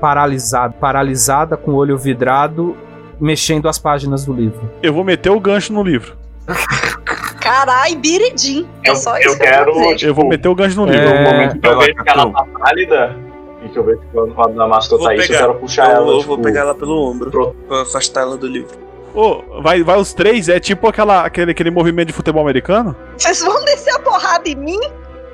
Paralisada, 0.03 0.73
paralisada 0.81 1.55
com 1.55 1.71
o 1.71 1.75
olho 1.75 1.97
vidrado, 1.97 2.75
mexendo 3.21 3.69
as 3.69 3.79
páginas 3.79 4.25
do 4.25 4.33
livro. 4.33 4.69
Eu 4.81 4.91
vou 4.91 5.01
meter 5.01 5.29
o 5.29 5.39
gancho 5.39 5.71
no 5.71 5.81
livro. 5.81 6.17
Carai, 7.39 7.95
biridim. 7.95 8.67
É 8.85 8.89
Eu, 8.89 8.97
só 8.97 9.15
eu 9.17 9.29
isso 9.29 9.37
que 9.39 9.45
quero. 9.45 9.71
eu 9.71 9.75
vou 9.75 9.95
tipo, 9.95 10.09
Eu 10.09 10.13
vou 10.13 10.27
meter 10.27 10.49
o 10.49 10.55
gancho 10.55 10.75
no 10.75 10.85
no 10.85 10.91
livro. 10.91 11.07
É. 11.07 11.23
momento 11.23 11.57
que 11.57 11.65
eu 11.65 11.79
vejo 11.79 11.95
que 12.03 12.09
ela 12.09 12.29
tá 12.33 12.45
pálida 12.59 13.15
e 13.63 13.69
que 13.69 13.79
eu 13.79 13.83
vejo 13.85 13.99
que 14.01 14.53
Damastor 14.57 14.99
Vou 14.99 15.07
tá 15.07 15.15
isso, 15.15 15.31
eu 15.31 15.37
quero 15.37 15.55
puxar 15.55 15.85
eu, 15.89 15.95
ela. 15.95 16.11
eu 16.11 16.17
tipo, 16.17 16.27
vou 16.27 16.37
pegar 16.39 16.59
ela 16.59 16.75
pelo 16.75 17.09
ombro 17.09 17.55
pra 17.65 17.83
afastar 17.83 18.23
ela 18.23 18.35
do 18.35 18.45
livro. 18.47 18.77
Ô, 19.15 19.61
vai, 19.61 19.83
vai 19.83 19.97
os 19.97 20.13
três, 20.13 20.49
é 20.49 20.59
tipo 20.59 20.85
aquela, 20.85 21.23
aquele, 21.23 21.51
aquele 21.51 21.71
movimento 21.71 22.07
de 22.07 22.13
futebol 22.13 22.41
americano? 22.41 22.93
Vocês 23.17 23.39
vão 23.41 23.63
descer 23.63 23.95
a 23.95 23.99
porrada 23.99 24.49
em 24.49 24.55
mim? 24.55 24.79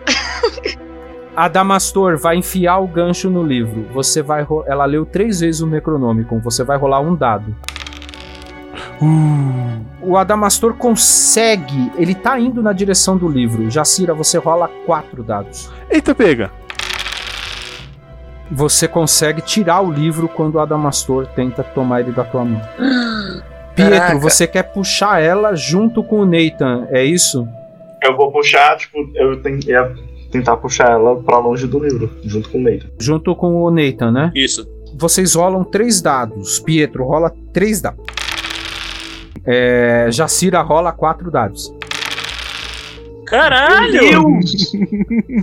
A 1.39 1.47
Damastor 1.47 2.17
vai 2.17 2.35
enfiar 2.35 2.79
o 2.79 2.87
gancho 2.87 3.29
no 3.29 3.41
livro. 3.41 3.85
Você 3.93 4.21
vai. 4.21 4.43
ro- 4.43 4.65
Ela 4.67 4.83
leu 4.83 5.05
três 5.05 5.39
vezes 5.39 5.61
o 5.61 5.67
Necronomicon. 5.67 6.39
Você 6.41 6.65
vai 6.65 6.77
rolar 6.77 6.99
um 6.99 7.15
dado. 7.15 7.55
O 10.01 10.17
Adamastor 10.17 10.73
consegue. 10.73 11.91
Ele 11.97 12.13
tá 12.13 12.37
indo 12.37 12.61
na 12.61 12.73
direção 12.73 13.15
do 13.15 13.25
livro. 13.29 13.69
Jacira, 13.71 14.13
você 14.13 14.37
rola 14.37 14.67
quatro 14.85 15.23
dados. 15.23 15.71
Eita, 15.89 16.13
pega. 16.13 16.51
Você 18.51 18.85
consegue 18.85 19.41
tirar 19.41 19.79
o 19.79 19.89
livro 19.91 20.27
quando 20.27 20.55
o 20.55 20.59
Adamastor 20.59 21.25
tenta 21.27 21.63
tomar 21.63 22.01
ele 22.01 22.11
da 22.11 22.25
tua 22.25 22.43
mão. 22.43 22.61
Pietro, 23.75 23.97
Caraca. 23.97 24.19
você 24.19 24.45
quer 24.45 24.63
puxar 24.73 25.21
ela 25.23 25.55
junto 25.55 26.03
com 26.03 26.19
o 26.19 26.25
Nathan, 26.25 26.85
é 26.89 27.01
isso? 27.01 27.47
Eu 28.03 28.17
vou 28.17 28.29
puxar, 28.29 28.75
tipo, 28.75 28.97
eu 29.15 29.41
ten- 29.41 29.59
ia 29.65 29.93
tentar 30.32 30.57
puxar 30.57 30.91
ela 30.91 31.15
pra 31.15 31.38
longe 31.39 31.67
do 31.67 31.80
livro, 31.80 32.09
junto 32.23 32.49
com 32.49 32.57
o 32.57 32.61
Nathan. 32.61 32.88
Junto 32.99 33.36
com 33.36 33.63
o 33.63 33.71
Nathan, 33.71 34.11
né? 34.11 34.32
Isso. 34.36 34.67
Vocês 34.97 35.34
rolam 35.36 35.63
três 35.63 36.01
dados. 36.01 36.59
Pietro 36.59 37.05
rola 37.05 37.32
três 37.53 37.82
dados. 37.82 38.03
É, 39.45 40.07
Jacira 40.11 40.61
rola 40.61 40.91
quatro 40.91 41.32
dados. 41.32 41.73
Caralho! 43.30 44.39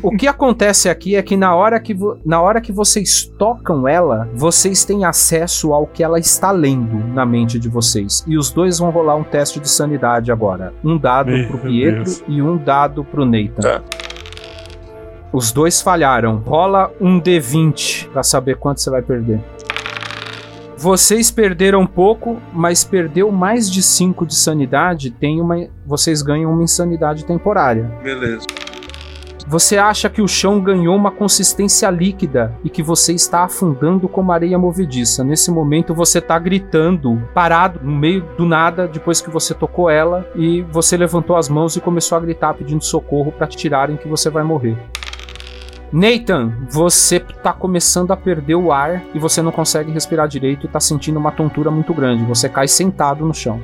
O 0.03 0.11
que 0.17 0.27
acontece 0.27 0.89
aqui 0.89 1.15
é 1.15 1.23
que 1.23 1.37
na 1.37 1.55
hora 1.55 1.79
que, 1.79 1.97
na 2.25 2.43
hora 2.43 2.61
que 2.61 2.73
vocês 2.73 3.33
tocam 3.39 3.87
ela, 3.87 4.29
vocês 4.35 4.85
têm 4.85 5.05
acesso 5.05 5.73
ao 5.73 5.87
que 5.87 6.03
ela 6.03 6.19
está 6.19 6.51
lendo 6.51 6.99
na 7.15 7.25
mente 7.25 7.61
de 7.61 7.69
vocês. 7.69 8.25
E 8.27 8.37
os 8.37 8.51
dois 8.51 8.81
vão 8.81 8.91
rolar 8.91 9.15
um 9.15 9.23
teste 9.23 9.61
de 9.61 9.69
sanidade 9.69 10.33
agora. 10.33 10.75
Um 10.83 10.99
dado 10.99 11.31
Meu 11.31 11.47
pro 11.47 11.59
Pietro 11.59 12.03
Deus. 12.03 12.25
e 12.27 12.43
um 12.43 12.57
dado 12.57 13.05
pro 13.05 13.25
Nathan. 13.25 13.63
Tá. 13.63 13.83
Os 15.37 15.53
dois 15.53 15.83
falharam. 15.83 16.43
Rola 16.47 16.91
um 16.99 17.21
D20 17.21 18.09
pra 18.09 18.23
saber 18.23 18.57
quanto 18.57 18.81
você 18.81 18.89
vai 18.89 19.03
perder. 19.03 19.39
Vocês 20.79 21.31
perderam 21.31 21.87
pouco, 21.87 22.41
mas 22.55 22.85
perdeu 22.85 23.31
mais 23.31 23.71
de 23.71 23.83
5 23.83 24.25
de 24.25 24.35
sanidade, 24.35 25.11
tem 25.11 25.39
uma, 25.39 25.69
vocês 25.85 26.23
ganham 26.23 26.51
uma 26.51 26.63
insanidade 26.63 27.27
temporária. 27.27 27.83
Beleza. 28.03 28.47
Você 29.47 29.77
acha 29.77 30.09
que 30.09 30.23
o 30.23 30.27
chão 30.27 30.59
ganhou 30.59 30.97
uma 30.97 31.11
consistência 31.11 31.91
líquida 31.91 32.57
e 32.65 32.71
que 32.71 32.83
você 32.83 33.13
está 33.13 33.45
afundando 33.45 34.09
como 34.09 34.33
areia 34.33 34.59
movediça. 34.59 35.23
Nesse 35.23 35.51
momento 35.51 35.93
você 35.95 36.19
está 36.19 36.39
gritando, 36.39 37.23
parado 37.35 37.79
no 37.83 37.95
meio 37.95 38.25
do 38.39 38.47
nada, 38.47 38.89
depois 38.89 39.21
que 39.21 39.29
você 39.29 39.53
tocou 39.53 39.91
ela 39.91 40.27
e 40.35 40.63
você 40.63 40.97
levantou 40.97 41.37
as 41.37 41.51
mãos 41.51 41.77
e 41.77 41.81
começou 41.83 42.17
a 42.17 42.23
gritar 42.23 42.55
pedindo 42.55 42.83
socorro 42.83 43.31
para 43.31 43.47
te 43.47 43.59
tirarem 43.59 43.99
que 43.99 44.09
você 44.09 44.31
vai 44.31 44.43
morrer. 44.43 44.79
Nathan, 45.93 46.53
você 46.69 47.21
tá 47.21 47.53
começando 47.53 48.11
a 48.11 48.17
perder 48.17 48.57
o 48.57 48.73
ar 48.73 49.03
e 49.15 49.19
você 49.19 49.41
não 49.41 49.53
consegue 49.53 49.91
respirar 49.93 50.29
direito 50.29 50.67
e 50.67 50.69
tá 50.69 50.81
sentindo 50.81 51.19
uma 51.19 51.31
tontura 51.33 51.71
muito 51.71 51.95
grande. 51.95 52.25
Você 52.25 52.49
cai 52.49 52.69
sentado 52.69 53.25
no 53.25 53.33
chão. 53.33 53.61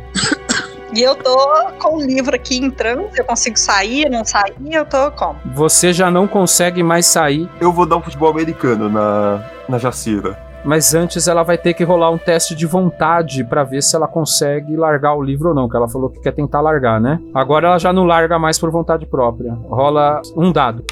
E 0.95 1.01
eu 1.01 1.15
tô 1.17 1.37
com 1.81 1.97
o 1.97 2.03
livro 2.03 2.35
aqui 2.35 2.59
em 2.59 2.71
transe, 2.71 3.19
eu 3.19 3.25
consigo 3.25 3.59
sair, 3.59 4.11
não 4.11 4.25
sair, 4.25 4.53
eu 4.71 4.85
tô 4.85 5.11
como? 5.13 5.37
Você 5.55 5.91
já 5.91 6.11
não 6.11 6.29
consegue 6.29 6.83
mais 6.83 7.07
sair, 7.07 7.49
Eu 7.61 7.73
vou 7.73 7.87
dar 7.87 7.97
um 7.97 8.03
futebol 8.03 8.31
americano 8.31 8.91
na, 8.91 9.43
na 9.67 9.79
Jacira. 9.79 10.39
mas 10.67 10.95
antes 10.95 11.27
ela 11.27 11.43
vai 11.43 11.57
ter 11.57 11.73
que 11.73 11.83
rolar 11.83 12.11
um 12.11 12.19
teste 12.19 12.55
de 12.55 12.67
vontade 12.67 13.43
pra 13.43 13.65
ver 13.65 13.83
se 13.83 13.97
ela 13.97 14.07
consegue 14.07 14.77
largar 14.77 15.15
o 15.15 15.23
livro 15.23 15.49
ou 15.49 15.55
não, 15.55 15.67
que 15.67 15.75
ela 15.77 15.89
falou 15.89 16.11
que 16.11 16.21
quer 16.21 16.33
tentar 16.33 16.61
largar, 16.61 17.01
né? 17.01 17.19
Agora 17.35 17.69
ela 17.69 17.79
já 17.79 17.91
não 17.91 18.05
larga 18.05 18.39
mais 18.39 18.59
por 18.59 18.71
vontade 18.71 19.07
própria. 19.07 19.55
Rola 19.71 20.21
um 20.37 20.53
dado. 20.53 20.85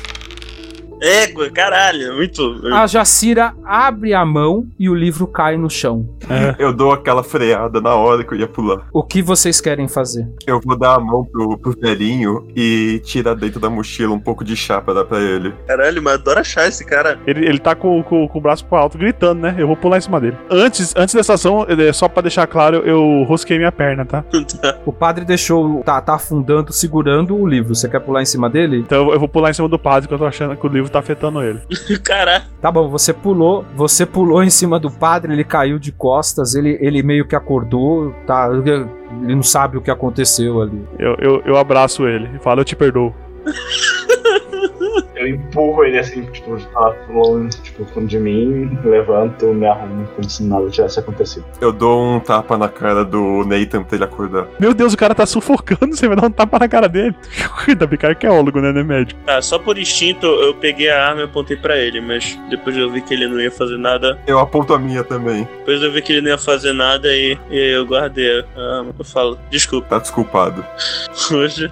Égua, 1.01 1.51
caralho, 1.51 2.15
muito. 2.15 2.61
A 2.73 2.87
Jacira 2.87 3.55
abre 3.65 4.13
a 4.13 4.25
mão 4.25 4.67
e 4.79 4.89
o 4.89 4.95
livro 4.95 5.27
cai 5.27 5.57
no 5.57 5.71
chão. 5.71 6.09
Eu 6.59 6.73
dou 6.73 6.93
aquela 6.93 7.23
freada 7.23 7.81
na 7.81 7.95
hora 7.95 8.23
que 8.25 8.35
eu 8.35 8.39
ia 8.39 8.49
pular. 8.49 8.87
O 8.93 9.03
que 9.03 9.23
vocês 9.23 9.61
querem 9.61 9.89
fazer? 9.89 10.29
Eu 10.47 10.61
vou 10.61 10.77
dar 10.77 10.95
a 10.95 11.01
mão 11.01 11.25
pro, 11.25 11.59
pro 11.59 11.73
velhinho 11.73 12.47
e 12.55 13.01
tirar 13.05 13.35
dentro 13.35 13.59
da 13.59 13.71
mochila 13.71 14.15
um 14.15 14.21
pouco 14.21 14.45
de 14.45 14.55
chá 14.57 14.81
pra 14.81 14.95
dar 14.95 15.05
pra 15.05 15.21
ele. 15.21 15.55
Caralho, 15.67 16.03
mas 16.03 16.15
adoro 16.15 16.41
achar 16.41 16.69
esse 16.69 16.85
cara. 16.85 17.19
Ele, 17.27 17.47
ele 17.47 17.59
tá 17.59 17.75
com, 17.75 18.03
com, 18.03 18.29
com 18.29 18.39
o 18.39 18.43
braço 18.43 18.65
pro 18.67 18.77
alto 18.77 18.99
gritando, 18.99 19.41
né? 19.41 19.55
Eu 19.59 19.67
vou 19.67 19.77
pular 19.77 19.99
em 19.99 20.03
cima 20.03 20.21
dele. 20.21 20.37
Antes, 20.51 20.95
antes 20.97 21.15
dessa 21.15 21.35
ação, 21.35 21.67
é, 21.69 21.93
só 21.93 22.09
pra 22.09 22.23
deixar 22.23 22.47
claro, 22.47 22.79
eu 22.79 23.25
rosquei 23.25 23.57
minha 23.59 23.73
perna, 23.73 24.05
tá? 24.05 24.25
O 24.85 24.93
padre 24.93 25.25
deixou. 25.25 25.83
Tá, 25.85 26.01
tá 26.01 26.15
afundando, 26.15 26.73
segurando 26.73 27.37
o 27.37 27.47
livro. 27.47 27.75
Você 27.75 27.89
quer 27.89 28.01
pular 28.01 28.23
em 28.23 28.27
cima 28.27 28.49
dele? 28.49 28.79
Então 28.79 29.07
eu, 29.07 29.13
eu 29.15 29.19
vou 29.19 29.29
pular 29.29 29.51
em 29.51 29.53
cima 29.53 29.69
do 29.69 29.79
padre, 29.79 30.09
que 30.09 30.15
eu 30.15 30.19
tô 30.19 30.27
achando 30.27 30.57
que 30.57 30.67
o 30.67 30.69
livro 30.69 30.90
tá 30.93 30.99
afetando 30.99 31.43
ele. 31.43 31.61
Caralho. 32.05 32.45
Tá 32.61 32.71
bom, 32.71 32.89
você 32.89 33.13
pulou, 33.13 33.65
você 33.75 34.05
pulou 34.05 34.43
em 34.43 34.51
cima 34.51 34.79
do 34.79 34.91
padre, 34.91 35.33
ele 35.33 35.45
caiu 35.45 35.79
de 35.79 35.93
costas, 35.93 36.55
ele, 36.55 36.79
ele 36.81 37.03
meio 37.03 37.27
que 37.27 37.35
acordou, 37.35 38.13
tá? 38.27 38.49
Ele 38.51 39.35
não 39.35 39.43
sabe 39.43 39.77
o 39.77 39.81
que 39.81 39.91
aconteceu 39.91 40.61
ali. 40.61 40.87
Eu, 40.99 41.15
eu, 41.19 41.43
eu 41.45 41.57
abraço 41.57 42.07
ele 42.07 42.31
e 42.35 42.39
falo, 42.39 42.61
eu 42.61 42.65
te 42.65 42.77
perdoo. 42.77 43.15
Eu 45.21 45.29
empurro 45.29 45.85
ele 45.85 45.99
assim, 45.99 46.23
tipo, 46.33 46.57
tá 46.73 46.95
longe, 47.11 47.61
tipo, 47.61 47.85
fundo 47.85 48.07
de 48.07 48.19
mim, 48.19 48.79
levanto, 48.83 49.53
me 49.53 49.67
arrumo 49.67 50.09
como 50.17 50.31
se 50.31 50.43
nada 50.43 50.67
tivesse 50.71 50.99
acontecido. 50.99 51.45
Eu 51.61 51.71
dou 51.73 52.15
um 52.15 52.19
tapa 52.19 52.57
na 52.57 52.71
cara 52.71 53.05
do 53.05 53.45
Nathan 53.45 53.83
pra 53.83 53.97
ele 53.97 54.05
acordar. 54.05 54.47
Meu 54.59 54.73
Deus, 54.73 54.95
o 54.95 54.97
cara 54.97 55.15
tá 55.15 55.27
sufocando, 55.27 55.93
você 55.95 56.09
vai 56.09 56.17
dar 56.17 56.27
um 56.27 56.31
tapa 56.31 56.59
na 56.59 56.69
cara 56.69 56.89
dele. 56.89 57.15
Ainda 57.69 57.87
bem 57.87 57.99
que 57.99 58.07
é 58.07 58.09
arqueólogo, 58.09 58.63
né? 58.63 58.73
Não 58.73 58.81
é 58.81 58.85
médico. 58.85 59.21
Tá, 59.27 59.43
só 59.43 59.59
por 59.59 59.77
instinto 59.77 60.27
eu 60.27 60.55
peguei 60.55 60.89
a 60.89 61.09
arma 61.09 61.21
e 61.21 61.25
apontei 61.25 61.57
pra 61.57 61.77
ele, 61.77 62.01
mas 62.01 62.39
depois 62.49 62.75
eu 62.75 62.91
vi 62.91 63.03
que 63.03 63.13
ele 63.13 63.29
não 63.29 63.39
ia 63.39 63.51
fazer 63.51 63.77
nada. 63.77 64.19
Eu 64.27 64.39
aponto 64.39 64.73
a 64.73 64.79
minha 64.79 65.05
também. 65.05 65.47
Depois 65.59 65.83
eu 65.83 65.93
vi 65.93 66.01
que 66.01 66.15
ele 66.15 66.23
não 66.23 66.31
ia 66.31 66.39
fazer 66.39 66.73
nada 66.73 67.09
e, 67.09 67.37
e 67.51 67.59
aí 67.59 67.71
eu 67.73 67.85
guardei 67.85 68.41
a 68.57 68.79
arma. 68.79 68.95
Eu 68.99 69.05
falo, 69.05 69.39
desculpa. 69.51 69.89
Tá 69.89 69.99
desculpado. 69.99 70.65
Hoje. 71.31 71.71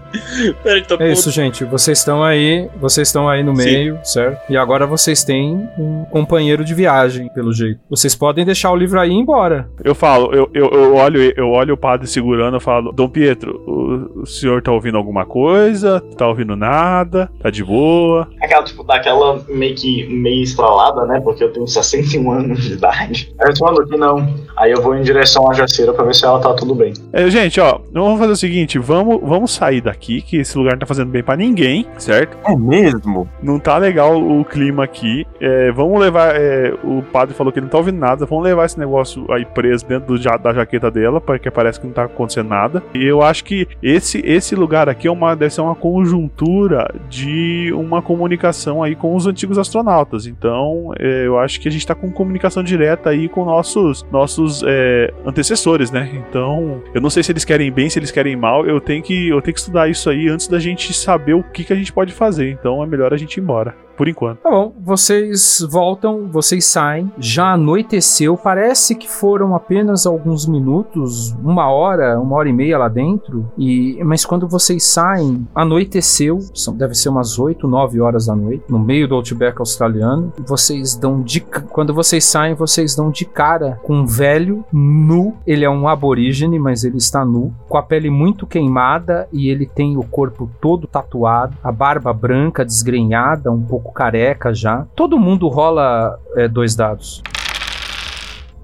Peraí, 0.63 0.83
tô 0.83 0.97
É 0.97 1.13
isso, 1.13 1.31
gente. 1.31 1.65
Vocês 1.65 1.99
estão 1.99 2.23
aí, 2.23 2.69
vocês 2.77 3.09
estão 3.09 3.29
aí 3.29 3.38
no 3.43 3.57
Sim. 3.57 3.65
meio, 3.65 3.99
certo? 4.03 4.41
E 4.51 4.57
agora 4.57 4.87
vocês 4.87 5.25
têm 5.25 5.69
um 5.79 6.05
companheiro 6.11 6.65
de 6.65 6.75
viagem, 6.75 7.29
pelo 7.31 7.53
jeito. 7.53 7.81
Vocês 7.89 8.15
podem 8.15 8.45
deixar 8.45 8.71
o 8.71 8.77
livro 8.77 9.01
aí 9.01 9.11
e 9.11 9.13
ir 9.13 9.17
embora. 9.17 9.69
Eu 9.83 9.95
falo, 9.95 10.33
eu, 10.35 10.51
eu, 10.53 10.69
eu 10.69 10.95
olho, 10.95 11.33
eu 11.37 11.49
olho 11.51 11.75
o 11.75 11.77
padre 11.77 12.07
segurando, 12.07 12.55
eu 12.57 12.61
falo, 12.61 12.93
Dom 12.93 13.09
Pietro, 13.09 13.61
o, 13.67 14.23
o 14.23 14.27
senhor 14.27 14.63
tá 14.63 14.73
ouvindo 14.73 14.99
alguma 14.99 15.25
coisa? 15.25 16.01
Tá 16.17 16.27
ouvindo 16.27 16.57
nada? 16.57 17.31
Tá 17.41 17.51
de 17.51 17.65
boa? 17.65 18.29
Aquela, 18.43 18.63
tipo, 18.65 18.83
daquela 18.83 19.43
meio 19.49 19.75
que 19.75 20.07
meio 20.07 20.43
estralada, 20.43 21.05
né? 21.07 21.21
Porque 21.21 21.45
eu 21.45 21.53
tenho 21.53 21.67
61 21.67 22.31
anos 22.31 22.63
de 22.65 22.73
idade. 22.75 23.33
Aí 23.39 23.45
eu 23.45 23.49
respondo 23.49 23.87
que 23.87 23.97
não. 23.97 24.35
Aí 24.57 24.73
eu 24.73 24.83
vou 24.83 24.95
em 24.95 25.03
direção 25.03 25.51
à 25.51 25.55
Jaceira 25.55 25.93
pra 25.93 26.05
ver 26.05 26.15
se 26.15 26.25
ela 26.25 26.41
tá 26.41 26.53
tudo 26.55 26.75
bem. 26.75 26.93
É, 27.13 27.29
gente, 27.31 27.61
ó, 27.61 27.81
vamos 27.93 28.19
fazer 28.19 28.33
o 28.33 28.37
seguinte, 28.37 28.79
vamos, 28.79 29.21
vamos 29.23 29.53
sair 29.53 29.81
daqui, 29.81 30.21
que 30.21 30.39
esse 30.39 30.57
lugar 30.57 30.73
não 30.73 30.81
tá 30.81 30.87
fazendo 30.87 31.11
bem 31.11 31.23
pra 31.23 31.37
ninguém, 31.37 31.87
certo? 31.99 32.37
É 32.47 32.57
mesmo? 32.57 33.28
Não 33.43 33.59
tá 33.59 33.77
legal 33.79 34.21
o 34.21 34.45
clima 34.45 34.85
aqui. 34.85 35.27
É, 35.41 35.71
vamos 35.73 36.01
levar. 36.01 36.35
é, 36.35 36.75
o 36.83 37.03
padre 37.03 37.35
falou 37.35 37.53
que 37.53 37.59
ele 37.59 37.67
não 37.67 37.71
tá 37.71 37.79
ouvindo 37.79 37.99
nada. 37.99 38.27
Vamos 38.27 38.45
levar 38.45 38.65
esse 38.65 38.79
negócio 38.79 39.27
aí 39.31 39.45
preso 39.45 39.87
dentro 39.87 40.07
do 40.07 40.19
da 40.39 40.53
jaqueta 40.53 40.91
dela, 40.91 41.21
porque 41.21 41.51
parece 41.51 41.81
que 41.81 41.87
não 41.87 41.95
tá 41.95 42.05
acontecendo 42.05 42.49
nada. 42.49 42.83
E 42.95 43.05
eu 43.05 43.23
acho 43.23 43.45
que 43.45 43.67
esse, 43.83 44.21
esse 44.25 44.55
lugar 44.55 44.89
aqui 44.89 45.09
é 45.09 45.11
uma, 45.11 45.35
deve 45.35 45.55
ser 45.55 45.61
uma 45.61 45.75
conjuntura 45.75 46.93
de 47.09 47.73
uma 47.75 48.03
comunicação 48.03 48.83
aí 48.83 48.95
com 48.95 49.15
os 49.15 49.27
antigos 49.27 49.59
astronautas. 49.59 50.27
Então, 50.27 50.93
é, 50.99 51.27
eu 51.27 51.39
acho 51.39 51.61
que 51.61 51.69
a 51.69 51.71
gente 51.71 51.87
tá 51.87 51.95
com 51.95 52.11
comunicação 52.11 52.63
direta 52.63 53.11
aí 53.11 53.29
com 53.29 53.45
nossos, 53.45 54.05
nossos 54.11 54.63
é, 54.67 55.13
antecessores, 55.25 55.91
né? 55.91 56.11
Então, 56.13 56.83
eu 56.95 57.01
não 57.01 57.11
sei 57.11 57.23
se 57.23 57.33
eles 57.33 57.45
querem 57.45 57.71
bem, 57.71 57.89
se 57.89 57.99
eles 57.99 58.11
querem 58.11 58.37
mal. 58.37 58.67
Eu 58.67 58.81
tenho 58.81 59.03
que, 59.03 59.29
eu 59.29 59.41
tenho 59.41 59.55
que 59.55 59.61
estudar 59.61 59.89
isso 59.89 60.11
aí 60.11 60.29
antes 60.29 60.49
da 60.49 60.59
gente 60.59 60.93
saber 60.93 61.35
o 61.35 61.43
que, 61.43 61.65
que 61.65 61.73
a 61.73 61.77
gente 61.77 61.93
pode 61.93 62.13
fazer. 62.13 62.51
Então, 62.51 62.83
é 62.83 62.87
melhor 62.87 63.15
a 63.15 63.17
gente 63.19 63.37
ir 63.37 63.43
embora. 63.43 63.75
Por 63.99 64.07
enquanto. 64.07 64.39
Tá 64.39 64.51
bom, 64.51 64.73
vocês 64.81 65.59
voltam, 65.69 66.29
vocês 66.29 66.65
saem, 66.67 67.11
já 67.19 67.55
anoiteceu, 67.55 68.37
parece 68.37 68.95
que 68.95 69.09
foram 69.09 69.57
apenas 69.57 70.07
alguns 70.07 70.47
minutos, 70.47 71.33
uma 71.43 71.69
hora, 71.69 72.21
uma 72.21 72.37
hora 72.37 72.49
e 72.49 72.53
meia 72.53 72.79
lá 72.79 72.89
dentro, 72.89 73.51
e 73.59 73.99
mas 74.05 74.25
quando 74.25 74.47
vocês 74.47 74.85
saem, 74.85 75.49
anoiteceu, 75.53 76.39
são, 76.55 76.77
deve 76.77 76.95
ser 76.95 77.09
umas 77.09 77.41
8, 77.41 77.67
9 77.67 78.01
horas 78.01 78.27
da 78.27 78.37
noite, 78.37 78.63
no 78.69 78.79
meio 78.79 79.09
do 79.09 79.17
Outback 79.17 79.59
australiano, 79.59 80.33
vocês 80.47 80.95
dão 80.95 81.21
de 81.21 81.41
quando 81.41 81.93
vocês 81.93 82.25
saem, 82.25 82.55
vocês 82.55 82.95
dão 82.95 83.11
de 83.11 83.25
cara 83.25 83.81
com 83.83 83.97
um 83.97 84.07
velho 84.07 84.65
nu, 84.73 85.35
ele 85.45 85.65
é 85.65 85.71
um 85.71 85.89
aborígene, 85.89 86.57
mas 86.57 86.85
ele 86.85 86.99
está 86.99 87.25
nu, 87.25 87.53
com 87.69 87.77
a 87.77 87.83
pele 87.83 88.11
muito 88.11 88.47
queimada 88.47 89.29
e 89.33 89.49
ele 89.49 89.67
tem 89.67 89.97
o 89.97 90.03
corpo 90.03 90.51
todo 90.61 90.87
tatuado, 90.87 91.57
a 91.63 91.71
barba 91.71 92.13
branca 92.13 92.65
desgrenhada, 92.65 93.53
um 93.53 93.63
pouco 93.63 93.93
careca 93.93 94.55
já. 94.55 94.87
Todo 94.97 95.19
mundo 95.19 95.49
rola 95.49 96.19
é, 96.35 96.49
dois 96.49 96.75
dados. 96.75 97.23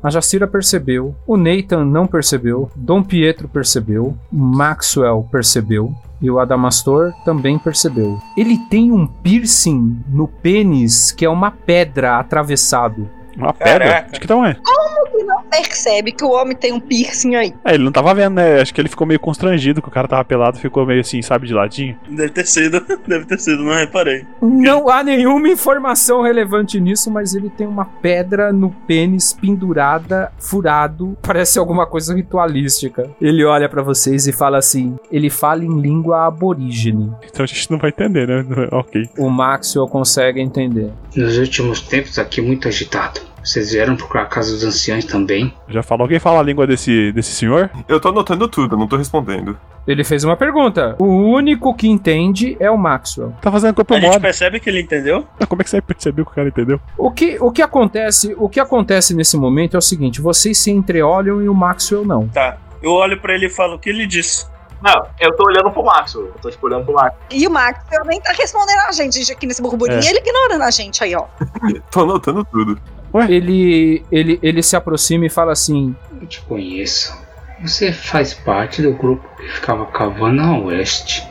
A 0.02 0.10
Jacira 0.10 0.46
percebeu, 0.46 1.14
o 1.26 1.34
Nathan 1.34 1.84
não 1.84 2.06
percebeu, 2.06 2.70
Dom 2.76 3.02
Pietro 3.02 3.48
percebeu, 3.48 4.14
Maxwell 4.30 5.26
percebeu 5.32 5.94
e 6.20 6.30
o 6.30 6.38
Adamastor 6.38 7.12
também 7.24 7.58
percebeu. 7.58 8.18
Ele 8.36 8.58
tem 8.68 8.92
um 8.92 9.06
piercing 9.06 10.02
no 10.08 10.28
pênis 10.28 11.10
que 11.10 11.24
é 11.24 11.30
uma 11.30 11.50
pedra 11.50 12.18
atravessado. 12.18 13.08
Uma 13.36 13.52
pedra? 13.54 14.06
De 14.12 14.20
que 14.20 14.26
tamanho? 14.26 14.56
Como 14.62 15.10
que 15.10 15.24
não 15.24 15.33
percebe 15.50 16.12
que 16.12 16.24
o 16.24 16.30
homem 16.30 16.56
tem 16.56 16.72
um 16.72 16.80
piercing 16.80 17.34
aí? 17.34 17.54
É, 17.64 17.74
ele 17.74 17.84
não 17.84 17.92
tava 17.92 18.14
vendo, 18.14 18.34
né? 18.34 18.60
Acho 18.60 18.72
que 18.72 18.80
ele 18.80 18.88
ficou 18.88 19.06
meio 19.06 19.20
constrangido 19.20 19.80
que 19.80 19.88
o 19.88 19.90
cara 19.90 20.08
tava 20.08 20.24
pelado, 20.24 20.58
ficou 20.58 20.84
meio 20.86 21.00
assim, 21.00 21.22
sabe, 21.22 21.46
de 21.46 21.54
ladinho. 21.54 21.96
Deve 22.08 22.30
ter 22.30 22.46
sido, 22.46 22.84
deve 23.06 23.24
ter 23.24 23.38
sido, 23.38 23.62
não 23.62 23.74
reparei. 23.74 24.24
Não 24.40 24.88
há 24.88 25.02
nenhuma 25.02 25.48
informação 25.48 26.22
relevante 26.22 26.80
nisso, 26.80 27.10
mas 27.10 27.34
ele 27.34 27.50
tem 27.50 27.66
uma 27.66 27.84
pedra 27.84 28.52
no 28.52 28.70
pênis 28.70 29.32
pendurada, 29.32 30.32
furado. 30.38 31.16
Parece 31.22 31.58
alguma 31.58 31.86
coisa 31.86 32.14
ritualística. 32.14 33.10
Ele 33.20 33.44
olha 33.44 33.68
pra 33.68 33.82
vocês 33.82 34.26
e 34.26 34.32
fala 34.32 34.58
assim: 34.58 34.96
ele 35.10 35.30
fala 35.30 35.64
em 35.64 35.80
língua 35.80 36.26
aborígene. 36.26 37.12
Então 37.28 37.44
a 37.44 37.46
gente 37.46 37.70
não 37.70 37.78
vai 37.78 37.90
entender, 37.90 38.26
né? 38.26 38.44
Ok. 38.72 39.08
O 39.18 39.28
Maxwell 39.28 39.86
consegue 39.86 40.40
entender. 40.40 40.90
Nos 41.14 41.38
últimos 41.38 41.80
tempos 41.80 42.18
aqui 42.18 42.40
muito 42.40 42.66
agitado. 42.66 43.20
Vocês 43.44 43.72
vieram 43.72 43.94
procurar 43.94 44.22
a 44.22 44.26
casa 44.26 44.52
dos 44.52 44.64
anciões 44.64 45.04
também? 45.04 45.52
Já 45.68 45.82
falou 45.82 46.04
alguém 46.04 46.18
fala 46.18 46.40
a 46.40 46.42
língua 46.42 46.66
desse, 46.66 47.12
desse 47.12 47.32
senhor? 47.32 47.70
Eu 47.86 48.00
tô 48.00 48.08
anotando 48.08 48.48
tudo, 48.48 48.76
não 48.76 48.88
tô 48.88 48.96
respondendo. 48.96 49.58
Ele 49.86 50.02
fez 50.02 50.24
uma 50.24 50.34
pergunta. 50.34 50.96
O 50.98 51.04
único 51.04 51.74
que 51.74 51.86
entende 51.86 52.56
é 52.58 52.70
o 52.70 52.78
Maxwell. 52.78 53.34
Tá 53.42 53.52
fazendo 53.52 53.74
corpo 53.74 53.92
A 53.94 54.00
gente 54.00 54.08
mole. 54.08 54.20
percebe 54.20 54.58
que 54.58 54.70
ele 54.70 54.80
entendeu? 54.80 55.26
Como 55.46 55.60
é 55.60 55.64
que 55.64 55.68
você 55.68 55.82
percebeu 55.82 56.24
que 56.24 56.32
o 56.32 56.34
cara 56.34 56.48
entendeu? 56.48 56.80
O 56.96 57.10
que, 57.10 57.36
o 57.38 57.52
que 57.52 57.60
acontece, 57.60 58.34
o 58.38 58.48
que 58.48 58.58
acontece 58.58 59.14
nesse 59.14 59.36
momento 59.36 59.74
é 59.74 59.78
o 59.78 59.82
seguinte: 59.82 60.22
vocês 60.22 60.56
se 60.56 60.70
entreolham 60.70 61.42
e 61.42 61.48
o 61.48 61.54
Maxwell 61.54 62.04
não. 62.06 62.28
Tá. 62.28 62.56
Eu 62.82 62.92
olho 62.92 63.20
pra 63.20 63.34
ele 63.34 63.46
e 63.46 63.50
falo 63.50 63.74
o 63.74 63.78
que 63.78 63.90
ele 63.90 64.06
disse. 64.06 64.46
Não, 64.82 65.06
eu 65.18 65.34
tô 65.34 65.44
olhando 65.46 65.70
pro 65.70 65.82
Max, 65.82 66.12
eu 66.12 66.30
tô 66.42 66.50
tipo, 66.50 66.66
olhando 66.66 66.84
pro 66.84 66.92
Max. 66.92 67.16
E 67.30 67.46
o 67.46 67.50
Max 67.50 67.80
nem 68.04 68.20
tá 68.20 68.32
respondendo 68.32 68.80
a 68.86 68.92
gente 68.92 69.16
gente, 69.16 69.32
aqui 69.32 69.46
nesse 69.46 69.62
burburinho. 69.62 69.98
É. 69.98 70.06
Ele 70.06 70.18
ignorando 70.18 70.62
a 70.62 70.70
gente 70.70 71.02
aí, 71.02 71.14
ó. 71.14 71.24
Tô 71.90 72.02
anotando 72.02 72.44
tudo. 72.44 72.78
Ele, 73.28 74.04
ele, 74.10 74.38
ele 74.42 74.62
se 74.62 74.74
aproxima 74.74 75.26
e 75.26 75.30
fala 75.30 75.52
assim: 75.52 75.94
Eu 76.20 76.26
te 76.26 76.40
conheço. 76.42 77.16
Você 77.62 77.92
faz 77.92 78.34
parte 78.34 78.82
do 78.82 78.92
grupo 78.92 79.28
que 79.36 79.48
ficava 79.48 79.86
cavando 79.86 80.42
a 80.42 80.58
oeste. 80.58 81.24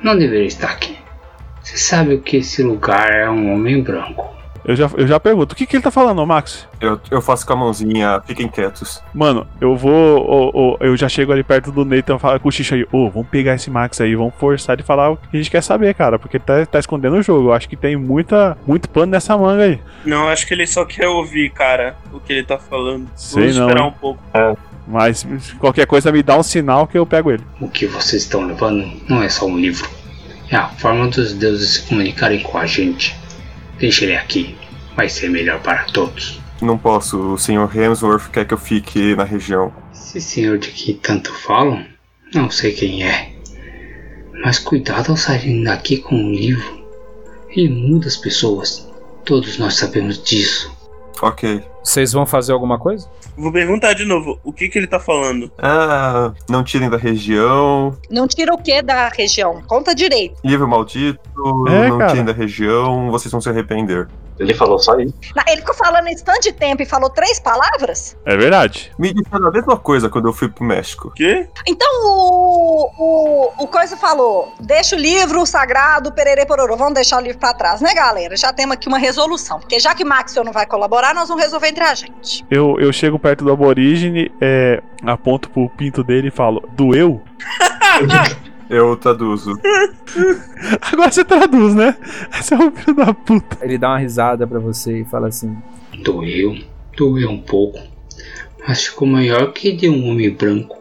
Não 0.00 0.16
deveria 0.16 0.46
estar 0.46 0.70
aqui. 0.70 0.98
Você 1.62 1.78
sabe 1.78 2.14
o 2.14 2.20
que 2.20 2.36
esse 2.36 2.62
lugar 2.62 3.10
é 3.10 3.28
um 3.28 3.52
homem 3.52 3.82
branco. 3.82 4.35
Eu 4.66 4.74
já, 4.74 4.90
eu 4.96 5.06
já 5.06 5.20
pergunto, 5.20 5.52
o 5.52 5.56
que, 5.56 5.64
que 5.64 5.76
ele 5.76 5.82
tá 5.82 5.92
falando, 5.92 6.18
ô 6.18 6.26
Max? 6.26 6.66
Eu, 6.80 7.00
eu 7.08 7.22
faço 7.22 7.46
com 7.46 7.52
a 7.52 7.56
mãozinha, 7.56 8.20
fiquem 8.26 8.48
quietos. 8.48 9.00
Mano, 9.14 9.46
eu 9.60 9.76
vou. 9.76 9.92
ô, 9.92 10.72
ô, 10.72 10.76
eu 10.80 10.96
já 10.96 11.08
chego 11.08 11.30
ali 11.30 11.44
perto 11.44 11.70
do 11.70 11.84
Nathan 11.84 12.18
falo 12.18 12.40
com 12.40 12.48
o 12.48 12.52
Xixi 12.52 12.74
aí, 12.74 12.86
ô, 12.90 13.08
vamos 13.08 13.28
pegar 13.28 13.54
esse 13.54 13.70
Max 13.70 14.00
aí, 14.00 14.16
vamos 14.16 14.34
forçar 14.34 14.76
de 14.76 14.82
falar 14.82 15.10
o 15.10 15.16
que 15.16 15.36
a 15.36 15.36
gente 15.36 15.50
quer 15.52 15.62
saber, 15.62 15.94
cara, 15.94 16.18
porque 16.18 16.38
ele 16.38 16.44
tá, 16.44 16.66
tá 16.66 16.78
escondendo 16.80 17.16
o 17.16 17.22
jogo. 17.22 17.50
Eu 17.50 17.52
acho 17.52 17.68
que 17.68 17.76
tem 17.76 17.94
muita, 17.96 18.58
muito 18.66 18.88
pano 18.90 19.12
nessa 19.12 19.38
manga 19.38 19.62
aí. 19.62 19.80
Não, 20.04 20.28
acho 20.28 20.44
que 20.44 20.52
ele 20.52 20.66
só 20.66 20.84
quer 20.84 21.06
ouvir, 21.06 21.50
cara, 21.50 21.96
o 22.12 22.18
que 22.18 22.32
ele 22.32 22.42
tá 22.42 22.58
falando. 22.58 23.08
Sei 23.14 23.42
Vamos 23.42 23.56
não, 23.56 23.68
esperar 23.68 23.84
hein? 23.84 23.94
um 23.96 24.00
pouco. 24.00 24.22
Mas 24.86 25.26
qualquer 25.60 25.86
coisa 25.86 26.10
me 26.10 26.22
dá 26.22 26.36
um 26.36 26.42
sinal 26.42 26.88
que 26.88 26.98
eu 26.98 27.06
pego 27.06 27.30
ele. 27.30 27.44
O 27.60 27.68
que 27.68 27.86
vocês 27.86 28.22
estão 28.22 28.46
levando 28.46 28.84
não 29.08 29.22
é 29.22 29.28
só 29.28 29.46
um 29.46 29.56
livro. 29.56 29.88
É 30.50 30.56
a 30.56 30.68
forma 30.68 31.08
dos 31.08 31.32
deuses 31.32 31.70
se 31.70 31.82
comunicarem 31.82 32.40
com 32.40 32.58
a 32.58 32.66
gente. 32.66 33.16
Deixe 33.78 34.04
ele 34.04 34.16
aqui. 34.16 34.56
Vai 34.94 35.08
ser 35.08 35.28
melhor 35.28 35.60
para 35.60 35.84
todos. 35.84 36.40
Não 36.60 36.78
posso, 36.78 37.34
o 37.34 37.38
Sr. 37.38 37.68
Hemsworth 37.74 38.30
quer 38.30 38.46
que 38.46 38.54
eu 38.54 38.58
fique 38.58 39.14
na 39.14 39.24
região. 39.24 39.72
Esse 39.92 40.20
senhor 40.20 40.58
de 40.58 40.70
que 40.70 40.94
tanto 40.94 41.32
falam, 41.34 41.84
não 42.34 42.50
sei 42.50 42.72
quem 42.72 43.04
é. 43.04 43.32
Mas 44.42 44.58
cuidado 44.58 45.10
ao 45.10 45.16
saírem 45.16 45.62
daqui 45.62 45.98
com 45.98 46.14
um 46.14 46.32
livro. 46.32 46.86
Ele 47.50 47.68
muda 47.68 48.06
as 48.06 48.16
pessoas. 48.16 48.88
Todos 49.24 49.58
nós 49.58 49.74
sabemos 49.74 50.22
disso. 50.22 50.74
Ok. 51.20 51.62
Vocês 51.86 52.12
vão 52.12 52.26
fazer 52.26 52.52
alguma 52.52 52.80
coisa? 52.80 53.08
Vou 53.38 53.52
perguntar 53.52 53.92
de 53.92 54.04
novo, 54.04 54.40
o 54.42 54.52
que 54.52 54.68
que 54.68 54.76
ele 54.76 54.88
tá 54.88 54.98
falando? 54.98 55.52
Ah, 55.56 56.32
não 56.50 56.64
tirem 56.64 56.90
da 56.90 56.96
região. 56.96 57.96
Não 58.10 58.26
tira 58.26 58.52
o 58.52 58.58
que 58.58 58.82
da 58.82 59.08
região? 59.08 59.62
Conta 59.68 59.94
direito. 59.94 60.34
Livro 60.44 60.66
maldito, 60.66 61.20
É, 61.68 61.88
não 61.88 61.98
cara. 61.98 62.10
tirem 62.10 62.24
da 62.24 62.32
região, 62.32 63.08
vocês 63.12 63.30
vão 63.30 63.40
se 63.40 63.48
arrepender. 63.48 64.08
Ele 64.38 64.54
falou 64.54 64.78
só 64.78 64.98
isso. 64.98 65.14
Ele 65.48 65.60
ficou 65.60 65.74
falando 65.74 66.08
esse 66.08 66.24
tanto 66.24 66.42
de 66.42 66.52
tempo 66.52 66.82
e 66.82 66.86
falou 66.86 67.08
três 67.10 67.40
palavras? 67.40 68.16
É 68.24 68.36
verdade. 68.36 68.92
Me 68.98 69.12
disseram 69.12 69.48
a 69.48 69.50
mesma 69.50 69.76
coisa 69.76 70.08
quando 70.08 70.28
eu 70.28 70.32
fui 70.32 70.48
pro 70.48 70.64
México. 70.64 71.10
Quê? 71.14 71.48
Então 71.66 71.88
o, 72.04 72.90
o, 72.98 73.64
o 73.64 73.66
Coisa 73.66 73.96
falou: 73.96 74.52
deixa 74.60 74.96
o 74.96 74.98
livro 74.98 75.44
sagrado, 75.46 76.12
pererê 76.12 76.44
pororô. 76.44 76.76
Vamos 76.76 76.94
deixar 76.94 77.18
o 77.18 77.20
livro 77.20 77.38
pra 77.38 77.54
trás, 77.54 77.80
né, 77.80 77.94
galera? 77.94 78.36
Já 78.36 78.52
temos 78.52 78.74
aqui 78.74 78.88
uma 78.88 78.98
resolução. 78.98 79.58
Porque 79.58 79.78
já 79.78 79.94
que 79.94 80.04
Maxwell 80.04 80.44
não 80.44 80.52
vai 80.52 80.66
colaborar, 80.66 81.14
nós 81.14 81.28
vamos 81.28 81.42
resolver 81.42 81.68
entre 81.68 81.84
a 81.84 81.94
gente. 81.94 82.44
Eu, 82.50 82.78
eu 82.78 82.92
chego 82.92 83.18
perto 83.18 83.44
do 83.44 83.52
aborígene, 83.52 84.30
é, 84.40 84.82
aponto 85.04 85.50
pro 85.50 85.68
pinto 85.70 86.02
dele 86.04 86.28
e 86.28 86.30
falo, 86.30 86.62
doeu? 86.72 87.22
Eu 88.68 88.96
traduzo. 88.96 89.52
Agora 90.80 91.10
você 91.10 91.24
traduz, 91.24 91.74
né? 91.74 91.96
Você 92.32 92.54
é 92.54 92.58
um 92.58 92.70
filho 92.70 92.96
da 92.96 93.14
puta. 93.14 93.58
Ele 93.62 93.78
dá 93.78 93.90
uma 93.90 93.98
risada 93.98 94.46
pra 94.46 94.58
você 94.58 95.00
e 95.00 95.04
fala 95.04 95.28
assim: 95.28 95.56
Doeu, 96.02 96.56
doeu 96.96 97.30
um 97.30 97.40
pouco. 97.40 97.78
Mas 98.66 98.86
ficou 98.86 99.06
maior 99.06 99.52
que 99.52 99.72
de 99.72 99.88
um 99.88 100.08
homem 100.08 100.30
branco. 100.30 100.76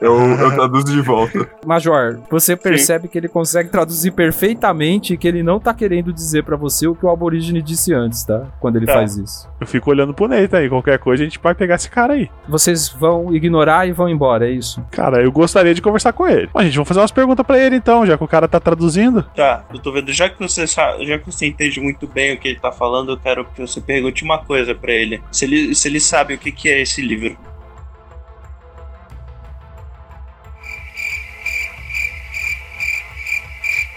Eu, 0.00 0.18
eu 0.20 0.50
traduzo 0.54 0.86
de 0.86 1.00
volta. 1.00 1.48
Major, 1.66 2.20
você 2.30 2.56
percebe 2.56 3.08
que 3.08 3.16
ele 3.18 3.28
consegue 3.28 3.68
traduzir 3.68 4.10
perfeitamente 4.12 5.14
e 5.14 5.16
que 5.16 5.26
ele 5.28 5.42
não 5.42 5.58
tá 5.60 5.72
querendo 5.74 6.12
dizer 6.12 6.44
pra 6.44 6.56
você 6.56 6.86
o 6.86 6.94
que 6.94 7.04
o 7.04 7.10
aborígene 7.10 7.60
disse 7.62 7.92
antes, 7.92 8.24
tá? 8.24 8.46
Quando 8.60 8.76
ele 8.76 8.86
Tá. 8.86 8.94
faz 8.94 9.16
isso. 9.16 9.48
Eu 9.60 9.66
fico 9.66 9.90
olhando 9.90 10.14
pro 10.14 10.26
Nathan 10.28 10.58
aí, 10.58 10.68
qualquer 10.68 10.98
coisa 10.98 11.22
a 11.22 11.26
gente 11.26 11.38
vai 11.42 11.54
pegar 11.54 11.74
esse 11.74 11.90
cara 11.90 12.14
aí. 12.14 12.30
Vocês 12.48 12.88
vão 12.88 13.34
ignorar 13.34 13.86
e 13.86 13.92
vão 13.92 14.08
embora, 14.08 14.48
é 14.48 14.50
isso? 14.50 14.82
Cara, 14.90 15.22
eu 15.22 15.30
gostaria 15.30 15.74
de 15.74 15.82
conversar 15.82 16.12
com 16.12 16.26
ele. 16.26 16.48
Bom, 16.52 16.62
gente, 16.62 16.74
vamos 16.74 16.88
fazer 16.88 17.00
umas 17.00 17.10
perguntas 17.12 17.46
pra 17.46 17.58
ele 17.58 17.76
então, 17.76 18.06
já 18.06 18.16
que 18.16 18.24
o 18.24 18.28
cara 18.28 18.48
tá 18.48 18.58
traduzindo. 18.60 19.22
Tá, 19.34 19.64
eu 19.72 19.78
tô 19.78 19.92
vendo, 19.92 20.12
já 20.12 20.28
que 20.28 20.38
você 20.38 20.66
sa- 20.66 20.96
já 21.04 21.18
que 21.18 21.26
você 21.30 21.46
entende 21.46 21.80
muito 21.80 22.06
bem 22.06 22.34
o 22.34 22.38
que 22.38 22.48
ele 22.48 22.60
tá 22.60 22.72
falando, 22.72 23.12
eu 23.12 23.16
quero 23.18 23.44
que 23.44 23.60
você 23.60 23.80
pergunte 23.80 24.24
uma 24.24 24.38
coisa 24.38 24.74
pra 24.74 24.92
ele. 24.92 25.20
Se 25.30 25.44
ele, 25.44 25.74
se 25.74 25.88
ele 25.88 26.00
sabe 26.00 26.34
o 26.34 26.38
que, 26.38 26.50
que 26.52 26.68
é 26.68 26.80
esse 26.80 27.02
livro. 27.02 27.36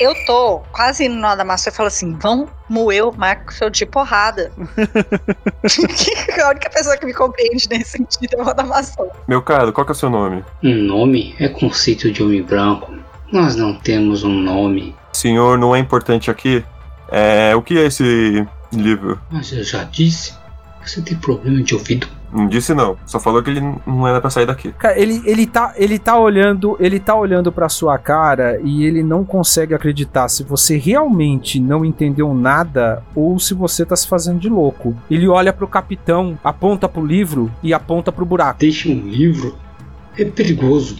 Eu 0.02 0.15
tô 0.26 0.61
quase 0.72 1.06
indo 1.06 1.15
na 1.15 1.36
Damasceno 1.36 1.76
e 1.76 1.78
falo 1.78 1.86
assim: 1.86 2.18
vamos 2.18 2.49
moer 2.68 3.06
o 3.06 3.15
Maxwell 3.15 3.69
de 3.69 3.86
porrada. 3.86 4.52
a 6.44 6.49
única 6.49 6.72
pessoa 6.72 6.98
que 6.98 7.06
me 7.06 7.14
compreende 7.14 7.69
nesse 7.69 7.99
sentido 7.99 8.36
é 8.36 8.41
o 8.41 8.52
Damasceno. 8.52 9.11
Meu 9.28 9.44
caro, 9.44 9.72
qual 9.72 9.86
que 9.86 9.91
é 9.91 9.94
o 9.94 9.95
seu 9.95 10.10
nome? 10.10 10.44
Um 10.64 10.73
nome 10.73 11.36
é 11.38 11.48
conceito 11.48 12.11
de 12.11 12.23
homem 12.23 12.41
branco. 12.41 12.91
Nós 13.32 13.56
não 13.56 13.76
temos 13.76 14.23
um 14.23 14.34
nome. 14.34 14.95
Senhor, 15.14 15.56
não 15.60 15.76
é 15.76 15.78
importante 15.78 16.32
aqui. 16.32 16.65
É, 17.11 17.56
o 17.56 17.61
que 17.61 17.78
é 17.78 17.86
esse 17.86 18.44
livro? 18.73 19.22
Mas 19.30 19.53
eu 19.53 19.64
já 19.64 19.84
disse, 19.84 20.34
você 20.84 20.99
tem 21.03 21.15
problema 21.15 21.61
de 21.61 21.76
ouvido. 21.76 22.07
Não 22.32 22.48
disse 22.48 22.74
não, 22.74 22.98
só 23.06 23.20
falou 23.20 23.44
que 23.44 23.49
ele 23.49 23.62
não 23.86 24.08
era 24.08 24.22
pra 24.22 24.30
sair 24.30 24.45
daqui. 24.45 24.72
Cara, 24.74 24.98
ele, 24.98 25.22
ele, 25.26 25.45
tá, 25.45 25.74
ele 25.76 25.99
tá 25.99 26.18
olhando, 26.18 26.78
ele 26.80 26.99
tá 26.99 27.16
olhando 27.16 27.52
pra 27.52 27.68
sua 27.68 27.98
cara 27.98 28.60
e 28.64 28.86
ele 28.86 29.03
não 29.03 29.26
consegue 29.26 29.74
acreditar 29.74 30.30
se 30.30 30.44
você 30.44 30.78
realmente 30.78 31.60
não 31.60 31.84
entendeu 31.84 32.34
nada 32.34 33.03
ou 33.14 33.38
se 33.40 33.53
você 33.53 33.86
tá 33.86 33.95
se 33.95 34.08
fazendo 34.08 34.40
de 34.40 34.49
louco. 34.49 34.95
Ele 35.10 35.28
olha 35.28 35.52
pro 35.52 35.68
capitão, 35.68 36.38
aponta 36.44 36.88
pro 36.88 37.06
livro 37.06 37.52
e 37.62 37.74
aponta 37.74 38.12
pro 38.12 38.26
buraco. 38.26 38.60
Deixa 38.60 38.90
um 38.90 39.08
livro. 39.08 39.58
É 40.18 40.26
perigoso. 40.26 40.98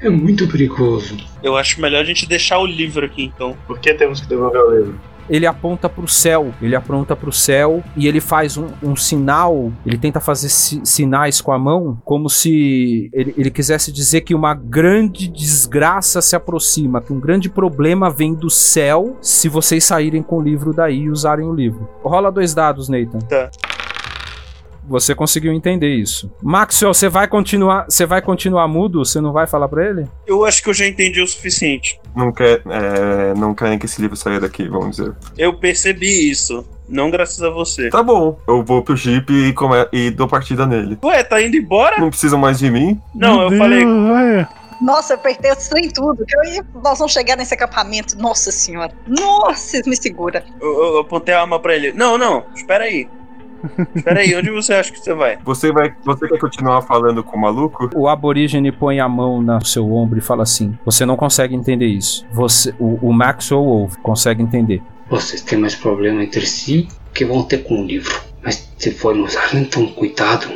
É 0.00 0.08
muito 0.08 0.48
perigoso. 0.48 1.16
Eu 1.42 1.56
acho 1.56 1.80
melhor 1.80 2.00
a 2.00 2.04
gente 2.04 2.26
deixar 2.26 2.58
o 2.58 2.66
livro 2.66 3.04
aqui 3.04 3.24
então. 3.24 3.56
Por 3.66 3.78
que 3.78 3.92
temos 3.92 4.20
que 4.20 4.26
devolver 4.26 4.60
o 4.60 4.70
livro? 4.74 5.09
Ele 5.30 5.46
aponta 5.46 5.88
pro 5.88 6.06
céu, 6.08 6.52
ele 6.60 6.74
aponta 6.76 7.14
pro 7.16 7.32
céu 7.32 7.82
e 7.96 8.06
ele 8.06 8.20
faz 8.20 8.56
um, 8.56 8.66
um 8.82 8.96
sinal, 8.96 9.72
ele 9.86 9.96
tenta 9.96 10.20
fazer 10.20 10.48
si- 10.48 10.80
sinais 10.84 11.40
com 11.40 11.52
a 11.52 11.58
mão, 11.58 11.98
como 12.04 12.28
se 12.28 13.08
ele, 13.12 13.34
ele 13.38 13.50
quisesse 13.50 13.92
dizer 13.92 14.22
que 14.22 14.34
uma 14.34 14.52
grande 14.54 15.28
desgraça 15.28 16.20
se 16.20 16.34
aproxima, 16.34 17.00
que 17.00 17.12
um 17.12 17.20
grande 17.20 17.48
problema 17.48 18.10
vem 18.10 18.34
do 18.34 18.50
céu 18.50 19.16
se 19.22 19.48
vocês 19.48 19.84
saírem 19.84 20.22
com 20.22 20.38
o 20.38 20.42
livro 20.42 20.72
daí 20.72 21.02
e 21.02 21.10
usarem 21.10 21.46
o 21.46 21.54
livro. 21.54 21.88
Rola 22.02 22.30
dois 22.32 22.52
dados, 22.52 22.88
Nathan. 22.88 23.18
Tá. 23.20 23.50
Você 24.90 25.14
conseguiu 25.14 25.52
entender 25.52 25.94
isso. 25.94 26.30
Maxwell, 26.42 26.92
você 26.92 27.08
vai 27.08 27.28
continuar, 27.28 27.84
você 27.88 28.04
vai 28.04 28.20
continuar 28.20 28.66
mudo? 28.66 29.04
Você 29.04 29.20
não 29.20 29.32
vai 29.32 29.46
falar 29.46 29.68
pra 29.68 29.88
ele? 29.88 30.06
Eu 30.26 30.44
acho 30.44 30.60
que 30.62 30.68
eu 30.68 30.74
já 30.74 30.84
entendi 30.86 31.22
o 31.22 31.26
suficiente. 31.28 32.00
Não, 32.14 32.32
quer, 32.32 32.60
é, 32.68 33.32
não 33.38 33.54
querem 33.54 33.78
que 33.78 33.86
esse 33.86 34.02
livro 34.02 34.16
saia 34.16 34.40
daqui, 34.40 34.68
vamos 34.68 34.96
dizer. 34.96 35.14
Eu 35.38 35.54
percebi 35.54 36.28
isso. 36.28 36.66
Não 36.88 37.08
graças 37.08 37.40
a 37.40 37.48
você. 37.50 37.88
Tá 37.88 38.02
bom, 38.02 38.36
eu 38.48 38.64
vou 38.64 38.82
pro 38.82 38.96
Jeep 38.96 39.32
e, 39.32 39.52
come- 39.52 39.86
e 39.92 40.10
dou 40.10 40.26
partida 40.26 40.66
nele. 40.66 40.98
Ué, 41.04 41.22
tá 41.22 41.40
indo 41.40 41.56
embora? 41.56 41.96
Não 42.00 42.10
precisam 42.10 42.36
mais 42.36 42.58
de 42.58 42.68
mim? 42.68 43.00
Não, 43.14 43.42
eu 43.42 43.56
falei. 43.56 43.84
Nossa, 44.82 45.12
eu 45.12 45.18
apertei 45.18 45.52
o 45.52 45.56
trem 45.56 45.88
tudo. 45.90 46.24
Ia, 46.52 46.64
nós 46.82 46.98
vamos 46.98 47.12
chegar 47.12 47.36
nesse 47.36 47.52
acampamento. 47.54 48.18
Nossa 48.18 48.50
senhora. 48.50 48.92
Nossa, 49.06 49.80
me 49.86 49.94
segura. 49.94 50.42
Eu, 50.60 50.68
eu- 50.68 50.92
eu 50.94 50.98
apontei 51.00 51.34
a 51.34 51.42
arma 51.42 51.60
pra 51.60 51.76
ele. 51.76 51.92
Não, 51.92 52.16
não, 52.18 52.44
espera 52.56 52.84
aí. 52.84 53.06
Espera 53.94 54.20
aí, 54.20 54.34
onde 54.34 54.50
você 54.50 54.72
acha 54.74 54.92
que 54.92 54.98
você 54.98 55.14
vai? 55.14 55.38
Você 55.44 55.72
vai. 55.72 55.94
Você 56.04 56.28
quer 56.28 56.38
continuar 56.38 56.82
falando 56.82 57.22
com 57.22 57.36
o 57.36 57.40
maluco? 57.40 57.90
O 57.94 58.08
aborígene 58.08 58.72
põe 58.72 59.00
a 59.00 59.08
mão 59.08 59.40
no 59.42 59.64
seu 59.64 59.92
ombro 59.92 60.18
e 60.18 60.22
fala 60.22 60.42
assim: 60.42 60.76
Você 60.84 61.04
não 61.04 61.16
consegue 61.16 61.54
entender 61.54 61.86
isso. 61.86 62.26
Você, 62.32 62.74
o, 62.78 62.98
o 63.02 63.12
Maxwell 63.12 63.62
ouve, 63.62 63.96
consegue 63.98 64.42
entender. 64.42 64.82
Vocês 65.08 65.42
têm 65.42 65.58
mais 65.58 65.74
problema 65.74 66.22
entre 66.22 66.46
si 66.46 66.88
que 67.12 67.24
vão 67.24 67.42
ter 67.42 67.58
com 67.64 67.82
o 67.82 67.84
livro. 67.84 68.20
Mas 68.42 68.70
se 68.78 68.90
forem 68.92 69.22
usar, 69.22 69.54
então 69.54 69.86
cuidado. 69.88 70.48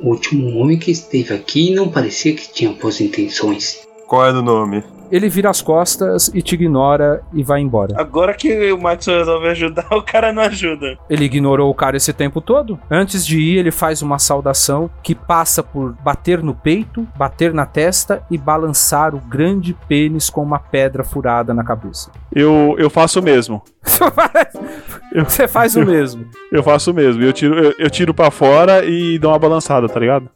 O 0.00 0.10
último 0.10 0.58
homem 0.58 0.78
que 0.78 0.90
esteve 0.90 1.32
aqui 1.32 1.74
não 1.74 1.88
parecia 1.88 2.34
que 2.34 2.52
tinha 2.52 2.70
boas 2.72 3.00
intenções. 3.00 3.86
Qual 4.06 4.26
era 4.26 4.38
o 4.38 4.42
nome? 4.42 4.84
Ele 5.10 5.28
vira 5.28 5.50
as 5.50 5.60
costas 5.60 6.30
e 6.34 6.42
te 6.42 6.54
ignora 6.54 7.22
e 7.32 7.42
vai 7.42 7.60
embora. 7.60 7.94
Agora 7.98 8.34
que 8.34 8.72
o 8.72 8.78
Max 8.78 9.06
resolve 9.06 9.48
ajudar, 9.48 9.86
o 9.92 10.02
cara 10.02 10.32
não 10.32 10.42
ajuda. 10.42 10.98
Ele 11.08 11.24
ignorou 11.24 11.70
o 11.70 11.74
cara 11.74 11.96
esse 11.96 12.12
tempo 12.12 12.40
todo. 12.40 12.78
Antes 12.90 13.26
de 13.26 13.38
ir, 13.40 13.58
ele 13.58 13.70
faz 13.70 14.02
uma 14.02 14.18
saudação 14.18 14.90
que 15.02 15.14
passa 15.14 15.62
por 15.62 15.92
bater 16.02 16.42
no 16.42 16.54
peito, 16.54 17.06
bater 17.16 17.52
na 17.52 17.66
testa 17.66 18.22
e 18.30 18.38
balançar 18.38 19.14
o 19.14 19.18
grande 19.20 19.76
pênis 19.88 20.28
com 20.30 20.42
uma 20.42 20.58
pedra 20.58 21.04
furada 21.04 21.54
na 21.54 21.64
cabeça. 21.64 22.10
Eu, 22.34 22.74
eu 22.78 22.90
faço 22.90 23.20
o 23.20 23.22
mesmo. 23.22 23.62
Você 25.24 25.48
faz 25.48 25.76
o 25.76 25.84
mesmo. 25.84 26.26
Eu 26.52 26.62
faço 26.62 26.90
o 26.90 26.94
mesmo. 26.94 27.22
Eu 27.22 27.32
tiro, 27.32 27.58
eu, 27.58 27.74
eu 27.78 27.90
tiro 27.90 28.12
pra 28.12 28.30
fora 28.30 28.84
e 28.84 29.18
dou 29.18 29.30
uma 29.30 29.38
balançada, 29.38 29.88
tá 29.88 29.98
ligado? 29.98 30.28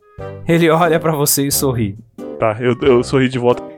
Ele 0.47 0.69
olha 0.71 0.99
pra 0.99 1.13
você 1.13 1.47
e 1.47 1.53
sorri. 1.53 1.97
Tá, 2.41 2.57
eu, 2.59 2.75
eu 2.81 3.05
sorri 3.05 3.29
de 3.29 3.39
volta. 3.39 3.63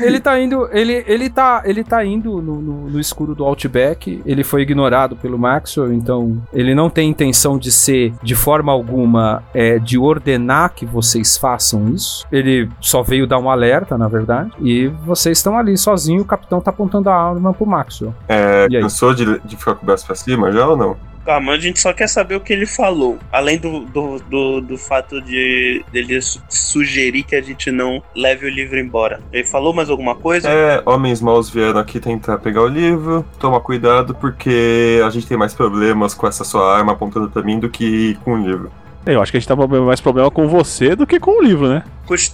Ele 0.00 0.18
tá 0.20 0.40
indo, 0.40 0.68
ele, 0.72 1.04
ele 1.06 1.28
tá, 1.28 1.62
ele 1.64 1.84
tá 1.84 2.04
indo 2.04 2.40
no, 2.40 2.60
no- 2.60 2.88
no 2.90 2.98
escuro 3.00 3.34
do 3.34 3.44
Outback. 3.44 4.22
Ele 4.24 4.42
foi 4.42 4.62
ignorado 4.62 5.14
pelo 5.16 5.38
Maxwell, 5.38 5.92
então 5.92 6.40
ele 6.52 6.74
não 6.74 6.88
tem 6.88 7.08
intenção 7.10 7.58
de 7.58 7.70
ser 7.70 8.12
de 8.22 8.34
forma 8.34 8.72
alguma 8.72 9.42
é, 9.52 9.78
de 9.78 9.98
ordenar 9.98 10.72
que 10.74 10.86
vocês 10.86 11.36
façam 11.36 11.88
isso. 11.88 12.26
Ele 12.32 12.68
só 12.80 13.02
veio 13.02 13.26
dar 13.26 13.38
um 13.38 13.50
alerta, 13.50 13.98
na 13.98 14.08
verdade. 14.08 14.50
E 14.60 14.86
vocês 15.04 15.38
estão 15.38 15.58
ali 15.58 15.76
sozinho. 15.76 16.22
O 16.22 16.26
capitão 16.26 16.60
tá 16.60 16.70
apontando 16.70 17.10
a 17.10 17.14
arma 17.14 17.52
pro 17.52 17.66
Maxwell. 17.66 18.14
É, 18.28 18.66
E 18.70 18.76
aí? 18.76 18.82
cansou 18.82 19.12
de, 19.14 19.38
de 19.40 19.56
ficar 19.56 19.74
com 19.74 19.82
o 19.82 19.86
braço 19.86 20.06
pra 20.06 20.14
cima 20.14 20.50
já 20.50 20.66
ou 20.66 20.76
não? 20.76 20.96
Calma, 21.28 21.52
a 21.52 21.58
gente 21.58 21.78
só 21.78 21.92
quer 21.92 22.08
saber 22.08 22.36
o 22.36 22.40
que 22.40 22.54
ele 22.54 22.64
falou. 22.64 23.18
Além 23.30 23.58
do, 23.58 23.80
do, 23.80 24.18
do, 24.20 24.60
do 24.62 24.78
fato 24.78 25.20
de 25.20 25.84
dele 25.92 26.22
su- 26.22 26.40
sugerir 26.48 27.22
que 27.22 27.36
a 27.36 27.42
gente 27.42 27.70
não 27.70 28.02
leve 28.16 28.46
o 28.46 28.48
livro 28.48 28.78
embora. 28.78 29.20
Ele 29.30 29.44
falou 29.44 29.74
mais 29.74 29.90
alguma 29.90 30.14
coisa? 30.14 30.48
É, 30.48 30.82
homens 30.86 31.20
maus 31.20 31.50
vieram 31.50 31.78
aqui 31.80 32.00
tentar 32.00 32.38
pegar 32.38 32.62
o 32.62 32.66
livro. 32.66 33.26
Toma 33.38 33.60
cuidado 33.60 34.14
porque 34.14 35.02
a 35.06 35.10
gente 35.10 35.26
tem 35.26 35.36
mais 35.36 35.52
problemas 35.52 36.14
com 36.14 36.26
essa 36.26 36.44
sua 36.44 36.74
arma 36.74 36.92
apontando 36.92 37.28
pra 37.28 37.42
mim 37.42 37.60
do 37.60 37.68
que 37.68 38.14
com 38.24 38.32
o 38.32 38.42
livro. 38.42 38.72
Eu 39.04 39.20
acho 39.20 39.30
que 39.30 39.36
a 39.36 39.40
gente 39.40 39.48
tá 39.48 39.54
com 39.54 39.66
mais 39.84 40.00
problema 40.00 40.30
com 40.30 40.48
você 40.48 40.96
do 40.96 41.06
que 41.06 41.20
com 41.20 41.38
o 41.38 41.42
livro, 41.42 41.68
né? 41.68 41.84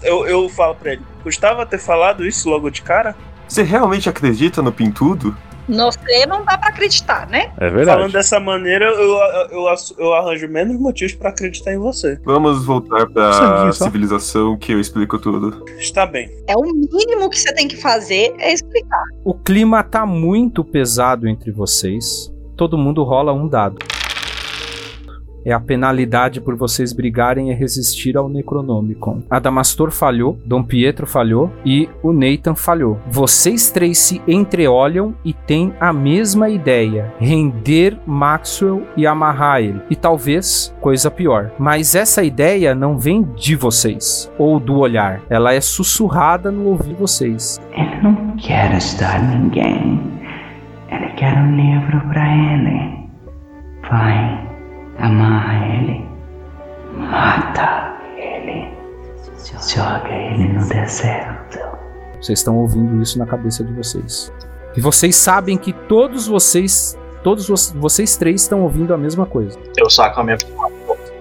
Eu, 0.04 0.24
eu 0.24 0.48
falo 0.48 0.76
pra 0.76 0.92
ele. 0.92 1.02
Custava 1.24 1.66
ter 1.66 1.78
falado 1.78 2.24
isso 2.24 2.48
logo 2.48 2.70
de 2.70 2.80
cara? 2.80 3.16
Você 3.48 3.64
realmente 3.64 4.08
acredita 4.08 4.62
no 4.62 4.70
pintudo? 4.70 5.36
Você 5.68 6.26
não 6.26 6.44
dá 6.44 6.58
pra 6.58 6.68
acreditar, 6.68 7.28
né? 7.28 7.52
É 7.58 7.84
Falando 7.84 8.12
dessa 8.12 8.38
maneira, 8.38 8.86
eu, 8.86 9.18
eu, 9.50 9.74
eu, 9.98 10.14
arranjo 10.14 10.48
menos 10.48 10.78
motivos 10.78 11.14
pra 11.14 11.30
acreditar 11.30 11.72
em 11.72 11.78
você. 11.78 12.18
Vamos 12.24 12.64
voltar 12.64 13.06
pra 13.06 13.72
civilização 13.72 14.56
que 14.56 14.72
eu 14.72 14.80
explico 14.80 15.18
tudo. 15.18 15.64
Está 15.78 16.06
bem. 16.06 16.30
É 16.46 16.56
o 16.56 16.62
mínimo 16.62 17.30
que 17.30 17.38
você 17.38 17.52
tem 17.54 17.66
que 17.68 17.76
fazer 17.76 18.34
é 18.38 18.52
explicar. 18.52 19.04
O 19.24 19.34
clima 19.34 19.82
tá 19.82 20.04
muito 20.04 20.64
pesado 20.64 21.26
entre 21.28 21.50
vocês. 21.50 22.32
Todo 22.56 22.78
mundo 22.78 23.02
rola 23.02 23.32
um 23.32 23.48
dado. 23.48 23.78
É 25.44 25.52
a 25.52 25.60
penalidade 25.60 26.40
por 26.40 26.56
vocês 26.56 26.92
brigarem 26.92 27.50
e 27.50 27.54
resistir 27.54 28.16
ao 28.16 28.28
Necronomicon. 28.28 29.22
Adamastor 29.28 29.90
falhou, 29.90 30.38
Dom 30.44 30.62
Pietro 30.62 31.06
falhou 31.06 31.52
e 31.64 31.88
o 32.02 32.12
Nathan 32.12 32.54
falhou. 32.54 32.98
Vocês 33.10 33.70
três 33.70 33.98
se 33.98 34.22
entreolham 34.26 35.14
e 35.24 35.32
têm 35.32 35.74
a 35.78 35.92
mesma 35.92 36.48
ideia: 36.48 37.12
render 37.18 37.98
Maxwell 38.06 38.86
e 38.96 39.06
amarrar 39.06 39.60
ele. 39.60 39.80
E 39.90 39.96
talvez 39.96 40.74
coisa 40.80 41.10
pior. 41.10 41.50
Mas 41.58 41.94
essa 41.94 42.22
ideia 42.22 42.74
não 42.74 42.98
vem 42.98 43.22
de 43.36 43.54
vocês 43.54 44.30
ou 44.38 44.58
do 44.58 44.78
olhar. 44.78 45.20
Ela 45.28 45.52
é 45.52 45.60
sussurrada 45.60 46.50
no 46.50 46.68
ouvido 46.68 46.84
de 46.84 46.94
vocês. 46.94 47.60
Ele 47.72 48.02
não 48.02 48.36
quer 48.36 48.72
ajudar 48.74 49.22
ninguém. 49.22 50.00
Ele 50.90 51.08
quer 51.16 51.34
um 51.34 51.56
livro 51.56 52.00
pra 52.08 52.36
ele. 52.36 53.04
Vai, 53.90 54.53
amarra 55.04 55.66
ele. 55.76 56.04
Mata 56.96 57.96
ele. 58.16 58.68
Joga 59.74 60.08
ele 60.08 60.48
no 60.52 60.66
deserto. 60.68 61.58
Vocês 62.20 62.38
estão 62.38 62.56
ouvindo 62.56 63.00
isso 63.02 63.18
na 63.18 63.26
cabeça 63.26 63.62
de 63.64 63.72
vocês. 63.72 64.32
E 64.76 64.80
vocês 64.80 65.14
sabem 65.16 65.56
que 65.56 65.72
todos 65.72 66.26
vocês, 66.26 66.98
todos 67.22 67.46
vo- 67.48 67.78
vocês 67.80 68.16
três 68.16 68.42
estão 68.42 68.62
ouvindo 68.62 68.92
a 68.94 68.98
mesma 68.98 69.26
coisa. 69.26 69.58
Eu 69.76 69.88
saco 69.90 70.20
a 70.20 70.24
minha. 70.24 70.38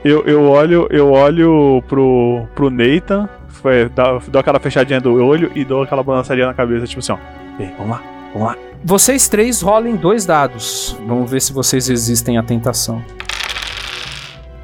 Eu, 0.04 0.24
eu 0.26 0.44
olho, 0.50 0.88
eu 0.90 1.12
olho 1.12 1.82
pro, 1.88 2.46
pro 2.56 2.70
Nathan, 2.70 3.30
foi, 3.48 3.88
dá- 3.90 4.20
dou 4.28 4.40
aquela 4.40 4.60
fechadinha 4.60 5.00
do 5.00 5.14
olho 5.24 5.52
e 5.56 5.64
dou 5.64 5.84
aquela 5.84 6.04
balançadinha 6.04 6.48
na 6.48 6.54
cabeça, 6.54 6.86
tipo 6.88 7.00
assim, 7.00 7.14
ó. 7.14 7.18
Ei, 7.60 7.72
vamos 7.78 7.92
lá, 7.92 8.04
vamos 8.34 8.48
lá. 8.50 8.58
Vocês 8.84 9.30
três 9.30 9.62
rolem 9.62 9.96
dois 9.96 10.26
dados. 10.26 10.98
Vamos 11.08 11.30
ver 11.32 11.42
se 11.42 11.54
vocês 11.54 11.88
resistem 11.88 12.38
à 12.38 12.44
tentação. 12.44 13.02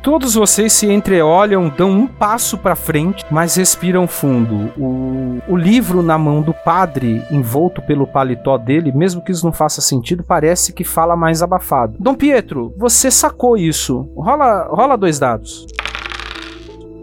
Todos 0.02 0.34
vocês 0.34 0.72
se 0.72 0.90
entreolham, 0.90 1.68
dão 1.70 1.92
um 1.92 2.08
passo 2.08 2.58
para 2.58 2.76
frente, 2.76 3.26
mas 3.30 3.56
respiram 3.56 4.08
fundo. 4.08 4.72
O, 4.78 5.40
o 5.48 5.58
livro 5.58 6.02
na 6.02 6.18
mão 6.18 6.42
do 6.42 6.54
padre, 6.54 7.22
envolto 7.30 7.82
pelo 7.82 8.08
paletó 8.08 8.58
dele, 8.58 8.94
mesmo 8.94 9.22
que 9.22 9.32
isso 9.32 9.46
não 9.46 9.52
faça 9.52 9.82
sentido, 9.82 10.24
parece 10.24 10.72
que 10.72 10.86
fala 10.86 11.16
mais 11.18 11.44
abafado. 11.44 11.98
Dom 12.00 12.16
Pietro, 12.16 12.74
você 12.78 13.12
sacou 13.12 13.58
isso. 13.58 14.10
Rola, 14.16 14.70
rola 14.72 14.98
dois 14.98 15.20
dados. 15.20 15.68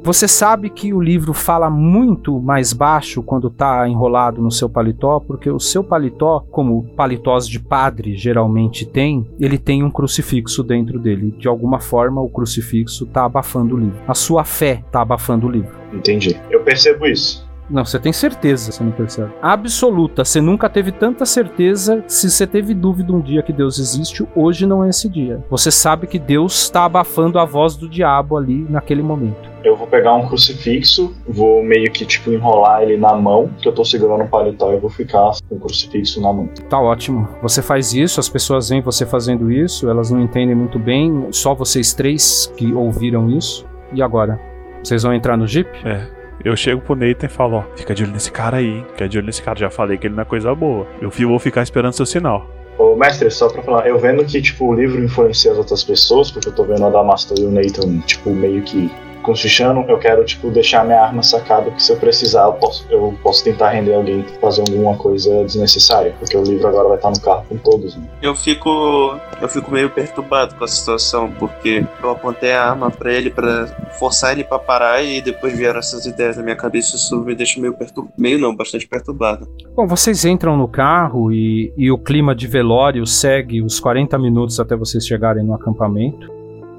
Você 0.06 0.28
sabe 0.28 0.70
que 0.70 0.94
o 0.94 1.00
livro 1.00 1.34
fala 1.34 1.68
muito 1.68 2.40
mais 2.40 2.72
baixo 2.72 3.24
quando 3.24 3.50
tá 3.50 3.88
enrolado 3.88 4.40
no 4.40 4.52
seu 4.52 4.68
paletó, 4.68 5.18
porque 5.18 5.50
o 5.50 5.58
seu 5.58 5.82
paletó, 5.82 6.46
como 6.48 6.84
paletós 6.94 7.48
de 7.48 7.58
padre 7.58 8.16
geralmente 8.16 8.86
tem, 8.86 9.28
ele 9.40 9.58
tem 9.58 9.82
um 9.82 9.90
crucifixo 9.90 10.62
dentro 10.62 11.00
dele. 11.00 11.34
De 11.36 11.48
alguma 11.48 11.80
forma, 11.80 12.20
o 12.20 12.28
crucifixo 12.28 13.04
tá 13.06 13.24
abafando 13.24 13.74
o 13.74 13.78
livro. 13.80 13.98
A 14.06 14.14
sua 14.14 14.44
fé 14.44 14.84
tá 14.92 15.00
abafando 15.00 15.48
o 15.48 15.50
livro. 15.50 15.74
Entendi. 15.92 16.40
Eu 16.52 16.62
percebo 16.62 17.04
isso. 17.08 17.44
Não, 17.68 17.84
você 17.84 17.98
tem 17.98 18.12
certeza, 18.12 18.70
você 18.70 18.82
não 18.82 18.93
percebe. 18.93 19.32
Absoluta. 19.43 20.24
Você 20.24 20.40
nunca 20.40 20.68
teve 20.68 20.93
tanta 20.93 21.26
certeza. 21.26 22.05
Se 22.06 22.30
você 22.30 22.47
teve 22.47 22.72
dúvida 22.72 23.12
um 23.12 23.20
dia 23.20 23.43
que 23.43 23.52
Deus 23.52 23.78
existe, 23.78 24.26
hoje 24.34 24.66
não 24.66 24.84
é 24.84 24.88
esse 24.88 25.09
dia. 25.09 25.44
Você 25.51 25.70
sabe 25.70 26.06
que 26.06 26.18
Deus 26.18 26.62
está 26.62 26.84
abafando 26.84 27.38
a 27.38 27.44
voz 27.44 27.76
do 27.76 27.88
diabo 27.88 28.36
ali 28.36 28.66
naquele 28.68 29.02
momento. 29.02 29.51
Eu 29.64 29.76
vou 29.76 29.88
pegar 29.88 30.14
um 30.14 30.28
crucifixo, 30.28 31.12
vou 31.26 31.62
meio 31.64 31.90
que 31.90 32.06
tipo 32.06 32.30
enrolar 32.30 32.82
ele 32.82 32.97
na 32.97 33.14
mão, 33.16 33.51
que 33.60 33.66
eu 33.66 33.72
tô 33.72 33.84
segurando 33.84 34.22
um 34.22 34.28
paletó 34.28 34.72
e 34.72 34.78
vou 34.78 34.88
ficar 34.88 35.32
com 35.48 35.56
o 35.56 35.60
crucifixo 35.60 36.20
na 36.20 36.32
mão. 36.32 36.48
Tá 36.68 36.80
ótimo. 36.80 37.28
Você 37.43 37.60
faz 37.60 37.93
isso, 37.93 38.20
as 38.20 38.28
pessoas 38.28 38.68
veem 38.68 38.80
você 38.80 39.05
fazendo 39.05 39.51
isso, 39.51 39.90
elas 39.90 40.09
não 40.10 40.20
entendem 40.20 40.55
muito 40.55 40.78
bem, 40.78 41.26
só 41.32 41.52
vocês 41.52 41.93
três 41.93 42.52
que 42.56 42.72
ouviram 42.72 43.28
isso. 43.28 43.66
E 43.93 44.01
agora? 44.01 44.40
Vocês 44.84 45.02
vão 45.02 45.12
entrar 45.12 45.36
no 45.36 45.48
Jeep? 45.48 45.68
É. 45.84 46.15
Eu 46.47 46.55
chego 46.55 46.81
pro 46.81 46.94
Nathan 46.94 47.27
e 47.27 47.28
falo, 47.28 47.56
ó, 47.56 47.64
fica 47.74 47.93
de 47.93 48.05
olho 48.05 48.12
nesse 48.12 48.31
cara 48.31 48.59
aí? 48.59 48.85
Fica 48.93 49.09
de 49.09 49.18
olho 49.18 49.27
nesse 49.27 49.43
cara. 49.43 49.59
Já 49.59 49.68
falei 49.68 49.98
que 49.98 50.06
ele 50.06 50.14
não 50.14 50.23
é 50.23 50.24
coisa 50.24 50.55
boa. 50.55 50.86
Eu 51.01 51.10
vou 51.10 51.40
ficar 51.40 51.60
esperando 51.60 51.93
seu 51.93 52.06
sinal. 52.06 52.48
Ô, 52.78 52.94
mestre, 52.94 53.28
só 53.32 53.48
pra 53.48 53.64
falar, 53.64 53.89
eu 53.89 53.98
vendo 53.98 54.24
que, 54.24 54.40
tipo, 54.40 54.68
o 54.68 54.73
livro 54.73 55.02
influencia 55.02 55.51
as 55.51 55.59
outras 55.59 55.82
pessoas, 55.82 56.31
porque 56.31 56.48
eu 56.48 56.52
tô 56.52 56.62
vendo 56.62 56.86
a 56.86 56.90
Damastor 56.90 57.36
e 57.36 57.43
o 57.43 57.51
Nathan, 57.51 57.98
tipo, 58.06 58.31
meio 58.31 58.62
que 58.62 58.89
cochichando, 59.27 59.81
eu 59.89 59.98
quero, 59.98 60.24
tipo, 60.24 60.51
deixar 60.51 60.85
minha 60.85 61.03
arma 61.03 61.20
sacada, 61.20 61.69
que 61.73 61.82
se 61.82 61.93
eu 61.93 61.97
precisar, 61.97 62.44
eu 62.44 62.53
posso, 62.53 62.86
eu 62.89 63.12
posso 63.20 63.43
tentar 63.43 63.70
render 63.70 63.93
alguém 63.93 64.23
pra 64.23 64.40
fazer 64.40 64.61
alguma 64.61 64.97
coisa 64.97 65.43
desnecessária, 65.44 66.15
porque 66.20 66.36
o 66.36 66.44
livro 66.44 66.69
agora 66.69 66.89
vai 66.89 66.97
estar 66.97 67.11
no 67.11 67.20
carro 67.20 67.44
com 67.48 67.57
todos, 67.57 67.97
né? 67.97 68.05
Eu 68.23 68.36
fico. 68.36 69.19
Eu 69.40 69.48
fico 69.48 69.70
meio 69.70 69.90
perturbado 69.90 70.55
com 70.55 70.65
a 70.65 70.69
situação, 70.69 71.31
porque 71.32 71.85
eu 72.03 72.11
apontei 72.11 72.53
a 72.53 72.70
arma 72.70 72.90
pra 72.90 73.12
ele 73.12 73.28
pra 73.28 73.66
forçar 73.98 74.32
ele 74.32 74.44
pra 74.44 74.59
parar 74.59 75.03
e 75.03 75.20
depois 75.20 75.55
vieram 75.59 75.78
essas 75.78 76.07
ideias 76.07 76.36
na 76.36 76.43
minha 76.43 76.57
cabeça. 76.57 76.97
Isso 76.97 77.20
me 77.20 77.35
deixa 77.35 77.61
meio 77.61 77.74
perturbado. 77.74 78.15
Meio 78.16 78.39
não, 78.39 78.55
bastante 78.55 78.86
perturbado. 78.86 79.47
Bom, 79.74 79.86
vocês 79.86 80.24
entram 80.24 80.57
no 80.57 80.69
carro 80.69 81.32
e, 81.32 81.73
e 81.77 81.90
o 81.90 81.98
clima 81.98 82.35
de 82.35 82.47
velório 82.47 83.05
segue 83.07 83.61
os 83.61 83.81
40 83.81 84.16
minutos 84.19 84.59
até 84.61 84.77
vocês 84.77 85.07
chegarem 85.07 85.44
no 85.44 85.53
acampamento. 85.53 86.32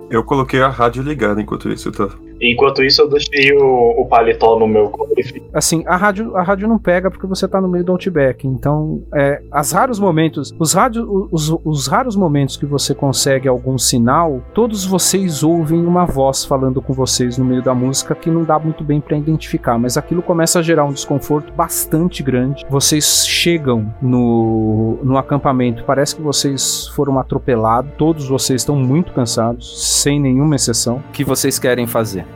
Eu 0.10 0.24
coloquei 0.24 0.62
a 0.62 0.70
rádio 0.70 1.04
ligada 1.04 1.42
enquanto 1.42 1.70
isso, 1.70 1.92
tá? 1.92 2.08
Enquanto 2.42 2.84
isso, 2.84 3.02
eu 3.02 3.10
deixei 3.10 3.52
o, 3.54 4.02
o 4.02 4.06
paletó 4.06 4.58
no 4.60 4.68
meu 4.68 4.90
cofre. 4.90 5.44
Assim, 5.54 5.84
a 5.88 5.96
rádio, 5.96 6.36
a 6.36 6.44
rádio 6.44 6.68
não 6.68 6.78
pega 6.78 7.10
porque 7.10 7.26
você 7.26 7.48
tá 7.48 7.60
no 7.60 7.68
meio 7.68 7.84
do 7.84 7.92
outback. 7.92 8.48
Então, 8.48 9.04
é, 9.14 9.42
as 9.52 9.72
raros 9.72 10.00
momentos, 10.00 10.54
os, 10.60 10.74
rádio, 10.74 11.30
os, 11.32 11.50
os 11.64 11.88
raros 11.88 12.16
momentos 12.16 12.58
que 12.58 12.66
você 12.66 12.94
consegue 12.94 13.48
algum 13.48 13.78
sinal, 13.78 14.42
todos 14.54 14.86
vocês 14.86 15.44
ouvem 15.44 15.86
uma 15.86 16.06
voz 16.06 16.46
falando 16.46 16.82
com 16.82 16.94
vocês 16.94 17.38
no 17.38 17.46
meio 17.46 17.62
da 17.62 17.74
música 17.74 18.14
que 18.14 18.30
não 18.30 18.44
dá 18.44 18.60
muito 18.60 18.84
bem 18.84 19.02
pra 19.02 19.18
identificar, 19.18 19.78
mas 19.78 19.98
aquilo 19.98 20.22
começa 20.22 20.60
a 20.60 20.62
gerar 20.62 20.86
um 20.86 20.92
desconforto 20.92 21.52
bastante 21.54 22.22
grande. 22.22 22.66
Vocês 22.70 23.26
chegam 23.26 23.92
no, 24.02 25.00
no 25.04 25.18
acampamento, 25.18 25.84
parece 25.84 26.16
que 26.16 26.22
vocês 26.22 26.88
foram 26.90 27.20
atropelados, 27.20 27.92
todos 27.98 28.28
vocês 28.28 28.62
estão 28.62 28.76
muito 28.76 29.14
cansados, 29.14 30.02
sem 30.02 30.20
nenhuma 30.20 30.56
exceção. 30.56 30.98
O 31.10 31.12
que 31.12 31.24
vocês 31.24 31.58
querem 31.58 31.88
fazer? 31.88 32.27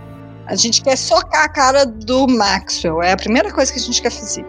A 0.47 0.55
gente 0.55 0.81
quer 0.83 0.97
socar 0.97 1.45
a 1.45 1.49
cara 1.49 1.85
do 1.85 2.27
Maxwell. 2.27 3.01
É 3.01 3.11
a 3.13 3.17
primeira 3.17 3.51
coisa 3.51 3.71
que 3.71 3.79
a 3.79 3.81
gente 3.81 4.01
quer 4.01 4.11
fazer. 4.11 4.45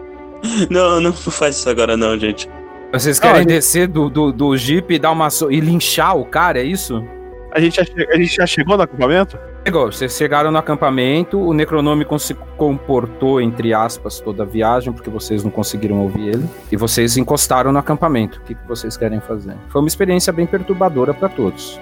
Não, 0.69 0.99
não 0.99 1.13
faz 1.13 1.57
isso 1.57 1.69
agora 1.69 1.95
não, 1.95 2.17
gente. 2.19 2.49
Vocês 2.91 3.19
querem 3.19 3.45
descer 3.45 3.87
do, 3.87 4.09
do, 4.09 4.31
do 4.31 4.55
Jeep 4.57 4.93
e 4.93 4.99
dar 4.99 5.11
uma 5.11 5.29
so- 5.29 5.49
e 5.51 5.59
linchar 5.59 6.15
o 6.17 6.25
cara, 6.25 6.59
é 6.59 6.63
isso? 6.63 7.03
A 7.51 7.59
gente 7.59 7.77
já, 7.77 7.85
che- 7.85 8.07
a 8.11 8.17
gente 8.17 8.35
já 8.35 8.45
chegou 8.45 8.75
no 8.77 8.83
acampamento? 8.83 9.37
Chegou, 9.65 9.91
vocês 9.91 10.17
chegaram 10.17 10.51
no 10.51 10.57
acampamento, 10.57 11.39
o 11.39 11.53
Necronômico 11.53 12.19
se 12.19 12.33
comportou, 12.57 13.39
entre 13.39 13.73
aspas, 13.73 14.19
toda 14.19 14.43
a 14.43 14.45
viagem, 14.45 14.91
porque 14.91 15.09
vocês 15.09 15.43
não 15.43 15.49
conseguiram 15.49 16.01
ouvir 16.01 16.27
ele, 16.29 16.49
e 16.71 16.75
vocês 16.75 17.15
encostaram 17.15 17.71
no 17.71 17.79
acampamento. 17.79 18.39
O 18.39 18.41
que, 18.41 18.53
que 18.55 18.67
vocês 18.67 18.97
querem 18.97 19.21
fazer? 19.21 19.55
Foi 19.69 19.81
uma 19.81 19.87
experiência 19.87 20.33
bem 20.33 20.45
perturbadora 20.45 21.13
pra 21.13 21.29
todos. 21.29 21.79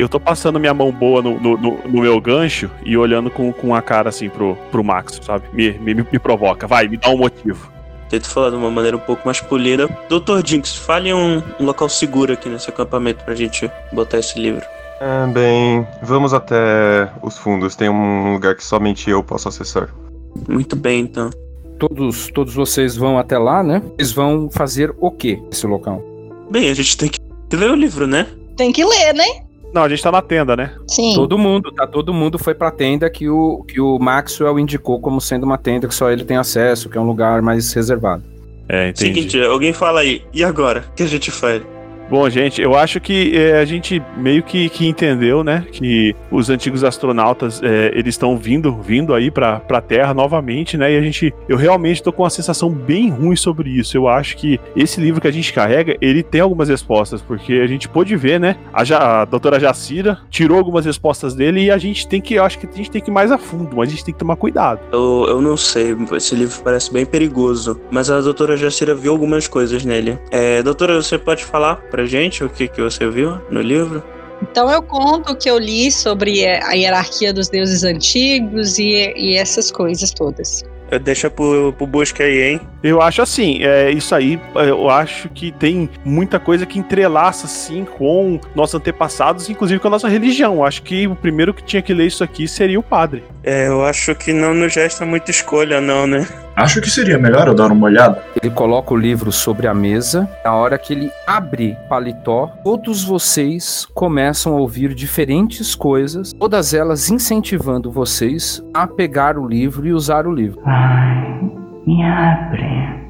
Eu 0.00 0.08
tô 0.08 0.18
passando 0.18 0.58
minha 0.58 0.72
mão 0.72 0.90
boa 0.90 1.20
no, 1.20 1.38
no, 1.38 1.58
no- 1.58 1.78
no 1.86 2.00
meu 2.00 2.18
gancho 2.20 2.70
e 2.84 2.96
olhando 2.96 3.30
com, 3.30 3.52
com 3.52 3.74
a 3.74 3.82
cara 3.82 4.08
assim 4.08 4.30
pro, 4.30 4.56
pro 4.70 4.82
Max, 4.82 5.20
sabe? 5.22 5.44
Me, 5.52 5.72
me, 5.78 5.94
me 5.94 6.18
provoca, 6.18 6.66
vai, 6.66 6.88
me 6.88 6.96
dá 6.96 7.10
um 7.10 7.18
motivo. 7.18 7.70
Tento 8.08 8.26
falar 8.30 8.48
de 8.48 8.56
uma 8.56 8.70
maneira 8.70 8.96
um 8.96 9.00
pouco 9.00 9.22
mais 9.26 9.40
polida. 9.42 9.86
Doutor 10.08 10.44
Jinx, 10.44 10.74
fale 10.74 11.12
um, 11.12 11.42
um 11.60 11.64
local 11.66 11.88
seguro 11.88 12.32
aqui 12.32 12.48
nesse 12.48 12.70
acampamento 12.70 13.22
pra 13.24 13.34
gente 13.34 13.70
botar 13.92 14.18
esse 14.18 14.38
livro. 14.40 14.64
É, 15.00 15.26
bem, 15.32 15.86
vamos 16.02 16.32
até 16.32 17.10
os 17.22 17.36
fundos. 17.36 17.76
Tem 17.76 17.88
um 17.90 18.32
lugar 18.32 18.54
que 18.56 18.64
somente 18.64 19.08
eu 19.10 19.22
posso 19.22 19.48
acessar. 19.48 19.90
Muito 20.48 20.76
bem, 20.76 21.00
então. 21.00 21.28
Todos, 21.78 22.28
todos 22.34 22.54
vocês 22.54 22.96
vão 22.96 23.18
até 23.18 23.36
lá, 23.38 23.62
né? 23.62 23.82
Vocês 23.96 24.12
vão 24.12 24.48
fazer 24.50 24.94
o 24.98 25.10
que 25.10 25.36
nesse 25.50 25.66
local? 25.66 26.02
Bem, 26.50 26.70
a 26.70 26.74
gente 26.74 26.96
tem 26.96 27.08
que 27.10 27.20
ler 27.56 27.70
o 27.70 27.74
livro, 27.74 28.06
né? 28.06 28.26
Tem 28.56 28.72
que 28.72 28.84
ler, 28.84 29.14
né? 29.14 29.24
Não, 29.72 29.82
a 29.82 29.88
gente 29.88 30.02
tá 30.02 30.10
na 30.10 30.20
tenda, 30.20 30.56
né? 30.56 30.74
Sim. 30.88 31.14
Todo 31.14 31.38
mundo, 31.38 31.70
tá? 31.70 31.86
Todo 31.86 32.12
mundo 32.12 32.38
foi 32.38 32.54
pra 32.54 32.70
tenda 32.70 33.08
que 33.08 33.28
o, 33.28 33.64
que 33.66 33.80
o 33.80 33.98
Maxwell 33.98 34.58
indicou 34.58 35.00
como 35.00 35.20
sendo 35.20 35.44
uma 35.44 35.56
tenda 35.56 35.86
que 35.86 35.94
só 35.94 36.10
ele 36.10 36.24
tem 36.24 36.36
acesso, 36.36 36.88
que 36.88 36.98
é 36.98 37.00
um 37.00 37.06
lugar 37.06 37.40
mais 37.40 37.72
reservado. 37.72 38.24
É, 38.68 38.88
entendi. 38.88 39.14
Seguinte, 39.14 39.42
alguém 39.42 39.72
fala 39.72 40.00
aí. 40.00 40.22
E 40.32 40.44
agora? 40.44 40.84
O 40.90 40.94
que 40.94 41.02
a 41.02 41.06
gente 41.06 41.30
faz? 41.30 41.62
Bom, 42.10 42.28
gente, 42.28 42.60
eu 42.60 42.74
acho 42.76 43.00
que 43.00 43.36
é, 43.36 43.60
a 43.60 43.64
gente 43.64 44.02
meio 44.16 44.42
que, 44.42 44.68
que 44.68 44.84
entendeu, 44.84 45.44
né? 45.44 45.64
Que 45.70 46.12
os 46.28 46.50
antigos 46.50 46.82
astronautas, 46.82 47.62
é, 47.62 47.92
eles 47.94 48.14
estão 48.14 48.36
vindo, 48.36 48.72
vindo 48.82 49.14
aí 49.14 49.30
pra, 49.30 49.60
pra 49.60 49.80
Terra 49.80 50.12
novamente, 50.12 50.76
né? 50.76 50.92
E 50.92 50.98
a 50.98 51.00
gente, 51.00 51.32
eu 51.48 51.56
realmente 51.56 52.02
tô 52.02 52.12
com 52.12 52.24
uma 52.24 52.30
sensação 52.30 52.68
bem 52.68 53.10
ruim 53.10 53.36
sobre 53.36 53.70
isso. 53.70 53.96
Eu 53.96 54.08
acho 54.08 54.36
que 54.36 54.58
esse 54.74 55.00
livro 55.00 55.20
que 55.20 55.28
a 55.28 55.30
gente 55.30 55.52
carrega, 55.52 55.96
ele 56.00 56.20
tem 56.24 56.40
algumas 56.40 56.68
respostas, 56.68 57.22
porque 57.22 57.52
a 57.54 57.66
gente 57.68 57.88
pôde 57.88 58.16
ver, 58.16 58.40
né? 58.40 58.56
A, 58.72 58.82
Ja- 58.82 59.20
a 59.22 59.24
doutora 59.24 59.60
Jacira 59.60 60.18
tirou 60.28 60.58
algumas 60.58 60.84
respostas 60.84 61.32
dele 61.32 61.62
e 61.66 61.70
a 61.70 61.78
gente 61.78 62.08
tem 62.08 62.20
que, 62.20 62.34
eu 62.34 62.42
acho 62.42 62.58
que 62.58 62.66
a 62.66 62.76
gente 62.76 62.90
tem 62.90 63.00
que 63.00 63.08
ir 63.08 63.14
mais 63.14 63.30
a 63.30 63.38
fundo, 63.38 63.76
mas 63.76 63.88
a 63.88 63.92
gente 63.92 64.04
tem 64.04 64.12
que 64.12 64.18
tomar 64.18 64.34
cuidado. 64.34 64.80
Eu, 64.92 65.26
eu 65.28 65.40
não 65.40 65.56
sei, 65.56 65.96
esse 66.16 66.34
livro 66.34 66.60
parece 66.64 66.92
bem 66.92 67.06
perigoso. 67.06 67.80
Mas 67.88 68.10
a 68.10 68.20
doutora 68.20 68.56
Jacira 68.56 68.96
viu 68.96 69.12
algumas 69.12 69.46
coisas 69.46 69.84
nele. 69.84 70.18
É, 70.32 70.60
doutora, 70.60 71.00
você 71.00 71.16
pode 71.16 71.44
falar 71.44 71.76
pra 71.76 71.99
gente 72.04 72.44
o 72.44 72.48
que, 72.48 72.68
que 72.68 72.80
você 72.80 73.08
viu 73.08 73.40
no 73.50 73.60
livro? 73.60 74.02
Então 74.42 74.70
eu 74.70 74.82
conto 74.82 75.32
o 75.32 75.36
que 75.36 75.50
eu 75.50 75.58
li 75.58 75.90
sobre 75.92 76.46
a 76.46 76.72
hierarquia 76.72 77.32
dos 77.32 77.48
deuses 77.48 77.84
antigos 77.84 78.78
e, 78.78 79.12
e 79.16 79.36
essas 79.36 79.70
coisas 79.70 80.10
todas. 80.12 80.64
Deixa 81.02 81.30
pro, 81.30 81.72
pro 81.72 81.86
busca 81.86 82.24
aí, 82.24 82.42
hein? 82.42 82.60
Eu 82.82 83.02
acho 83.02 83.20
assim, 83.20 83.62
é, 83.62 83.90
isso 83.90 84.14
aí, 84.14 84.40
é, 84.56 84.70
eu 84.70 84.88
acho 84.88 85.28
que 85.28 85.52
tem 85.52 85.88
muita 86.04 86.40
coisa 86.40 86.64
que 86.64 86.78
entrelaça, 86.78 87.46
assim, 87.46 87.84
com 87.84 88.40
nossos 88.54 88.76
antepassados, 88.76 89.50
inclusive 89.50 89.78
com 89.80 89.88
a 89.88 89.90
nossa 89.90 90.08
religião. 90.08 90.56
Eu 90.56 90.64
acho 90.64 90.82
que 90.82 91.06
o 91.06 91.14
primeiro 91.14 91.52
que 91.52 91.62
tinha 91.62 91.82
que 91.82 91.92
ler 91.92 92.06
isso 92.06 92.24
aqui 92.24 92.48
seria 92.48 92.78
o 92.78 92.82
padre. 92.82 93.22
É, 93.42 93.68
eu 93.68 93.84
acho 93.84 94.14
que 94.14 94.32
não 94.32 94.54
nos 94.54 94.74
resta 94.74 95.04
muita 95.04 95.30
escolha, 95.30 95.80
não, 95.80 96.06
né? 96.06 96.26
Acho 96.56 96.80
que 96.80 96.90
seria 96.90 97.18
melhor 97.18 97.48
eu 97.48 97.54
dar 97.54 97.70
uma 97.70 97.86
olhada. 97.86 98.22
Ele 98.42 98.52
coloca 98.52 98.92
o 98.92 98.96
livro 98.96 99.32
sobre 99.32 99.66
a 99.66 99.72
mesa. 99.72 100.28
Na 100.44 100.54
hora 100.54 100.76
que 100.78 100.92
ele 100.92 101.10
abre 101.26 101.76
o 101.84 101.88
paletó, 101.88 102.50
todos 102.62 103.02
vocês 103.02 103.86
começam 103.94 104.54
a 104.54 104.56
ouvir 104.56 104.94
diferentes 104.94 105.74
coisas, 105.74 106.32
todas 106.32 106.74
elas 106.74 107.08
incentivando 107.08 107.90
vocês 107.90 108.62
a 108.74 108.86
pegar 108.86 109.38
o 109.38 109.46
livro 109.46 109.86
e 109.86 109.92
usar 109.92 110.26
o 110.26 110.32
livro. 110.32 110.60
Ai, 110.66 111.59
me 111.86 112.02
abre. 112.02 113.00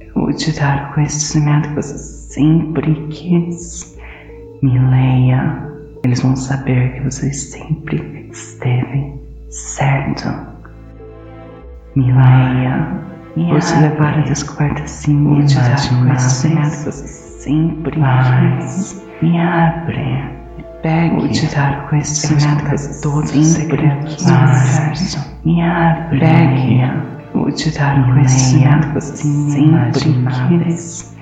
Eu 0.00 0.14
vou 0.14 0.32
te 0.32 0.52
dar 0.58 0.90
o 0.90 0.94
conhecimento 0.94 1.68
que 1.70 1.74
você 1.76 1.98
sempre 1.98 2.94
quis. 3.08 3.98
Me 4.62 4.78
leia. 4.78 5.70
Eles 6.04 6.20
vão 6.20 6.36
saber 6.36 6.94
que 6.94 7.00
você 7.00 7.32
sempre 7.32 8.28
esteve 8.30 9.14
certo. 9.50 10.28
Me 11.96 12.12
leia. 12.12 13.00
Vou 13.36 13.58
te 13.58 13.74
levar 13.80 14.18
a 14.18 14.22
descobertas 14.22 15.04
inimagináveis 15.06 16.42
que 16.42 16.84
você 16.84 17.06
sempre 17.06 17.92
quis. 17.92 19.02
Me 19.22 19.40
abre. 19.40 20.40
Pegue. 20.82 21.14
Vou 21.14 21.28
te 21.28 21.46
dar 21.54 21.84
o 21.84 21.88
conhecimento 21.88 22.64
que 22.64 23.02
todos 23.02 23.34
os 23.34 23.46
segredos 23.46 24.24
do 24.24 24.32
universo. 24.32 25.36
Me 25.44 25.62
abre. 25.62 26.20
Pegue. 26.20 27.19
Vou 27.34 27.50
te 27.50 27.70
dar 27.70 28.00
o 28.00 28.12
conhecimento 28.12 28.88
que 28.88 28.94
você 28.94 29.16
sempre 29.16 30.64
quis. 30.64 31.16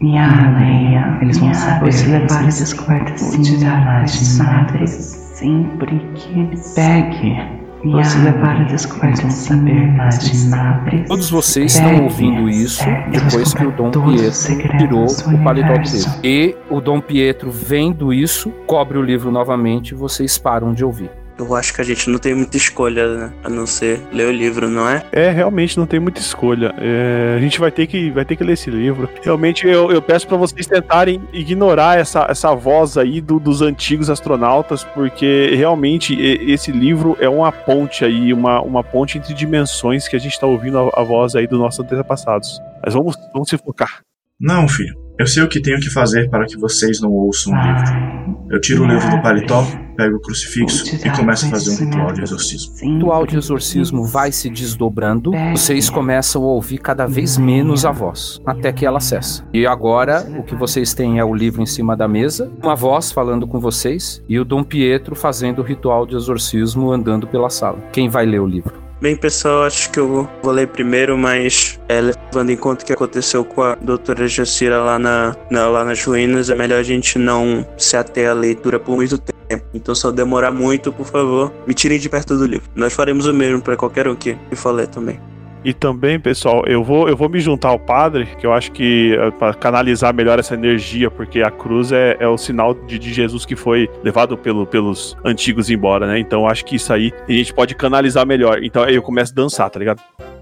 Me 0.00 0.12
leia. 0.12 1.18
Eles 1.20 1.38
vão 1.38 1.52
saber. 1.54 1.80
Vou 1.80 1.90
te 1.90 2.06
levar 2.08 2.42
a 2.42 2.46
descobertas 2.46 3.34
inimagináveis 3.34 4.12
que 4.12 4.86
você 4.86 5.00
sempre 5.36 6.00
quis. 6.14 6.74
Pegue. 6.74 7.58
Vou 7.84 8.02
te 8.02 8.18
levar 8.18 8.60
a 8.60 8.64
descobertas 8.64 9.48
inimagináveis. 9.48 11.08
Todos 11.08 11.30
vocês 11.30 11.74
estão 11.74 12.04
ouvindo 12.04 12.48
isso 12.48 12.84
depois 13.10 13.54
que 13.54 13.64
o 13.64 13.70
Dom 13.70 13.90
Pietro 13.90 14.78
tirou 14.78 15.06
o 15.06 15.44
paletó 15.44 15.74
livro. 15.74 16.10
E 16.22 16.56
o 16.68 16.80
Dom 16.80 17.00
Pietro, 17.00 17.50
vendo 17.50 18.12
isso, 18.12 18.50
cobre 18.66 18.98
o 18.98 19.02
livro 19.02 19.30
novamente 19.30 19.92
e 19.92 19.94
vocês 19.94 20.36
param 20.36 20.74
de 20.74 20.84
ouvir. 20.84 21.10
Eu 21.38 21.54
acho 21.54 21.72
que 21.72 21.80
a 21.80 21.84
gente 21.84 22.10
não 22.10 22.18
tem 22.18 22.34
muita 22.34 22.56
escolha, 22.56 23.16
né? 23.16 23.32
A 23.44 23.48
não 23.48 23.66
ser 23.66 24.00
ler 24.12 24.26
o 24.26 24.32
livro, 24.32 24.68
não 24.68 24.88
é? 24.88 25.04
É, 25.12 25.30
realmente 25.30 25.78
não 25.78 25.86
tem 25.86 26.00
muita 26.00 26.20
escolha. 26.20 26.74
É, 26.78 27.34
a 27.36 27.40
gente 27.40 27.60
vai 27.60 27.70
ter 27.70 27.86
que, 27.86 28.10
vai 28.10 28.24
ter 28.24 28.34
que 28.34 28.42
ler 28.42 28.54
esse 28.54 28.70
livro. 28.70 29.08
Realmente 29.22 29.66
eu, 29.66 29.90
eu 29.92 30.02
peço 30.02 30.26
para 30.26 30.36
vocês 30.36 30.66
tentarem 30.66 31.22
ignorar 31.32 31.98
essa, 31.98 32.26
essa 32.28 32.52
voz 32.54 32.98
aí 32.98 33.20
do, 33.20 33.38
dos 33.38 33.62
antigos 33.62 34.10
astronautas, 34.10 34.82
porque 34.82 35.54
realmente 35.54 36.14
esse 36.20 36.72
livro 36.72 37.16
é 37.20 37.28
uma 37.28 37.52
ponte 37.52 38.04
aí, 38.04 38.32
uma, 38.32 38.60
uma 38.60 38.82
ponte 38.82 39.16
entre 39.16 39.32
dimensões 39.32 40.08
que 40.08 40.16
a 40.16 40.20
gente 40.20 40.38
tá 40.38 40.46
ouvindo 40.46 40.78
a, 40.78 41.00
a 41.00 41.04
voz 41.04 41.36
aí 41.36 41.46
dos 41.46 41.58
nossos 41.58 41.80
antepassados. 41.80 42.60
Mas 42.84 42.94
vamos, 42.94 43.16
vamos 43.32 43.48
se 43.48 43.56
focar. 43.56 44.00
Não, 44.40 44.66
filho. 44.68 45.07
Eu 45.18 45.26
sei 45.26 45.42
o 45.42 45.48
que 45.48 45.60
tenho 45.60 45.80
que 45.80 45.90
fazer 45.90 46.30
para 46.30 46.46
que 46.46 46.56
vocês 46.56 47.00
não 47.00 47.10
ouçam 47.10 47.52
o 47.52 47.56
livro. 47.56 48.38
Eu 48.52 48.60
tiro 48.60 48.84
o 48.84 48.86
livro 48.86 49.10
do 49.10 49.20
paletó, 49.20 49.66
pego 49.96 50.16
o 50.16 50.20
crucifixo 50.20 50.94
e 51.04 51.10
começo 51.10 51.46
a 51.46 51.50
fazer 51.50 51.72
um 51.72 51.86
ritual 51.86 52.12
de 52.12 52.22
exorcismo. 52.22 52.72
O 52.72 52.94
ritual 52.94 53.26
de 53.26 53.36
exorcismo 53.36 54.04
vai 54.04 54.30
se 54.30 54.48
desdobrando, 54.48 55.32
vocês 55.50 55.90
começam 55.90 56.44
a 56.44 56.46
ouvir 56.46 56.78
cada 56.78 57.04
vez 57.04 57.36
menos 57.36 57.84
a 57.84 57.90
voz, 57.90 58.40
até 58.46 58.72
que 58.72 58.86
ela 58.86 59.00
cessa. 59.00 59.44
E 59.52 59.66
agora, 59.66 60.24
o 60.38 60.44
que 60.44 60.54
vocês 60.54 60.94
têm 60.94 61.18
é 61.18 61.24
o 61.24 61.34
livro 61.34 61.60
em 61.60 61.66
cima 61.66 61.96
da 61.96 62.06
mesa, 62.06 62.48
uma 62.62 62.76
voz 62.76 63.10
falando 63.10 63.44
com 63.44 63.58
vocês 63.58 64.22
e 64.28 64.38
o 64.38 64.44
Dom 64.44 64.62
Pietro 64.62 65.16
fazendo 65.16 65.58
o 65.58 65.64
ritual 65.64 66.06
de 66.06 66.14
exorcismo 66.14 66.92
andando 66.92 67.26
pela 67.26 67.50
sala. 67.50 67.78
Quem 67.92 68.08
vai 68.08 68.24
ler 68.24 68.38
o 68.38 68.46
livro? 68.46 68.88
Bem, 69.00 69.16
pessoal, 69.16 69.62
acho 69.62 69.92
que 69.92 70.00
eu 70.00 70.28
vou 70.42 70.52
ler 70.52 70.66
primeiro, 70.66 71.16
mas 71.16 71.78
é, 71.88 72.10
levando 72.28 72.50
em 72.50 72.56
conta 72.56 72.84
o 72.84 72.86
que 72.86 72.92
aconteceu 72.92 73.44
com 73.44 73.62
a 73.62 73.74
doutora 73.74 74.28
Jacira 74.28 74.78
lá, 74.78 74.98
na, 74.98 75.34
na, 75.50 75.68
lá 75.68 75.84
nas 75.84 76.02
ruínas, 76.04 76.50
é 76.50 76.54
melhor 76.54 76.78
a 76.78 76.82
gente 76.82 77.18
não 77.18 77.66
se 77.76 77.96
ater 77.96 78.30
à 78.30 78.32
leitura 78.32 78.78
por 78.78 78.96
muito 78.96 79.18
tempo. 79.18 79.64
Então, 79.72 79.94
se 79.94 80.04
eu 80.04 80.12
demorar 80.12 80.50
muito, 80.50 80.92
por 80.92 81.06
favor, 81.06 81.52
me 81.66 81.72
tirem 81.72 81.98
de 81.98 82.08
perto 82.08 82.36
do 82.36 82.46
livro. 82.46 82.68
Nós 82.74 82.92
faremos 82.92 83.26
o 83.26 83.32
mesmo 83.32 83.62
para 83.62 83.76
qualquer 83.76 84.06
um 84.06 84.14
que 84.14 84.34
me 84.50 84.56
for 84.56 84.72
ler 84.72 84.88
também. 84.88 85.18
E 85.64 85.72
também, 85.72 86.20
pessoal, 86.20 86.64
eu 86.66 86.84
vou, 86.84 87.08
eu 87.08 87.16
vou 87.16 87.28
me 87.28 87.40
juntar 87.40 87.70
ao 87.70 87.78
padre, 87.78 88.28
que 88.38 88.46
eu 88.46 88.52
acho 88.52 88.70
que 88.70 89.16
é 89.18 89.30
para 89.32 89.52
canalizar 89.54 90.14
melhor 90.14 90.38
essa 90.38 90.54
energia, 90.54 91.10
porque 91.10 91.42
a 91.42 91.50
cruz 91.50 91.90
é, 91.90 92.16
é 92.20 92.28
o 92.28 92.38
sinal 92.38 92.74
de, 92.74 92.98
de, 92.98 93.12
Jesus 93.12 93.44
que 93.44 93.56
foi 93.56 93.90
levado 94.04 94.38
pelo, 94.38 94.64
pelos 94.64 95.16
antigos 95.24 95.68
embora, 95.68 96.06
né? 96.06 96.18
Então 96.18 96.46
acho 96.46 96.64
que 96.64 96.76
isso 96.76 96.92
aí 96.92 97.12
a 97.28 97.32
gente 97.32 97.52
pode 97.52 97.74
canalizar 97.74 98.24
melhor. 98.24 98.62
Então 98.62 98.84
aí 98.84 98.94
eu 98.94 99.02
começo 99.02 99.32
a 99.32 99.34
dançar, 99.34 99.68
tá 99.68 99.80
ligado? 99.80 100.00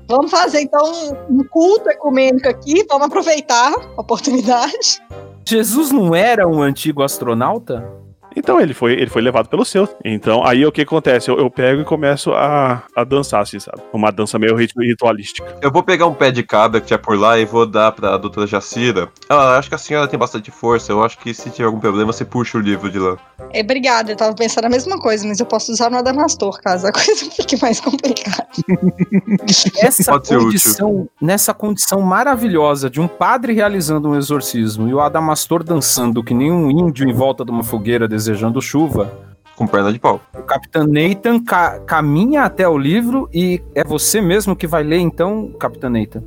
Vamos 0.09 0.31
fazer 0.31 0.61
então 0.61 0.83
um 1.29 1.43
culto 1.45 1.91
ecumênico 1.91 2.49
aqui, 2.49 2.85
vamos 2.89 3.09
aproveitar 3.09 3.75
a 3.97 4.01
oportunidade. 4.01 5.03
Jesus 5.45 5.91
não 5.91 6.15
era 6.15 6.47
um 6.47 6.63
antigo 6.63 7.03
astronauta? 7.03 8.06
Então 8.37 8.61
ele 8.61 8.75
foi, 8.75 8.93
ele 8.93 9.09
foi 9.09 9.23
levado 9.23 9.49
pelo 9.49 9.65
seu. 9.65 9.89
Então 10.05 10.45
aí 10.47 10.65
o 10.67 10.71
que 10.71 10.83
acontece? 10.83 11.31
Eu, 11.31 11.39
eu 11.39 11.51
pego 11.51 11.81
e 11.81 11.85
começo 11.85 12.33
a, 12.33 12.83
a 12.95 13.05
dançar, 13.05 13.41
assim, 13.41 13.59
sabe? 13.59 13.81
Uma 13.93 14.13
dança 14.13 14.39
meio 14.39 14.55
ritualística. 14.55 15.57
Eu 15.63 15.73
vou 15.73 15.83
pegar 15.83 16.07
um 16.07 16.15
pé 16.15 16.31
de 16.31 16.43
cabra 16.43 16.81
que 16.81 16.87
tinha 16.87 16.99
por 16.99 17.19
lá 17.19 17.39
e 17.39 17.45
vou 17.45 17.67
dar 17.67 17.93
pra 17.93 18.17
doutora 18.17 18.47
Jacira. 18.47 19.09
Ela 19.29 19.59
acho 19.59 19.69
que 19.69 19.75
a 19.75 19.79
senhora 19.79 20.07
tem 20.07 20.19
bastante 20.19 20.51
força. 20.51 20.93
Eu 20.93 21.03
acho 21.03 21.19
que 21.19 21.33
se 21.33 21.51
tiver 21.51 21.67
algum 21.67 21.81
problema, 21.81 22.13
você 22.13 22.25
puxa 22.25 22.59
o 22.59 22.61
livro 22.61 22.91
de 22.91 22.99
lá. 22.99 23.17
É, 23.53 23.61
obrigada, 23.61 24.13
eu 24.13 24.17
tava 24.17 24.35
pensando 24.35 24.67
a 24.67 24.69
mesma 24.69 24.99
coisa, 24.99 25.27
mas 25.27 25.41
eu 25.41 25.47
posso 25.47 25.73
usar 25.73 25.91
no 25.91 25.97
Adamastor, 25.97 26.61
caso 26.61 26.87
a 26.87 26.93
coisa 26.93 27.31
fique 27.31 27.61
mais 27.61 27.81
complicada. 27.81 28.47
Essa 29.81 30.19
condição, 30.21 31.09
nessa 31.21 31.55
condição 31.55 32.01
maravilhosa 32.01 32.91
de 32.91 33.01
um 33.01 33.09
padre 33.09 33.53
realizando 33.53 34.09
um 34.09 34.17
exorcismo 34.17 34.89
e 34.89 34.95
o 34.95 35.01
Adamastor 35.01 35.63
dançando 35.63 36.23
que 36.23 36.35
nem 36.35 36.51
um 36.51 36.71
índio 36.71 37.09
em 37.09 37.13
volta 37.13 37.45
de 37.45 37.51
uma 37.51 37.63
fogueira 37.63 38.09
desejando 38.27 38.61
chuva. 38.61 39.25
Com 39.55 39.67
perna 39.67 39.91
de 39.91 39.99
pau. 39.99 40.21
O 40.35 40.43
Capitão 40.43 40.87
Nathan 40.87 41.43
ca 41.43 41.81
caminha 41.81 42.43
até 42.43 42.69
o 42.69 42.77
livro 42.77 43.27
e 43.33 43.63
é 43.75 43.83
você 43.83 44.21
mesmo 44.21 44.55
que 44.55 44.67
vai 44.67 44.83
ler 44.83 44.99
então, 44.99 45.51
Capitão 45.59 45.89
Nathan. 45.89 46.23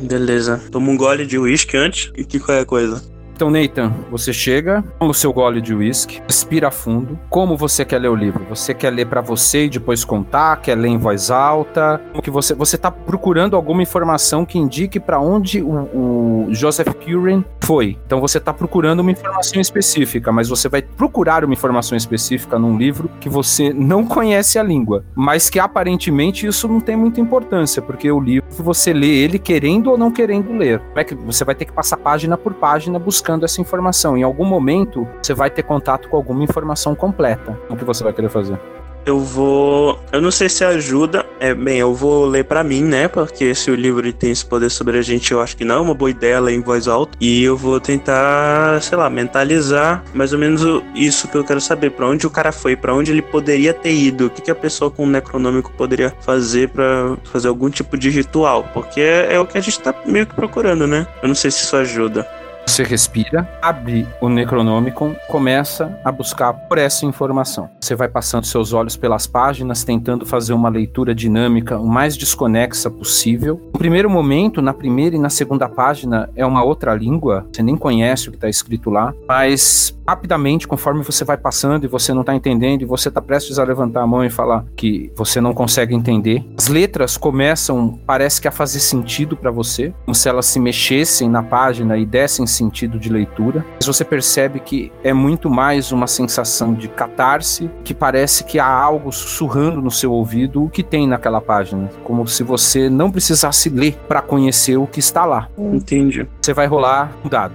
Beleza. 0.00 0.58
Toma 0.72 0.90
um 0.90 0.96
gole 0.96 1.26
de 1.26 1.38
uísque 1.38 1.76
antes 1.76 2.10
e 2.16 2.24
que 2.24 2.38
qualquer 2.38 2.64
coisa. 2.64 3.02
Então, 3.38 3.52
Nathan, 3.52 3.94
você 4.10 4.32
chega, 4.32 4.82
toma 4.98 5.12
o 5.12 5.14
seu 5.14 5.32
gole 5.32 5.60
de 5.60 5.72
uísque, 5.72 6.20
respira 6.26 6.72
fundo. 6.72 7.16
Como 7.30 7.56
você 7.56 7.84
quer 7.84 8.00
ler 8.00 8.08
o 8.08 8.14
livro? 8.16 8.44
Você 8.48 8.74
quer 8.74 8.90
ler 8.90 9.06
para 9.06 9.20
você 9.20 9.66
e 9.66 9.68
depois 9.68 10.04
contar? 10.04 10.60
Quer 10.60 10.74
ler 10.74 10.88
em 10.88 10.98
voz 10.98 11.30
alta? 11.30 12.00
Como 12.10 12.20
que 12.20 12.32
você 12.32 12.52
você 12.52 12.76
tá 12.76 12.90
procurando 12.90 13.54
alguma 13.54 13.80
informação 13.80 14.44
que 14.44 14.58
indique 14.58 14.98
para 14.98 15.20
onde 15.20 15.62
o, 15.62 15.68
o, 15.68 16.48
Joseph 16.50 16.88
Purin 16.94 17.44
foi? 17.60 17.96
Então 18.04 18.20
você 18.20 18.40
tá 18.40 18.52
procurando 18.52 19.00
uma 19.00 19.12
informação 19.12 19.60
específica, 19.60 20.32
mas 20.32 20.48
você 20.48 20.68
vai 20.68 20.82
procurar 20.82 21.44
uma 21.44 21.54
informação 21.54 21.96
específica 21.96 22.58
num 22.58 22.76
livro 22.76 23.08
que 23.20 23.28
você 23.28 23.72
não 23.72 24.04
conhece 24.04 24.58
a 24.58 24.64
língua, 24.64 25.04
mas 25.14 25.48
que 25.48 25.60
aparentemente 25.60 26.44
isso 26.44 26.66
não 26.66 26.80
tem 26.80 26.96
muita 26.96 27.20
importância, 27.20 27.80
porque 27.80 28.10
o 28.10 28.18
livro 28.18 28.48
você 28.58 28.92
lê 28.92 29.06
ele 29.06 29.38
querendo 29.38 29.92
ou 29.92 29.96
não 29.96 30.10
querendo 30.10 30.52
ler. 30.52 30.82
É 30.96 31.04
você 31.14 31.44
vai 31.44 31.54
ter 31.54 31.66
que 31.66 31.72
passar 31.72 31.98
página 31.98 32.36
por 32.36 32.52
página 32.52 32.98
buscando 32.98 33.27
buscando 33.28 33.44
essa 33.44 33.60
informação. 33.60 34.16
Em 34.16 34.22
algum 34.22 34.44
momento, 34.44 35.06
você 35.22 35.34
vai 35.34 35.50
ter 35.50 35.62
contato 35.62 36.08
com 36.08 36.16
alguma 36.16 36.42
informação 36.42 36.94
completa. 36.94 37.58
O 37.68 37.76
que 37.76 37.84
você 37.84 38.02
vai 38.02 38.12
querer 38.12 38.30
fazer? 38.30 38.58
Eu 39.04 39.20
vou. 39.20 39.98
Eu 40.12 40.20
não 40.20 40.30
sei 40.30 40.48
se 40.48 40.64
ajuda. 40.64 41.24
É, 41.40 41.54
bem, 41.54 41.78
eu 41.78 41.94
vou 41.94 42.26
ler 42.26 42.44
para 42.44 42.62
mim, 42.64 42.82
né? 42.82 43.08
Porque 43.08 43.54
se 43.54 43.70
o 43.70 43.74
livro 43.74 44.12
tem 44.12 44.30
esse 44.30 44.44
poder 44.44 44.70
sobre 44.70 44.98
a 44.98 45.02
gente, 45.02 45.32
eu 45.32 45.40
acho 45.40 45.56
que 45.56 45.64
não 45.64 45.76
é 45.76 45.80
uma 45.80 45.94
boa 45.94 46.10
ideia 46.10 46.40
ler 46.40 46.54
em 46.54 46.60
voz 46.60 46.88
alta. 46.88 47.16
E 47.20 47.42
eu 47.42 47.56
vou 47.56 47.80
tentar, 47.80 48.82
sei 48.82 48.98
lá, 48.98 49.08
mentalizar 49.08 50.04
mais 50.12 50.32
ou 50.32 50.38
menos 50.38 50.62
isso 50.94 51.28
que 51.28 51.36
eu 51.36 51.44
quero 51.44 51.60
saber. 51.60 51.90
para 51.90 52.06
onde 52.06 52.26
o 52.26 52.30
cara 52.30 52.52
foi, 52.52 52.76
para 52.76 52.94
onde 52.94 53.10
ele 53.10 53.22
poderia 53.22 53.72
ter 53.72 53.94
ido. 53.94 54.26
O 54.26 54.30
que, 54.30 54.42
que 54.42 54.50
a 54.50 54.54
pessoa 54.54 54.90
com 54.90 55.04
o 55.04 55.08
necronômico 55.08 55.72
poderia 55.72 56.12
fazer 56.20 56.68
para 56.68 57.16
fazer 57.24 57.48
algum 57.48 57.70
tipo 57.70 57.96
de 57.96 58.10
ritual. 58.10 58.64
Porque 58.74 59.00
é, 59.00 59.34
é 59.34 59.40
o 59.40 59.46
que 59.46 59.56
a 59.56 59.60
gente 59.60 59.80
tá 59.80 59.94
meio 60.06 60.26
que 60.26 60.34
procurando, 60.34 60.86
né? 60.86 61.06
Eu 61.22 61.28
não 61.28 61.34
sei 61.34 61.50
se 61.50 61.64
isso 61.64 61.76
ajuda. 61.76 62.26
Você 62.68 62.84
respira, 62.84 63.48
abre 63.62 64.06
o 64.20 64.28
Necronomicon, 64.28 65.16
começa 65.26 65.98
a 66.04 66.12
buscar 66.12 66.52
por 66.52 66.76
essa 66.76 67.06
informação. 67.06 67.70
Você 67.80 67.94
vai 67.94 68.08
passando 68.08 68.44
seus 68.44 68.74
olhos 68.74 68.94
pelas 68.94 69.26
páginas, 69.26 69.84
tentando 69.84 70.26
fazer 70.26 70.52
uma 70.52 70.68
leitura 70.68 71.14
dinâmica 71.14 71.78
o 71.78 71.88
mais 71.88 72.14
desconexa 72.14 72.90
possível. 72.90 73.58
No 73.72 73.78
primeiro 73.78 74.10
momento, 74.10 74.60
na 74.60 74.74
primeira 74.74 75.16
e 75.16 75.18
na 75.18 75.30
segunda 75.30 75.66
página, 75.66 76.28
é 76.36 76.44
uma 76.44 76.62
outra 76.62 76.94
língua, 76.94 77.46
você 77.50 77.62
nem 77.62 77.74
conhece 77.74 78.28
o 78.28 78.32
que 78.32 78.36
está 78.36 78.50
escrito 78.50 78.90
lá, 78.90 79.14
mas 79.26 79.98
rapidamente, 80.06 80.66
conforme 80.66 81.04
você 81.04 81.22
vai 81.22 81.36
passando 81.36 81.84
e 81.84 81.86
você 81.86 82.14
não 82.14 82.22
está 82.22 82.34
entendendo, 82.34 82.80
e 82.80 82.86
você 82.86 83.08
está 83.08 83.20
prestes 83.20 83.58
a 83.58 83.64
levantar 83.64 84.00
a 84.00 84.06
mão 84.06 84.24
e 84.24 84.30
falar 84.30 84.64
que 84.74 85.12
você 85.14 85.38
não 85.38 85.52
consegue 85.52 85.94
entender, 85.94 86.42
as 86.56 86.68
letras 86.68 87.18
começam, 87.18 88.00
parece 88.06 88.40
que 88.40 88.48
a 88.48 88.50
fazer 88.50 88.80
sentido 88.80 89.36
para 89.36 89.50
você, 89.50 89.92
como 90.06 90.14
se 90.14 90.26
elas 90.26 90.46
se 90.46 90.58
mexessem 90.58 91.28
na 91.28 91.42
página 91.42 91.98
e 91.98 92.06
dessem 92.06 92.46
sentido 92.58 92.98
de 92.98 93.08
leitura, 93.08 93.64
mas 93.76 93.86
você 93.86 94.04
percebe 94.04 94.60
que 94.60 94.92
é 95.02 95.12
muito 95.12 95.48
mais 95.48 95.92
uma 95.92 96.06
sensação 96.06 96.74
de 96.74 96.88
catarse, 96.88 97.70
que 97.84 97.94
parece 97.94 98.44
que 98.44 98.58
há 98.58 98.66
algo 98.66 99.12
sussurrando 99.12 99.80
no 99.80 99.90
seu 99.90 100.12
ouvido 100.12 100.64
o 100.64 100.70
que 100.70 100.82
tem 100.82 101.06
naquela 101.06 101.40
página, 101.40 101.88
como 102.04 102.26
se 102.26 102.42
você 102.42 102.90
não 102.90 103.10
precisasse 103.10 103.68
ler 103.68 103.96
para 104.08 104.20
conhecer 104.20 104.76
o 104.76 104.86
que 104.86 105.00
está 105.00 105.24
lá. 105.24 105.48
Entendi. 105.56 106.26
Você 106.40 106.52
vai 106.52 106.66
rolar 106.66 107.12
um 107.24 107.28
dado. 107.28 107.54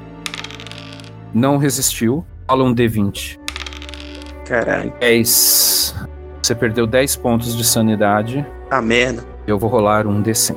Não 1.33 1.57
resistiu. 1.57 2.25
Rola 2.47 2.63
um 2.63 2.75
D20. 2.75 3.39
Caralho. 4.45 4.93
10. 4.99 5.95
Você 6.41 6.53
perdeu 6.53 6.85
10 6.85 7.15
pontos 7.15 7.55
de 7.55 7.63
sanidade. 7.63 8.45
Ah, 8.69 8.81
merda. 8.81 9.23
Eu 9.47 9.57
vou 9.57 9.69
rolar 9.69 10.05
um 10.05 10.21
D100. 10.21 10.55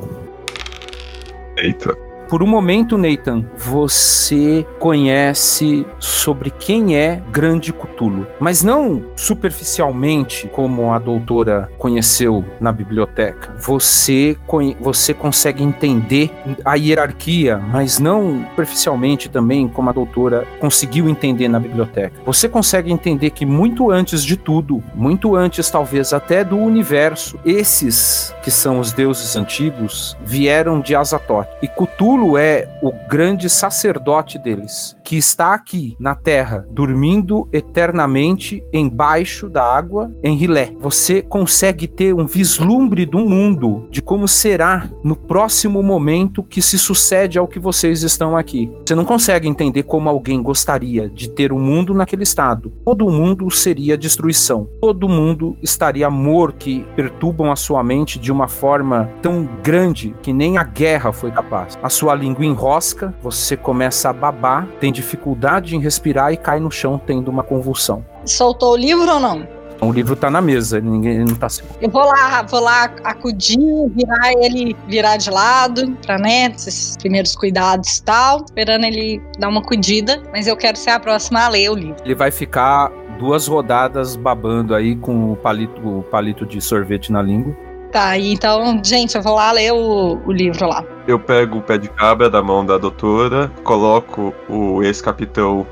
Eita. 1.56 2.06
Por 2.28 2.43
um 2.43 2.47
momento, 2.47 2.98
Nathan, 2.98 3.44
você 3.57 4.66
conhece 4.81 5.86
sobre 6.01 6.51
quem 6.51 6.97
é 6.97 7.23
Grande 7.31 7.73
Cthulhu, 7.73 8.27
mas 8.40 8.65
não 8.65 9.05
superficialmente 9.15 10.48
como 10.48 10.93
a 10.93 10.98
doutora 10.98 11.70
conheceu 11.78 12.44
na 12.61 12.73
biblioteca. 12.73 13.55
Você, 13.61 14.36
você 14.81 15.15
consegue 15.15 15.62
entender 15.62 16.32
a 16.65 16.74
hierarquia, 16.74 17.59
mas 17.59 18.01
não 18.01 18.44
superficialmente 18.51 19.28
também 19.28 19.69
como 19.69 19.89
a 19.89 19.93
doutora 19.93 20.44
conseguiu 20.59 21.09
entender 21.09 21.47
na 21.47 21.61
biblioteca. 21.61 22.20
Você 22.24 22.48
consegue 22.48 22.90
entender 22.90 23.31
que 23.31 23.47
muito 23.47 23.93
antes 23.93 24.24
de 24.24 24.36
tudo, 24.36 24.82
muito 24.97 25.36
antes 25.36 25.70
talvez 25.70 26.12
até 26.12 26.43
do 26.43 26.57
universo, 26.57 27.39
esses 27.44 28.35
que 28.43 28.51
são 28.51 28.81
os 28.81 28.93
deuses 28.93 29.36
antigos 29.36 30.16
vieram 30.24 30.81
de 30.81 30.97
Azatoth. 30.97 31.47
E 31.62 31.69
Cthulhu 31.69 32.15
Cthulhu 32.16 32.38
é 32.38 32.66
o 32.82 32.90
grande 33.10 33.51
sacerdote 33.51 34.38
deles, 34.38 34.97
que 35.05 35.18
está 35.18 35.52
aqui 35.52 35.94
na 36.01 36.14
Terra, 36.14 36.66
dormindo 36.70 37.47
eternamente 37.52 38.64
embaixo 38.72 39.51
da 39.51 39.62
água 39.62 40.10
em 40.22 40.34
Rilé. 40.34 40.72
Você 40.80 41.20
consegue 41.20 41.86
ter 41.86 42.14
um 42.14 42.26
vislumbre 42.26 43.05
do 43.05 43.18
mundo, 43.18 43.86
de 43.90 44.01
como 44.01 44.26
será 44.26 44.88
no 45.05 45.14
próximo 45.14 45.82
momento 45.82 46.43
que 46.43 46.62
se 46.62 46.78
sucede 46.78 47.38
ao 47.38 47.47
que 47.47 47.59
vocês 47.59 48.02
estão 48.02 48.34
aqui. 48.34 48.72
Você 48.86 48.94
não 48.94 49.05
consegue 49.05 49.47
entender 49.47 49.82
como 49.82 50.09
alguém 50.09 50.43
gostaria 50.43 51.10
de 51.10 51.28
ter 51.28 51.52
o 51.52 51.56
um 51.56 51.60
mundo 51.60 51.93
naquele 51.93 52.22
estado. 52.22 52.72
Todo 52.82 53.10
mundo 53.10 53.51
seria 53.51 53.98
destruição. 53.98 54.66
Todo 54.80 55.06
mundo 55.06 55.55
estaria 55.62 56.09
morto, 56.09 56.56
que 56.56 56.86
perturbam 56.97 57.52
a 57.52 57.56
sua 57.56 57.82
mente 57.82 58.18
de 58.18 58.32
uma 58.32 58.48
forma 58.48 59.10
tão 59.20 59.47
grande 59.62 60.14
que 60.22 60.32
nem 60.32 60.56
a 60.56 60.62
guerra 60.62 61.12
foi 61.12 61.30
capaz. 61.30 61.76
A 61.82 61.90
sua 61.90 62.06
língua 62.15 62.45
enrosca, 62.45 63.15
você 63.23 63.57
começa 63.57 64.11
a 64.11 64.12
babar, 64.12 64.66
tem 64.81 64.93
dificuldade 64.93 65.74
em 65.77 65.81
respirar 65.81 66.33
e 66.33 66.37
cai 66.37 66.61
no 66.61 66.70
chão 66.70 67.01
tendo 67.05 67.28
uma 67.28 67.43
convulsão. 67.43 68.05
Soltou 68.24 68.73
o 68.73 68.77
livro 68.77 69.11
ou 69.11 69.20
não? 69.20 69.57
O 69.81 69.93
livro 69.93 70.16
tá 70.16 70.31
na 70.31 70.41
mesa, 70.41 70.81
ninguém 70.81 71.19
não 71.19 71.35
tá 71.35 71.49
seguro. 71.49 71.74
Eu 71.81 71.91
vou 71.91 72.05
lá, 72.05 72.43
vou 72.43 72.61
lá 72.61 72.85
acudir, 73.05 73.59
virar 73.95 74.33
ele, 74.39 74.74
virar 74.89 75.16
de 75.19 75.31
lado, 75.31 75.97
pra 76.05 76.19
né, 76.19 76.47
esses 76.47 76.97
primeiros 76.97 77.37
cuidados 77.37 77.99
e 77.99 78.03
tal, 78.03 78.45
esperando 78.45 78.85
ele 78.85 79.20
dar 79.39 79.49
uma 79.49 79.61
acudida, 79.61 80.23
mas 80.33 80.47
eu 80.47 80.57
quero 80.57 80.78
ser 80.78 80.91
a 80.91 81.01
próxima 81.01 81.45
a 81.45 81.49
ler 81.49 81.70
o 81.70 81.74
livro. 81.74 81.97
Ele 82.05 82.15
vai 82.15 82.31
ficar 82.31 82.91
duas 83.19 83.47
rodadas 83.47 84.16
babando 84.16 84.74
aí 84.74 84.97
com 84.97 85.33
o 85.33 85.37
palito, 85.37 85.81
o 85.87 86.03
palito 86.03 86.47
de 86.47 86.61
sorvete 86.61 87.12
na 87.12 87.20
língua. 87.20 87.55
Tá, 87.93 88.19
então, 88.19 88.81
gente, 88.85 89.16
eu 89.16 89.23
vou 89.23 89.35
lá 89.35 89.53
ler 89.53 89.73
o, 89.73 90.20
o 90.27 90.33
livro 90.33 90.69
lá. 90.69 90.85
Eu 91.07 91.20
pego 91.20 91.59
o 91.59 91.62
pé 91.62 91.78
de 91.78 91.89
cabra 91.89 92.28
da 92.28 92.43
mão 92.43 92.66
da 92.66 92.77
doutora, 92.77 93.49
coloco 93.62 94.35
o 94.49 94.83
ex-capitão 94.83 95.65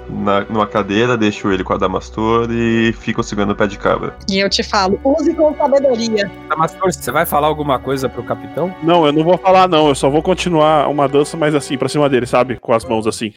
numa 0.48 0.64
cadeira, 0.64 1.16
deixo 1.16 1.50
ele 1.50 1.64
com 1.64 1.72
a 1.72 1.76
Damastor 1.76 2.46
e 2.52 2.92
fico 2.92 3.20
segurando 3.20 3.50
o 3.50 3.56
pé 3.56 3.66
de 3.66 3.76
cabra. 3.76 4.14
E 4.30 4.38
eu 4.38 4.48
te 4.48 4.62
falo, 4.62 5.00
use 5.02 5.34
com 5.34 5.52
sabedoria. 5.56 6.30
Damastor, 6.48 6.92
você 6.92 7.10
vai 7.10 7.26
falar 7.26 7.48
alguma 7.48 7.80
coisa 7.80 8.08
pro 8.08 8.22
capitão? 8.22 8.72
Não, 8.80 9.04
eu 9.04 9.12
não 9.12 9.24
vou 9.24 9.36
falar 9.36 9.68
não, 9.68 9.88
eu 9.88 9.94
só 9.96 10.08
vou 10.08 10.22
continuar 10.22 10.88
uma 10.88 11.08
dança 11.08 11.36
mais 11.36 11.52
assim 11.52 11.76
pra 11.76 11.88
cima 11.88 12.08
dele, 12.08 12.26
sabe? 12.26 12.56
Com 12.60 12.72
as 12.72 12.84
mãos 12.84 13.04
assim. 13.04 13.32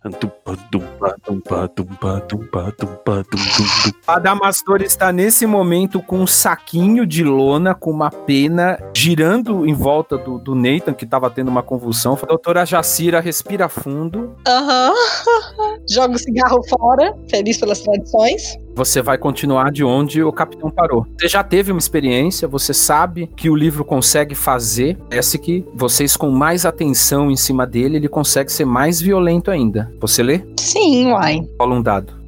A 4.05 4.19
Damastor 4.19 4.83
está 4.83 5.11
nesse 5.11 5.47
momento 5.47 5.99
com 5.99 6.19
um 6.19 6.27
saquinho 6.27 7.07
de 7.07 7.23
lona, 7.23 7.73
com 7.73 7.89
uma 7.89 8.11
pena, 8.11 8.77
girando 8.95 9.65
em 9.65 9.73
volta 9.73 10.15
do, 10.15 10.37
do 10.37 10.53
Nathan, 10.53 10.93
que 10.93 11.05
tava 11.05 11.27
tendo 11.31 11.47
uma 11.47 11.63
convulsão 11.63 11.86
convulsão. 11.87 12.17
Doutora 12.27 12.65
Jacira 12.65 13.19
respira 13.19 13.69
fundo. 13.69 14.35
Aham. 14.45 14.89
Uhum. 14.91 15.77
Joga 15.89 16.15
o 16.15 16.19
cigarro 16.19 16.61
fora, 16.67 17.15
feliz 17.29 17.57
pelas 17.57 17.79
tradições. 17.79 18.57
Você 18.75 19.01
vai 19.01 19.17
continuar 19.17 19.71
de 19.71 19.83
onde 19.83 20.21
o 20.21 20.31
capitão 20.31 20.69
parou. 20.69 21.05
Você 21.19 21.27
já 21.27 21.43
teve 21.43 21.71
uma 21.71 21.79
experiência, 21.79 22.47
você 22.47 22.73
sabe 22.73 23.27
que 23.35 23.49
o 23.49 23.55
livro 23.55 23.83
consegue 23.85 24.35
fazer. 24.35 24.97
Parece 25.09 25.39
que 25.39 25.65
vocês, 25.73 26.15
com 26.17 26.29
mais 26.29 26.65
atenção 26.65 27.31
em 27.31 27.35
cima 27.35 27.65
dele, 27.65 27.97
ele 27.97 28.09
consegue 28.09 28.51
ser 28.51 28.65
mais 28.65 29.01
violento 29.01 29.49
ainda. 29.49 29.91
Você 29.99 30.21
lê? 30.21 30.41
Sim, 30.59 31.11
uai. 31.11 31.39
Rola 31.59 31.75
um 31.75 31.81
dado 31.81 32.26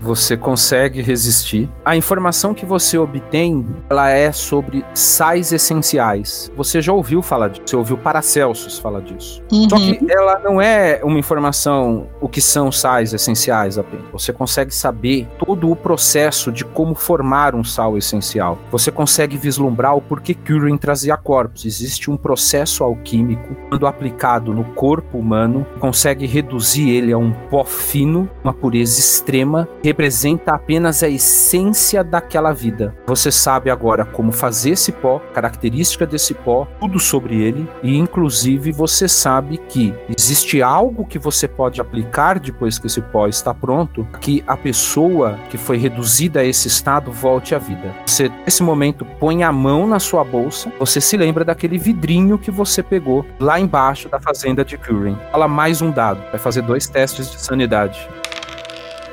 você 0.00 0.36
consegue 0.36 1.02
resistir. 1.02 1.68
A 1.84 1.96
informação 1.96 2.54
que 2.54 2.66
você 2.66 2.98
obtém, 2.98 3.66
ela 3.88 4.10
é 4.10 4.32
sobre 4.32 4.84
sais 4.94 5.52
essenciais. 5.52 6.50
Você 6.56 6.80
já 6.80 6.92
ouviu 6.92 7.22
falar 7.22 7.48
disso, 7.48 7.62
você 7.66 7.76
ouviu 7.76 7.98
Paracelsus 7.98 8.78
falar 8.78 9.00
disso. 9.00 9.42
Uhum. 9.52 9.68
Só 9.68 9.76
que 9.76 9.98
ela 10.10 10.38
não 10.38 10.60
é 10.60 11.00
uma 11.02 11.18
informação 11.18 12.08
o 12.20 12.28
que 12.28 12.40
são 12.40 12.70
sais 12.70 13.12
essenciais 13.12 13.78
apenas. 13.78 14.06
Você 14.12 14.32
consegue 14.32 14.74
saber 14.74 15.28
todo 15.38 15.70
o 15.70 15.76
processo 15.76 16.50
de 16.50 16.64
como 16.64 16.94
formar 16.94 17.54
um 17.54 17.64
sal 17.64 17.96
essencial. 17.96 18.58
Você 18.70 18.90
consegue 18.90 19.36
vislumbrar 19.36 19.96
o 19.96 20.00
porquê 20.00 20.34
Curing 20.34 20.76
trazia 20.76 21.16
corpos. 21.16 21.64
Existe 21.64 22.10
um 22.10 22.16
processo 22.16 22.84
alquímico, 22.84 23.56
quando 23.68 23.86
aplicado 23.86 24.52
no 24.52 24.64
corpo 24.64 25.18
humano, 25.18 25.66
consegue 25.78 26.26
reduzir 26.26 26.90
ele 26.90 27.12
a 27.12 27.18
um 27.18 27.32
pó 27.50 27.64
fino, 27.64 28.28
uma 28.42 28.52
pureza 28.52 28.98
extrema, 28.98 29.68
representa 29.88 30.52
apenas 30.52 31.02
a 31.02 31.08
essência 31.08 32.04
daquela 32.04 32.52
vida. 32.52 32.94
Você 33.06 33.32
sabe 33.32 33.70
agora 33.70 34.04
como 34.04 34.32
fazer 34.32 34.70
esse 34.70 34.92
pó, 34.92 35.18
característica 35.32 36.06
desse 36.06 36.34
pó, 36.34 36.68
tudo 36.78 36.98
sobre 36.98 37.40
ele 37.40 37.66
e 37.82 37.96
inclusive 37.96 38.70
você 38.70 39.08
sabe 39.08 39.56
que 39.56 39.94
existe 40.14 40.62
algo 40.62 41.06
que 41.06 41.18
você 41.18 41.48
pode 41.48 41.80
aplicar 41.80 42.38
depois 42.38 42.78
que 42.78 42.86
esse 42.86 43.00
pó 43.00 43.26
está 43.26 43.54
pronto, 43.54 44.06
que 44.20 44.44
a 44.46 44.56
pessoa 44.56 45.38
que 45.48 45.56
foi 45.56 45.78
reduzida 45.78 46.40
a 46.40 46.44
esse 46.44 46.68
estado 46.68 47.10
volte 47.10 47.54
à 47.54 47.58
vida. 47.58 47.94
Você 48.06 48.30
nesse 48.44 48.62
momento 48.62 49.06
põe 49.18 49.42
a 49.42 49.50
mão 49.50 49.86
na 49.86 49.98
sua 49.98 50.22
bolsa, 50.22 50.70
você 50.78 51.00
se 51.00 51.16
lembra 51.16 51.46
daquele 51.46 51.78
vidrinho 51.78 52.38
que 52.38 52.50
você 52.50 52.82
pegou 52.82 53.24
lá 53.40 53.58
embaixo 53.58 54.08
da 54.10 54.20
fazenda 54.20 54.62
de 54.62 54.76
Curing. 54.76 55.16
Fala 55.32 55.48
mais 55.48 55.80
um 55.80 55.90
dado, 55.90 56.20
vai 56.30 56.38
fazer 56.38 56.60
dois 56.60 56.86
testes 56.86 57.30
de 57.30 57.40
sanidade. 57.40 58.06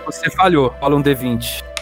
Você 0.06 0.30
falhou. 0.30 0.74
Rola 0.80 0.96
um 0.96 1.04
D20. 1.04 1.75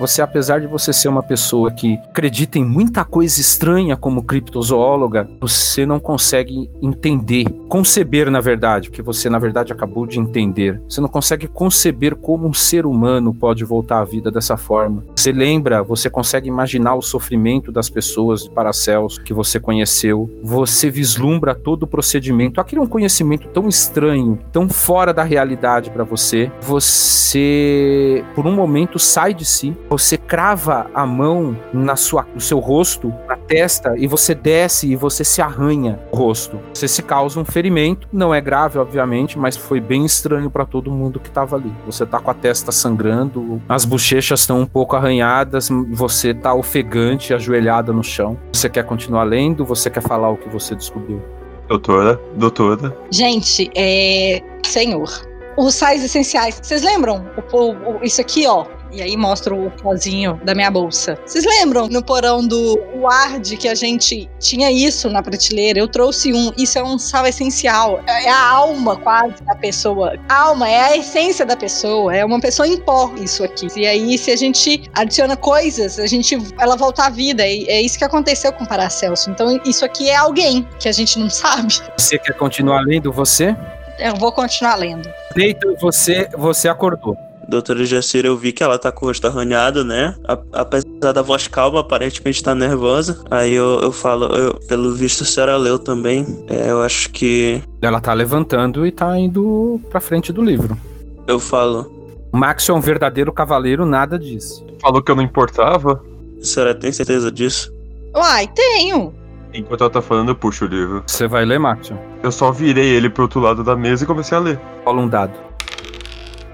Você, 0.00 0.22
apesar 0.22 0.62
de 0.62 0.66
você 0.66 0.94
ser 0.94 1.08
uma 1.08 1.22
pessoa 1.22 1.70
que 1.70 1.98
acredita 2.08 2.58
em 2.58 2.64
muita 2.64 3.04
coisa 3.04 3.38
estranha 3.38 3.98
como 3.98 4.22
criptozoóloga, 4.22 5.28
você 5.38 5.84
não 5.84 6.00
consegue 6.00 6.70
entender, 6.80 7.44
conceber, 7.68 8.30
na 8.30 8.40
verdade, 8.40 8.88
o 8.88 8.92
que 8.92 9.02
você, 9.02 9.28
na 9.28 9.38
verdade, 9.38 9.74
acabou 9.74 10.06
de 10.06 10.18
entender. 10.18 10.80
Você 10.88 11.02
não 11.02 11.08
consegue 11.08 11.46
conceber 11.46 12.16
como 12.16 12.48
um 12.48 12.54
ser 12.54 12.86
humano 12.86 13.34
pode 13.34 13.62
voltar 13.62 14.00
à 14.00 14.04
vida 14.04 14.30
dessa 14.30 14.56
forma. 14.56 15.04
Você 15.14 15.32
lembra, 15.32 15.82
você 15.82 16.08
consegue 16.08 16.48
imaginar 16.48 16.94
o 16.94 17.02
sofrimento 17.02 17.70
das 17.70 17.90
pessoas 17.90 18.44
de 18.44 18.50
Paracelso 18.50 19.22
que 19.22 19.34
você 19.34 19.60
conheceu. 19.60 20.30
Você 20.42 20.88
vislumbra 20.88 21.54
todo 21.54 21.82
o 21.82 21.86
procedimento. 21.86 22.58
Aquilo 22.58 22.80
é 22.80 22.84
um 22.86 22.88
conhecimento 22.88 23.48
tão 23.48 23.68
estranho, 23.68 24.38
tão 24.50 24.66
fora 24.66 25.12
da 25.12 25.22
realidade 25.22 25.90
para 25.90 26.04
você. 26.04 26.50
Você, 26.62 28.24
por 28.34 28.46
um 28.46 28.54
momento, 28.54 28.98
sai 28.98 29.34
de 29.34 29.44
si 29.44 29.76
você 29.90 30.16
crava 30.16 30.88
a 30.94 31.04
mão 31.04 31.56
na 31.74 31.96
sua, 31.96 32.24
no 32.32 32.40
seu 32.40 32.60
rosto, 32.60 33.12
na 33.28 33.36
testa, 33.36 33.94
e 33.98 34.06
você 34.06 34.36
desce 34.36 34.86
e 34.92 34.94
você 34.94 35.24
se 35.24 35.42
arranha 35.42 35.98
o 36.12 36.16
rosto. 36.16 36.60
Você 36.72 36.86
se 36.86 37.02
causa 37.02 37.40
um 37.40 37.44
ferimento, 37.44 38.06
não 38.12 38.32
é 38.32 38.40
grave, 38.40 38.78
obviamente, 38.78 39.36
mas 39.36 39.56
foi 39.56 39.80
bem 39.80 40.04
estranho 40.04 40.48
para 40.48 40.64
todo 40.64 40.92
mundo 40.92 41.18
que 41.18 41.28
estava 41.28 41.56
ali. 41.56 41.72
Você 41.84 42.06
tá 42.06 42.20
com 42.20 42.30
a 42.30 42.34
testa 42.34 42.70
sangrando, 42.70 43.60
as 43.68 43.84
bochechas 43.84 44.40
estão 44.40 44.60
um 44.60 44.66
pouco 44.66 44.94
arranhadas, 44.94 45.68
você 45.90 46.32
tá 46.32 46.54
ofegante, 46.54 47.34
ajoelhada 47.34 47.92
no 47.92 48.04
chão. 48.04 48.38
Você 48.52 48.68
quer 48.68 48.84
continuar 48.84 49.24
lendo? 49.24 49.64
Você 49.64 49.90
quer 49.90 50.02
falar 50.02 50.30
o 50.30 50.36
que 50.36 50.48
você 50.48 50.76
descobriu? 50.76 51.20
Doutora, 51.68 52.20
doutora. 52.36 52.96
Gente, 53.10 53.70
é. 53.74 54.40
Senhor, 54.64 55.08
os 55.56 55.74
sais 55.74 56.04
essenciais. 56.04 56.60
Vocês 56.62 56.82
lembram? 56.82 57.26
O, 57.52 57.72
o, 57.72 58.04
isso 58.04 58.20
aqui, 58.20 58.46
ó. 58.46 58.64
E 58.92 59.02
aí 59.02 59.16
mostra 59.16 59.54
o 59.54 59.70
pozinho 59.70 60.40
da 60.44 60.54
minha 60.54 60.70
bolsa. 60.70 61.18
Vocês 61.24 61.44
lembram 61.44 61.88
no 61.88 62.02
porão 62.02 62.46
do 62.46 62.78
Ward 62.96 63.56
que 63.56 63.68
a 63.68 63.74
gente 63.74 64.28
tinha 64.38 64.70
isso 64.70 65.08
na 65.08 65.22
prateleira? 65.22 65.78
Eu 65.78 65.88
trouxe 65.88 66.32
um. 66.32 66.52
Isso 66.56 66.78
é 66.78 66.82
um 66.82 66.98
sal 66.98 67.26
essencial. 67.26 68.00
É 68.06 68.28
a 68.28 68.48
alma 68.50 68.96
quase 68.96 69.42
da 69.44 69.54
pessoa. 69.54 70.14
A 70.28 70.42
alma 70.42 70.68
é 70.68 70.80
a 70.80 70.96
essência 70.96 71.46
da 71.46 71.56
pessoa. 71.56 72.14
É 72.14 72.24
uma 72.24 72.40
pessoa 72.40 72.66
em 72.66 72.78
pó 72.78 73.12
isso 73.20 73.44
aqui. 73.44 73.68
E 73.76 73.86
aí 73.86 74.18
se 74.18 74.30
a 74.30 74.36
gente 74.36 74.90
adiciona 74.94 75.36
coisas, 75.36 75.98
a 75.98 76.06
gente 76.06 76.36
ela 76.58 76.76
volta 76.76 77.04
à 77.04 77.10
vida. 77.10 77.46
E 77.46 77.66
é 77.68 77.80
isso 77.80 77.98
que 77.98 78.04
aconteceu 78.04 78.52
com 78.52 78.64
o 78.64 78.68
Paracelso. 78.68 79.30
Então 79.30 79.60
isso 79.64 79.84
aqui 79.84 80.08
é 80.10 80.16
alguém 80.16 80.66
que 80.78 80.88
a 80.88 80.92
gente 80.92 81.18
não 81.18 81.30
sabe. 81.30 81.74
Você 81.96 82.18
quer 82.18 82.34
continuar 82.34 82.80
lendo 82.80 83.12
você? 83.12 83.56
Eu 83.98 84.16
vou 84.16 84.32
continuar 84.32 84.76
lendo. 84.76 85.10
Deito, 85.34 85.76
você, 85.78 86.28
você 86.36 86.68
acordou. 86.68 87.16
Doutora 87.50 87.84
Jacira, 87.84 88.28
eu 88.28 88.36
vi 88.36 88.52
que 88.52 88.62
ela 88.62 88.78
tá 88.78 88.92
com 88.92 89.04
o 89.04 89.08
rosto 89.08 89.26
arranhado, 89.26 89.84
né? 89.84 90.14
A, 90.24 90.38
apesar 90.52 91.12
da 91.12 91.20
voz 91.20 91.48
calma, 91.48 91.80
aparentemente 91.80 92.44
tá 92.44 92.54
nervosa. 92.54 93.24
Aí 93.28 93.52
eu, 93.52 93.80
eu 93.80 93.90
falo, 93.90 94.26
eu, 94.26 94.54
pelo 94.68 94.94
visto 94.94 95.24
a 95.24 95.26
senhora 95.26 95.56
leu 95.56 95.76
também. 95.76 96.24
É, 96.48 96.70
eu 96.70 96.80
acho 96.80 97.10
que. 97.10 97.60
Ela 97.82 98.00
tá 98.00 98.14
levantando 98.14 98.86
e 98.86 98.92
tá 98.92 99.18
indo 99.18 99.80
pra 99.90 100.00
frente 100.00 100.32
do 100.32 100.44
livro. 100.44 100.78
Eu 101.26 101.40
falo. 101.40 101.90
Max 102.32 102.68
é 102.68 102.72
um 102.72 102.80
verdadeiro 102.80 103.32
cavaleiro, 103.32 103.84
nada 103.84 104.16
disso. 104.16 104.64
Falou 104.80 105.02
que 105.02 105.10
eu 105.10 105.16
não 105.16 105.22
importava? 105.24 106.00
A 106.40 106.44
senhora 106.44 106.72
tem 106.72 106.92
certeza 106.92 107.32
disso? 107.32 107.74
Uai, 108.14 108.46
tenho. 108.54 109.12
Enquanto 109.52 109.80
ela 109.80 109.90
tá 109.90 110.00
falando, 110.00 110.28
eu 110.28 110.36
puxo 110.36 110.66
o 110.66 110.68
livro. 110.68 111.02
Você 111.04 111.26
vai 111.26 111.44
ler, 111.44 111.58
Max? 111.58 111.92
Eu 112.22 112.30
só 112.30 112.52
virei 112.52 112.90
ele 112.90 113.10
pro 113.10 113.24
outro 113.24 113.40
lado 113.40 113.64
da 113.64 113.74
mesa 113.74 114.04
e 114.04 114.06
comecei 114.06 114.38
a 114.38 114.40
ler. 114.40 114.60
Rola 114.84 115.02
um 115.02 115.08
dado. 115.08 115.49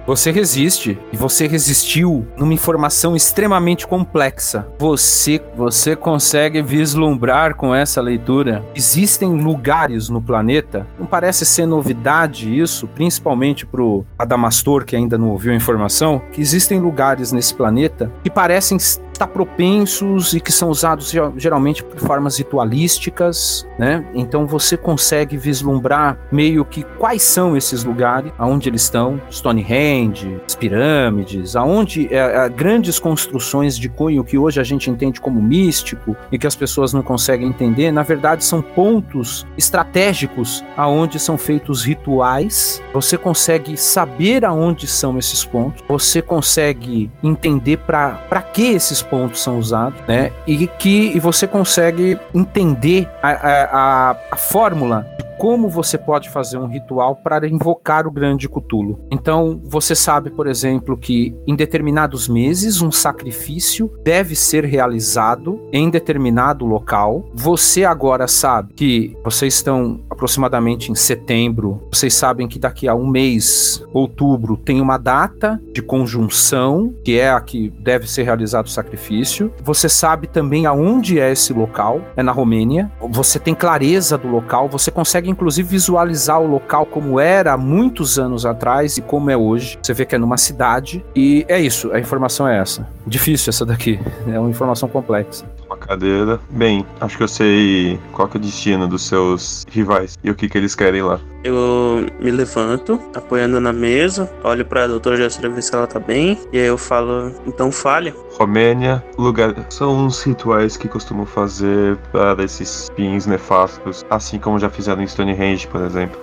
Você 0.06 0.30
resiste 0.30 0.96
e 1.12 1.16
você 1.16 1.48
resistiu 1.48 2.24
numa 2.36 2.54
informação 2.54 3.16
extremamente 3.16 3.88
complexa. 3.88 4.68
Você, 4.78 5.42
você 5.56 5.96
consegue 5.96 6.62
vislumbrar 6.62 7.56
com 7.56 7.74
essa 7.74 8.00
leitura. 8.00 8.64
Existem 8.72 9.42
lugares 9.42 10.08
no 10.08 10.22
planeta. 10.22 10.86
Não 10.96 11.06
parece 11.06 11.44
ser 11.44 11.66
novidade 11.66 12.56
isso, 12.56 12.86
principalmente 12.86 13.66
pro 13.66 14.06
Adamastor 14.16 14.84
que 14.84 14.94
ainda 14.94 15.18
não 15.18 15.30
ouviu 15.30 15.52
a 15.52 15.56
informação, 15.56 16.22
que 16.30 16.40
existem 16.40 16.78
lugares 16.78 17.32
nesse 17.32 17.52
planeta 17.52 18.12
que 18.22 18.30
parecem 18.30 18.78
estar 19.16 19.26
propensos 19.26 20.32
e 20.34 20.40
que 20.40 20.52
são 20.52 20.68
usados 20.68 21.10
ge- 21.10 21.20
geralmente 21.36 21.82
por 21.82 21.98
formas 21.98 22.38
ritualísticas, 22.38 23.66
né? 23.78 24.05
Então 24.14 24.47
você 24.47 24.76
consegue 24.76 25.36
vislumbrar 25.36 26.18
meio 26.30 26.64
que 26.64 26.82
quais 26.98 27.22
são 27.22 27.56
esses 27.56 27.82
lugares, 27.84 28.32
aonde 28.38 28.68
eles 28.68 28.82
estão, 28.82 29.20
Stonehenge, 29.30 30.40
as 30.47 30.55
pirâmides, 30.55 31.56
aonde 31.56 32.12
é, 32.14 32.44
é, 32.44 32.48
grandes 32.48 32.98
construções 32.98 33.78
de 33.78 33.88
cunho 33.88 34.22
que 34.22 34.38
hoje 34.38 34.60
a 34.60 34.64
gente 34.64 34.90
entende 34.90 35.20
como 35.20 35.43
místico 35.43 36.16
e 36.30 36.38
que 36.38 36.47
as 36.47 36.55
pessoas 36.55 36.93
não 36.93 37.02
conseguem 37.02 37.48
entender, 37.48 37.90
na 37.90 38.02
verdade 38.02 38.44
são 38.44 38.60
pontos 38.60 39.47
estratégicos 39.56 40.64
aonde 40.76 41.18
são 41.18 41.38
feitos 41.38 41.84
rituais. 41.84 42.82
Você 42.93 43.16
consegue 43.16 43.76
saber 43.76 44.44
aonde 44.44 44.86
são 44.86 45.18
esses 45.18 45.44
pontos, 45.44 45.82
você 45.88 46.20
consegue 46.20 47.10
entender 47.22 47.78
para 47.78 48.43
que 48.52 48.72
esses 48.74 49.02
pontos 49.10 49.42
são 49.42 49.58
usados, 49.58 49.98
né? 50.06 50.32
E 50.46 50.66
que 50.66 51.12
e 51.14 51.20
você 51.20 51.46
consegue 51.46 52.18
entender 52.34 53.08
a, 53.22 53.30
a, 53.30 54.10
a, 54.10 54.16
a 54.32 54.36
fórmula 54.36 55.06
de 55.18 55.24
como 55.38 55.68
você 55.68 55.98
pode 55.98 56.30
fazer 56.30 56.58
um 56.58 56.66
ritual 56.66 57.16
para 57.16 57.46
invocar 57.46 58.06
o 58.06 58.10
grande 58.10 58.48
Cthulhu. 58.48 58.98
Então, 59.10 59.60
você 59.64 59.94
sabe, 59.94 60.30
por 60.30 60.46
exemplo, 60.46 60.96
que 60.96 61.34
em 61.46 61.54
determinados 61.54 62.28
meses 62.28 62.80
um 62.80 62.90
sacrifício 62.90 63.90
deve 64.02 64.34
ser 64.34 64.64
realizado 64.64 65.60
em 65.72 65.90
determinado 65.90 66.64
local. 66.64 67.28
Você 67.34 67.84
agora 67.84 68.26
sabe 68.26 68.74
que 68.74 69.16
vocês 69.24 69.54
estão 69.54 70.00
aproximadamente 70.10 70.90
em 70.90 70.94
setembro. 70.94 71.82
Vocês 71.92 72.14
sabem 72.14 72.48
que 72.48 72.58
daqui 72.58 72.88
a 72.88 72.94
um 72.94 73.06
mês, 73.06 73.84
outubro, 73.92 74.56
tem 74.56 74.80
uma 74.80 74.96
data 74.96 75.60
de 75.72 75.82
conjunção, 75.82 76.94
que 77.04 77.18
é 77.18 77.30
a 77.30 77.40
que 77.40 77.70
deve 77.80 78.08
ser 78.08 78.22
realizado 78.22 78.66
o 78.66 78.70
sacrifício. 78.70 79.52
Você 79.62 79.88
sabe 79.88 80.26
também 80.26 80.66
aonde 80.66 81.20
é 81.20 81.30
esse 81.30 81.52
local, 81.52 82.00
é 82.16 82.22
na 82.22 82.32
Romênia. 82.32 82.90
Você 83.10 83.38
tem 83.38 83.54
clareza 83.54 84.16
do 84.16 84.28
local, 84.28 84.68
você 84.68 84.90
consegue 84.90 85.26
inclusive 85.28 85.69
visualizar 85.69 86.40
o 86.40 86.47
local 86.47 86.86
como 86.86 87.19
era 87.20 87.53
há 87.53 87.57
muitos 87.57 88.19
anos 88.19 88.47
atrás 88.47 88.97
e 88.97 89.03
como 89.03 89.31
é 89.31 89.36
hoje. 89.36 89.78
Você 89.82 89.93
vê 89.93 90.05
que 90.05 90.15
é 90.15 90.19
numa 90.19 90.36
cidade 90.36 91.05
e 91.15 91.44
é 91.48 91.61
isso, 91.61 91.93
a 91.93 91.98
informação 91.98 92.47
é 92.48 92.59
essa. 92.59 92.86
Difícil 93.07 93.51
essa 93.51 93.65
daqui, 93.65 94.01
é 94.27 94.39
uma 94.39 94.51
informação 94.51 94.89
complexa. 94.89 95.44
Uma 95.77 95.86
cadeira. 95.86 96.40
Bem, 96.51 96.86
acho 97.01 97.16
que 97.16 97.23
eu 97.23 97.28
sei 97.28 98.01
qual 98.12 98.27
que 98.28 98.39
é 98.39 98.40
o 98.40 98.43
destino 98.43 98.89
dos 98.89 99.03
seus 99.03 99.65
rivais 99.70 100.19
e 100.24 100.31
o 100.31 100.35
que, 100.35 100.48
que 100.48 100.57
eles 100.57 100.74
querem 100.74 101.03
lá. 101.03 101.20
Eu 101.44 102.07
me 102.19 102.31
levanto, 102.31 103.01
apoiando 103.15 103.61
na 103.61 103.73
mesa, 103.73 104.28
olho 104.43 104.65
pra 104.65 104.86
doutora 104.86 105.16
Jessura 105.16 105.48
ver 105.51 105.62
se 105.62 105.74
ela 105.74 105.86
tá 105.86 106.01
bem, 106.01 106.39
e 106.53 106.59
aí 106.59 106.66
eu 106.66 106.78
falo, 106.78 107.32
então 107.47 107.70
fale. 107.70 108.12
Romênia, 108.32 109.05
lugar. 109.16 109.55
São 109.70 110.07
uns 110.07 110.23
rituais 110.23 110.77
que 110.77 110.89
costumam 110.89 111.27
fazer 111.27 111.97
para 112.11 112.43
esses 112.43 112.90
fins 112.97 113.27
nefastos, 113.27 114.05
assim 114.11 114.39
como 114.39 114.59
já 114.59 114.70
fizeram 114.70 115.03
em 115.03 115.07
Stonehenge, 115.07 115.69
por 115.69 115.82
exemplo. 115.82 116.19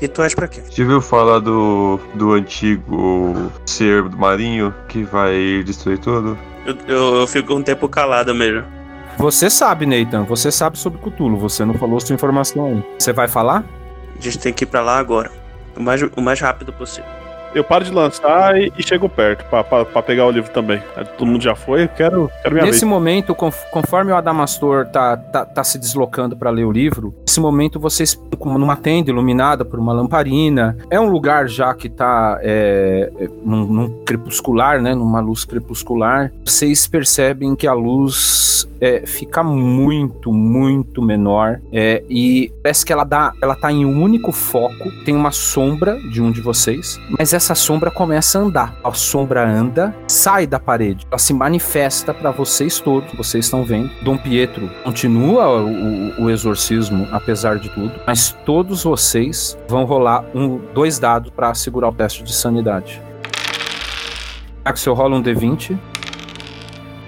Rituais 0.00 0.34
pra 0.34 0.48
quê? 0.48 0.62
Já 0.70 0.82
ouviu 0.82 1.00
falar 1.00 1.38
do, 1.38 1.98
do 2.14 2.32
antigo 2.32 3.50
ser 3.64 4.02
marinho 4.04 4.74
que 4.88 5.02
vai 5.04 5.62
destruir 5.64 5.98
tudo? 5.98 6.36
Eu, 6.66 6.76
eu, 6.88 7.14
eu 7.20 7.26
fico 7.26 7.54
um 7.54 7.62
tempo 7.62 7.88
calado 7.88 8.34
mesmo. 8.34 8.64
Você 9.18 9.48
sabe, 9.48 9.86
Nathan, 9.86 10.24
você 10.24 10.50
sabe 10.50 10.76
sobre 10.76 10.98
Cthulhu, 10.98 11.36
você 11.36 11.64
não 11.64 11.74
falou 11.74 12.00
sua 12.00 12.14
informação 12.14 12.66
aí. 12.66 12.84
Você 12.98 13.12
vai 13.12 13.28
falar? 13.28 13.64
A 14.18 14.20
gente 14.20 14.38
tem 14.38 14.52
que 14.52 14.64
ir 14.64 14.66
pra 14.66 14.80
lá 14.80 14.98
agora. 14.98 15.30
O 15.76 15.82
mais, 15.82 16.02
o 16.02 16.20
mais 16.20 16.40
rápido 16.40 16.72
possível. 16.72 17.23
Eu 17.54 17.62
paro 17.64 17.84
de 17.84 17.90
lançar 17.92 18.56
e, 18.60 18.72
e 18.76 18.82
chego 18.82 19.08
perto 19.08 19.44
pra 19.44 20.02
pegar 20.02 20.26
o 20.26 20.30
livro 20.30 20.50
também. 20.50 20.82
Todo 21.16 21.26
mundo 21.28 21.42
já 21.42 21.54
foi, 21.54 21.84
eu 21.84 21.88
quero, 21.88 22.30
quero 22.42 22.54
minha 22.54 22.66
Nesse 22.66 22.80
vez. 22.80 22.90
momento, 22.90 23.34
conf- 23.34 23.64
conforme 23.70 24.12
o 24.12 24.16
Adamastor 24.16 24.86
tá, 24.86 25.16
tá, 25.16 25.44
tá 25.44 25.62
se 25.64 25.78
deslocando 25.78 26.36
para 26.36 26.50
ler 26.50 26.64
o 26.64 26.72
livro, 26.72 27.14
nesse 27.26 27.40
momento 27.40 27.78
vocês, 27.78 28.18
como 28.38 28.58
numa 28.58 28.76
tenda 28.76 29.10
iluminada 29.10 29.64
por 29.64 29.78
uma 29.78 29.92
lamparina, 29.92 30.76
é 30.90 30.98
um 30.98 31.08
lugar 31.08 31.48
já 31.48 31.74
que 31.74 31.88
tá 31.88 32.38
é, 32.42 33.10
é, 33.18 33.28
num, 33.44 33.66
num 33.66 34.04
crepuscular, 34.04 34.80
né, 34.80 34.94
numa 34.94 35.20
luz 35.20 35.44
crepuscular, 35.44 36.32
vocês 36.44 36.86
percebem 36.86 37.54
que 37.54 37.66
a 37.66 37.72
luz 37.72 38.68
é, 38.80 39.04
fica 39.06 39.42
muito, 39.42 40.32
muito 40.32 41.02
menor 41.02 41.60
é, 41.72 42.02
e 42.08 42.52
parece 42.62 42.84
que 42.84 42.92
ela 42.92 43.04
dá, 43.04 43.32
ela 43.42 43.54
tá 43.54 43.70
em 43.70 43.84
um 43.84 44.02
único 44.02 44.32
foco, 44.32 44.90
tem 45.04 45.14
uma 45.14 45.30
sombra 45.30 45.98
de 46.10 46.22
um 46.22 46.30
de 46.30 46.40
vocês, 46.40 46.98
mas 47.18 47.32
essa 47.34 47.43
sombra 47.52 47.90
começa 47.90 48.38
a 48.38 48.42
andar. 48.42 48.76
A 48.84 48.92
sombra 48.92 49.44
anda, 49.44 49.92
sai 50.06 50.46
da 50.46 50.60
parede, 50.60 51.04
ela 51.10 51.18
se 51.18 51.34
manifesta 51.34 52.14
para 52.14 52.30
vocês 52.30 52.78
todos, 52.78 53.12
vocês 53.14 53.46
estão 53.46 53.64
vendo. 53.64 53.90
Dom 54.04 54.16
Pietro 54.16 54.70
continua 54.84 55.48
o, 55.48 55.68
o- 56.20 56.22
o 56.26 56.30
exorcismo, 56.30 57.08
apesar 57.10 57.58
de 57.58 57.68
tudo, 57.70 57.92
mas 58.06 58.30
todos 58.46 58.84
vocês 58.84 59.58
vão 59.66 59.84
rolar 59.84 60.24
um, 60.32 60.58
dois 60.72 61.00
dados 61.00 61.32
para 61.34 61.52
segurar 61.54 61.88
o 61.88 61.92
teste 61.92 62.22
de 62.22 62.32
sanidade. 62.32 63.02
Axel 64.64 64.94
rola 64.94 65.16
um 65.16 65.22
D20. 65.22 65.76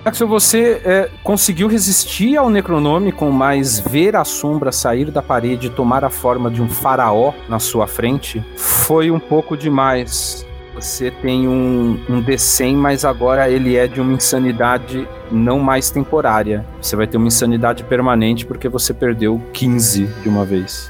Axel, 0.06 0.28
você 0.28 0.80
é, 0.84 1.10
conseguiu 1.24 1.66
resistir 1.66 2.36
ao 2.36 2.48
Necronômico, 2.48 3.28
mas 3.32 3.80
ver 3.80 4.14
a 4.14 4.22
sombra 4.22 4.70
sair 4.70 5.10
da 5.10 5.20
parede 5.20 5.66
e 5.66 5.70
tomar 5.70 6.04
a 6.04 6.08
forma 6.08 6.48
de 6.48 6.62
um 6.62 6.68
faraó 6.68 7.32
na 7.48 7.58
sua 7.58 7.88
frente 7.88 8.40
foi 8.54 9.10
um 9.10 9.18
pouco 9.18 9.56
demais. 9.56 10.46
Você 10.76 11.10
tem 11.10 11.48
um, 11.48 11.98
um 12.08 12.22
D100, 12.22 12.76
mas 12.76 13.04
agora 13.04 13.50
ele 13.50 13.74
é 13.74 13.88
de 13.88 14.00
uma 14.00 14.12
insanidade 14.12 15.08
não 15.28 15.58
mais 15.58 15.90
temporária. 15.90 16.64
Você 16.80 16.94
vai 16.94 17.08
ter 17.08 17.16
uma 17.16 17.26
insanidade 17.26 17.82
permanente 17.82 18.46
porque 18.46 18.68
você 18.68 18.94
perdeu 18.94 19.42
15 19.52 20.06
de 20.22 20.28
uma 20.28 20.44
vez. 20.44 20.88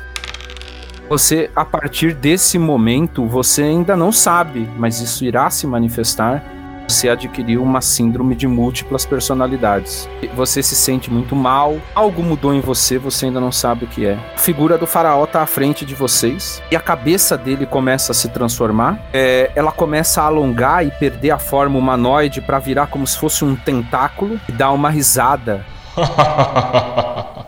Você, 1.08 1.50
a 1.56 1.64
partir 1.64 2.12
desse 2.12 2.58
momento, 2.58 3.24
você 3.24 3.62
ainda 3.62 3.96
não 3.96 4.12
sabe, 4.12 4.68
mas 4.76 5.00
isso 5.00 5.24
irá 5.24 5.48
se 5.48 5.66
manifestar. 5.66 6.44
Você 6.88 7.08
adquiriu 7.08 7.62
uma 7.62 7.80
síndrome 7.80 8.34
de 8.34 8.46
múltiplas 8.46 9.04
personalidades. 9.04 10.08
Você 10.34 10.62
se 10.62 10.76
sente 10.76 11.10
muito 11.10 11.34
mal, 11.34 11.76
algo 11.94 12.22
mudou 12.22 12.54
em 12.54 12.60
você, 12.60 12.96
você 12.96 13.26
ainda 13.26 13.40
não 13.40 13.50
sabe 13.50 13.84
o 13.84 13.88
que 13.88 14.06
é. 14.06 14.18
A 14.34 14.38
figura 14.38 14.78
do 14.78 14.86
faraó 14.86 15.26
tá 15.26 15.42
à 15.42 15.46
frente 15.46 15.84
de 15.84 15.94
vocês 15.94 16.62
e 16.70 16.76
a 16.76 16.80
cabeça 16.80 17.36
dele 17.36 17.66
começa 17.66 18.12
a 18.12 18.14
se 18.14 18.28
transformar. 18.28 19.00
É, 19.12 19.50
ela 19.56 19.72
começa 19.72 20.22
a 20.22 20.26
alongar 20.26 20.86
e 20.86 20.90
perder 20.92 21.32
a 21.32 21.38
forma 21.38 21.76
humanoide 21.78 22.40
para 22.40 22.58
virar 22.60 22.86
como 22.86 23.06
se 23.06 23.18
fosse 23.18 23.44
um 23.44 23.56
tentáculo 23.56 24.40
e 24.48 24.52
dar 24.52 24.70
uma 24.70 24.88
risada. 24.88 25.66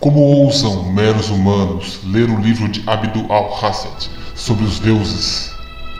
Como 0.00 0.20
ousam 0.20 0.92
meros 0.92 1.30
humanos 1.30 2.00
ler 2.04 2.28
o 2.28 2.38
livro 2.38 2.68
de 2.68 2.82
Abdul 2.86 3.32
al-Hassad 3.32 4.10
sobre 4.34 4.66
os 4.66 4.78
deuses? 4.78 5.53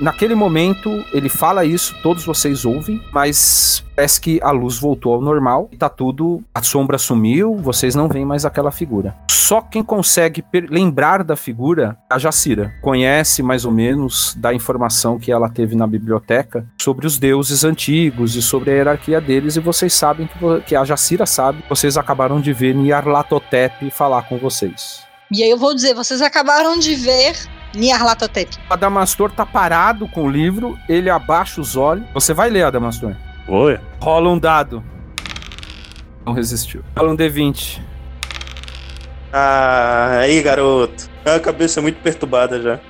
Naquele 0.05 0.35
momento, 0.35 1.03
ele 1.15 1.31
fala 1.31 1.65
isso, 1.65 1.97
todos 2.03 2.27
vocês 2.27 2.67
ouvem, 2.67 3.03
mas 3.11 3.83
parece 3.97 4.21
que 4.21 4.39
a 4.43 4.51
luz 4.51 4.77
voltou 4.77 5.15
ao 5.15 5.21
normal, 5.23 5.71
tá 5.79 5.89
tudo, 5.89 6.45
a 6.55 6.63
sombra 6.63 6.99
sumiu, 6.99 7.57
vocês 7.57 7.95
não 7.95 8.07
veem 8.07 8.27
mais 8.27 8.45
aquela 8.45 8.71
figura. 8.71 9.17
Só 9.31 9.63
quem 9.63 9.83
consegue 9.83 10.45
lembrar 10.69 11.25
da 11.25 11.37
figura 11.37 11.97
é 12.11 12.17
a 12.17 12.19
Jacira. 12.19 12.75
Conhece 12.83 13.43
mais 13.43 13.65
ou 13.65 13.73
menos 13.73 14.35
da 14.37 14.53
informação 14.53 15.19
que 15.19 15.33
ela 15.33 15.49
teve 15.49 15.75
na 15.75 15.87
biblioteca 15.87 16.67
sobre 16.79 17.07
os 17.07 17.19
deuses 17.19 17.65
antigos 17.65 18.37
e 18.37 18.43
sobre 18.43 18.73
a 18.73 18.75
hierarquia 18.75 19.23
deles, 19.23 19.57
e 19.57 19.61
vocês 19.61 19.95
sabem 19.95 20.27
que, 20.27 20.61
que 20.67 20.77
a 20.77 20.85
Jacira 20.85 21.25
sabe, 21.25 21.65
vocês 21.67 21.97
acabaram 21.97 22.43
de 22.43 22.53
ver 22.53 22.75
Nyarlathotep 22.75 23.91
falar 23.91 24.29
com 24.29 24.37
vocês. 24.37 25.03
E 25.33 25.43
aí 25.43 25.49
eu 25.49 25.57
vou 25.57 25.75
dizer, 25.75 25.95
vocês 25.95 26.21
acabaram 26.21 26.79
de 26.79 26.95
ver 26.95 27.35
Nyarlathotep. 27.75 28.57
Adamastor 28.71 29.31
tá 29.31 29.45
parado 29.45 30.09
com 30.09 30.25
o 30.25 30.31
livro, 30.31 30.79
ele 30.89 31.11
abaixa 31.11 31.61
os 31.61 31.77
olhos. 31.77 32.07
Você 32.15 32.33
vai 32.33 32.51
ler, 32.51 32.65
Adamastor? 32.65 33.15
Oi. 33.49 33.79
Rola 34.01 34.31
um 34.31 34.39
dado. 34.39 34.83
Não 36.25 36.33
resistiu. 36.33 36.83
Rola 36.97 37.13
um 37.13 37.17
D20. 37.17 37.81
Ah, 39.33 40.21
aí, 40.21 40.41
garoto. 40.43 41.11
A 41.25 41.41
cabeça 41.41 41.83
muito 41.83 42.01
perturbada 42.01 42.63
já. 42.63 42.81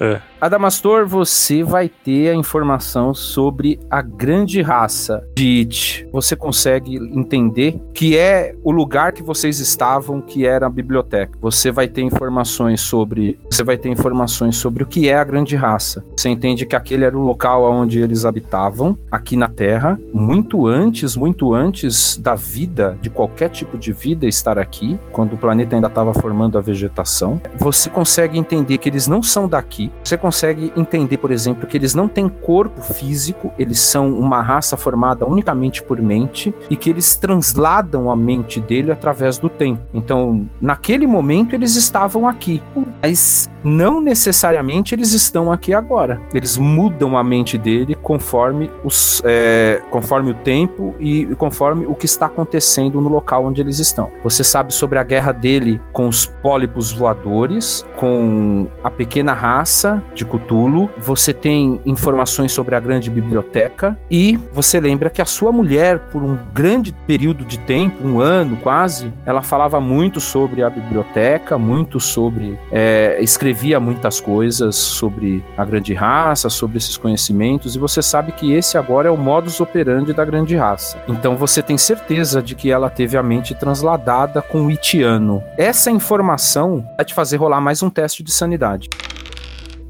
É. 0.00 0.20
Adamastor, 0.42 1.06
você 1.06 1.62
vai 1.62 1.88
ter 1.88 2.30
a 2.30 2.34
informação 2.34 3.14
sobre 3.14 3.78
a 3.88 4.02
grande 4.02 4.60
raça 4.60 5.24
de 5.36 5.60
It. 5.60 6.08
Você 6.12 6.34
consegue 6.34 6.96
entender 6.96 7.80
que 7.94 8.18
é 8.18 8.56
o 8.64 8.72
lugar 8.72 9.12
que 9.12 9.22
vocês 9.22 9.60
estavam, 9.60 10.20
que 10.20 10.44
era 10.44 10.66
a 10.66 10.68
biblioteca. 10.68 11.38
Você 11.40 11.70
vai 11.70 11.86
ter 11.86 12.02
informações 12.02 12.80
sobre, 12.80 13.38
você 13.48 13.62
vai 13.62 13.76
ter 13.76 13.88
informações 13.88 14.56
sobre 14.56 14.82
o 14.82 14.86
que 14.86 15.08
é 15.08 15.14
a 15.14 15.22
grande 15.22 15.54
raça. 15.54 16.04
Você 16.16 16.28
entende 16.28 16.66
que 16.66 16.74
aquele 16.74 17.04
era 17.04 17.16
o 17.16 17.22
local 17.22 17.62
onde 17.70 18.00
eles 18.00 18.24
habitavam, 18.24 18.98
aqui 19.12 19.36
na 19.36 19.46
Terra, 19.46 19.96
muito 20.12 20.66
antes, 20.66 21.14
muito 21.14 21.54
antes 21.54 22.16
da 22.16 22.34
vida, 22.34 22.98
de 23.00 23.08
qualquer 23.08 23.48
tipo 23.48 23.78
de 23.78 23.92
vida 23.92 24.26
estar 24.26 24.58
aqui, 24.58 24.98
quando 25.12 25.34
o 25.34 25.38
planeta 25.38 25.76
ainda 25.76 25.86
estava 25.86 26.12
formando 26.12 26.58
a 26.58 26.60
vegetação. 26.60 27.40
Você 27.58 27.88
consegue 27.88 28.36
entender 28.36 28.78
que 28.78 28.88
eles 28.88 29.06
não 29.06 29.22
são 29.22 29.46
daqui. 29.46 29.91
Você 30.04 30.16
consegue 30.16 30.72
entender, 30.76 31.16
por 31.16 31.30
exemplo, 31.30 31.66
que 31.66 31.76
eles 31.76 31.94
não 31.94 32.08
têm 32.08 32.28
corpo 32.28 32.82
físico, 32.82 33.52
eles 33.58 33.78
são 33.78 34.12
uma 34.18 34.42
raça 34.42 34.76
formada 34.76 35.24
unicamente 35.24 35.82
por 35.82 36.00
mente 36.02 36.52
e 36.68 36.76
que 36.76 36.90
eles 36.90 37.14
transladam 37.14 38.10
a 38.10 38.16
mente 38.16 38.60
dele 38.60 38.90
através 38.90 39.38
do 39.38 39.48
tempo. 39.48 39.80
Então, 39.94 40.48
naquele 40.60 41.06
momento 41.06 41.54
eles 41.54 41.76
estavam 41.76 42.26
aqui, 42.26 42.60
mas 43.00 43.48
não 43.64 44.00
necessariamente 44.00 44.94
eles 44.94 45.12
estão 45.12 45.52
aqui 45.52 45.72
agora. 45.72 46.20
Eles 46.34 46.56
mudam 46.56 47.16
a 47.16 47.24
mente 47.24 47.56
dele 47.56 47.94
conforme, 47.94 48.70
os, 48.84 49.22
é, 49.24 49.80
conforme 49.90 50.30
o 50.30 50.34
tempo 50.34 50.94
e 50.98 51.26
conforme 51.36 51.86
o 51.86 51.94
que 51.94 52.06
está 52.06 52.26
acontecendo 52.26 53.00
no 53.00 53.08
local 53.08 53.44
onde 53.44 53.60
eles 53.60 53.78
estão. 53.78 54.10
Você 54.22 54.44
sabe 54.44 54.72
sobre 54.72 54.98
a 54.98 55.02
guerra 55.02 55.32
dele 55.32 55.80
com 55.92 56.08
os 56.08 56.26
pólipos 56.26 56.92
voadores, 56.92 57.84
com 57.96 58.66
a 58.82 58.90
pequena 58.90 59.32
raça 59.32 60.02
de 60.14 60.24
Cthulhu. 60.24 60.90
Você 60.98 61.32
tem 61.32 61.80
informações 61.84 62.52
sobre 62.52 62.74
a 62.74 62.80
grande 62.80 63.10
biblioteca 63.10 63.98
e 64.10 64.38
você 64.52 64.80
lembra 64.80 65.10
que 65.10 65.22
a 65.22 65.26
sua 65.26 65.52
mulher, 65.52 65.98
por 66.10 66.22
um 66.22 66.38
grande 66.52 66.92
período 67.06 67.44
de 67.44 67.58
tempo, 67.58 68.06
um 68.06 68.20
ano 68.20 68.56
quase, 68.56 69.12
ela 69.24 69.42
falava 69.42 69.80
muito 69.80 70.20
sobre 70.20 70.62
a 70.62 70.70
biblioteca, 70.70 71.58
muito 71.58 72.00
sobre 72.00 72.58
é, 72.70 73.18
escrevia 73.52 73.78
muitas 73.78 74.18
coisas 74.18 74.74
sobre 74.76 75.44
a 75.58 75.64
grande 75.64 75.92
raça, 75.92 76.48
sobre 76.48 76.78
esses 76.78 76.96
conhecimentos, 76.96 77.76
e 77.76 77.78
você 77.78 78.00
sabe 78.00 78.32
que 78.32 78.52
esse 78.52 78.78
agora 78.78 79.08
é 79.08 79.10
o 79.10 79.16
modus 79.16 79.60
operandi 79.60 80.14
da 80.14 80.24
grande 80.24 80.56
raça. 80.56 80.98
Então 81.06 81.36
você 81.36 81.62
tem 81.62 81.76
certeza 81.76 82.42
de 82.42 82.54
que 82.54 82.70
ela 82.70 82.88
teve 82.88 83.16
a 83.16 83.22
mente 83.22 83.54
transladada 83.54 84.40
com 84.40 84.62
o 84.62 84.70
Itiano. 84.70 85.44
Essa 85.58 85.90
informação 85.90 86.82
vai 86.96 87.04
te 87.04 87.12
fazer 87.12 87.36
rolar 87.36 87.60
mais 87.60 87.82
um 87.82 87.90
teste 87.90 88.22
de 88.22 88.32
sanidade. 88.32 88.88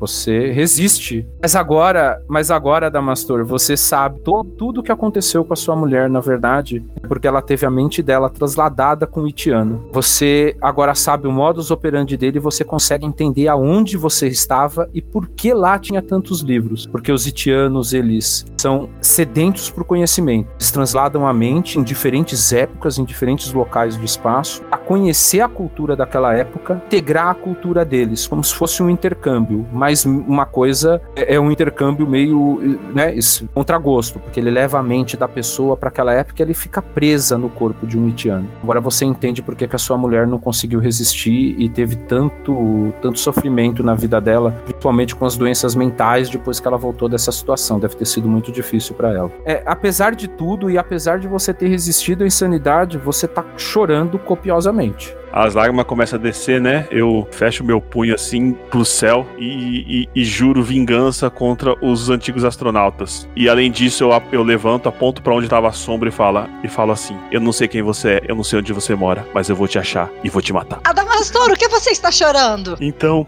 Você 0.03 0.51
resiste. 0.51 1.25
Mas 1.41 1.55
agora, 1.55 2.21
mas 2.27 2.51
agora, 2.51 2.91
Damastor, 2.91 3.45
você 3.45 3.77
sabe 3.77 4.19
tudo 4.25 4.81
o 4.81 4.83
que 4.83 4.91
aconteceu 4.91 5.45
com 5.45 5.53
a 5.53 5.57
sua 5.57 5.77
mulher, 5.77 6.11
na 6.11 6.19
verdade, 6.19 6.85
porque 7.07 7.29
ela 7.29 7.41
teve 7.41 7.65
a 7.65 7.71
mente 7.71 8.03
dela 8.03 8.29
trasladada 8.29 9.07
com 9.07 9.21
o 9.21 9.29
Itiano. 9.29 9.87
Você 9.93 10.57
agora 10.61 10.97
sabe 10.97 11.29
o 11.29 11.33
modus 11.33 11.71
operandi 11.71 12.17
dele 12.17 12.39
e 12.39 12.41
você 12.41 12.65
consegue 12.65 13.07
entender 13.07 13.47
aonde 13.47 13.97
você 13.97 14.27
estava 14.27 14.91
e 14.93 15.01
por 15.01 15.29
que 15.29 15.55
lá 15.55 15.79
tinha 15.79 16.03
tantos 16.03 16.41
livros. 16.41 16.85
Porque 16.85 17.13
os 17.13 17.25
Itianos, 17.25 17.93
eles 17.93 18.45
são 18.57 18.89
sedentos 19.01 19.71
por 19.71 19.85
conhecimento. 19.85 20.49
Eles 20.57 20.73
transladam 20.73 21.29
a 21.29 21.33
mente 21.33 21.79
em 21.79 21.85
diferentes 21.85 22.53
épocas, 22.53 22.99
em 22.99 23.05
diferentes 23.05 23.53
locais 23.53 23.97
do 23.97 24.05
espaço, 24.05 24.65
a 24.69 24.77
conhecer 24.77 25.43
a 25.43 25.49
cultura 25.49 25.95
daquela 25.95 26.35
época, 26.35 26.83
integrar 26.87 27.29
a 27.29 27.35
cultura 27.35 27.85
deles, 27.85 28.27
como 28.27 28.43
se 28.43 28.53
fosse 28.53 28.83
um 28.83 28.91
intercâmbio, 28.91 29.65
mas 29.73 29.92
uma 30.05 30.47
coisa 30.47 31.01
é, 31.15 31.35
é 31.35 31.41
um 31.41 31.51
intercâmbio 31.51 32.07
meio 32.07 32.79
né, 32.95 33.15
contra 33.55 33.79
gosto, 33.79 34.19
porque 34.19 34.41
ele 34.41 34.51
leva 34.51 34.79
a 34.79 34.83
mente 34.83 35.17
da 35.17 35.29
pessoa 35.29 35.77
para 35.77 35.89
aquela 35.89 36.13
época 36.13 36.43
e 36.43 36.45
ele 36.45 36.55
fica 36.55 36.81
presa 36.81 37.39
no 37.39 37.49
corpo 37.49 37.87
de 37.87 37.99
um 37.99 38.09
Itiano. 38.09 38.49
Agora 38.63 38.81
você 38.81 39.05
entende 39.05 39.43
por 39.43 39.55
que, 39.55 39.67
que 39.67 39.77
a 39.77 39.79
sua 39.79 39.97
mulher 39.97 40.27
não 40.27 40.39
conseguiu 40.39 40.81
resistir 40.81 41.55
e 41.59 41.69
teve 41.69 41.97
tanto, 41.97 42.93
tanto 43.01 43.19
sofrimento 43.19 43.83
na 43.83 43.95
vida 43.95 44.21
dela, 44.21 44.51
principalmente 44.65 45.15
com 45.15 45.25
as 45.25 45.37
doenças 45.37 45.75
mentais 45.75 46.29
depois 46.29 46.61
que 46.61 46.67
ela 46.67 46.77
voltou 46.77 47.09
dessa 47.09 47.33
situação. 47.33 47.79
Deve 47.79 47.97
ter 47.97 48.07
sido 48.07 48.29
muito 48.29 48.51
difícil 48.53 48.95
para 48.95 49.13
ela. 49.13 49.31
É, 49.45 49.63
apesar 49.67 50.15
de 50.15 50.29
tudo 50.29 50.71
e 50.71 50.79
apesar 50.79 51.19
de 51.19 51.29
você 51.29 51.53
ter 51.53 51.69
resistido 51.69 52.25
à 52.25 52.27
insanidade, 52.27 52.99
você 52.99 53.27
tá 53.27 53.45
chorando 53.57 54.19
copiosamente 54.19 55.17
as 55.33 55.55
lágrimas 55.55 55.87
começam 55.87 56.19
a 56.19 56.23
descer, 56.23 56.61
né? 56.61 56.87
Eu 56.91 57.27
fecho 57.31 57.65
meu 57.65 57.81
punho 57.81 58.15
assim 58.15 58.53
pro 58.71 58.85
céu 58.85 59.27
e, 59.39 60.07
e, 60.15 60.21
e 60.21 60.25
juro 60.25 60.63
vingança 60.63 61.31
contra 61.31 61.75
os 61.85 62.11
antigos 62.11 62.45
astronautas. 62.45 63.29
E 63.35 63.49
além 63.49 63.71
disso, 63.71 64.05
eu, 64.05 64.23
eu 64.31 64.43
levanto, 64.43 64.89
aponto 64.89 65.23
para 65.23 65.35
onde 65.35 65.49
tava 65.49 65.69
a 65.69 65.73
sombra 65.73 66.09
e 66.09 66.13
falo, 66.13 66.47
e 66.63 66.69
falo 66.69 66.93
assim: 66.93 67.17
Eu 67.31 67.41
não 67.41 67.53
sei 67.53 67.67
quem 67.67 67.83
você 67.83 68.03
é, 68.03 68.23
eu 68.29 68.37
não 68.37 68.45
sei 68.45 68.59
onde 68.59 68.73
você 68.73 68.95
mora, 68.95 69.27
mas 69.33 69.49
eu 69.49 69.57
vou 69.57 69.67
te 69.67 69.79
achar 69.79 70.11
e 70.23 70.29
vou 70.29 70.43
te 70.43 70.53
matar. 70.53 70.81
Adamastor, 70.85 71.51
o 71.51 71.57
que 71.57 71.69
você 71.69 71.91
está 71.91 72.11
chorando? 72.11 72.77
Então, 72.81 73.27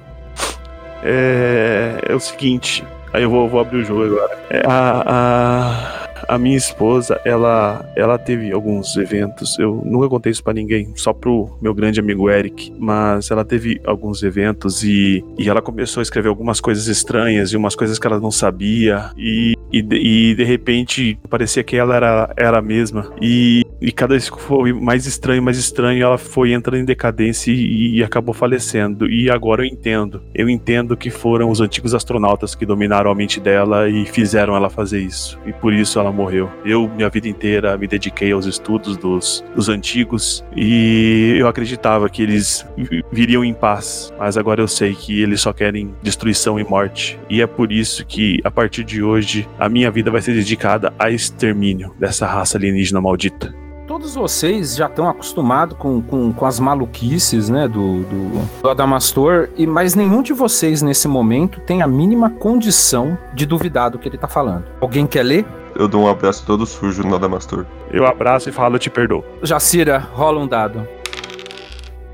é, 1.02 2.00
é 2.08 2.14
o 2.14 2.20
seguinte. 2.20 2.84
Aí 3.12 3.22
eu 3.22 3.30
vou, 3.30 3.48
vou 3.48 3.60
abrir 3.60 3.78
o 3.78 3.84
jogo 3.84 4.04
agora. 4.04 4.38
É, 4.50 4.62
a, 4.66 5.04
a 5.06 6.13
a 6.28 6.38
minha 6.38 6.56
esposa, 6.56 7.20
ela, 7.24 7.84
ela 7.96 8.18
teve 8.18 8.52
alguns 8.52 8.96
eventos. 8.96 9.58
Eu 9.58 9.82
nunca 9.84 10.08
contei 10.08 10.32
isso 10.32 10.42
para 10.42 10.52
ninguém, 10.54 10.92
só 10.96 11.12
pro 11.12 11.56
meu 11.60 11.74
grande 11.74 12.00
amigo 12.00 12.30
Eric. 12.30 12.72
Mas 12.78 13.30
ela 13.30 13.44
teve 13.44 13.80
alguns 13.84 14.22
eventos 14.22 14.82
e, 14.82 15.24
e 15.38 15.48
ela 15.48 15.62
começou 15.62 16.00
a 16.00 16.02
escrever 16.02 16.28
algumas 16.28 16.60
coisas 16.60 16.86
estranhas 16.86 17.52
e 17.52 17.56
umas 17.56 17.74
coisas 17.74 17.98
que 17.98 18.06
ela 18.06 18.20
não 18.20 18.30
sabia. 18.30 19.10
E, 19.16 19.54
e, 19.72 19.78
e 19.78 20.34
de 20.34 20.44
repente 20.44 21.18
parecia 21.28 21.62
que 21.62 21.76
ela 21.76 21.96
era, 21.96 22.34
era 22.36 22.58
a 22.58 22.62
mesma. 22.62 23.12
E, 23.20 23.62
e 23.80 23.92
cada 23.92 24.14
vez 24.14 24.30
que 24.30 24.40
foi 24.40 24.72
mais 24.72 25.06
estranho, 25.06 25.42
mais 25.42 25.58
estranho, 25.58 26.02
ela 26.02 26.18
foi 26.18 26.52
entrando 26.52 26.80
em 26.80 26.84
decadência 26.84 27.50
e, 27.50 27.96
e 27.96 28.02
acabou 28.02 28.34
falecendo. 28.34 29.10
E 29.10 29.30
agora 29.30 29.62
eu 29.62 29.66
entendo. 29.66 30.22
Eu 30.34 30.48
entendo 30.48 30.96
que 30.96 31.10
foram 31.10 31.50
os 31.50 31.60
antigos 31.60 31.94
astronautas 31.94 32.54
que 32.54 32.64
dominaram 32.64 33.10
a 33.10 33.14
mente 33.14 33.40
dela 33.40 33.88
e 33.88 34.06
fizeram 34.06 34.56
ela 34.56 34.70
fazer 34.70 35.00
isso. 35.00 35.38
E 35.46 35.52
por 35.52 35.72
isso 35.72 35.98
ela 35.98 36.12
morreu. 36.14 36.50
Eu, 36.64 36.88
minha 36.88 37.08
vida 37.08 37.28
inteira, 37.28 37.76
me 37.76 37.86
dediquei 37.86 38.32
aos 38.32 38.46
estudos 38.46 38.96
dos, 38.96 39.44
dos 39.54 39.68
antigos 39.68 40.44
e 40.56 41.36
eu 41.38 41.48
acreditava 41.48 42.08
que 42.08 42.22
eles 42.22 42.66
viriam 43.12 43.44
em 43.44 43.52
paz, 43.52 44.12
mas 44.18 44.36
agora 44.36 44.60
eu 44.60 44.68
sei 44.68 44.94
que 44.94 45.22
eles 45.22 45.40
só 45.40 45.52
querem 45.52 45.94
destruição 46.02 46.58
e 46.58 46.64
morte. 46.64 47.18
E 47.28 47.42
é 47.42 47.46
por 47.46 47.72
isso 47.72 48.04
que, 48.06 48.40
a 48.44 48.50
partir 48.50 48.84
de 48.84 49.02
hoje, 49.02 49.48
a 49.58 49.68
minha 49.68 49.90
vida 49.90 50.10
vai 50.10 50.20
ser 50.20 50.34
dedicada 50.34 50.92
a 50.98 51.10
extermínio 51.10 51.94
dessa 51.98 52.26
raça 52.26 52.56
alienígena 52.56 53.00
maldita. 53.00 53.63
Todos 53.94 54.16
vocês 54.16 54.74
já 54.74 54.86
estão 54.86 55.08
acostumados 55.08 55.78
com, 55.78 56.02
com, 56.02 56.32
com, 56.32 56.44
as 56.44 56.58
maluquices 56.58 57.48
né, 57.48 57.68
do, 57.68 58.02
do, 58.02 58.62
do 58.62 58.68
Adamastor, 58.68 59.50
e, 59.56 59.68
mas 59.68 59.94
nenhum 59.94 60.20
de 60.20 60.32
vocês 60.32 60.82
nesse 60.82 61.06
momento 61.06 61.60
tem 61.60 61.80
a 61.80 61.86
mínima 61.86 62.28
condição 62.28 63.16
de 63.32 63.46
duvidar 63.46 63.92
do 63.92 63.98
que 64.00 64.08
ele 64.08 64.16
está 64.16 64.26
falando. 64.26 64.64
Alguém 64.80 65.06
quer 65.06 65.22
ler? 65.22 65.46
Eu 65.76 65.86
dou 65.86 66.02
um 66.02 66.08
abraço 66.08 66.44
todo 66.44 66.66
sujo 66.66 67.04
no 67.04 67.14
Adamastor. 67.14 67.66
Eu 67.88 68.04
abraço 68.04 68.48
e 68.48 68.52
falo, 68.52 68.74
eu 68.74 68.80
te 68.80 68.90
perdoo. 68.90 69.24
Jacira, 69.44 69.98
rola 70.12 70.40
um 70.40 70.48
dado. 70.48 70.88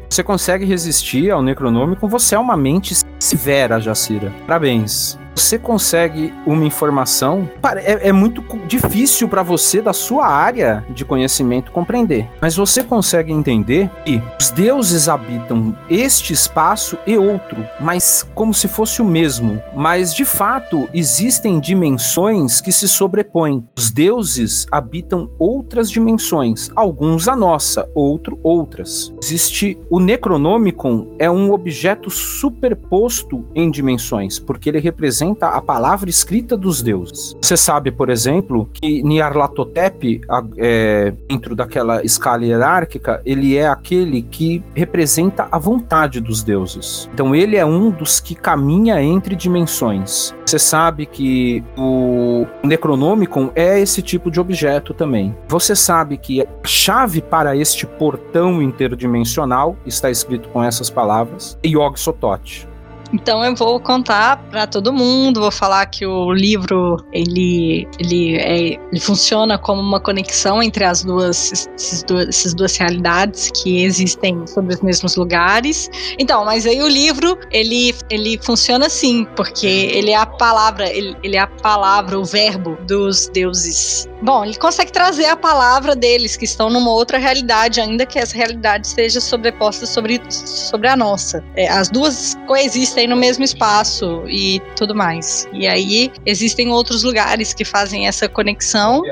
Você 0.06 0.22
consegue 0.22 0.66
resistir 0.66 1.30
ao 1.30 1.40
Necronômico, 1.40 2.06
você 2.06 2.34
é 2.34 2.38
uma 2.38 2.58
mente 2.58 2.94
severa, 3.18 3.80
Jacira. 3.80 4.30
Parabéns 4.46 5.18
você 5.40 5.58
consegue 5.58 6.32
uma 6.46 6.64
informação, 6.64 7.48
é, 7.76 8.08
é 8.08 8.12
muito 8.12 8.44
difícil 8.66 9.28
para 9.28 9.42
você 9.42 9.80
da 9.80 9.92
sua 9.92 10.26
área 10.26 10.84
de 10.90 11.04
conhecimento 11.04 11.72
compreender. 11.72 12.28
Mas 12.40 12.56
você 12.56 12.84
consegue 12.84 13.32
entender 13.32 13.90
que 14.04 14.22
os 14.38 14.50
deuses 14.50 15.08
habitam 15.08 15.76
este 15.88 16.32
espaço 16.32 16.98
e 17.06 17.16
outro, 17.16 17.64
mas 17.80 18.28
como 18.34 18.52
se 18.52 18.68
fosse 18.68 19.00
o 19.00 19.04
mesmo. 19.04 19.60
Mas 19.74 20.14
de 20.14 20.24
fato 20.24 20.88
existem 20.92 21.58
dimensões 21.58 22.60
que 22.60 22.70
se 22.70 22.86
sobrepõem. 22.86 23.66
Os 23.76 23.90
deuses 23.90 24.66
habitam 24.70 25.30
outras 25.38 25.90
dimensões, 25.90 26.70
alguns 26.76 27.28
a 27.28 27.34
nossa, 27.34 27.88
outro 27.94 28.38
outras. 28.42 29.12
Existe 29.22 29.78
o 29.88 29.98
Necronomicon 29.98 31.14
é 31.18 31.30
um 31.30 31.52
objeto 31.52 32.10
superposto 32.10 33.44
em 33.54 33.70
dimensões, 33.70 34.38
porque 34.38 34.68
ele 34.68 34.80
representa 34.80 35.29
representa 35.30 35.48
a 35.48 35.60
palavra 35.60 36.10
escrita 36.10 36.56
dos 36.56 36.82
deuses. 36.82 37.36
Você 37.40 37.56
sabe, 37.56 37.90
por 37.90 38.10
exemplo, 38.10 38.68
que 38.72 39.02
Nyarlathotep, 39.02 40.20
é, 40.56 41.12
dentro 41.28 41.54
daquela 41.54 42.04
escala 42.04 42.44
hierárquica, 42.44 43.20
ele 43.24 43.56
é 43.56 43.68
aquele 43.68 44.22
que 44.22 44.62
representa 44.74 45.48
a 45.50 45.58
vontade 45.58 46.20
dos 46.20 46.42
deuses. 46.42 47.08
Então 47.12 47.34
ele 47.34 47.56
é 47.56 47.64
um 47.64 47.90
dos 47.90 48.20
que 48.20 48.34
caminha 48.34 49.02
entre 49.02 49.34
dimensões. 49.34 50.34
Você 50.44 50.58
sabe 50.58 51.06
que 51.06 51.62
o 51.78 52.46
Necronomicon 52.64 53.50
é 53.54 53.78
esse 53.78 54.02
tipo 54.02 54.30
de 54.30 54.40
objeto 54.40 54.92
também. 54.92 55.36
Você 55.48 55.76
sabe 55.76 56.16
que 56.16 56.42
a 56.42 56.46
chave 56.64 57.22
para 57.22 57.56
este 57.56 57.86
portão 57.86 58.60
interdimensional 58.60 59.76
está 59.86 60.10
escrito 60.10 60.48
com 60.48 60.62
essas 60.62 60.90
palavras, 60.90 61.56
Yog 61.64 61.98
Sothoth. 61.98 62.69
Então 63.12 63.44
eu 63.44 63.54
vou 63.54 63.80
contar 63.80 64.36
para 64.50 64.66
todo 64.66 64.92
mundo, 64.92 65.40
vou 65.40 65.50
falar 65.50 65.86
que 65.86 66.06
o 66.06 66.32
livro 66.32 66.96
ele 67.12 67.88
ele, 67.98 68.36
é, 68.36 68.78
ele 68.90 69.00
funciona 69.00 69.58
como 69.58 69.80
uma 69.80 70.00
conexão 70.00 70.62
entre 70.62 70.84
as 70.84 71.04
duas, 71.04 71.52
esses 71.52 72.02
duas 72.04 72.28
essas 72.28 72.54
duas 72.54 72.76
realidades 72.76 73.50
que 73.62 73.82
existem 73.82 74.46
sobre 74.46 74.74
os 74.74 74.80
mesmos 74.80 75.16
lugares. 75.16 75.90
Então, 76.18 76.44
mas 76.44 76.66
aí 76.66 76.80
o 76.82 76.88
livro 76.88 77.38
ele 77.50 77.94
ele 78.08 78.38
funciona 78.42 78.86
assim, 78.86 79.26
porque 79.36 79.66
ele 79.66 80.10
é 80.10 80.16
a 80.16 80.26
palavra, 80.26 80.88
ele, 80.88 81.16
ele 81.22 81.36
é 81.36 81.40
a 81.40 81.46
palavra, 81.46 82.18
o 82.18 82.24
verbo 82.24 82.76
dos 82.86 83.28
deuses. 83.28 84.09
Bom, 84.22 84.44
ele 84.44 84.56
consegue 84.56 84.92
trazer 84.92 85.26
a 85.26 85.36
palavra 85.36 85.96
deles 85.96 86.36
que 86.36 86.44
estão 86.44 86.68
numa 86.68 86.90
outra 86.90 87.16
realidade, 87.18 87.80
ainda 87.80 88.04
que 88.04 88.18
essa 88.18 88.36
realidade 88.36 88.86
esteja 88.86 89.20
sobreposta 89.20 89.86
sobre, 89.86 90.20
sobre 90.30 90.88
a 90.88 90.96
nossa. 90.96 91.42
É, 91.56 91.68
as 91.68 91.88
duas 91.88 92.36
coexistem 92.46 93.08
no 93.08 93.16
mesmo 93.16 93.44
espaço 93.44 94.24
e 94.28 94.60
tudo 94.76 94.94
mais. 94.94 95.48
E 95.52 95.66
aí 95.66 96.12
existem 96.26 96.70
outros 96.70 97.02
lugares 97.02 97.54
que 97.54 97.64
fazem 97.64 98.06
essa 98.06 98.28
conexão. 98.28 99.02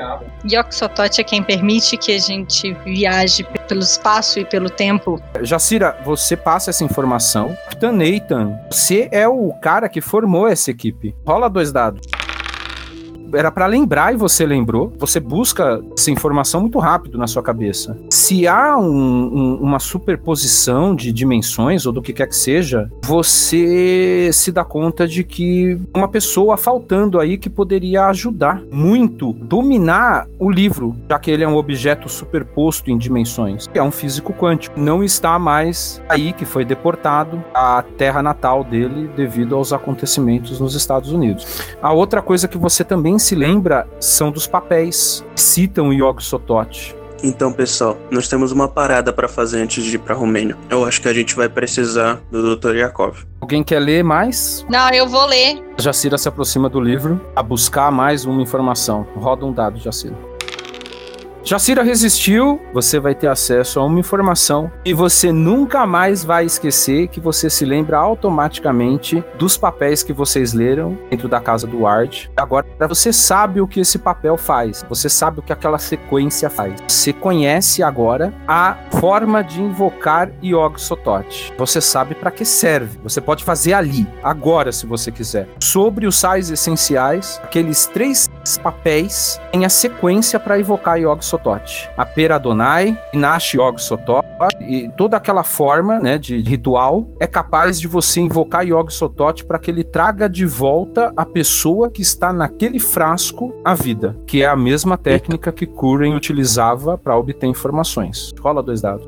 E 0.45 0.57
Oxotote 0.57 1.21
é 1.21 1.23
quem 1.23 1.41
permite 1.41 1.97
que 1.97 2.13
a 2.13 2.19
gente 2.19 2.73
viaje 2.85 3.43
pelo 3.67 3.81
espaço 3.81 4.39
e 4.39 4.45
pelo 4.45 4.69
tempo. 4.69 5.19
Jacira, 5.41 5.97
você 6.05 6.37
passa 6.37 6.69
essa 6.69 6.83
informação. 6.83 7.57
Capitão 7.65 7.91
Nathan, 7.91 8.59
você 8.69 9.09
é 9.11 9.27
o 9.27 9.51
cara 9.61 9.89
que 9.89 10.01
formou 10.01 10.47
essa 10.47 10.69
equipe. 10.69 11.15
Rola 11.25 11.49
dois 11.49 11.71
dados 11.71 12.01
era 13.33 13.51
para 13.51 13.65
lembrar 13.65 14.13
e 14.13 14.17
você 14.17 14.45
lembrou. 14.45 14.93
Você 14.97 15.19
busca 15.19 15.81
essa 15.97 16.11
informação 16.11 16.61
muito 16.61 16.79
rápido 16.79 17.17
na 17.17 17.27
sua 17.27 17.43
cabeça. 17.43 17.97
Se 18.09 18.47
há 18.47 18.77
um, 18.77 18.85
um, 18.85 19.55
uma 19.61 19.79
superposição 19.79 20.95
de 20.95 21.11
dimensões 21.11 21.85
ou 21.85 21.93
do 21.93 22.01
que 22.01 22.13
quer 22.13 22.27
que 22.27 22.35
seja, 22.35 22.89
você 23.03 24.29
se 24.33 24.51
dá 24.51 24.63
conta 24.63 25.07
de 25.07 25.23
que 25.23 25.77
uma 25.93 26.07
pessoa 26.07 26.57
faltando 26.57 27.19
aí 27.19 27.37
que 27.37 27.49
poderia 27.49 28.07
ajudar 28.07 28.61
muito 28.71 29.33
dominar 29.33 30.27
o 30.37 30.49
livro, 30.49 30.95
já 31.09 31.19
que 31.19 31.31
ele 31.31 31.43
é 31.43 31.47
um 31.47 31.55
objeto 31.55 32.09
superposto 32.09 32.89
em 32.89 32.97
dimensões. 32.97 33.69
É 33.73 33.81
um 33.81 33.91
físico 33.91 34.33
quântico. 34.33 34.79
Não 34.79 35.03
está 35.03 35.37
mais 35.37 36.01
aí 36.07 36.33
que 36.33 36.45
foi 36.45 36.65
deportado 36.65 37.43
à 37.53 37.83
terra 37.97 38.21
natal 38.21 38.63
dele 38.63 39.09
devido 39.15 39.55
aos 39.55 39.73
acontecimentos 39.73 40.59
nos 40.59 40.75
Estados 40.75 41.11
Unidos. 41.11 41.45
A 41.81 41.93
outra 41.93 42.21
coisa 42.21 42.47
que 42.47 42.57
você 42.57 42.83
também 42.83 43.18
se 43.19 43.35
lembra 43.35 43.87
são 43.99 44.31
dos 44.31 44.47
papéis 44.47 45.23
que 45.35 45.41
citam 45.41 45.89
o 45.89 45.93
Yog 45.93 46.23
Sothoth. 46.23 46.95
Então, 47.21 47.51
pessoal, 47.51 47.97
nós 48.09 48.27
temos 48.27 48.51
uma 48.51 48.67
parada 48.67 49.11
para 49.11 49.27
fazer 49.27 49.61
antes 49.61 49.83
de 49.83 49.95
ir 49.95 49.99
para 49.99 50.15
Romênia. 50.15 50.55
Eu 50.69 50.85
acho 50.85 51.01
que 51.01 51.07
a 51.07 51.13
gente 51.13 51.35
vai 51.35 51.49
precisar 51.49 52.21
do 52.31 52.55
Dr. 52.55 52.75
Yakov. 52.75 53.17
Alguém 53.41 53.63
quer 53.63 53.79
ler 53.79 54.03
mais? 54.03 54.65
Não, 54.69 54.89
eu 54.91 55.05
vou 55.07 55.25
ler. 55.25 55.61
Jacira 55.77 56.17
se 56.17 56.29
aproxima 56.29 56.69
do 56.69 56.79
livro 56.79 57.19
a 57.35 57.43
buscar 57.43 57.91
mais 57.91 58.25
uma 58.25 58.41
informação. 58.41 59.05
Roda 59.15 59.45
um 59.45 59.51
dado, 59.51 59.77
Jacira. 59.79 60.28
Jacira 61.49 61.81
resistiu, 61.81 62.61
você 62.71 62.99
vai 62.99 63.15
ter 63.15 63.25
acesso 63.25 63.79
a 63.79 63.83
uma 63.83 63.99
informação 63.99 64.71
e 64.85 64.93
você 64.93 65.31
nunca 65.31 65.83
mais 65.83 66.23
vai 66.23 66.45
esquecer 66.45 67.07
que 67.07 67.19
você 67.19 67.49
se 67.49 67.65
lembra 67.65 67.97
automaticamente 67.97 69.23
dos 69.35 69.57
papéis 69.57 70.03
que 70.03 70.13
vocês 70.13 70.53
leram 70.53 70.95
dentro 71.09 71.27
da 71.27 71.41
casa 71.41 71.65
do 71.65 71.79
Ward. 71.79 72.29
Agora 72.37 72.67
você 72.87 73.11
sabe 73.11 73.59
o 73.59 73.67
que 73.67 73.79
esse 73.79 73.97
papel 73.97 74.37
faz, 74.37 74.85
você 74.87 75.09
sabe 75.09 75.39
o 75.39 75.41
que 75.41 75.51
aquela 75.51 75.79
sequência 75.79 76.51
faz. 76.51 76.79
Você 76.87 77.11
conhece 77.11 77.81
agora 77.81 78.31
a 78.47 78.77
forma 78.99 79.43
de 79.43 79.59
invocar 79.59 80.29
Yog 80.43 80.79
Sothoth. 80.79 81.51
Você 81.57 81.81
sabe 81.81 82.13
para 82.13 82.29
que 82.29 82.45
serve. 82.45 82.99
Você 83.01 83.19
pode 83.19 83.43
fazer 83.43 83.73
ali, 83.73 84.07
agora, 84.21 84.71
se 84.71 84.85
você 84.85 85.11
quiser. 85.11 85.49
Sobre 85.59 86.05
os 86.05 86.15
sais 86.15 86.51
essenciais, 86.51 87.41
aqueles 87.43 87.87
três 87.87 88.29
papéis 88.61 89.41
têm 89.51 89.65
a 89.65 89.69
sequência 89.69 90.39
para 90.39 90.59
invocar 90.59 90.99
Yog 90.99 91.25
Sotot. 91.39 91.89
A 91.97 92.05
Pera 92.05 92.35
Adonai, 92.35 92.97
Inash 93.13 93.53
Yog 93.53 93.81
Sotot, 93.81 94.25
e 94.61 94.89
toda 94.97 95.17
aquela 95.17 95.43
forma 95.43 95.99
né, 95.99 96.17
de 96.17 96.37
ritual 96.37 97.07
é 97.19 97.25
capaz 97.25 97.79
de 97.79 97.87
você 97.87 98.19
invocar 98.19 98.65
Yog 98.65 98.91
Sotot 98.91 99.45
para 99.45 99.57
que 99.57 99.71
ele 99.71 99.83
traga 99.83 100.29
de 100.29 100.45
volta 100.45 101.13
a 101.15 101.25
pessoa 101.25 101.89
que 101.89 102.01
está 102.01 102.33
naquele 102.33 102.79
frasco 102.79 103.53
à 103.63 103.73
vida, 103.73 104.17
que 104.27 104.43
é 104.43 104.47
a 104.47 104.55
mesma 104.55 104.97
técnica 104.97 105.51
que 105.51 105.65
Kuren 105.65 106.15
utilizava 106.15 106.97
para 106.97 107.17
obter 107.17 107.47
informações. 107.47 108.31
Rola 108.39 108.61
dois 108.61 108.81
dados. 108.81 109.07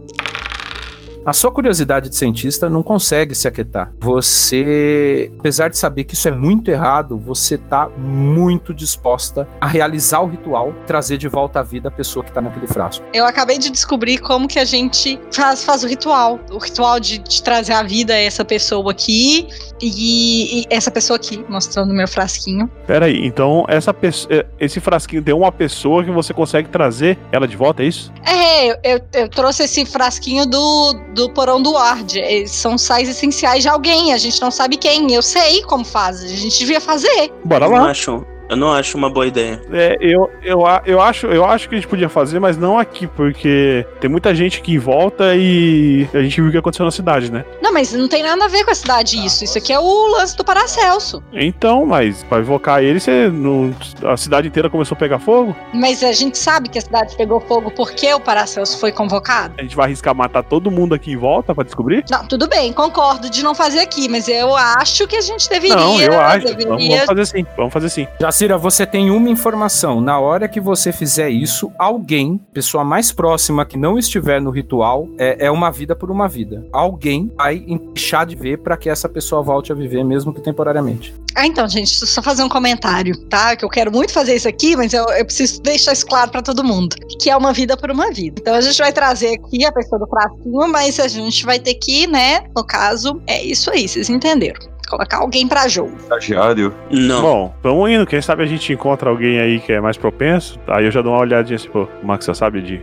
A 1.24 1.34
sua 1.34 1.52
curiosidade 1.52 2.10
de 2.10 2.16
cientista 2.16 2.68
não 2.68 2.82
consegue 2.82 3.36
se 3.36 3.48
aquietar. 3.48 3.94
Você, 4.00 5.32
apesar 5.38 5.68
de 5.68 5.78
saber 5.78 6.04
que 6.04 6.16
isso 6.16 6.28
é 6.28 6.32
muito 6.32 6.72
errado, 6.72 7.16
você 7.16 7.60
tá 7.60 7.88
muito 7.96 8.74
disposta 8.74 9.48
a 9.60 9.68
realizar 9.68 10.22
o 10.22 10.28
ritual, 10.28 10.74
trazer 10.88 11.18
de 11.18 11.28
volta 11.28 11.60
à 11.60 11.64
vida 11.64 11.90
a 11.90 11.92
pessoa 11.92 12.26
que 12.26 12.32
tá 12.32 12.42
naquele 12.42 12.66
frasco. 12.66 13.06
Eu 13.14 13.24
acabei 13.24 13.60
de 13.60 13.70
descobrir 13.70 14.18
como 14.18 14.48
que 14.48 14.58
a 14.58 14.66
gente 14.66 15.20
faz, 15.32 15.64
faz 15.64 15.84
o 15.84 15.88
ritual. 15.88 16.40
O 16.50 16.58
ritual 16.58 17.00
de, 17.00 17.20
de 17.20 17.44
trazer 17.44 17.74
a 17.74 17.84
vida 17.84 18.14
a 18.14 18.20
essa 18.20 18.44
pessoa 18.44 18.92
aqui 18.92 19.48
e, 19.80 20.62
e, 20.62 20.66
essa 20.72 20.90
pessoa 20.90 21.18
aqui, 21.18 21.46
mostrando 21.48 21.94
meu 21.94 22.08
frasquinho. 22.08 22.68
Pera 22.88 23.06
aí, 23.06 23.24
então 23.24 23.64
essa 23.68 23.96
é, 24.30 24.46
esse 24.60 24.80
frasquinho 24.80 25.22
tem 25.22 25.36
uma 25.36 25.52
pessoa 25.52 26.04
que 26.04 26.10
você 26.10 26.34
consegue 26.34 26.70
trazer 26.70 27.20
ela 27.32 27.48
de 27.48 27.56
volta, 27.56 27.84
é 27.84 27.86
isso? 27.86 28.12
É, 28.26 28.72
eu, 28.72 28.78
eu, 28.84 29.02
eu 29.14 29.30
trouxe 29.30 29.64
esse 29.64 29.86
frasquinho 29.86 30.48
do 30.48 31.11
do 31.14 31.30
porão 31.30 31.62
do 31.62 31.74
Ward. 31.74 32.18
Eles 32.18 32.52
são 32.52 32.78
sais 32.78 33.08
essenciais 33.10 33.64
de 33.64 33.70
alguém, 33.70 34.14
a 34.14 34.18
gente 34.18 34.42
não 34.42 34.52
sabe 34.52 34.78
quem. 34.78 35.14
Eu 35.14 35.22
sei 35.22 35.62
como 35.64 35.86
faz, 35.86 36.24
a 36.24 36.28
gente 36.28 36.60
devia 36.60 36.82
fazer. 36.82 37.32
Bora 37.44 37.68
lá. 37.68 37.80
Não 37.80 37.86
acham? 37.86 38.26
Eu 38.52 38.58
não 38.58 38.74
acho 38.74 38.98
uma 38.98 39.10
boa 39.10 39.26
ideia. 39.26 39.62
É, 39.72 39.98
eu, 40.02 40.30
eu, 40.44 40.60
eu, 40.86 41.02
acho, 41.02 41.26
eu 41.28 41.46
acho 41.46 41.70
que 41.70 41.76
a 41.76 41.78
gente 41.78 41.88
podia 41.88 42.10
fazer, 42.10 42.38
mas 42.38 42.58
não 42.58 42.78
aqui, 42.78 43.08
porque 43.08 43.86
tem 44.02 44.10
muita 44.10 44.36
gente 44.36 44.60
aqui 44.60 44.74
em 44.74 44.78
volta 44.78 45.34
e 45.38 46.06
a 46.14 46.22
gente 46.22 46.42
viu 46.42 46.50
o 46.50 46.52
que 46.52 46.58
aconteceu 46.58 46.84
na 46.84 46.92
cidade, 46.92 47.32
né? 47.32 47.46
Não, 47.62 47.72
mas 47.72 47.94
não 47.94 48.10
tem 48.10 48.22
nada 48.22 48.44
a 48.44 48.48
ver 48.50 48.66
com 48.66 48.72
a 48.72 48.76
cidade 48.76 49.26
isso. 49.26 49.46
Isso 49.46 49.58
aqui 49.58 49.72
é 49.72 49.80
o 49.80 50.08
lance 50.08 50.36
do 50.36 50.44
Paracelso. 50.44 51.24
Então, 51.32 51.86
mas 51.86 52.24
pra 52.24 52.40
invocar 52.40 52.84
ele, 52.84 53.00
você 53.00 53.30
não, 53.30 53.74
a 54.04 54.18
cidade 54.18 54.50
inteira 54.50 54.70
começou 54.70 54.96
a 54.96 55.00
pegar 55.00 55.20
fogo? 55.20 55.56
Mas 55.74 56.04
a 56.04 56.12
gente 56.12 56.38
sabe 56.38 56.68
que 56.68 56.78
a 56.78 56.82
cidade 56.82 57.16
pegou 57.16 57.40
fogo 57.40 57.72
porque 57.72 58.14
o 58.14 58.20
Paracelso 58.20 58.78
foi 58.78 58.92
convocado. 58.92 59.54
A 59.58 59.62
gente 59.62 59.78
vai 59.78 59.86
arriscar 59.86 60.14
matar 60.14 60.44
todo 60.44 60.70
mundo 60.70 60.94
aqui 60.94 61.14
em 61.14 61.18
volta 61.18 61.56
pra 61.56 61.64
descobrir? 61.64 62.04
Não, 62.12 62.28
tudo 62.28 62.50
bem, 62.50 62.74
concordo 62.74 63.30
de 63.30 63.42
não 63.44 63.56
fazer 63.56 63.80
aqui, 63.80 64.10
mas 64.10 64.28
eu 64.28 64.54
acho 64.54 65.08
que 65.08 65.16
a 65.16 65.22
gente 65.22 65.48
deveria. 65.48 65.78
Não, 65.78 66.02
eu 66.02 66.20
acho. 66.20 66.48
Deveria... 66.48 66.68
Vamos, 66.68 66.86
vamos 66.86 67.06
fazer 67.06 67.26
sim, 67.26 67.46
vamos 67.56 67.74
fazer 67.74 67.90
sim. 67.90 68.08
Já 68.20 68.41
Cira, 68.42 68.58
você 68.58 68.88
tem 68.88 69.12
uma 69.12 69.30
informação. 69.30 70.02
Na 70.02 70.20
hora 70.20 70.48
que 70.48 70.60
você 70.60 70.92
fizer 70.92 71.30
isso, 71.30 71.72
alguém, 71.78 72.42
pessoa 72.52 72.84
mais 72.84 73.12
próxima 73.12 73.64
que 73.64 73.78
não 73.78 74.00
estiver 74.00 74.42
no 74.42 74.50
ritual, 74.50 75.08
é, 75.20 75.46
é 75.46 75.52
uma 75.52 75.70
vida 75.70 75.96
por 75.96 76.10
uma 76.10 76.28
vida. 76.28 76.66
Alguém 76.74 77.32
vai 77.38 77.64
deixar 77.94 78.26
de 78.26 78.36
ver 78.36 78.58
para 78.58 78.76
que 78.76 78.90
essa 78.90 79.08
pessoa 79.08 79.44
volte 79.44 79.72
a 79.72 79.76
viver, 79.76 80.04
mesmo 80.04 80.34
que 80.34 80.42
temporariamente. 80.42 81.14
Ah, 81.36 81.46
então, 81.46 81.68
gente, 81.70 81.92
só 81.92 82.20
fazer 82.24 82.42
um 82.42 82.50
comentário, 82.50 83.16
tá? 83.28 83.56
Que 83.56 83.64
eu 83.64 83.70
quero 83.70 83.92
muito 83.92 84.12
fazer 84.12 84.36
isso 84.36 84.48
aqui, 84.48 84.76
mas 84.76 84.92
eu, 84.92 85.06
eu 85.10 85.24
preciso 85.24 85.62
deixar 85.62 85.94
isso 85.94 86.08
claro 86.08 86.32
para 86.32 86.42
todo 86.42 86.64
mundo. 86.64 86.96
Que 87.22 87.30
é 87.30 87.38
uma 87.38 87.54
vida 87.54 87.78
por 87.78 87.92
uma 87.92 88.10
vida. 88.10 88.42
Então 88.42 88.56
a 88.56 88.62
gente 88.62 88.80
vai 88.80 88.92
trazer 88.92 89.36
aqui 89.36 89.64
a 89.64 89.72
pessoa 89.72 90.00
do 90.00 90.08
frasquinho, 90.08 90.68
mas 90.68 91.00
a 91.00 91.08
gente 91.08 91.46
vai 91.46 91.60
ter 91.60 91.76
que, 91.76 92.08
né? 92.08 92.44
No 92.56 92.66
caso, 92.66 93.22
é 93.28 93.44
isso 93.44 93.70
aí, 93.70 93.88
vocês 93.88 94.10
entenderam 94.10 94.71
colocar 94.92 95.18
alguém 95.20 95.48
pra 95.48 95.68
jogo. 95.68 95.96
Estagiário? 95.98 96.74
Não. 96.90 97.22
Bom, 97.22 97.56
vamos 97.64 97.90
indo. 97.90 98.06
Quem 98.06 98.22
sabe 98.22 98.44
a 98.44 98.46
gente 98.46 98.72
encontra 98.74 99.10
alguém 99.10 99.40
aí 99.40 99.60
que 99.60 99.72
é 99.72 99.80
mais 99.80 99.98
propenso. 99.98 100.60
Aí 100.68 100.86
eu 100.86 100.92
já 100.92 101.02
dou 101.02 101.14
uma 101.14 101.22
olhadinha 101.22 101.56
assim, 101.56 101.70
pô, 101.70 101.88
o 102.04 102.06
Max 102.06 102.26
já 102.26 102.34
sabe 102.34 102.62
de 102.62 102.82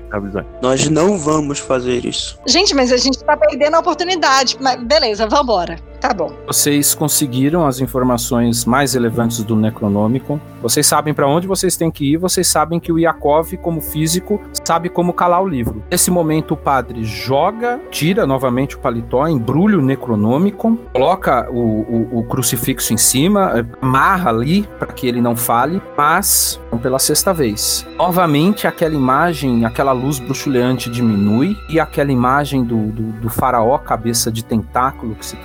Nós 0.62 0.88
não 0.88 1.18
vamos 1.18 1.58
fazer 1.58 2.04
isso. 2.04 2.38
Gente, 2.46 2.74
mas 2.74 2.90
a 2.90 2.96
gente 2.96 3.22
tá 3.22 3.36
perdendo 3.36 3.74
a 3.74 3.80
oportunidade. 3.80 4.56
Mas 4.60 4.82
beleza, 4.82 5.26
vambora. 5.26 5.76
Tá 6.00 6.14
bom. 6.14 6.32
Vocês 6.46 6.94
conseguiram 6.94 7.66
as 7.66 7.80
informações 7.80 8.64
mais 8.64 8.94
relevantes 8.94 9.42
do 9.42 9.56
Necronômico. 9.56 10.40
Vocês 10.62 10.86
sabem 10.86 11.12
para 11.12 11.26
onde 11.26 11.46
vocês 11.46 11.76
têm 11.76 11.90
que 11.90 12.12
ir. 12.12 12.16
Vocês 12.16 12.46
sabem 12.46 12.78
que 12.78 12.92
o 12.92 12.98
Yakov, 12.98 13.54
como 13.56 13.80
físico, 13.80 14.40
sabe 14.64 14.88
como 14.88 15.12
calar 15.12 15.42
o 15.42 15.48
livro. 15.48 15.82
Nesse 15.90 16.10
momento, 16.10 16.54
o 16.54 16.56
padre 16.56 17.04
joga, 17.04 17.80
tira 17.90 18.26
novamente 18.26 18.76
o 18.76 18.78
paletó, 18.78 19.26
embrulha 19.26 19.78
o 19.78 19.82
Necronômico, 19.82 20.78
coloca 20.92 21.50
o, 21.50 21.58
o, 21.58 22.18
o 22.18 22.24
crucifixo 22.24 22.92
em 22.92 22.96
cima, 22.96 23.66
amarra 23.80 24.30
ali 24.30 24.62
para 24.78 24.92
que 24.92 25.06
ele 25.06 25.20
não 25.20 25.36
fale, 25.36 25.82
mas 25.96 26.60
pela 26.82 26.98
sexta 26.98 27.34
vez. 27.34 27.86
Novamente, 27.96 28.66
aquela 28.66 28.94
imagem, 28.94 29.64
aquela 29.64 29.92
luz 29.92 30.18
bruxuleante 30.18 30.88
diminui 30.88 31.56
e 31.68 31.80
aquela 31.80 32.12
imagem 32.12 32.62
do, 32.64 32.86
do, 32.86 33.02
do 33.20 33.28
faraó, 33.28 33.76
cabeça 33.78 34.30
de 34.30 34.44
tentáculo 34.44 35.14
que 35.14 35.26
se 35.26 35.36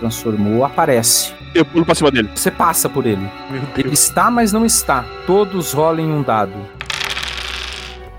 transformou 0.43 0.65
aparece. 0.65 1.33
Eu 1.55 1.65
pulo 1.65 1.85
pra 1.85 1.95
cima 1.95 2.11
dele. 2.11 2.29
Você 2.35 2.51
passa 2.51 2.89
por 2.89 3.05
ele. 3.05 3.29
Ele 3.77 3.93
está, 3.93 4.29
mas 4.29 4.51
não 4.51 4.65
está. 4.65 5.05
Todos 5.25 5.71
rolem 5.71 6.11
um 6.11 6.21
dado. 6.21 6.53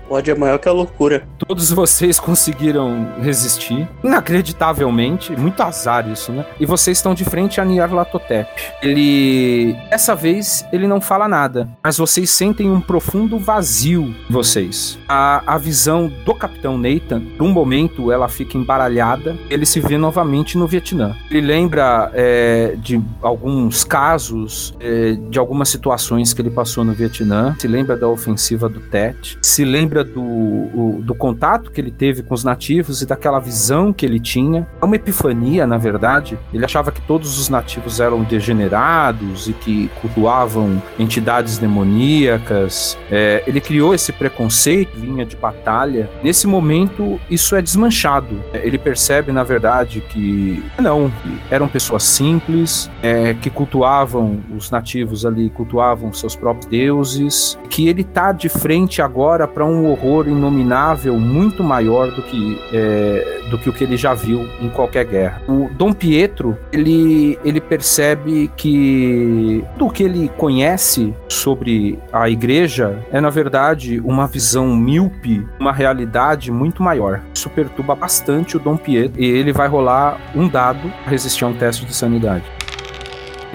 O 0.09 0.13
ódio 0.15 0.33
é 0.33 0.37
maior 0.37 0.59
que 0.59 0.69
a 0.69 0.71
loucura. 0.71 1.27
Todos 1.37 1.71
vocês 1.71 2.19
conseguiram 2.19 3.07
resistir, 3.21 3.87
inacreditavelmente. 4.03 5.31
Muito 5.35 5.61
azar 5.61 6.07
isso, 6.09 6.31
né? 6.31 6.45
E 6.59 6.65
vocês 6.65 6.97
estão 6.97 7.13
de 7.13 7.25
frente 7.25 7.59
a 7.59 7.65
Nyarlathotep. 7.65 8.49
Ele. 8.83 9.75
Dessa 9.89 10.15
vez, 10.15 10.65
ele 10.71 10.87
não 10.87 11.01
fala 11.01 11.27
nada, 11.27 11.69
mas 11.83 11.97
vocês 11.97 12.29
sentem 12.29 12.69
um 12.69 12.79
profundo 12.79 13.39
vazio 13.39 14.13
em 14.29 14.33
vocês. 14.33 14.97
A, 15.07 15.55
a 15.55 15.57
visão 15.57 16.11
do 16.23 16.35
Capitão 16.35 16.77
Nathan, 16.77 17.21
por 17.37 17.45
um 17.45 17.51
momento, 17.51 18.11
ela 18.11 18.27
fica 18.27 18.57
embaralhada. 18.57 19.35
Ele 19.49 19.65
se 19.65 19.79
vê 19.79 19.97
novamente 19.97 20.57
no 20.57 20.67
Vietnã. 20.67 21.15
Ele 21.29 21.41
lembra 21.41 22.11
é, 22.13 22.75
de 22.77 23.01
alguns 23.21 23.83
casos, 23.83 24.75
é, 24.79 25.13
de 25.13 25.39
algumas 25.39 25.69
situações 25.69 26.33
que 26.33 26.41
ele 26.41 26.51
passou 26.51 26.83
no 26.83 26.93
Vietnã. 26.93 27.55
Se 27.59 27.67
lembra 27.67 27.97
da 27.97 28.07
ofensiva 28.07 28.69
do 28.69 28.79
Tet. 28.79 29.37
Se 29.41 29.65
lembra 29.65 29.94
do, 30.03 30.21
o, 30.21 31.01
do 31.03 31.15
contato 31.15 31.71
que 31.71 31.79
ele 31.79 31.91
teve 31.91 32.23
com 32.23 32.33
os 32.33 32.43
nativos 32.43 33.01
e 33.01 33.05
daquela 33.05 33.39
visão 33.39 33.93
que 33.93 34.05
ele 34.05 34.19
tinha. 34.19 34.67
É 34.81 34.85
uma 34.85 34.95
epifania, 34.95 35.65
na 35.65 35.77
verdade. 35.77 36.37
Ele 36.53 36.65
achava 36.65 36.91
que 36.91 37.01
todos 37.01 37.39
os 37.39 37.49
nativos 37.49 37.99
eram 37.99 38.23
degenerados 38.23 39.47
e 39.47 39.53
que 39.53 39.89
cultuavam 40.01 40.81
entidades 40.99 41.57
demoníacas. 41.57 42.97
É, 43.11 43.43
ele 43.47 43.61
criou 43.61 43.93
esse 43.93 44.11
preconceito, 44.11 44.97
linha 44.97 45.25
de 45.25 45.35
batalha. 45.35 46.09
Nesse 46.23 46.47
momento, 46.47 47.19
isso 47.29 47.55
é 47.55 47.61
desmanchado. 47.61 48.41
É, 48.53 48.65
ele 48.65 48.77
percebe, 48.77 49.31
na 49.31 49.43
verdade, 49.43 50.01
que 50.01 50.63
não, 50.79 51.11
eram 51.49 51.67
pessoas 51.67 52.03
simples, 52.03 52.89
é, 53.01 53.33
que 53.33 53.49
cultuavam 53.49 54.39
os 54.55 54.69
nativos 54.71 55.25
ali, 55.25 55.49
cultuavam 55.49 56.11
seus 56.13 56.35
próprios 56.35 56.65
deuses, 56.67 57.57
que 57.69 57.87
ele 57.87 58.03
tá 58.03 58.31
de 58.31 58.49
frente 58.49 59.01
agora 59.01 59.47
para 59.47 59.65
um 59.65 59.84
horror 59.87 60.27
inominável 60.27 61.17
muito 61.17 61.63
maior 61.63 62.11
do 62.11 62.21
que, 62.21 62.59
é, 62.73 63.41
do 63.49 63.57
que 63.57 63.69
o 63.69 63.73
que 63.73 63.83
ele 63.83 63.97
já 63.97 64.13
viu 64.13 64.47
em 64.61 64.69
qualquer 64.69 65.05
guerra. 65.05 65.41
O 65.47 65.69
Dom 65.73 65.93
Pietro, 65.93 66.57
ele, 66.71 67.39
ele 67.43 67.61
percebe 67.61 68.51
que 68.55 69.63
tudo 69.77 69.85
o 69.85 69.91
que 69.91 70.03
ele 70.03 70.29
conhece 70.37 71.13
sobre 71.29 71.99
a 72.11 72.29
igreja 72.29 72.99
é, 73.11 73.21
na 73.21 73.29
verdade, 73.29 73.99
uma 74.03 74.27
visão 74.27 74.75
míope, 74.75 75.45
uma 75.59 75.71
realidade 75.71 76.51
muito 76.51 76.81
maior. 76.81 77.21
Isso 77.33 77.49
perturba 77.49 77.95
bastante 77.95 78.57
o 78.57 78.59
Dom 78.59 78.77
Pietro 78.77 79.21
e 79.21 79.25
ele 79.25 79.53
vai 79.53 79.67
rolar 79.67 80.19
um 80.35 80.47
dado 80.47 80.91
para 81.03 81.11
resistir 81.11 81.43
a 81.43 81.47
um 81.47 81.53
teste 81.53 81.85
de 81.85 81.93
sanidade. 81.93 82.43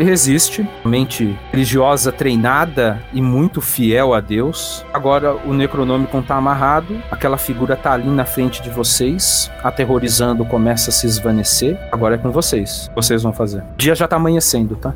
Ele 0.00 0.08
resiste, 0.08 0.66
mente 0.82 1.38
religiosa 1.52 2.10
treinada 2.10 2.98
e 3.12 3.20
muito 3.20 3.60
fiel 3.60 4.14
a 4.14 4.20
Deus. 4.20 4.82
Agora 4.94 5.34
o 5.34 5.52
Necronômico 5.52 6.22
tá 6.22 6.36
amarrado, 6.36 6.96
aquela 7.10 7.36
figura 7.36 7.76
tá 7.76 7.92
ali 7.92 8.08
na 8.08 8.24
frente 8.24 8.62
de 8.62 8.70
vocês, 8.70 9.50
aterrorizando, 9.62 10.42
começa 10.46 10.88
a 10.88 10.92
se 10.92 11.06
esvanecer. 11.06 11.78
Agora 11.92 12.14
é 12.14 12.18
com 12.18 12.30
vocês. 12.30 12.90
Vocês 12.94 13.22
vão 13.22 13.34
fazer. 13.34 13.62
O 13.74 13.76
dia 13.76 13.94
já 13.94 14.08
tá 14.08 14.16
amanhecendo, 14.16 14.74
tá? 14.74 14.94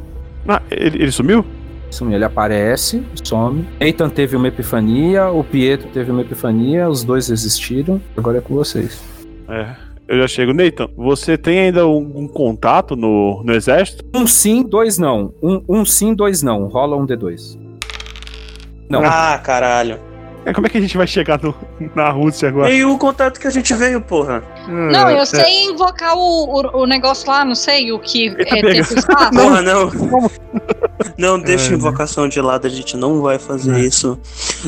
Ah, 0.49 0.63
ele, 0.71 1.03
ele 1.03 1.13
sumiu? 1.13 1.45
Sumiu. 1.91 2.15
Ele 2.15 2.25
aparece, 2.25 3.05
some. 3.23 3.69
Ethan 3.79 4.09
teve 4.09 4.37
uma 4.37 4.49
epifania, 4.49 5.29
o 5.29 5.45
Pietro 5.45 5.87
teve 5.91 6.11
uma 6.11 6.23
epifania, 6.23 6.89
os 6.89 7.05
dois 7.05 7.29
existiram. 7.29 8.01
Agora 8.17 8.39
é 8.39 8.41
com 8.41 8.55
vocês. 8.55 9.05
É. 9.51 9.84
Eu 10.07 10.19
já 10.19 10.29
chego. 10.29 10.53
Nathan, 10.53 10.89
você 10.97 11.39
tem 11.39 11.59
ainda 11.61 11.87
um, 11.87 12.19
um 12.19 12.29
contato 12.29 12.95
no, 12.95 13.43
no 13.43 13.55
exército? 13.55 14.05
Um 14.15 14.27
sim, 14.27 14.63
dois 14.63 14.99
não. 14.99 15.35
Um, 15.43 15.63
um 15.69 15.85
sim, 15.85 16.15
dois 16.15 16.43
não. 16.43 16.67
Rola 16.67 16.97
um 16.97 17.07
D2. 17.07 17.59
Não. 18.89 19.03
Ah, 19.03 19.39
caralho. 19.43 19.99
É, 20.47 20.53
como 20.53 20.67
é 20.67 20.71
que 20.71 20.77
a 20.79 20.81
gente 20.81 20.97
vai 20.97 21.07
chegar 21.07 21.41
no- 21.43 21.55
na 21.95 22.11
Rússia 22.11 22.49
agora? 22.49 22.71
E 22.71 22.85
o 22.85 22.99
contato 22.99 23.41
que 23.41 23.47
a 23.47 23.51
gente 23.51 23.73
veio, 23.75 24.01
porra? 24.01 24.43
Não, 24.69 25.11
eu 25.11 25.25
sei 25.25 25.65
invocar 25.65 26.15
o, 26.17 26.21
o, 26.61 26.83
o 26.83 26.87
negócio 26.87 27.29
lá, 27.31 27.45
não 27.45 27.55
sei, 27.55 27.91
o 27.93 27.99
que 27.99 28.29
é 28.29 28.45
pega. 28.45 28.73
tempo 28.73 28.95
e 28.95 28.99
espaço. 28.99 29.31
Porra, 29.33 29.63
não. 29.63 29.91
Não, 31.19 31.39
deixa 31.39 31.73
a 31.73 31.77
invocação 31.77 32.29
de 32.29 32.41
lado, 32.41 32.67
a 32.67 32.71
gente 32.71 32.97
não 32.97 33.21
vai 33.23 33.39
fazer 33.39 33.79
isso. 33.81 34.19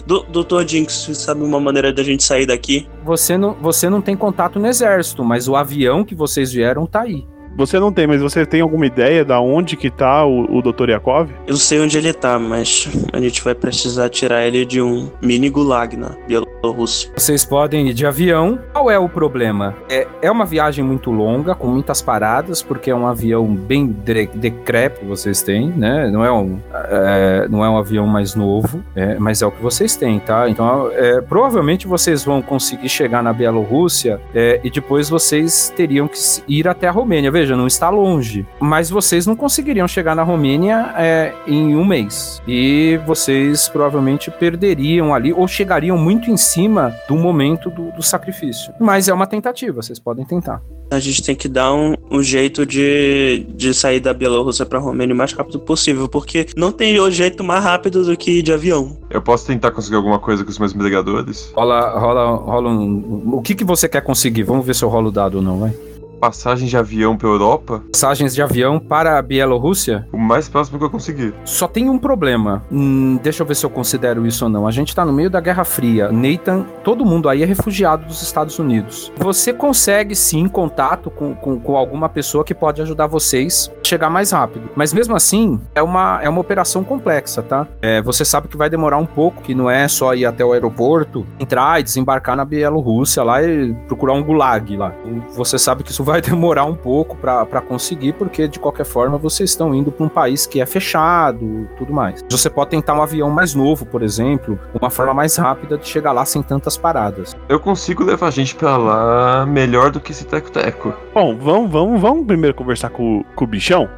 Do, 0.06 0.22
Doutor 0.24 0.66
Jinx, 0.66 1.08
sabe 1.14 1.42
uma 1.42 1.60
maneira 1.60 1.92
da 1.92 2.02
gente 2.02 2.22
sair 2.24 2.46
daqui? 2.46 2.88
Você 3.04 3.36
não, 3.36 3.54
você 3.54 3.88
não 3.90 4.00
tem 4.00 4.16
contato 4.16 4.58
no 4.58 4.66
exército, 4.66 5.24
mas 5.24 5.48
o 5.48 5.56
avião 5.56 6.04
que 6.04 6.14
vocês 6.14 6.52
vieram 6.52 6.86
tá 6.86 7.02
aí. 7.02 7.26
Você 7.56 7.80
não 7.80 7.90
tem, 7.90 8.06
mas 8.06 8.20
você 8.20 8.44
tem 8.44 8.60
alguma 8.60 8.84
ideia 8.84 9.24
da 9.24 9.40
onde 9.40 9.76
que 9.76 9.90
tá 9.90 10.26
o, 10.26 10.58
o 10.58 10.60
Dr. 10.60 10.90
Yakov? 10.90 11.30
Eu 11.46 11.56
sei 11.56 11.80
onde 11.80 11.96
ele 11.96 12.12
tá, 12.12 12.38
mas 12.38 12.88
a 13.12 13.18
gente 13.18 13.42
vai 13.42 13.54
precisar 13.54 14.10
tirar 14.10 14.46
ele 14.46 14.66
de 14.66 14.82
um 14.82 15.10
mini 15.22 15.48
gulag 15.48 15.96
na 15.96 16.10
Bielorrússia. 16.26 17.10
Vocês 17.16 17.44
podem 17.44 17.88
ir 17.88 17.94
de 17.94 18.04
avião. 18.04 18.58
Qual 18.72 18.90
é 18.90 18.98
o 18.98 19.08
problema? 19.08 19.74
É, 19.88 20.06
é 20.20 20.30
uma 20.30 20.44
viagem 20.44 20.84
muito 20.84 21.10
longa, 21.10 21.54
com 21.54 21.66
muitas 21.66 22.02
paradas, 22.02 22.62
porque 22.62 22.90
é 22.90 22.94
um 22.94 23.06
avião 23.06 23.46
bem 23.46 23.86
decrépito 24.34 25.00
que 25.00 25.06
vocês 25.06 25.42
têm, 25.42 25.68
né? 25.68 26.10
Não 26.10 26.24
é 26.24 26.32
um, 26.32 26.60
é, 26.74 27.48
não 27.48 27.64
é 27.64 27.70
um 27.70 27.78
avião 27.78 28.06
mais 28.06 28.34
novo, 28.34 28.82
é, 28.94 29.18
mas 29.18 29.40
é 29.40 29.46
o 29.46 29.50
que 29.50 29.62
vocês 29.62 29.96
têm, 29.96 30.18
tá? 30.18 30.48
Então, 30.48 30.90
é, 30.92 31.20
provavelmente 31.20 31.86
vocês 31.86 32.24
vão 32.24 32.42
conseguir 32.42 32.88
chegar 32.88 33.22
na 33.22 33.32
Bielorrússia 33.32 34.20
é, 34.34 34.60
e 34.62 34.70
depois 34.70 35.08
vocês 35.08 35.72
teriam 35.74 36.06
que 36.06 36.18
ir 36.46 36.68
até 36.68 36.88
a 36.88 36.90
Romênia. 36.90 37.30
Veja, 37.30 37.45
não 37.54 37.66
está 37.66 37.90
longe, 37.90 38.46
mas 38.58 38.88
vocês 38.90 39.26
não 39.26 39.36
conseguiriam 39.36 39.86
chegar 39.86 40.16
na 40.16 40.22
Romênia 40.22 40.94
é, 40.96 41.34
em 41.46 41.76
um 41.76 41.84
mês. 41.84 42.40
E 42.48 42.98
vocês 43.06 43.68
provavelmente 43.68 44.30
perderiam 44.30 45.14
ali, 45.14 45.32
ou 45.32 45.46
chegariam 45.46 45.98
muito 45.98 46.30
em 46.30 46.36
cima 46.36 46.94
do 47.08 47.16
momento 47.16 47.70
do, 47.70 47.92
do 47.92 48.02
sacrifício. 48.02 48.72
Mas 48.80 49.08
é 49.08 49.14
uma 49.14 49.26
tentativa, 49.26 49.82
vocês 49.82 49.98
podem 49.98 50.24
tentar. 50.24 50.62
A 50.90 51.00
gente 51.00 51.22
tem 51.22 51.34
que 51.34 51.48
dar 51.48 51.74
um, 51.74 51.94
um 52.10 52.22
jeito 52.22 52.64
de, 52.64 53.44
de 53.54 53.74
sair 53.74 53.98
da 53.98 54.14
Bielorrússia 54.14 54.64
pra 54.64 54.78
Romênia 54.78 55.14
o 55.14 55.18
mais 55.18 55.32
rápido 55.32 55.58
possível, 55.58 56.08
porque 56.08 56.46
não 56.56 56.70
tem 56.70 56.98
o 57.00 57.10
jeito 57.10 57.42
mais 57.42 57.62
rápido 57.62 58.04
do 58.04 58.16
que 58.16 58.38
ir 58.38 58.42
de 58.42 58.52
avião. 58.52 58.96
Eu 59.10 59.20
posso 59.20 59.46
tentar 59.46 59.72
conseguir 59.72 59.96
alguma 59.96 60.18
coisa 60.18 60.44
com 60.44 60.50
os 60.50 60.58
meus 60.58 60.72
empregadores? 60.72 61.52
Rola, 61.56 61.98
rola, 61.98 62.36
rola 62.36 62.70
um. 62.70 63.34
O 63.34 63.42
que, 63.42 63.54
que 63.54 63.64
você 63.64 63.88
quer 63.88 64.00
conseguir? 64.02 64.44
Vamos 64.44 64.64
ver 64.64 64.74
se 64.74 64.84
eu 64.84 64.88
rolo 64.88 65.08
o 65.08 65.12
dado 65.12 65.38
ou 65.38 65.42
não, 65.42 65.58
vai. 65.58 65.74
Passagem 66.20 66.66
de 66.66 66.76
avião 66.76 67.16
pra 67.16 67.28
Europa? 67.28 67.82
Passagens 67.92 68.34
de 68.34 68.42
avião 68.42 68.78
para 68.78 69.18
a 69.18 69.22
Bielorrússia? 69.22 70.08
O 70.12 70.18
mais 70.18 70.48
próximo 70.48 70.78
que 70.78 70.84
eu 70.84 70.90
conseguir. 70.90 71.34
Só 71.44 71.68
tem 71.68 71.90
um 71.90 71.98
problema. 71.98 72.64
Hum, 72.72 73.18
deixa 73.22 73.42
eu 73.42 73.46
ver 73.46 73.54
se 73.54 73.66
eu 73.66 73.70
considero 73.70 74.26
isso 74.26 74.44
ou 74.44 74.50
não. 74.50 74.66
A 74.66 74.70
gente 74.70 74.94
tá 74.94 75.04
no 75.04 75.12
meio 75.12 75.28
da 75.28 75.40
Guerra 75.40 75.64
Fria. 75.64 76.10
Nathan, 76.10 76.62
todo 76.82 77.04
mundo 77.04 77.28
aí 77.28 77.42
é 77.42 77.46
refugiado 77.46 78.06
dos 78.06 78.22
Estados 78.22 78.58
Unidos. 78.58 79.12
Você 79.18 79.52
consegue 79.52 80.14
sim 80.14 80.48
contato 80.48 81.10
com, 81.10 81.34
com, 81.34 81.60
com 81.60 81.76
alguma 81.76 82.08
pessoa 82.08 82.44
que 82.44 82.54
pode 82.54 82.80
ajudar 82.80 83.06
vocês 83.06 83.70
a 83.78 83.84
chegar 83.84 84.08
mais 84.08 84.30
rápido. 84.30 84.70
Mas 84.74 84.92
mesmo 84.92 85.14
assim, 85.14 85.60
é 85.74 85.82
uma, 85.82 86.18
é 86.22 86.28
uma 86.28 86.40
operação 86.40 86.82
complexa, 86.82 87.42
tá? 87.42 87.66
É, 87.82 88.00
você 88.00 88.24
sabe 88.24 88.48
que 88.48 88.56
vai 88.56 88.70
demorar 88.70 88.96
um 88.96 89.06
pouco, 89.06 89.42
que 89.42 89.54
não 89.54 89.70
é 89.70 89.86
só 89.86 90.14
ir 90.14 90.24
até 90.24 90.44
o 90.44 90.52
aeroporto, 90.52 91.26
entrar 91.38 91.78
e 91.78 91.82
desembarcar 91.82 92.36
na 92.36 92.44
Bielorrússia 92.44 93.22
lá 93.22 93.42
e 93.42 93.74
procurar 93.86 94.14
um 94.14 94.22
gulag 94.22 94.76
lá. 94.76 94.94
Você 95.34 95.58
sabe 95.58 95.82
que 95.82 95.90
isso 95.90 96.05
vai 96.06 96.20
demorar 96.22 96.64
um 96.64 96.74
pouco 96.74 97.16
pra 97.16 97.44
pra 97.44 97.60
conseguir, 97.60 98.12
porque 98.14 98.46
de 98.46 98.58
qualquer 98.60 98.86
forma 98.86 99.18
vocês 99.18 99.50
estão 99.50 99.74
indo 99.74 99.90
pra 99.90 100.06
um 100.06 100.08
país 100.08 100.46
que 100.46 100.60
é 100.60 100.64
fechado, 100.66 101.68
tudo 101.76 101.92
mais. 101.92 102.24
Você 102.30 102.48
pode 102.48 102.70
tentar 102.70 102.94
um 102.94 103.02
avião 103.02 103.28
mais 103.28 103.54
novo, 103.54 103.84
por 103.84 104.02
exemplo, 104.02 104.58
uma 104.80 104.88
forma 104.88 105.12
mais 105.12 105.36
rápida 105.36 105.76
de 105.76 105.86
chegar 105.88 106.12
lá 106.12 106.24
sem 106.24 106.42
tantas 106.42 106.76
paradas. 106.76 107.36
Eu 107.48 107.58
consigo 107.58 108.04
levar 108.04 108.28
a 108.28 108.30
gente 108.30 108.54
pra 108.54 108.76
lá 108.76 109.44
melhor 109.46 109.90
do 109.90 110.00
que 110.00 110.12
esse 110.12 110.24
teco-teco. 110.24 110.94
Bom, 111.12 111.36
vamos, 111.36 111.70
vamos, 111.70 112.00
vamos 112.00 112.26
primeiro 112.26 112.54
conversar 112.54 112.90
com, 112.90 113.24
com 113.34 113.44
o 113.44 113.48
bichão. 113.48 113.88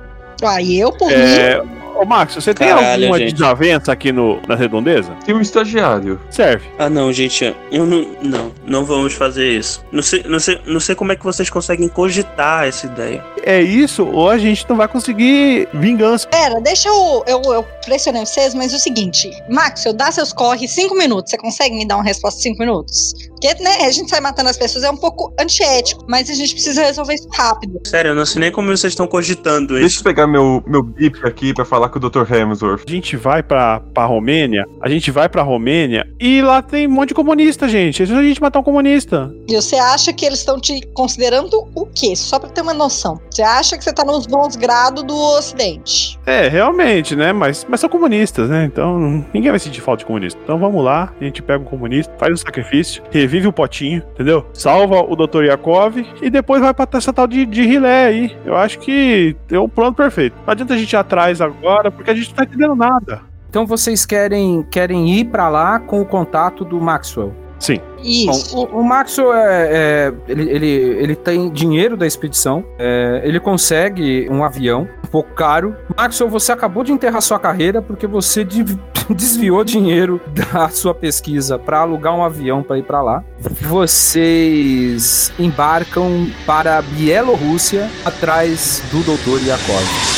Aí 0.43 0.81
eu, 0.81 0.93
por 0.93 1.11
É, 1.13 1.61
mim. 1.63 1.69
Ô, 1.99 2.05
Max, 2.05 2.37
você 2.37 2.55
tem 2.55 2.69
Caralho, 2.69 3.07
alguma 3.07 3.19
gente. 3.19 3.33
desavença 3.33 3.91
aqui 3.91 4.13
no, 4.13 4.41
na 4.47 4.55
redondeza? 4.55 5.11
Tem 5.27 5.35
um 5.35 5.41
estagiário. 5.41 6.21
Serve. 6.31 6.65
Ah, 6.79 6.89
não, 6.89 7.13
gente, 7.13 7.53
eu 7.73 7.85
não. 7.85 8.07
Não, 8.23 8.53
não 8.65 8.85
vamos 8.85 9.15
fazer 9.15 9.51
isso. 9.51 9.85
Não 9.91 10.03
sei, 10.03 10.23
não 10.29 10.39
sei, 10.39 10.61
não 10.65 10.79
sei 10.79 10.95
como 10.95 11.11
é 11.11 11.17
que 11.17 11.25
vocês 11.25 11.51
conseguem 11.51 11.89
cogitar 11.89 12.67
essa 12.69 12.87
ideia. 12.87 13.25
É 13.43 13.61
isso, 13.61 14.07
ou 14.07 14.31
a 14.31 14.39
gente 14.39 14.65
não 14.69 14.77
vai 14.77 14.87
conseguir 14.87 15.69
vingança. 15.75 16.29
Pera, 16.29 16.61
deixa 16.61 16.89
eu, 16.89 17.25
eu, 17.27 17.43
eu 17.53 17.67
pressionar 17.85 18.25
vocês, 18.25 18.55
mas 18.55 18.73
é 18.73 18.77
o 18.77 18.79
seguinte, 18.79 19.31
Max, 19.49 19.85
eu 19.85 19.93
dar 19.93 20.13
seus 20.13 20.33
corre 20.33 20.69
cinco 20.69 20.95
minutos, 20.95 21.31
você 21.31 21.39
consegue 21.39 21.75
me 21.75 21.87
dar 21.87 21.97
uma 21.97 22.05
resposta 22.05 22.39
em 22.41 22.43
cinco 22.43 22.61
minutos? 22.61 23.15
Porque, 23.31 23.55
né, 23.63 23.87
a 23.87 23.91
gente 23.91 24.11
sai 24.11 24.21
matando 24.21 24.51
as 24.51 24.57
pessoas, 24.59 24.85
é 24.85 24.91
um 24.91 24.97
pouco 24.97 25.33
antiético, 25.41 26.05
mas 26.09 26.29
a 26.29 26.35
gente 26.35 26.53
precisa 26.53 26.83
resolver 26.83 27.15
isso 27.15 27.29
rápido. 27.33 27.81
Sério, 27.87 28.11
eu 28.11 28.15
não 28.15 28.27
sei 28.27 28.41
nem 28.41 28.53
como 28.53 28.69
vocês 28.69 28.93
estão 28.93 29.07
cogitando 29.07 29.75
Deixa 29.75 29.87
isso. 29.87 30.01
eu 30.01 30.05
pegar 30.05 30.27
meu, 30.27 30.63
meu 30.67 30.83
bip 30.83 31.25
aqui 31.27 31.55
pra 31.55 31.65
falar 31.65 31.88
falar 31.89 31.91
com 31.91 31.99
o 31.99 32.11
Dr. 32.11 32.33
Hemsworth. 32.33 32.85
A 32.87 32.91
gente 32.91 33.17
vai 33.17 33.43
pra, 33.43 33.81
pra 33.81 34.05
Romênia, 34.05 34.67
a 34.81 34.89
gente 34.89 35.11
vai 35.11 35.29
pra 35.29 35.43
Romênia 35.43 36.07
e 36.21 36.43
lá 36.43 36.61
tem 36.61 36.87
um 36.87 36.91
monte 36.91 37.09
de 37.09 37.15
comunista, 37.15 37.69
gente. 37.69 38.07
Se 38.07 38.13
a 38.13 38.23
gente 38.23 38.41
matar 38.41 38.61
um 38.61 38.63
comunista. 38.63 39.33
E 39.49 39.55
você 39.55 39.77
acha 39.77 40.13
que 40.13 40.25
eles 40.25 40.41
estão 40.41 40.61
te 40.61 40.81
considerando 40.93 41.69
o 41.75 41.87
quê? 41.87 42.15
Só 42.15 42.39
pra 42.39 42.51
ter 42.51 42.61
uma 42.61 42.75
noção. 42.75 43.21
Você 43.31 43.43
acha 43.43 43.77
que 43.77 43.85
você 43.85 43.93
tá 43.93 44.05
nos 44.05 44.27
bons 44.27 44.57
grados 44.57 45.03
do 45.03 45.17
Ocidente? 45.17 46.19
É, 46.27 46.49
realmente, 46.49 47.17
né? 47.17 47.33
Mas, 47.33 47.67
mas 47.69 47.81
são 47.81 47.89
comunistas, 47.89 48.49
né? 48.51 48.65
Então 48.65 49.25
ninguém 49.33 49.51
vai 49.51 49.59
sentir 49.59 49.81
falta 49.81 50.01
de 50.01 50.07
comunista. 50.07 50.39
Então 50.43 50.59
vamos 50.59 50.85
lá, 50.85 51.13
a 51.21 51.25
gente 51.25 51.43
pega 51.43 51.63
um 51.63 51.67
comunista, 51.67 52.13
faz 52.19 52.35
o 52.35 52.37
sacrifício, 52.37 53.03
revive 53.11 53.47
o 53.47 53.53
potinho, 53.53 54.03
entendeu? 54.15 54.47
Salva 54.53 55.01
o 55.01 55.17
Dr. 55.17 55.45
Yakov 55.45 55.97
e 56.21 56.31
depois 56.31 56.61
vai 56.61 56.75
pra 56.75 56.87
essa 56.93 57.13
tal 57.13 57.27
de, 57.27 57.47
de 57.47 57.63
Rilé 57.63 58.07
aí. 58.07 58.37
Eu 58.45 58.57
acho 58.57 58.79
que 58.79 59.37
é 59.51 59.59
o 59.59 59.69
plano 59.69 59.95
perfeito. 59.95 60.37
Não 60.47 60.53
adianta 60.53 60.75
a 60.75 60.77
gente 60.77 60.93
ir 60.93 60.97
atrás 60.97 61.41
agora, 61.41 61.78
porque 61.91 62.11
a 62.11 62.15
gente 62.15 62.29
não 62.31 62.37
tá 62.37 62.43
entendendo 62.45 62.75
nada. 62.75 63.21
Então 63.51 63.67
vocês 63.67 64.05
querem, 64.05 64.63
querem 64.71 65.09
ir 65.19 65.25
pra 65.27 65.49
lá 65.49 65.79
com 65.79 66.01
o 66.01 66.05
contato 66.05 66.65
do 66.65 66.81
Maxwell? 66.81 67.33
Sim. 67.59 67.81
Isso. 68.05 68.55
Bom, 68.55 68.69
o, 68.73 68.81
o 68.81 68.85
Maxwell 68.85 69.35
é, 69.35 69.69
é- 69.73 70.13
ele, 70.29 70.49
ele, 70.51 70.67
ele 70.69 71.17
tem 71.17 71.51
dinheiro 71.51 71.97
da 71.97 72.07
expedição, 72.07 72.65
é, 72.79 73.21
ele 73.25 73.41
consegue 73.41 74.29
um 74.31 74.45
avião 74.45 74.87
um 75.05 75.09
pouco 75.09 75.33
caro. 75.35 75.75
Maxwell, 75.97 76.31
você 76.31 76.53
acabou 76.53 76.85
de 76.85 76.93
enterrar 76.93 77.21
sua 77.21 77.39
carreira 77.39 77.83
porque 77.83 78.07
você 78.07 78.45
de- 78.45 78.65
desviou 79.11 79.65
dinheiro 79.65 80.21
da 80.53 80.69
sua 80.69 80.95
pesquisa 80.95 81.59
para 81.59 81.81
alugar 81.81 82.15
um 82.15 82.23
avião 82.23 82.63
para 82.63 82.79
ir 82.79 82.85
para 82.85 83.03
lá. 83.03 83.25
Vocês 83.63 85.33
embarcam 85.39 86.29
para 86.47 86.79
a 86.79 86.83
Bielorrússia 86.83 87.89
atrás 88.05 88.83
do 88.93 88.99
Dr. 89.01 89.45
Yakov. 89.47 90.18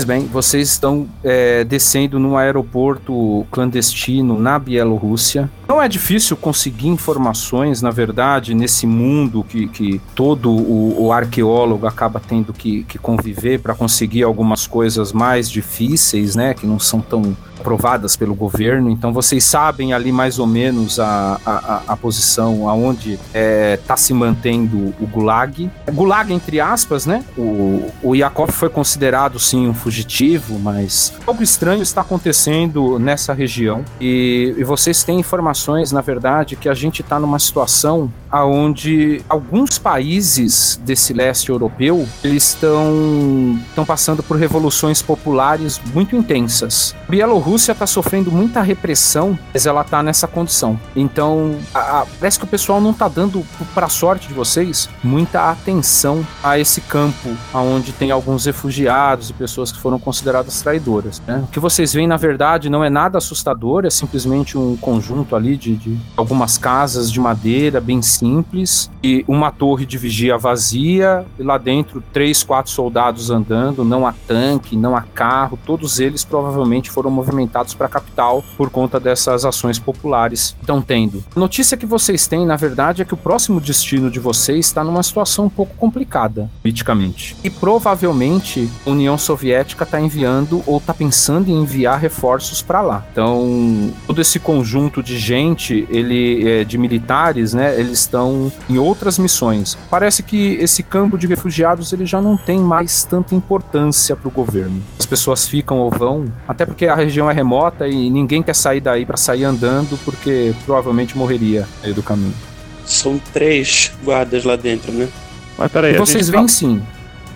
Pois 0.00 0.06
bem, 0.06 0.26
vocês 0.28 0.70
estão 0.70 1.06
é, 1.22 1.62
descendo 1.62 2.18
num 2.18 2.34
aeroporto 2.34 3.46
clandestino 3.50 4.40
na 4.40 4.58
Bielorrússia. 4.58 5.50
Não 5.68 5.82
é 5.82 5.86
difícil 5.86 6.38
conseguir 6.38 6.88
informações, 6.88 7.82
na 7.82 7.90
verdade, 7.90 8.54
nesse 8.54 8.86
mundo 8.86 9.44
que, 9.44 9.68
que 9.68 10.00
todo 10.14 10.50
o, 10.50 11.04
o 11.04 11.12
arqueólogo 11.12 11.86
acaba 11.86 12.18
tendo 12.18 12.50
que, 12.50 12.82
que 12.84 12.96
conviver 12.96 13.60
para 13.60 13.74
conseguir 13.74 14.22
algumas 14.22 14.66
coisas 14.66 15.12
mais 15.12 15.50
difíceis, 15.50 16.34
né? 16.34 16.54
Que 16.54 16.66
não 16.66 16.78
são 16.78 17.02
tão 17.02 17.36
aprovadas 17.60 18.16
pelo 18.16 18.34
governo. 18.34 18.90
Então 18.90 19.12
vocês 19.12 19.44
sabem 19.44 19.92
ali 19.92 20.10
mais 20.10 20.38
ou 20.38 20.46
menos 20.46 20.98
a, 20.98 21.38
a, 21.44 21.82
a- 21.88 21.96
posição 22.00 22.68
aonde 22.68 23.18
está 23.74 23.96
se 23.96 24.14
mantendo 24.14 24.94
o 24.98 25.06
Gulag. 25.06 25.70
Gulag, 25.92 26.32
entre 26.32 26.60
aspas, 26.60 27.04
né? 27.04 27.22
O, 27.36 27.90
o 28.02 28.14
Yakov 28.14 28.50
foi 28.50 28.68
considerado 28.70 29.38
sim 29.38 29.68
um 29.68 29.74
fugitivo, 29.74 30.58
mas 30.58 31.12
algo 31.26 31.42
estranho 31.42 31.82
está 31.82 32.00
acontecendo 32.00 32.98
nessa 32.98 33.32
região. 33.34 33.84
E, 34.00 34.54
e 34.56 34.64
vocês 34.64 35.04
têm 35.04 35.20
informações, 35.20 35.92
na 35.92 36.00
verdade, 36.00 36.56
que 36.56 36.68
a 36.68 36.74
gente 36.74 37.02
está 37.02 37.20
numa 37.20 37.38
situação 37.38 38.10
aonde 38.30 39.20
alguns 39.28 39.78
países 39.78 40.80
desse 40.84 41.12
leste 41.12 41.50
europeu 41.50 42.06
eles 42.24 42.54
estão 42.54 43.58
estão 43.68 43.84
passando 43.84 44.22
por 44.22 44.36
revoluções 44.36 45.02
populares 45.02 45.80
muito 45.92 46.16
intensas. 46.16 46.94
A 47.08 47.10
Bielorrússia 47.50 47.72
está 47.72 47.86
sofrendo 47.86 48.30
muita 48.30 48.62
repressão, 48.62 49.36
mas 49.52 49.66
ela 49.66 49.80
está 49.80 50.04
nessa 50.04 50.28
condição. 50.28 50.78
Então, 50.94 51.56
a- 51.74 52.02
a- 52.02 52.06
parece 52.20 52.38
que 52.38 52.44
o 52.44 52.48
pessoal 52.48 52.80
não 52.80 52.92
está 52.92 53.08
dando, 53.08 53.44
para 53.74 53.88
sorte 53.88 54.28
de 54.28 54.34
vocês, 54.34 54.88
muita 55.02 55.50
atenção 55.50 56.24
a 56.44 56.60
esse 56.60 56.80
campo 56.82 57.28
aonde 57.52 57.90
tem 57.92 58.12
alguns 58.12 58.44
refugiados 58.44 59.30
e 59.30 59.32
pessoas 59.32 59.72
que 59.72 59.80
foram 59.80 59.98
consideradas 59.98 60.62
traidoras. 60.62 61.20
né? 61.26 61.42
O 61.44 61.48
que 61.50 61.58
vocês 61.58 61.92
veem, 61.92 62.06
na 62.06 62.16
verdade, 62.16 62.70
não 62.70 62.84
é 62.84 62.90
nada 62.90 63.18
assustador, 63.18 63.84
é 63.84 63.90
simplesmente 63.90 64.56
um 64.56 64.76
conjunto 64.76 65.34
ali 65.34 65.56
de, 65.56 65.74
de 65.74 65.98
algumas 66.16 66.56
casas 66.56 67.10
de 67.10 67.18
madeira 67.18 67.80
bem 67.80 68.00
simples 68.00 68.88
e 69.02 69.24
uma 69.26 69.50
torre 69.50 69.84
de 69.84 69.98
vigia 69.98 70.38
vazia 70.38 71.24
e 71.38 71.42
lá 71.42 71.58
dentro 71.58 72.00
três, 72.12 72.44
quatro 72.44 72.70
soldados 72.70 73.28
andando, 73.30 73.84
não 73.84 74.06
há 74.06 74.14
tanque, 74.28 74.76
não 74.76 74.96
há 74.96 75.02
carro, 75.02 75.58
todos 75.66 75.98
eles 75.98 76.24
provavelmente 76.24 76.90
foram 76.90 77.10
movimentados 77.10 77.39
para 77.48 77.86
a 77.86 77.88
capital 77.88 78.44
por 78.56 78.70
conta 78.70 78.98
dessas 78.98 79.44
ações 79.44 79.78
populares 79.78 80.56
estão 80.60 80.80
tendo. 80.80 81.22
A 81.34 81.40
notícia 81.40 81.76
que 81.76 81.86
vocês 81.86 82.26
têm, 82.26 82.46
na 82.46 82.56
verdade, 82.56 83.02
é 83.02 83.04
que 83.04 83.14
o 83.14 83.16
próximo 83.16 83.60
destino 83.60 84.10
de 84.10 84.18
vocês 84.18 84.66
está 84.66 84.82
numa 84.84 85.02
situação 85.02 85.46
um 85.46 85.50
pouco 85.50 85.74
complicada, 85.76 86.50
politicamente. 86.62 87.36
E 87.42 87.50
provavelmente 87.50 88.70
a 88.86 88.90
União 88.90 89.16
Soviética 89.18 89.84
está 89.84 90.00
enviando 90.00 90.62
ou 90.66 90.78
está 90.78 90.94
pensando 90.94 91.50
em 91.50 91.62
enviar 91.62 91.98
reforços 91.98 92.62
para 92.62 92.80
lá. 92.80 93.06
Então, 93.12 93.92
todo 94.06 94.20
esse 94.20 94.38
conjunto 94.38 95.02
de 95.02 95.18
gente, 95.18 95.86
ele 95.90 96.48
é, 96.48 96.64
de 96.64 96.78
militares, 96.78 97.54
né, 97.54 97.78
eles 97.78 98.00
estão 98.00 98.52
em 98.68 98.78
outras 98.78 99.18
missões. 99.18 99.76
Parece 99.88 100.22
que 100.22 100.54
esse 100.54 100.82
campo 100.82 101.16
de 101.16 101.26
refugiados 101.26 101.92
ele 101.92 102.06
já 102.06 102.20
não 102.20 102.36
tem 102.36 102.58
mais 102.58 103.04
tanta 103.04 103.34
importância 103.34 104.16
para 104.16 104.28
o 104.28 104.30
governo. 104.30 104.82
As 104.98 105.06
pessoas 105.06 105.46
ficam 105.46 105.78
ou 105.78 105.90
vão, 105.90 106.26
até 106.46 106.66
porque 106.66 106.86
a 106.86 106.94
região 106.94 107.28
é 107.30 107.34
remota 107.34 107.88
e 107.88 108.10
ninguém 108.10 108.42
quer 108.42 108.54
sair 108.54 108.80
daí 108.80 109.04
para 109.06 109.16
sair 109.16 109.44
andando 109.44 109.98
porque 110.04 110.52
provavelmente 110.64 111.16
morreria 111.16 111.66
meio 111.82 111.94
do 111.94 112.02
caminho. 112.02 112.34
São 112.84 113.20
três 113.32 113.92
guardas 114.04 114.44
lá 114.44 114.56
dentro, 114.56 114.90
né? 114.92 115.08
Mas 115.56 115.70
peraí, 115.70 115.94
E 115.94 115.98
vocês 115.98 116.26
gente 116.26 116.32
veem 116.32 116.44
tá- 116.46 116.48
sim. 116.52 116.82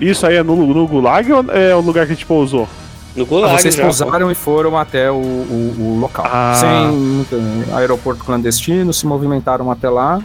Isso 0.01 0.27
aí 0.27 0.37
é 0.37 0.43
no, 0.43 0.57
no 0.75 0.87
Gulag 0.87 1.31
ou 1.33 1.45
é 1.53 1.75
o 1.75 1.81
lugar 1.81 2.07
que 2.07 2.13
a 2.13 2.15
gente 2.15 2.27
pousou? 2.27 2.69
No 3.15 3.25
Vocês 3.25 3.77
pousaram 3.77 4.29
e 4.31 4.35
foram 4.35 4.77
até 4.77 5.09
o, 5.09 5.15
o- 5.15 5.75
o 5.79 5.99
local. 6.01 6.27
Ah. 6.29 6.55
Sem 6.61 7.75
aeroporto 7.75 8.25
clandestino, 8.25 8.93
se 8.93 9.07
movimentaram 9.07 9.71
até 9.71 9.89
lá. 9.89 10.21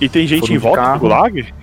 E 0.00 0.08
tem 0.08 0.26
gente 0.26 0.52
em 0.52 0.58
volta 0.58 0.80
do 0.80 0.84
carro. 0.84 0.98
Gulag? 1.00 1.54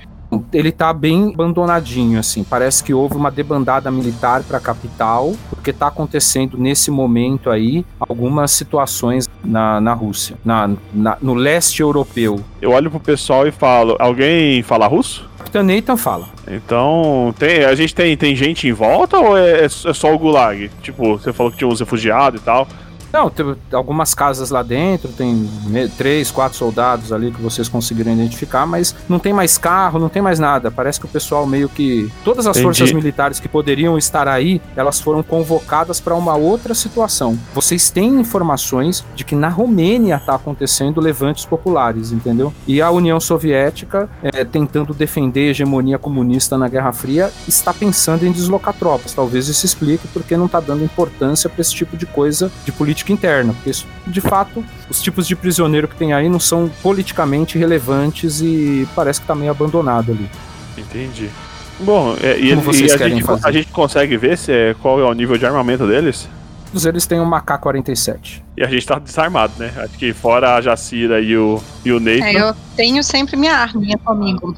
Ele 0.53 0.72
tá 0.72 0.93
bem 0.93 1.31
abandonadinho, 1.34 2.19
assim. 2.19 2.43
Parece 2.43 2.84
que 2.84 2.93
houve 2.93 3.15
uma 3.15 3.31
debandada 3.31 3.89
militar 3.89 4.43
para 4.43 4.57
a 4.57 4.61
capital, 4.61 5.34
porque 5.49 5.73
tá 5.73 5.88
acontecendo 5.88 6.57
nesse 6.57 6.91
momento 6.91 7.49
aí 7.49 7.84
algumas 7.99 8.51
situações 8.51 9.27
na, 9.43 9.81
na 9.81 9.93
Rússia, 9.93 10.38
na, 10.45 10.69
na- 10.93 11.18
no 11.22 11.34
leste 11.34 11.81
europeu. 11.81 12.39
Eu 12.61 12.72
olho 12.72 12.91
pro 12.91 12.99
pessoal 12.99 13.47
e 13.47 13.51
falo: 13.51 13.95
alguém 13.99 14.61
fala 14.61 14.85
russo? 14.88 15.27
Capitão 15.39 15.64
Nathan 15.64 15.97
fala. 15.97 16.27
Então, 16.47 17.34
tem, 17.39 17.64
a 17.65 17.73
gente 17.73 17.95
tem, 17.95 18.15
tem 18.15 18.35
gente 18.35 18.68
em 18.68 18.73
volta 18.73 19.18
ou 19.18 19.35
é, 19.38 19.65
é 19.65 19.69
só 19.69 20.14
o 20.14 20.19
Gulag? 20.19 20.69
Tipo, 20.84 21.18
você 21.18 21.34
falou 21.34 21.51
que 21.51 21.57
tinha 21.57 21.68
uns 21.68 21.80
refugiados 21.80 22.39
e 22.39 22.43
tal. 22.43 22.68
Não, 23.11 23.30
tem 23.30 23.56
algumas 23.73 24.14
casas 24.14 24.49
lá 24.49 24.61
dentro, 24.61 25.10
tem 25.10 25.49
três, 25.98 26.30
quatro 26.30 26.57
soldados 26.57 27.11
ali 27.11 27.31
que 27.31 27.41
vocês 27.41 27.68
conseguiram 27.68 28.14
identificar, 28.14 28.65
mas 28.65 28.95
não 29.07 29.19
tem 29.19 29.34
mais 29.34 29.57
carro, 29.57 29.99
não 29.99 30.10
tem 30.10 30.22
mais 30.22 30.40
nada. 30.40 30.69
Parece 30.69 30.99
que 30.99 31.06
o 31.06 31.10
pessoal 31.10 31.45
meio 31.45 31.68
que. 31.68 32.11
Todas 32.23 32.45
as 32.45 32.57
Entendi. 32.57 32.64
forças 32.64 32.91
militares 32.91 33.40
que 33.40 33.48
poderiam 33.48 33.98
estar 33.98 34.27
aí, 34.27 34.61
elas 34.76 34.99
foram 35.02 35.23
convocadas 35.23 35.99
para 35.99 36.15
uma 36.15 36.36
outra 36.36 36.73
situação. 36.73 37.38
Vocês 37.53 37.90
têm 37.90 38.19
informações 38.19 39.03
de 39.15 39.23
que 39.23 39.36
na 39.36 39.49
Romênia 39.49 40.15
está 40.15 40.36
acontecendo 40.36 41.02
levantes 41.02 41.45
populares, 41.45 42.11
entendeu? 42.11 42.53
E 42.68 42.81
a 42.81 42.91
União 42.91 43.19
Soviética, 43.19 44.10
eh, 44.22 44.45
tentando 44.45 44.94
defender 44.94 45.48
a 45.48 45.52
hegemonia 45.52 45.98
comunista 45.98 46.57
na 46.57 46.68
Guerra 46.68 46.91
Fria, 46.91 47.31
está 47.48 47.73
pensando 47.73 48.26
em 48.26 48.31
deslocar 48.31 48.73
tropas. 48.73 49.14
Talvez 49.14 49.48
isso 49.48 49.65
explique 49.65 50.07
porque 50.10 50.38
não 50.38 50.45
está 50.45 50.60
dando 50.60 50.84
importância 50.84 51.49
para 51.49 51.61
esse 51.61 51.73
tipo 51.73 51.98
de 51.98 52.06
coisa 52.06 52.52
de 52.65 52.72
política 52.72 52.98
interna, 53.11 53.53
porque 53.53 53.69
isso, 53.69 53.85
de 54.05 54.21
fato 54.21 54.63
os 54.89 55.01
tipos 55.01 55.27
de 55.27 55.35
prisioneiro 55.35 55.88
que 55.88 55.95
tem 55.95 56.13
aí 56.13 56.27
não 56.30 56.39
são 56.39 56.69
politicamente 56.81 57.57
relevantes 57.57 58.41
e 58.41 58.88
parece 58.95 59.21
que 59.21 59.27
tá 59.27 59.35
meio 59.35 59.51
abandonado 59.51 60.11
ali. 60.11 60.30
Entendi. 60.77 61.30
Bom, 61.80 62.15
é, 62.21 62.38
e, 62.38 62.49
Como 62.49 62.51
ele- 62.51 62.61
vocês 62.61 62.91
e 62.91 62.95
a, 62.95 62.97
querem 62.97 63.15
gente, 63.15 63.26
fazer? 63.26 63.47
a 63.47 63.51
gente 63.51 63.67
consegue 63.67 64.17
ver 64.17 64.38
se 64.38 64.51
é, 64.51 64.76
qual 64.81 64.99
é 64.99 65.03
o 65.03 65.13
nível 65.13 65.38
de 65.38 65.45
armamento 65.45 65.88
deles? 65.88 66.27
Todos 66.67 66.85
eles 66.85 67.07
têm 67.07 67.19
um 67.19 67.30
K-47. 67.30 68.43
E 68.55 68.63
a 68.63 68.67
gente 68.67 68.85
tá 68.85 68.99
desarmado, 68.99 69.53
né? 69.57 69.71
Acho 69.77 69.97
que 69.97 70.13
fora 70.13 70.55
a 70.55 70.61
Jacira 70.61 71.19
e 71.19 71.35
o, 71.35 71.59
e 71.84 71.91
o 71.91 71.99
Nathan. 71.99 72.26
É, 72.26 72.34
eu 72.41 72.53
tenho 72.76 73.03
sempre 73.03 73.35
minha 73.35 73.55
arminha 73.55 73.97
comigo. 73.97 74.53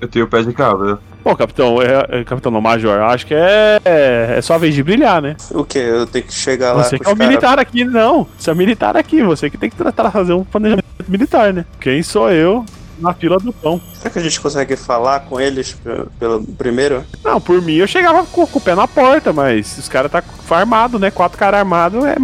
Eu 0.00 0.08
tenho 0.08 0.26
pé 0.28 0.42
de 0.42 0.52
cabra. 0.52 0.98
Pô, 1.28 1.36
capitão, 1.36 1.76
é, 1.82 2.20
é, 2.20 2.24
capitão 2.24 2.50
não, 2.50 2.58
major, 2.58 3.02
acho 3.02 3.26
que 3.26 3.34
é, 3.34 3.78
é 3.84 4.40
só 4.40 4.54
a 4.54 4.58
vez 4.58 4.74
de 4.74 4.82
brilhar, 4.82 5.20
né? 5.20 5.36
O 5.50 5.62
que? 5.62 5.78
Eu 5.78 6.06
tenho 6.06 6.24
que 6.24 6.32
chegar 6.32 6.72
lá 6.72 6.82
Você 6.82 6.98
que 6.98 7.06
é 7.06 7.10
o 7.10 7.12
os 7.12 7.18
caras- 7.18 7.28
militar 7.28 7.58
aqui, 7.58 7.84
não. 7.84 8.26
Você 8.38 8.50
é 8.50 8.54
militar 8.54 8.96
aqui, 8.96 9.22
você 9.22 9.50
que 9.50 9.58
tem 9.58 9.68
que 9.68 9.76
tratar, 9.76 10.10
fazer 10.10 10.32
um 10.32 10.42
planejamento 10.42 10.86
militar, 11.06 11.52
né? 11.52 11.66
Quem 11.78 12.02
sou 12.02 12.30
eu 12.30 12.64
na 12.98 13.12
fila 13.12 13.36
do 13.36 13.52
pão? 13.52 13.78
Será 13.98 14.10
que 14.10 14.18
a 14.18 14.22
gente 14.22 14.40
consegue 14.40 14.76
falar 14.76 15.20
com 15.20 15.40
eles 15.40 15.72
pe- 15.72 16.06
pelo 16.18 16.42
primeiro? 16.44 17.04
Não, 17.24 17.40
por 17.40 17.60
mim 17.60 17.74
eu 17.74 17.86
chegava 17.86 18.24
com, 18.24 18.46
com 18.46 18.58
o 18.58 18.62
pé 18.62 18.74
na 18.74 18.86
porta, 18.88 19.32
mas 19.32 19.76
os 19.78 19.88
caras 19.88 20.10
tá 20.10 20.22
armado, 20.50 20.98
né? 20.98 21.10
Quatro 21.10 21.36
caras 21.38 21.60
armados 21.60 22.04
é, 22.04 22.16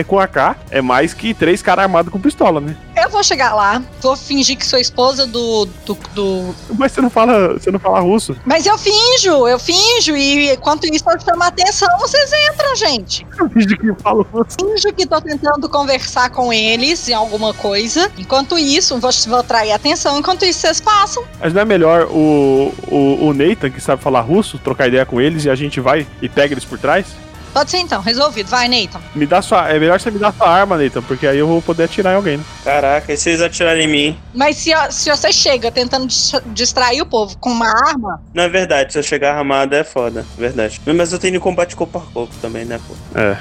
é, 0.00 0.04
com 0.04 0.18
AK 0.18 0.56
é 0.70 0.82
mais 0.82 1.14
que 1.14 1.32
três 1.32 1.62
caras 1.62 1.84
armados 1.84 2.12
com 2.12 2.20
pistola, 2.20 2.60
né? 2.60 2.76
Eu 2.96 3.00
eu 3.10 3.12
vou 3.14 3.24
chegar 3.24 3.54
lá, 3.54 3.82
vou 4.00 4.14
fingir 4.16 4.56
que 4.56 4.64
sou 4.64 4.78
esposa 4.78 5.26
do, 5.26 5.64
do, 5.84 5.98
do- 6.14 6.54
Mas 6.78 6.92
você 6.92 7.00
não 7.00 7.10
fala, 7.10 7.54
você 7.54 7.68
não 7.70 7.78
fala 7.80 7.98
russo. 7.98 8.36
Mas 8.44 8.66
eu 8.66 8.78
finjo, 8.78 9.48
eu 9.48 9.58
finjo, 9.58 10.14
e 10.16 10.52
enquanto 10.52 10.84
isso 10.84 11.02
eu 11.10 11.18
chamo 11.20 11.42
a 11.42 11.48
atenção, 11.48 11.88
vocês 11.98 12.30
entram, 12.52 12.76
gente. 12.76 13.26
Eu 13.36 13.48
finjo 13.50 13.76
que 13.76 13.92
falo 14.00 14.24
russo. 14.32 14.56
Finjo 14.60 14.92
que 14.94 15.06
tô 15.06 15.20
tentando 15.20 15.68
conversar 15.68 16.30
com 16.30 16.52
eles 16.52 17.08
em 17.08 17.12
alguma 17.14 17.52
coisa. 17.52 18.08
Enquanto 18.16 18.56
isso, 18.56 18.96
vou, 19.00 19.10
vou 19.26 19.38
atrair 19.40 19.72
atenção, 19.72 20.16
enquanto 20.18 20.44
isso 20.44 20.60
vocês 20.60 20.80
passam. 20.80 21.19
Mas 21.40 21.52
não 21.52 21.62
é 21.62 21.64
melhor 21.64 22.06
o, 22.10 22.72
o, 22.88 23.26
o 23.28 23.34
Nathan, 23.34 23.70
que 23.70 23.80
sabe 23.80 24.02
falar 24.02 24.20
russo, 24.20 24.58
trocar 24.58 24.88
ideia 24.88 25.04
com 25.06 25.20
eles 25.20 25.44
e 25.44 25.50
a 25.50 25.54
gente 25.54 25.80
vai 25.80 26.06
e 26.20 26.28
pega 26.28 26.54
eles 26.54 26.64
por 26.64 26.78
trás? 26.78 27.06
Pode 27.52 27.68
ser 27.68 27.78
então, 27.78 28.00
resolvido. 28.00 28.48
Vai, 28.48 28.68
Nathan. 28.68 29.00
Me 29.12 29.26
dá 29.26 29.42
sua. 29.42 29.68
É 29.68 29.76
melhor 29.78 29.98
você 29.98 30.08
me 30.08 30.20
dar 30.20 30.32
sua 30.32 30.48
arma, 30.48 30.76
Nathan, 30.78 31.02
porque 31.02 31.26
aí 31.26 31.36
eu 31.36 31.48
vou 31.48 31.60
poder 31.60 31.82
atirar 31.84 32.12
em 32.12 32.16
alguém, 32.16 32.36
né? 32.36 32.44
Caraca, 32.62 33.12
e 33.12 33.16
se 33.16 33.30
eles 33.30 33.40
atirarem 33.40 33.86
em 33.86 33.88
mim? 33.90 34.18
Mas 34.32 34.56
se, 34.56 34.70
se 34.90 35.10
você 35.10 35.32
chega 35.32 35.68
tentando 35.72 36.06
dis- 36.06 36.32
distrair 36.46 37.02
o 37.02 37.06
povo 37.06 37.36
com 37.38 37.50
uma 37.50 37.66
arma, 37.88 38.22
Não 38.32 38.44
é 38.44 38.48
verdade, 38.48 38.92
se 38.92 38.98
eu 39.00 39.02
chegar 39.02 39.36
armado 39.36 39.74
é 39.74 39.82
foda, 39.82 40.24
verdade. 40.38 40.80
Mas 40.86 41.12
eu 41.12 41.18
tenho 41.18 41.40
combate 41.40 41.74
corpo 41.74 41.98
a 41.98 42.02
corpo 42.12 42.32
também, 42.40 42.64
né, 42.64 42.78
pô? 42.86 43.18
É. 43.18 43.36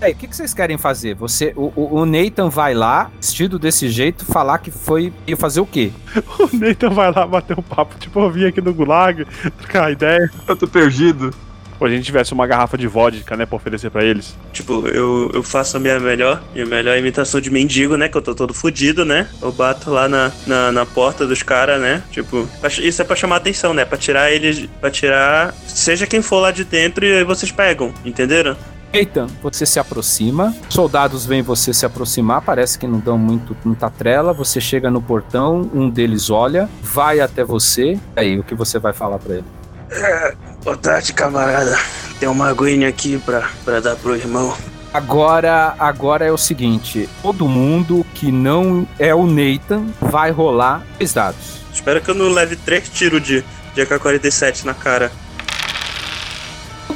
É, 0.00 0.10
o 0.10 0.14
que, 0.14 0.28
que 0.28 0.36
vocês 0.36 0.54
querem 0.54 0.78
fazer? 0.78 1.14
Você, 1.16 1.52
o, 1.56 1.72
o- 1.74 2.00
o 2.00 2.06
Nathan 2.06 2.48
vai 2.48 2.72
lá, 2.72 3.10
vestido 3.20 3.58
desse 3.58 3.88
jeito, 3.88 4.24
falar 4.24 4.58
que 4.58 4.70
foi 4.70 5.12
ia 5.26 5.36
fazer 5.36 5.60
o 5.60 5.66
quê? 5.66 5.90
O 6.38 6.48
Nathan 6.56 6.90
vai 6.90 7.10
lá 7.12 7.26
bater 7.26 7.58
um 7.58 7.62
papo, 7.62 7.96
tipo, 7.98 8.20
eu 8.20 8.30
vim 8.30 8.44
aqui 8.46 8.60
no 8.60 8.72
Gulag, 8.72 9.24
trocar 9.58 9.90
ideia. 9.90 10.30
Eu 10.46 10.56
tô 10.56 10.68
perdido. 10.68 11.34
Pô, 11.78 11.84
a 11.84 11.88
gente 11.88 12.04
tivesse 12.04 12.32
uma 12.32 12.44
garrafa 12.44 12.76
de 12.76 12.88
vodka, 12.88 13.36
né, 13.36 13.46
pra 13.46 13.54
oferecer 13.54 13.88
pra 13.88 14.04
eles. 14.04 14.36
Tipo, 14.52 14.86
eu, 14.88 15.30
eu 15.32 15.42
faço 15.44 15.76
a 15.76 15.80
minha 15.80 15.98
melhor, 16.00 16.42
minha 16.52 16.66
melhor 16.66 16.98
imitação 16.98 17.40
de 17.40 17.50
mendigo, 17.50 17.96
né? 17.96 18.08
Que 18.08 18.16
eu 18.16 18.22
tô 18.22 18.34
todo 18.34 18.52
fudido, 18.52 19.04
né? 19.04 19.28
Eu 19.40 19.52
bato 19.52 19.88
lá 19.90 20.08
na, 20.08 20.32
na, 20.44 20.72
na 20.72 20.84
porta 20.86 21.24
dos 21.24 21.42
caras, 21.44 21.80
né? 21.80 22.02
Tipo, 22.10 22.48
pra- 22.60 22.68
isso 22.68 23.00
é 23.00 23.04
pra 23.04 23.14
chamar 23.14 23.36
atenção, 23.36 23.72
né? 23.72 23.84
Pra 23.84 23.96
tirar 23.96 24.30
eles. 24.32 24.68
Pra 24.80 24.90
tirar. 24.90 25.54
Seja 25.68 26.04
quem 26.04 26.20
for 26.20 26.40
lá 26.40 26.50
de 26.50 26.64
dentro 26.64 27.04
e 27.04 27.18
aí 27.18 27.22
vocês 27.24 27.52
pegam, 27.52 27.92
entenderam? 28.04 28.56
Nathan, 28.92 29.26
você 29.42 29.66
se 29.66 29.78
aproxima, 29.78 30.54
soldados 30.68 31.26
veem 31.26 31.42
você 31.42 31.74
se 31.74 31.84
aproximar, 31.84 32.40
parece 32.40 32.78
que 32.78 32.86
não 32.86 32.98
dão 32.98 33.18
muito, 33.18 33.56
muita 33.64 33.90
trela. 33.90 34.32
Você 34.32 34.60
chega 34.60 34.90
no 34.90 35.02
portão, 35.02 35.70
um 35.74 35.90
deles 35.90 36.30
olha, 36.30 36.68
vai 36.82 37.20
até 37.20 37.44
você. 37.44 37.98
E 38.16 38.20
aí, 38.20 38.38
o 38.38 38.42
que 38.42 38.54
você 38.54 38.78
vai 38.78 38.92
falar 38.92 39.18
pra 39.18 39.36
ele? 39.36 39.44
É, 39.90 40.34
boa 40.64 40.76
tarde, 40.76 41.12
camarada. 41.12 41.78
Tem 42.18 42.28
uma 42.28 42.48
aguinha 42.48 42.88
aqui 42.88 43.18
pra, 43.18 43.48
pra 43.64 43.80
dar 43.80 43.96
pro 43.96 44.16
irmão. 44.16 44.56
Agora, 44.92 45.74
agora 45.78 46.24
é 46.24 46.32
o 46.32 46.38
seguinte: 46.38 47.08
todo 47.22 47.46
mundo 47.46 48.04
que 48.14 48.32
não 48.32 48.86
é 48.98 49.14
o 49.14 49.26
Nathan 49.26 49.86
vai 50.00 50.30
rolar 50.30 50.82
dois 50.98 51.12
dados. 51.12 51.58
Espero 51.72 52.00
que 52.00 52.10
eu 52.10 52.14
não 52.14 52.30
leve 52.30 52.56
três 52.56 52.88
tiros 52.88 53.22
de, 53.22 53.44
de 53.74 53.82
AK-47 53.82 54.64
na 54.64 54.74
cara. 54.74 55.12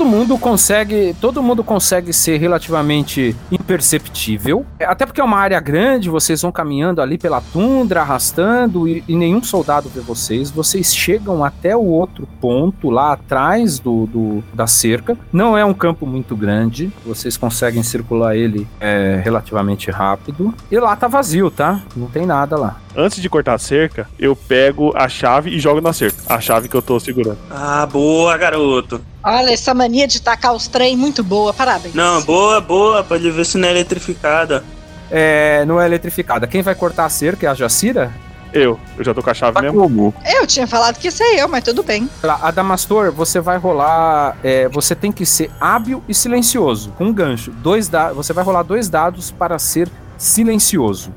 Todo 0.02 0.10
mundo 0.10 0.36
consegue, 0.36 1.14
todo 1.20 1.40
mundo 1.40 1.62
consegue 1.62 2.12
ser 2.12 2.36
relativamente 2.36 3.36
imperceptível. 3.52 4.66
Até 4.80 5.06
porque 5.06 5.20
é 5.20 5.24
uma 5.24 5.38
área 5.38 5.60
grande, 5.60 6.10
vocês 6.10 6.42
vão 6.42 6.50
caminhando 6.50 7.00
ali 7.00 7.16
pela 7.16 7.40
tundra, 7.40 8.00
arrastando 8.00 8.88
e, 8.88 9.04
e 9.06 9.14
nenhum 9.14 9.40
soldado 9.44 9.88
vê 9.88 10.00
vocês. 10.00 10.50
Vocês 10.50 10.92
chegam 10.92 11.44
até 11.44 11.76
o 11.76 11.84
outro 11.84 12.26
ponto 12.40 12.90
lá 12.90 13.12
atrás 13.12 13.78
do, 13.78 14.06
do- 14.06 14.44
da 14.52 14.66
cerca. 14.66 15.16
Não 15.32 15.56
é 15.56 15.64
um 15.64 15.72
campo 15.72 16.04
muito 16.04 16.34
grande, 16.34 16.90
vocês 17.06 17.36
conseguem 17.36 17.84
circular 17.84 18.34
ele 18.36 18.66
é, 18.80 19.20
relativamente 19.24 19.88
rápido. 19.88 20.52
E 20.68 20.80
lá 20.80 20.96
tá 20.96 21.06
vazio, 21.06 21.48
tá? 21.48 21.80
Não 21.94 22.08
tem 22.08 22.26
nada 22.26 22.56
lá. 22.56 22.76
Antes 22.96 23.22
de 23.22 23.28
cortar 23.28 23.54
a 23.54 23.58
cerca, 23.58 24.08
eu 24.18 24.36
pego 24.36 24.92
a 24.94 25.08
chave 25.08 25.50
e 25.50 25.58
jogo 25.58 25.80
na 25.80 25.92
cerca. 25.92 26.18
A 26.28 26.40
chave 26.40 26.68
que 26.68 26.74
eu 26.74 26.82
tô 26.82 27.00
segurando. 27.00 27.38
Ah, 27.50 27.86
boa, 27.86 28.36
garoto. 28.36 29.00
olha 29.24 29.50
essa 29.50 29.72
mania 29.72 30.06
de 30.06 30.20
tacar 30.20 30.52
os 30.54 30.66
trem 30.68 30.96
muito 30.96 31.22
boa, 31.24 31.52
parabéns. 31.54 31.94
Não, 31.94 32.20
boa, 32.22 32.60
boa, 32.60 33.02
pra 33.02 33.16
ele 33.16 33.30
ver 33.30 33.46
se 33.46 33.56
não 33.56 33.68
é 33.68 33.70
eletrificada. 33.70 34.62
É, 35.10 35.64
não 35.64 35.80
é 35.80 35.86
eletrificada. 35.86 36.46
Quem 36.46 36.62
vai 36.62 36.74
cortar 36.74 37.04
a 37.06 37.08
cerca 37.08 37.46
é 37.46 37.48
a 37.50 37.54
Jacira? 37.54 38.12
Eu, 38.52 38.78
eu 38.98 39.04
já 39.04 39.14
tô 39.14 39.22
com 39.22 39.30
a 39.30 39.34
chave 39.34 39.58
mesmo. 39.62 39.80
Como? 39.80 40.14
Eu 40.26 40.46
tinha 40.46 40.66
falado 40.66 40.98
que 40.98 41.06
ia 41.06 41.10
ser 41.10 41.38
eu, 41.38 41.48
mas 41.48 41.64
tudo 41.64 41.82
bem. 41.82 42.08
Lá, 42.22 42.38
Adamastor, 42.42 43.10
você 43.10 43.40
vai 43.40 43.56
rolar. 43.56 44.36
é, 44.44 44.68
você 44.68 44.94
tem 44.94 45.10
que 45.10 45.24
ser 45.24 45.50
hábil 45.58 46.02
e 46.06 46.12
silencioso, 46.14 46.90
com 46.98 47.06
um 47.06 47.12
gancho. 47.14 47.50
Dois 47.50 47.88
da, 47.88 48.12
você 48.12 48.34
vai 48.34 48.44
rolar 48.44 48.62
dois 48.62 48.90
dados 48.90 49.30
para 49.30 49.58
ser 49.58 49.88
silencioso. 50.18 51.10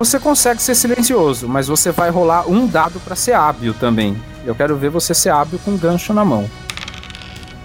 Você 0.00 0.18
consegue 0.18 0.62
ser 0.62 0.74
silencioso, 0.74 1.46
mas 1.46 1.68
você 1.68 1.92
vai 1.92 2.08
rolar 2.08 2.48
um 2.50 2.66
dado 2.66 2.98
para 3.00 3.14
ser 3.14 3.34
hábil 3.34 3.74
também. 3.74 4.16
Eu 4.46 4.54
quero 4.54 4.74
ver 4.74 4.88
você 4.88 5.12
ser 5.12 5.28
hábil 5.28 5.60
com 5.62 5.72
um 5.72 5.76
gancho 5.76 6.14
na 6.14 6.24
mão. 6.24 6.48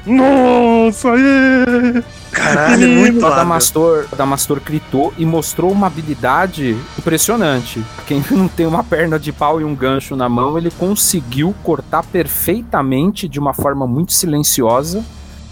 Nossa, 0.05 1.13
aí! 1.13 2.03
Caralho, 2.33 2.83
é 2.83 2.87
muito 2.87 3.21
o 3.21 3.25
hábil. 3.25 3.33
Adamastor, 3.35 4.07
o 4.11 4.15
Adamastor 4.15 4.59
gritou 4.59 5.13
e 5.17 5.25
mostrou 5.25 5.71
uma 5.71 5.87
habilidade 5.87 6.77
impressionante. 6.99 7.81
Quem 8.05 8.21
não 8.29 8.49
tem 8.49 8.65
uma 8.65 8.83
perna 8.83 9.17
de 9.17 9.31
pau 9.31 9.61
e 9.61 9.63
um 9.63 9.73
gancho 9.73 10.13
na 10.13 10.27
mão, 10.27 10.57
ele 10.57 10.71
conseguiu 10.71 11.55
cortar 11.63 12.03
perfeitamente 12.03 13.29
de 13.29 13.39
uma 13.39 13.53
forma 13.53 13.87
muito 13.87 14.11
silenciosa. 14.11 15.01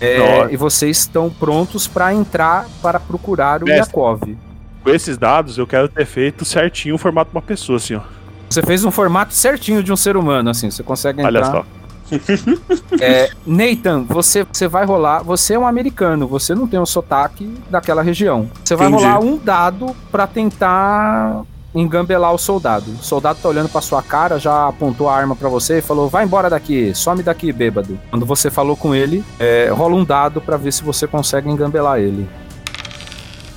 É, 0.02 0.50
e 0.52 0.58
vocês 0.58 0.98
estão 0.98 1.30
prontos 1.30 1.88
para 1.88 2.14
entrar 2.14 2.68
para 2.82 3.00
procurar 3.00 3.64
o 3.64 3.68
Mestre. 3.68 3.88
Yakov. 3.88 4.53
Com 4.84 4.90
esses 4.90 5.18
dados, 5.18 5.58
eu 5.58 5.66
quero 5.66 5.88
ter 5.88 6.06
feito 6.06 6.44
certinho 6.44 6.96
o 6.96 6.98
formato 6.98 7.32
de 7.32 7.38
uma 7.38 7.42
pessoa, 7.42 7.78
assim, 7.78 7.96
ó. 7.96 8.02
Você 8.50 8.62
fez 8.62 8.84
um 8.84 8.92
formato 8.92 9.34
certinho 9.34 9.82
de 9.82 9.92
um 9.92 9.96
ser 9.96 10.16
humano, 10.18 10.50
assim. 10.50 10.70
Você 10.70 10.84
consegue 10.84 11.22
entrar. 11.22 11.30
Olha 11.30 11.46
só. 11.46 11.66
É, 13.02 13.32
Nathan, 13.46 14.04
você, 14.04 14.46
você 14.52 14.68
vai 14.68 14.86
rolar. 14.86 15.24
Você 15.24 15.56
é 15.56 15.60
um 15.60 15.66
americano, 15.66 16.28
você 16.28 16.54
não 16.54 16.68
tem 16.68 16.80
o 16.80 16.86
sotaque 16.86 17.52
daquela 17.70 18.04
região. 18.04 18.50
Você 18.64 18.76
vai 18.76 18.88
Entendi. 18.88 19.04
rolar 19.04 19.20
um 19.20 19.38
dado 19.38 19.96
pra 20.12 20.28
tentar 20.28 21.44
engambelar 21.74 22.34
o 22.34 22.38
soldado. 22.38 22.92
O 22.92 23.04
soldado 23.04 23.40
tá 23.42 23.50
olhando 23.50 23.70
pra 23.70 23.82
sua 23.82 24.02
cara, 24.04 24.38
já 24.38 24.68
apontou 24.68 25.10
a 25.10 25.16
arma 25.16 25.36
pra 25.36 25.50
você 25.50 25.80
e 25.80 25.82
falou: 25.82 26.08
vai 26.08 26.24
embora 26.24 26.50
daqui, 26.50 26.94
some 26.94 27.24
daqui, 27.24 27.52
bêbado. 27.52 28.00
Quando 28.12 28.26
você 28.26 28.52
falou 28.52 28.78
com 28.78 28.94
ele, 28.94 29.24
é, 29.40 29.70
rola 29.72 29.96
um 29.96 30.06
dado 30.06 30.40
pra 30.40 30.56
ver 30.58 30.72
se 30.72 30.84
você 30.84 31.08
consegue 31.08 31.50
engambelar 31.50 32.00
ele. 32.00 32.28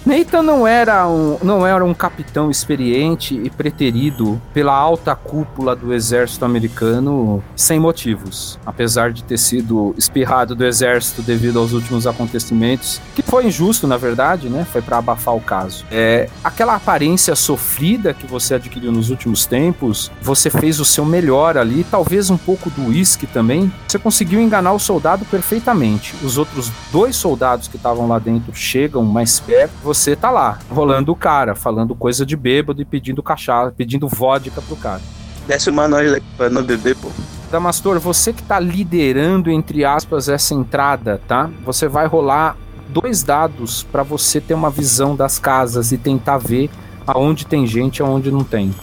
Nathan 0.07 0.41
não 0.41 0.65
era, 0.69 1.09
um, 1.09 1.37
não 1.43 1.67
era 1.67 1.85
um 1.85 1.93
capitão 1.93 2.49
experiente 2.49 3.35
e 3.35 3.51
preterido 3.51 4.41
pela 4.55 4.73
alta 4.73 5.17
cúpula 5.17 5.75
do 5.75 5.93
exército 5.93 6.45
americano 6.45 7.43
sem 7.57 7.81
motivos. 7.81 8.57
Apesar 8.65 9.13
de 9.13 9.25
ter 9.25 9.37
sido 9.37 9.93
espirrado 9.99 10.55
do 10.55 10.65
exército 10.65 11.23
devido 11.23 11.59
aos 11.59 11.73
últimos 11.73 12.07
acontecimentos, 12.07 13.01
que 13.17 13.23
foi 13.23 13.47
injusto, 13.47 13.89
na 13.89 13.97
verdade, 13.97 14.49
né? 14.49 14.65
Foi 14.71 14.81
para 14.81 14.99
abafar 14.99 15.35
o 15.35 15.41
caso. 15.41 15.85
É, 15.91 16.29
aquela 16.45 16.77
aparência 16.77 17.35
sofrida 17.35 18.15
que 18.15 18.29
você 18.29 18.55
adquiriu 18.55 18.93
nos 18.93 19.11
últimos 19.11 19.45
tempos, 19.45 20.13
você 20.23 20.49
fez 20.49 20.79
o 20.79 20.85
seu 20.85 21.05
melhor 21.05 21.59
ali, 21.59 21.85
talvez 21.91 22.31
um 22.31 22.37
pouco 22.37 22.71
do 22.71 22.91
uísque 22.91 23.27
também. 23.27 23.73
Você 23.89 23.99
conseguiu 23.99 24.41
enganar 24.41 24.73
o 24.73 24.79
soldado 24.79 25.25
perfeitamente. 25.25 26.15
Os 26.23 26.39
outros 26.39 26.71
dois 26.93 27.17
soldados 27.17 27.67
que 27.67 27.77
estavam 27.77 28.07
lá 28.07 28.21
dentro 28.21 28.55
chegam 28.55 29.03
mais 29.03 29.41
perto, 29.41 29.96
você 29.97 30.15
tá 30.15 30.31
lá, 30.31 30.59
rolando 30.71 31.11
o 31.11 31.17
cara, 31.17 31.55
falando 31.55 31.95
coisa 31.95 32.25
de 32.25 32.37
bêbado 32.37 32.81
e 32.81 32.85
pedindo 32.85 33.23
cachaça, 33.23 33.73
pedindo 33.77 34.07
vodka 34.07 34.61
pro 34.61 34.77
cara. 34.77 35.01
Desce 35.47 35.71
uma 35.71 35.89
nós 35.89 36.11
daqui 36.11 36.27
pra 36.37 36.51
não 36.51 36.63
beber, 36.63 36.97
pô. 36.97 37.09
Damastor, 37.51 37.99
você 38.01 38.33
que 38.33 38.43
tá 38.43 38.59
liderando, 38.59 39.51
entre 39.51 39.85
aspas, 39.85 40.29
essa 40.29 40.53
entrada, 40.55 41.21
tá? 41.27 41.49
Você 41.65 41.89
vai 41.89 42.07
rolar 42.07 42.57
dois 42.89 43.23
dados 43.23 43.85
pra 43.85 44.03
você 44.03 44.41
ter 44.41 44.55
uma 44.55 44.71
visão 44.71 45.15
das 45.17 45.39
casas 45.39 45.93
e 45.93 45.99
tentar 45.99 46.39
ver 46.39 46.69
aonde 47.07 47.47
tem 47.47 47.67
gente 47.67 47.99
e 47.99 48.03
aonde 48.03 48.31
não 48.31 48.45
tem. 48.45 48.75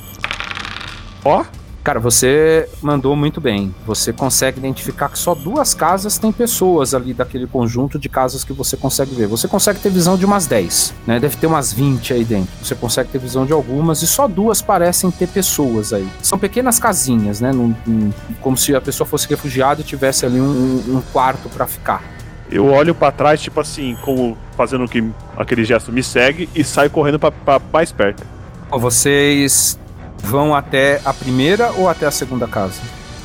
Ó. 1.24 1.44
Cara, 1.84 2.00
você 2.00 2.70
mandou 2.82 3.14
muito 3.14 3.42
bem. 3.42 3.76
Você 3.86 4.14
consegue 4.14 4.58
identificar 4.58 5.10
que 5.10 5.20
só 5.20 5.36
duas 5.36 5.74
casas 5.74 6.18
têm 6.18 6.32
pessoas 6.32 6.94
ali 6.94 7.14
daquele 7.14 7.46
conjunto 7.46 8.00
de 8.00 8.08
casas 8.08 8.42
que 8.46 8.54
você 8.54 8.78
consegue 8.78 9.14
ver. 9.14 9.28
Você 9.28 9.50
consegue 9.50 9.80
ter 9.80 9.90
visão 9.90 10.16
de 10.16 10.26
umas 10.26 10.48
10, 10.48 10.94
né? 11.06 11.20
Deve 11.20 11.36
ter 11.36 11.46
umas 11.46 11.74
20 11.74 12.14
aí 12.14 12.24
dentro. 12.24 12.48
Você 12.64 12.74
consegue 12.74 13.10
ter 13.10 13.18
visão 13.20 13.46
de 13.46 13.52
algumas 13.52 14.02
e 14.02 14.08
só 14.08 14.30
duas 14.30 14.62
parecem 14.62 15.12
ter 15.12 15.28
pessoas 15.28 15.92
aí. 15.92 16.08
São 16.22 16.40
pequenas 16.40 16.80
casinhas, 16.80 17.42
né? 17.42 17.52
Num- 17.52 17.76
num- 17.86 18.14
como 18.40 18.56
se 18.56 18.74
a 18.74 18.80
pessoa 18.80 19.06
fosse 19.06 19.28
refugiada 19.28 19.82
e 19.82 19.84
tivesse 19.84 20.26
ali 20.26 20.40
um, 20.40 20.46
um 20.88 21.02
quarto 21.12 21.50
pra 21.50 21.68
ficar. 21.68 22.02
Eu 22.50 22.66
olho 22.68 22.96
pra 22.96 23.12
trás, 23.12 23.42
tipo 23.42 23.60
assim, 23.60 23.98
como 24.06 24.38
fazendo 24.56 24.88
que 24.88 25.04
aquele 25.36 25.66
gesto 25.66 25.92
me 25.92 26.02
segue 26.02 26.48
e 26.56 26.64
saio 26.64 26.90
correndo 26.90 27.20
pra, 27.20 27.30
pra 27.32 27.60
mais 27.74 27.92
perto. 27.92 28.24
Vocês 28.72 29.78
vão 30.24 30.56
até 30.56 31.02
a 31.06 31.14
primeira 31.14 31.72
ou 31.74 31.88
até 31.88 32.06
a 32.08 32.12
segunda 32.12 32.48
casa? 32.48 32.82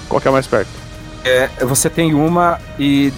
Qual 0.08 0.20
que 0.20 0.28
é 0.28 0.30
mais 0.30 0.46
perto? 0.46 0.70
É, 1.24 1.48
você 1.64 1.88
tem 1.88 2.14
uma 2.14 2.58
e 2.78 3.12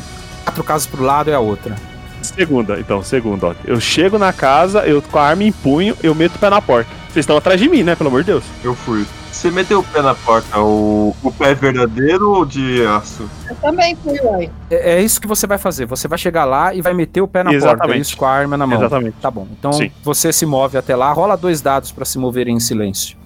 quatro 0.44 0.62
casas 0.62 0.86
pro 0.86 1.02
lado 1.02 1.30
é 1.30 1.34
a 1.34 1.40
outra. 1.40 1.74
Segunda, 2.22 2.78
então, 2.78 3.02
segunda, 3.02 3.48
ó. 3.48 3.54
Eu 3.64 3.80
chego 3.80 4.18
na 4.18 4.32
casa, 4.32 4.80
eu 4.80 5.00
com 5.00 5.18
a 5.18 5.22
arma 5.22 5.44
em 5.44 5.52
punho, 5.52 5.96
eu 6.02 6.14
meto 6.14 6.36
o 6.36 6.38
pé 6.38 6.50
na 6.50 6.60
porta. 6.60 6.90
Vocês 7.08 7.24
estão 7.24 7.36
atrás 7.36 7.58
de 7.58 7.68
mim, 7.68 7.82
né? 7.82 7.96
Pelo 7.96 8.08
amor 8.08 8.22
de 8.22 8.26
Deus. 8.26 8.44
Eu 8.62 8.74
fui. 8.74 9.06
Você 9.32 9.50
meteu 9.50 9.80
o 9.80 9.82
pé 9.82 10.02
na 10.02 10.14
porta, 10.14 10.60
o, 10.60 11.16
o 11.22 11.32
pé 11.32 11.52
é 11.52 11.54
verdadeiro 11.54 12.30
ou 12.30 12.44
de 12.44 12.84
aço? 12.84 13.28
Eu 13.48 13.56
também 13.56 13.96
fui, 13.96 14.20
uai. 14.20 14.50
É, 14.70 14.96
é 14.96 15.02
isso 15.02 15.20
que 15.20 15.26
você 15.26 15.46
vai 15.46 15.56
fazer. 15.56 15.86
Você 15.86 16.06
vai 16.06 16.18
chegar 16.18 16.44
lá 16.44 16.74
e 16.74 16.82
vai 16.82 16.92
meter 16.92 17.20
o 17.22 17.28
pé 17.28 17.42
na 17.42 17.50
porta. 17.50 17.56
Exatamente. 17.56 17.98
É 17.98 18.00
isso 18.00 18.16
com 18.16 18.26
a 18.26 18.30
arma 18.30 18.56
na 18.56 18.66
mão. 18.66 18.78
Exatamente. 18.78 19.16
Tá 19.20 19.30
bom. 19.30 19.46
Então 19.58 19.72
Sim. 19.72 19.90
você 20.02 20.32
se 20.32 20.44
move 20.44 20.76
até 20.76 20.94
lá. 20.94 21.12
Rola 21.12 21.36
dois 21.36 21.62
dados 21.62 21.90
pra 21.90 22.04
se 22.04 22.18
moverem 22.18 22.56
em 22.56 22.60
silêncio. 22.60 23.16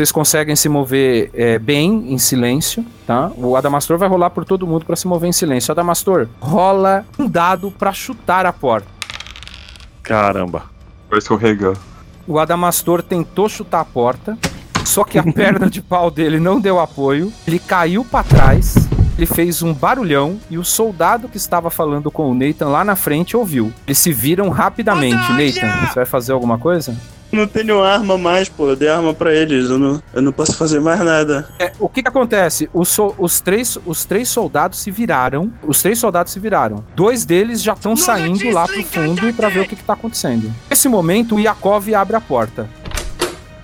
Vocês 0.00 0.10
conseguem 0.10 0.56
se 0.56 0.66
mover 0.66 1.30
é, 1.34 1.58
bem 1.58 2.10
em 2.10 2.16
silêncio, 2.16 2.82
tá? 3.06 3.30
O 3.36 3.54
Adamastor 3.54 3.98
vai 3.98 4.08
rolar 4.08 4.30
por 4.30 4.46
todo 4.46 4.66
mundo 4.66 4.86
pra 4.86 4.96
se 4.96 5.06
mover 5.06 5.28
em 5.28 5.32
silêncio. 5.32 5.72
Adamastor, 5.72 6.26
rola 6.40 7.04
um 7.18 7.28
dado 7.28 7.70
pra 7.70 7.92
chutar 7.92 8.46
a 8.46 8.52
porta. 8.52 8.88
Caramba. 10.02 10.62
Vai 11.10 11.18
escorregar. 11.18 11.74
O 12.26 12.38
Adamastor 12.38 13.02
tentou 13.02 13.46
chutar 13.46 13.80
a 13.80 13.84
porta, 13.84 14.38
só 14.86 15.04
que 15.04 15.18
a 15.18 15.22
perna 15.34 15.68
de 15.68 15.82
pau 15.82 16.10
dele 16.10 16.40
não 16.40 16.58
deu 16.58 16.80
apoio. 16.80 17.30
Ele 17.46 17.58
caiu 17.58 18.02
pra 18.02 18.22
trás, 18.22 18.76
ele 19.18 19.26
fez 19.26 19.62
um 19.62 19.74
barulhão 19.74 20.40
e 20.48 20.56
o 20.56 20.64
soldado 20.64 21.28
que 21.28 21.36
estava 21.36 21.68
falando 21.68 22.10
com 22.10 22.30
o 22.30 22.34
Nathan 22.34 22.68
lá 22.68 22.82
na 22.82 22.96
frente 22.96 23.36
ouviu. 23.36 23.70
Eles 23.86 23.98
se 23.98 24.14
viram 24.14 24.48
rapidamente. 24.48 25.30
Nathan, 25.32 25.88
você 25.88 25.94
vai 25.96 26.06
fazer 26.06 26.32
alguma 26.32 26.56
coisa? 26.56 26.96
Não 27.32 27.46
tenho 27.46 27.82
arma 27.82 28.18
mais, 28.18 28.48
pô. 28.48 28.68
Eu 28.70 28.76
dei 28.76 28.88
arma 28.88 29.14
pra 29.14 29.32
eles. 29.34 29.70
Eu 29.70 29.78
não, 29.78 30.02
eu 30.12 30.20
não 30.22 30.32
posso 30.32 30.56
fazer 30.56 30.80
mais 30.80 30.98
nada. 31.00 31.48
É, 31.58 31.72
o 31.78 31.88
que 31.88 32.02
que 32.02 32.08
acontece? 32.08 32.68
Os, 32.74 32.88
so- 32.88 33.14
os 33.18 33.40
três, 33.40 33.78
os 33.86 34.04
três 34.04 34.28
soldados 34.28 34.78
se 34.80 34.90
viraram. 34.90 35.52
Os 35.66 35.80
três 35.80 35.98
soldados 35.98 36.32
se 36.32 36.40
viraram. 36.40 36.84
Dois 36.96 37.24
deles 37.24 37.62
já 37.62 37.72
estão 37.74 37.94
saindo 37.96 38.50
lá 38.50 38.66
pro 38.66 38.82
fundo 38.82 39.32
pra 39.34 39.48
ver 39.48 39.60
o 39.60 39.64
que, 39.66 39.76
que 39.76 39.84
tá 39.84 39.92
acontecendo. 39.92 40.52
Nesse 40.68 40.88
momento, 40.88 41.36
o 41.36 41.40
Yakov 41.40 41.88
abre 41.94 42.16
a 42.16 42.20
porta. 42.20 42.68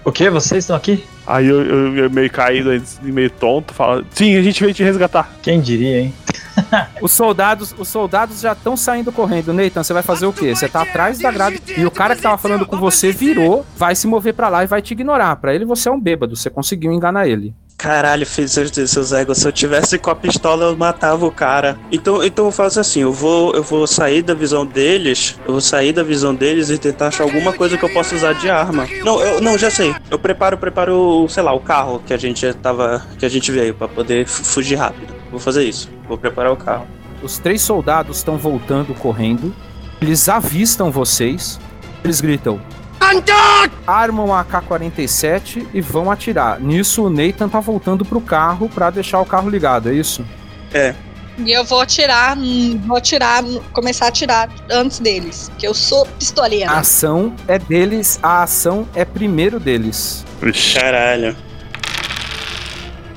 O 0.04 0.12
que? 0.12 0.30
Vocês 0.30 0.62
estão 0.64 0.76
aqui? 0.76 1.04
Aí 1.26 1.46
eu, 1.46 1.60
eu- 1.62 1.96
eu 1.96 2.10
meio 2.10 2.30
caído, 2.30 2.70
meio 3.02 3.28
tonto, 3.30 3.74
fala: 3.74 4.04
Sim, 4.12 4.36
a 4.36 4.42
gente 4.42 4.62
veio 4.62 4.72
te 4.72 4.84
resgatar. 4.84 5.32
Quem 5.42 5.60
diria, 5.60 6.02
hein? 6.02 6.14
Os 7.00 7.12
soldados, 7.12 7.74
os 7.78 7.88
soldados 7.88 8.40
já 8.40 8.52
estão 8.52 8.76
saindo 8.76 9.12
correndo. 9.12 9.52
Nathan, 9.52 9.82
você 9.82 9.92
vai 9.92 10.02
fazer 10.02 10.26
o 10.26 10.32
quê? 10.32 10.54
Você 10.54 10.68
tá 10.68 10.82
atrás 10.82 11.18
da 11.18 11.30
grade 11.30 11.60
e 11.76 11.84
o 11.86 11.90
cara 11.90 12.16
que 12.16 12.22
tava 12.22 12.38
falando 12.38 12.66
com 12.66 12.76
você 12.76 13.12
virou, 13.12 13.64
vai 13.76 13.94
se 13.94 14.06
mover 14.06 14.34
pra 14.34 14.48
lá 14.48 14.64
e 14.64 14.66
vai 14.66 14.82
te 14.82 14.92
ignorar. 14.92 15.36
Pra 15.36 15.54
ele 15.54 15.64
você 15.64 15.88
é 15.88 15.92
um 15.92 16.00
bêbado, 16.00 16.34
você 16.36 16.50
conseguiu 16.50 16.92
enganar 16.92 17.28
ele. 17.28 17.54
Caralho, 17.78 18.24
de 18.26 18.88
seus 18.88 19.12
egos. 19.12 19.38
Se 19.38 19.46
eu 19.46 19.52
tivesse 19.52 19.98
com 19.98 20.08
a 20.10 20.14
pistola, 20.14 20.64
eu 20.64 20.76
matava 20.76 21.26
o 21.26 21.30
cara. 21.30 21.78
Então, 21.92 22.24
então 22.24 22.46
eu 22.46 22.50
faço 22.50 22.80
assim: 22.80 23.00
eu 23.02 23.12
vou, 23.12 23.54
eu 23.54 23.62
vou 23.62 23.86
sair 23.86 24.22
da 24.22 24.32
visão 24.34 24.64
deles. 24.64 25.38
Eu 25.46 25.52
vou 25.52 25.60
sair 25.60 25.92
da 25.92 26.02
visão 26.02 26.34
deles 26.34 26.70
e 26.70 26.78
tentar 26.78 27.08
achar 27.08 27.24
alguma 27.24 27.52
coisa 27.52 27.76
que 27.76 27.84
eu 27.84 27.90
possa 27.92 28.14
usar 28.16 28.32
de 28.32 28.48
arma. 28.48 28.88
Não, 29.04 29.20
eu 29.20 29.40
não, 29.42 29.58
já 29.58 29.70
sei. 29.70 29.94
Eu 30.10 30.18
preparo, 30.18 30.56
preparo, 30.56 31.26
sei 31.28 31.42
lá, 31.42 31.52
o 31.52 31.60
carro 31.60 32.02
que 32.04 32.14
a 32.14 32.16
gente 32.16 32.50
tava. 32.54 33.04
que 33.18 33.26
a 33.26 33.28
gente 33.28 33.52
veio 33.52 33.74
pra 33.74 33.86
poder 33.86 34.26
fu- 34.26 34.42
fugir 34.42 34.76
rápido. 34.76 35.14
Vou 35.30 35.38
fazer 35.38 35.62
isso. 35.64 35.90
Vou 36.08 36.16
preparar 36.16 36.52
o 36.52 36.56
carro. 36.56 36.86
Os 37.22 37.38
três 37.38 37.60
soldados 37.60 38.16
estão 38.18 38.38
voltando 38.38 38.94
correndo. 38.94 39.54
Eles 40.00 40.28
avistam 40.30 40.90
vocês. 40.90 41.60
Eles 42.02 42.22
gritam: 42.22 42.58
Armam 43.86 44.32
a 44.32 44.40
AK-47 44.40 45.66
e 45.72 45.80
vão 45.80 46.10
atirar. 46.10 46.60
Nisso, 46.60 47.04
o 47.04 47.10
Nathan 47.10 47.48
tá 47.48 47.60
voltando 47.60 48.04
pro 48.04 48.20
carro 48.20 48.68
pra 48.68 48.90
deixar 48.90 49.20
o 49.20 49.26
carro 49.26 49.48
ligado, 49.48 49.90
é 49.90 49.94
isso? 49.94 50.24
É. 50.72 50.94
E 51.38 51.52
eu 51.52 51.64
vou 51.64 51.80
atirar, 51.80 52.36
vou 52.86 52.96
atirar, 52.96 53.44
começar 53.72 54.06
a 54.06 54.08
atirar 54.08 54.48
antes 54.70 54.98
deles. 54.98 55.50
Que 55.58 55.66
eu 55.66 55.74
sou 55.74 56.06
pistoleira. 56.18 56.70
A 56.70 56.78
ação 56.78 57.34
é 57.46 57.58
deles, 57.58 58.18
a 58.22 58.42
ação 58.42 58.88
é 58.94 59.04
primeiro 59.04 59.60
deles. 59.60 60.24
Caralho. 60.74 61.36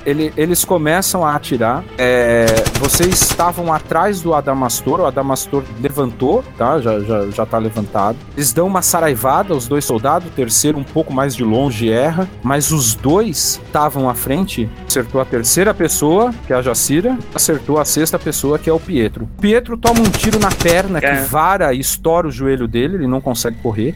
Ele- 0.05 0.33
eles 0.37 0.63
começam 0.65 1.25
a 1.25 1.35
atirar. 1.35 1.83
É, 1.97 2.45
vocês 2.79 3.21
estavam 3.21 3.71
atrás 3.73 4.21
do 4.21 4.33
Adamastor. 4.33 5.01
O 5.01 5.05
Adamastor 5.05 5.63
levantou, 5.81 6.43
tá? 6.57 6.79
Já, 6.79 6.99
já, 7.01 7.29
já 7.29 7.45
tá 7.45 7.57
levantado. 7.57 8.17
Eles 8.35 8.53
dão 8.53 8.67
uma 8.67 8.81
saraivada, 8.81 9.53
os 9.53 9.67
dois 9.67 9.85
soldados. 9.85 10.27
O 10.27 10.31
terceiro, 10.31 10.77
um 10.77 10.83
pouco 10.83 11.13
mais 11.13 11.35
de 11.35 11.43
longe, 11.43 11.89
erra. 11.91 12.27
Mas 12.43 12.71
os 12.71 12.95
dois 12.95 13.59
estavam 13.65 14.09
à 14.09 14.13
frente. 14.13 14.69
Acertou 14.87 15.19
a 15.21 15.25
terceira 15.25 15.73
pessoa, 15.73 16.33
que 16.47 16.53
é 16.53 16.55
a 16.55 16.61
Jacira. 16.61 17.17
Acertou 17.33 17.79
a 17.79 17.85
sexta 17.85 18.17
pessoa, 18.17 18.57
que 18.57 18.69
é 18.69 18.73
o 18.73 18.79
Pietro. 18.79 19.25
O 19.37 19.41
Pietro 19.41 19.77
toma 19.77 19.99
um 19.99 20.09
tiro 20.09 20.39
na 20.39 20.49
perna, 20.51 20.99
que 20.99 21.05
É. 21.05 21.21
vara 21.21 21.73
e 21.73 21.79
estoura 21.79 22.27
o 22.27 22.31
joelho 22.31 22.67
dele. 22.67 22.95
Ele 22.95 23.07
não 23.07 23.21
consegue 23.21 23.57
correr. 23.61 23.95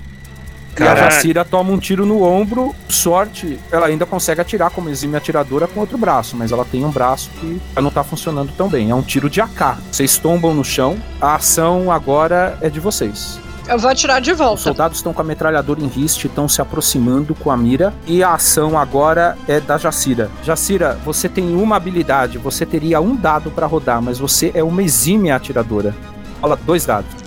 E 0.80 0.84
a. 0.84 0.96
Jacira 0.96 1.46
toma 1.46 1.72
um 1.72 1.78
tiro 1.78 2.06
no 2.06 2.24
ombro. 2.24 2.74
Sorte, 2.90 3.60
ela 3.72 3.88
ainda 3.88 4.06
consegue 4.06 4.42
atirar 4.42 4.70
como 4.72 4.90
exime 4.90 5.16
atiradora 5.16 5.68
com 5.68 5.80
outro 5.80 5.98
braço, 5.98 6.36
mas 6.36 6.52
ela 6.52 6.66
tem 6.66 6.84
um 6.84 6.90
braço 6.92 7.30
que 7.40 7.62
não 7.82 7.92
tá 7.92 8.04
funcionando 8.04 8.52
tão 8.58 8.68
bem. 8.70 8.90
É 8.90 8.96
um 8.96 9.02
tiro 9.02 9.30
de 9.30 9.42
AK. 9.42 9.78
Vocês 9.92 10.18
tombam 10.18 10.54
no 10.54 10.64
chão. 10.64 10.98
A 11.22 11.36
ação 11.36 11.92
agora 11.92 12.58
é 12.62 12.70
de 12.70 12.80
vocês. 12.80 13.40
Eu 13.68 13.80
vou 13.80 13.90
atirar 13.90 14.20
de 14.20 14.32
Os 14.32 14.38
volta. 14.38 14.62
soldados 14.62 14.98
estão 14.98 15.14
com 15.14 15.22
a 15.22 15.24
metralhadora 15.24 15.80
em 15.80 15.88
riste, 15.88 16.28
estão 16.28 16.50
se 16.50 16.62
aproximando 16.62 17.34
com 17.34 17.50
a 17.50 17.56
mira. 17.56 17.94
E 18.06 18.22
a 18.22 18.34
ação 18.34 18.78
agora 18.78 19.38
é 19.48 19.62
da 19.62 19.78
Jacira. 19.78 20.30
Jacira, 20.44 21.00
você 21.06 21.30
tem 21.30 21.56
uma 21.56 21.78
habilidade, 21.78 22.38
você 22.38 22.66
teria 22.66 23.00
um 23.00 23.16
dado 23.16 23.50
pra 23.52 23.66
rodar, 23.66 24.02
mas 24.02 24.20
você 24.20 24.52
é 24.54 24.62
uma 24.62 24.84
exímia 24.84 25.36
atiradora. 25.38 25.96
Rola 26.42 26.58
dois 26.58 26.86
dados. 26.86 27.23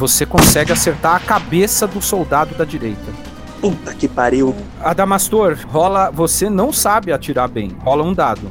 Você 0.00 0.24
consegue 0.24 0.72
acertar 0.72 1.14
a 1.16 1.20
cabeça 1.20 1.86
do 1.86 2.00
soldado 2.00 2.54
da 2.54 2.64
direita. 2.64 3.12
Puta 3.60 3.92
que 3.92 4.08
pariu. 4.08 4.56
Adamastor, 4.82 5.58
rola. 5.70 6.10
Você 6.10 6.48
não 6.48 6.72
sabe 6.72 7.12
atirar 7.12 7.48
bem. 7.48 7.76
Rola 7.80 8.02
um 8.02 8.14
dado. 8.14 8.50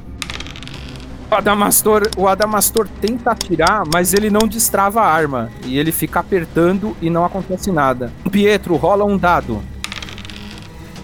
O 1.32 1.34
Adamastor, 1.34 2.08
o 2.16 2.28
Adamastor 2.28 2.88
tenta 3.02 3.32
atirar, 3.32 3.82
mas 3.92 4.14
ele 4.14 4.30
não 4.30 4.48
destrava 4.48 5.02
a 5.02 5.12
arma. 5.12 5.50
E 5.66 5.80
ele 5.80 5.92
fica 5.92 6.20
apertando 6.20 6.96
e 7.02 7.10
não 7.10 7.26
acontece 7.26 7.72
nada. 7.72 8.14
O 8.24 8.30
Pietro, 8.30 8.76
rola 8.76 9.04
um 9.04 9.18
dado. 9.18 9.60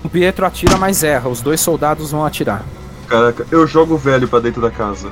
O 0.03 0.09
Pietro 0.09 0.45
atira, 0.45 0.77
mas 0.77 1.03
erra. 1.03 1.27
Os 1.27 1.41
dois 1.41 1.59
soldados 1.59 2.11
vão 2.11 2.23
atirar. 2.23 2.63
Caraca, 3.07 3.47
eu 3.49 3.65
jogo 3.65 3.95
o 3.95 3.97
velho 3.97 4.27
pra 4.27 4.39
dentro 4.39 4.61
da 4.61 4.69
casa. 4.69 5.11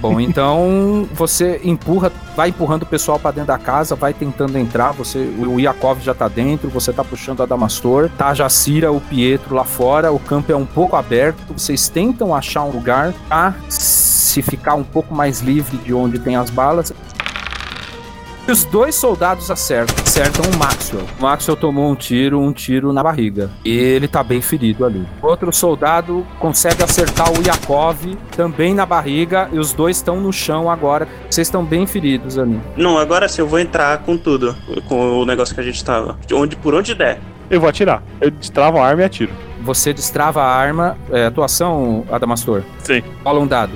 Bom, 0.00 0.20
então 0.20 1.08
você 1.12 1.60
empurra, 1.62 2.12
vai 2.36 2.50
empurrando 2.50 2.82
o 2.82 2.86
pessoal 2.86 3.18
pra 3.18 3.30
dentro 3.30 3.48
da 3.48 3.58
casa, 3.58 3.94
vai 3.94 4.12
tentando 4.12 4.56
entrar. 4.58 4.92
Você, 4.92 5.18
o 5.18 5.58
Yakov 5.58 6.00
já 6.00 6.14
tá 6.14 6.28
dentro, 6.28 6.68
você 6.68 6.92
tá 6.92 7.04
puxando 7.04 7.42
a 7.42 7.46
Damastor, 7.46 8.10
tá 8.16 8.28
a 8.28 8.34
Jacira, 8.34 8.92
o 8.92 9.00
Pietro 9.00 9.54
lá 9.54 9.64
fora. 9.64 10.12
O 10.12 10.18
campo 10.18 10.52
é 10.52 10.56
um 10.56 10.66
pouco 10.66 10.96
aberto. 10.96 11.52
Vocês 11.52 11.88
tentam 11.88 12.34
achar 12.34 12.64
um 12.64 12.70
lugar 12.70 13.12
pra 13.28 13.54
se 13.68 14.42
ficar 14.42 14.74
um 14.74 14.84
pouco 14.84 15.14
mais 15.14 15.40
livre 15.40 15.76
de 15.78 15.92
onde 15.92 16.18
tem 16.18 16.36
as 16.36 16.50
balas. 16.50 16.92
E 18.50 18.52
os 18.52 18.64
dois 18.64 18.96
soldados 18.96 19.48
acertam, 19.48 19.94
acertam 20.04 20.44
o 20.50 20.56
Maxwell. 20.56 21.06
O 21.20 21.22
Maxwell 21.22 21.56
tomou 21.56 21.88
um 21.88 21.94
tiro, 21.94 22.40
um 22.40 22.52
tiro 22.52 22.92
na 22.92 23.00
barriga. 23.00 23.48
E 23.64 23.70
ele 23.70 24.08
tá 24.08 24.24
bem 24.24 24.42
ferido 24.42 24.84
ali. 24.84 25.06
Outro 25.22 25.52
soldado 25.52 26.26
consegue 26.40 26.82
acertar 26.82 27.30
o 27.30 27.40
Yakov 27.46 28.16
também 28.36 28.74
na 28.74 28.84
barriga. 28.84 29.48
E 29.52 29.58
os 29.60 29.72
dois 29.72 29.98
estão 29.98 30.20
no 30.20 30.32
chão 30.32 30.68
agora. 30.68 31.06
Vocês 31.30 31.46
estão 31.46 31.64
bem 31.64 31.86
feridos 31.86 32.36
ali. 32.38 32.60
Não, 32.76 32.98
agora 32.98 33.28
sim, 33.28 33.40
eu 33.40 33.46
vou 33.46 33.60
entrar 33.60 33.98
com 33.98 34.18
tudo. 34.18 34.56
Com 34.88 35.20
o 35.20 35.24
negócio 35.24 35.54
que 35.54 35.60
a 35.60 35.64
gente 35.64 35.84
tava. 35.84 36.18
Onde, 36.32 36.56
por 36.56 36.74
onde 36.74 36.92
der. 36.92 37.20
Eu 37.48 37.60
vou 37.60 37.68
atirar. 37.68 38.02
Eu 38.20 38.32
destravo 38.32 38.78
a 38.78 38.84
arma 38.84 39.02
e 39.02 39.04
atiro. 39.04 39.32
Você 39.62 39.92
destrava 39.92 40.42
a 40.42 40.52
arma. 40.52 40.98
É, 41.12 41.26
atuação, 41.26 42.04
Adamastor? 42.10 42.64
Sim. 42.82 43.00
Rola 43.24 43.38
um 43.38 43.46
dado. 43.46 43.74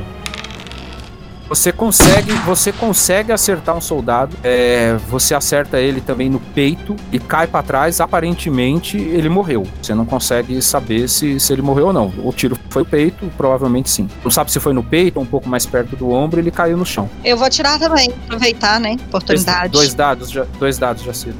Você 1.54 1.70
consegue, 1.70 2.32
você 2.44 2.72
consegue 2.72 3.30
acertar 3.30 3.76
um 3.76 3.80
soldado. 3.80 4.36
é, 4.42 4.96
você 5.08 5.36
acerta 5.36 5.78
ele 5.78 6.00
também 6.00 6.28
no 6.28 6.40
peito 6.40 6.96
e 7.12 7.18
cai 7.20 7.46
pra 7.46 7.62
trás. 7.62 8.00
Aparentemente 8.00 8.96
ele 8.98 9.28
morreu. 9.28 9.64
Você 9.80 9.94
não 9.94 10.04
consegue 10.04 10.60
saber 10.60 11.08
se, 11.08 11.38
se 11.38 11.52
ele 11.52 11.62
morreu 11.62 11.86
ou 11.86 11.92
não. 11.92 12.12
O 12.24 12.32
tiro 12.32 12.58
foi 12.70 12.82
no 12.82 12.88
peito, 12.88 13.30
provavelmente 13.36 13.88
sim. 13.88 14.08
Não 14.24 14.32
sabe 14.32 14.50
se 14.50 14.58
foi 14.58 14.72
no 14.72 14.82
peito 14.82 15.18
ou 15.18 15.22
um 15.22 15.26
pouco 15.26 15.48
mais 15.48 15.64
perto 15.64 15.94
do 15.94 16.10
ombro. 16.10 16.40
Ele 16.40 16.50
caiu 16.50 16.76
no 16.76 16.84
chão. 16.84 17.08
Eu 17.24 17.36
vou 17.36 17.46
atirar 17.46 17.78
também, 17.78 18.10
aproveitar, 18.24 18.80
né? 18.80 18.96
Dois, 18.96 19.06
Oportunidade. 19.06 19.68
dois 19.72 19.94
dados, 19.94 20.30
ja- 20.32 20.46
dois 20.58 20.76
dados, 20.76 21.04
Jacira. 21.04 21.36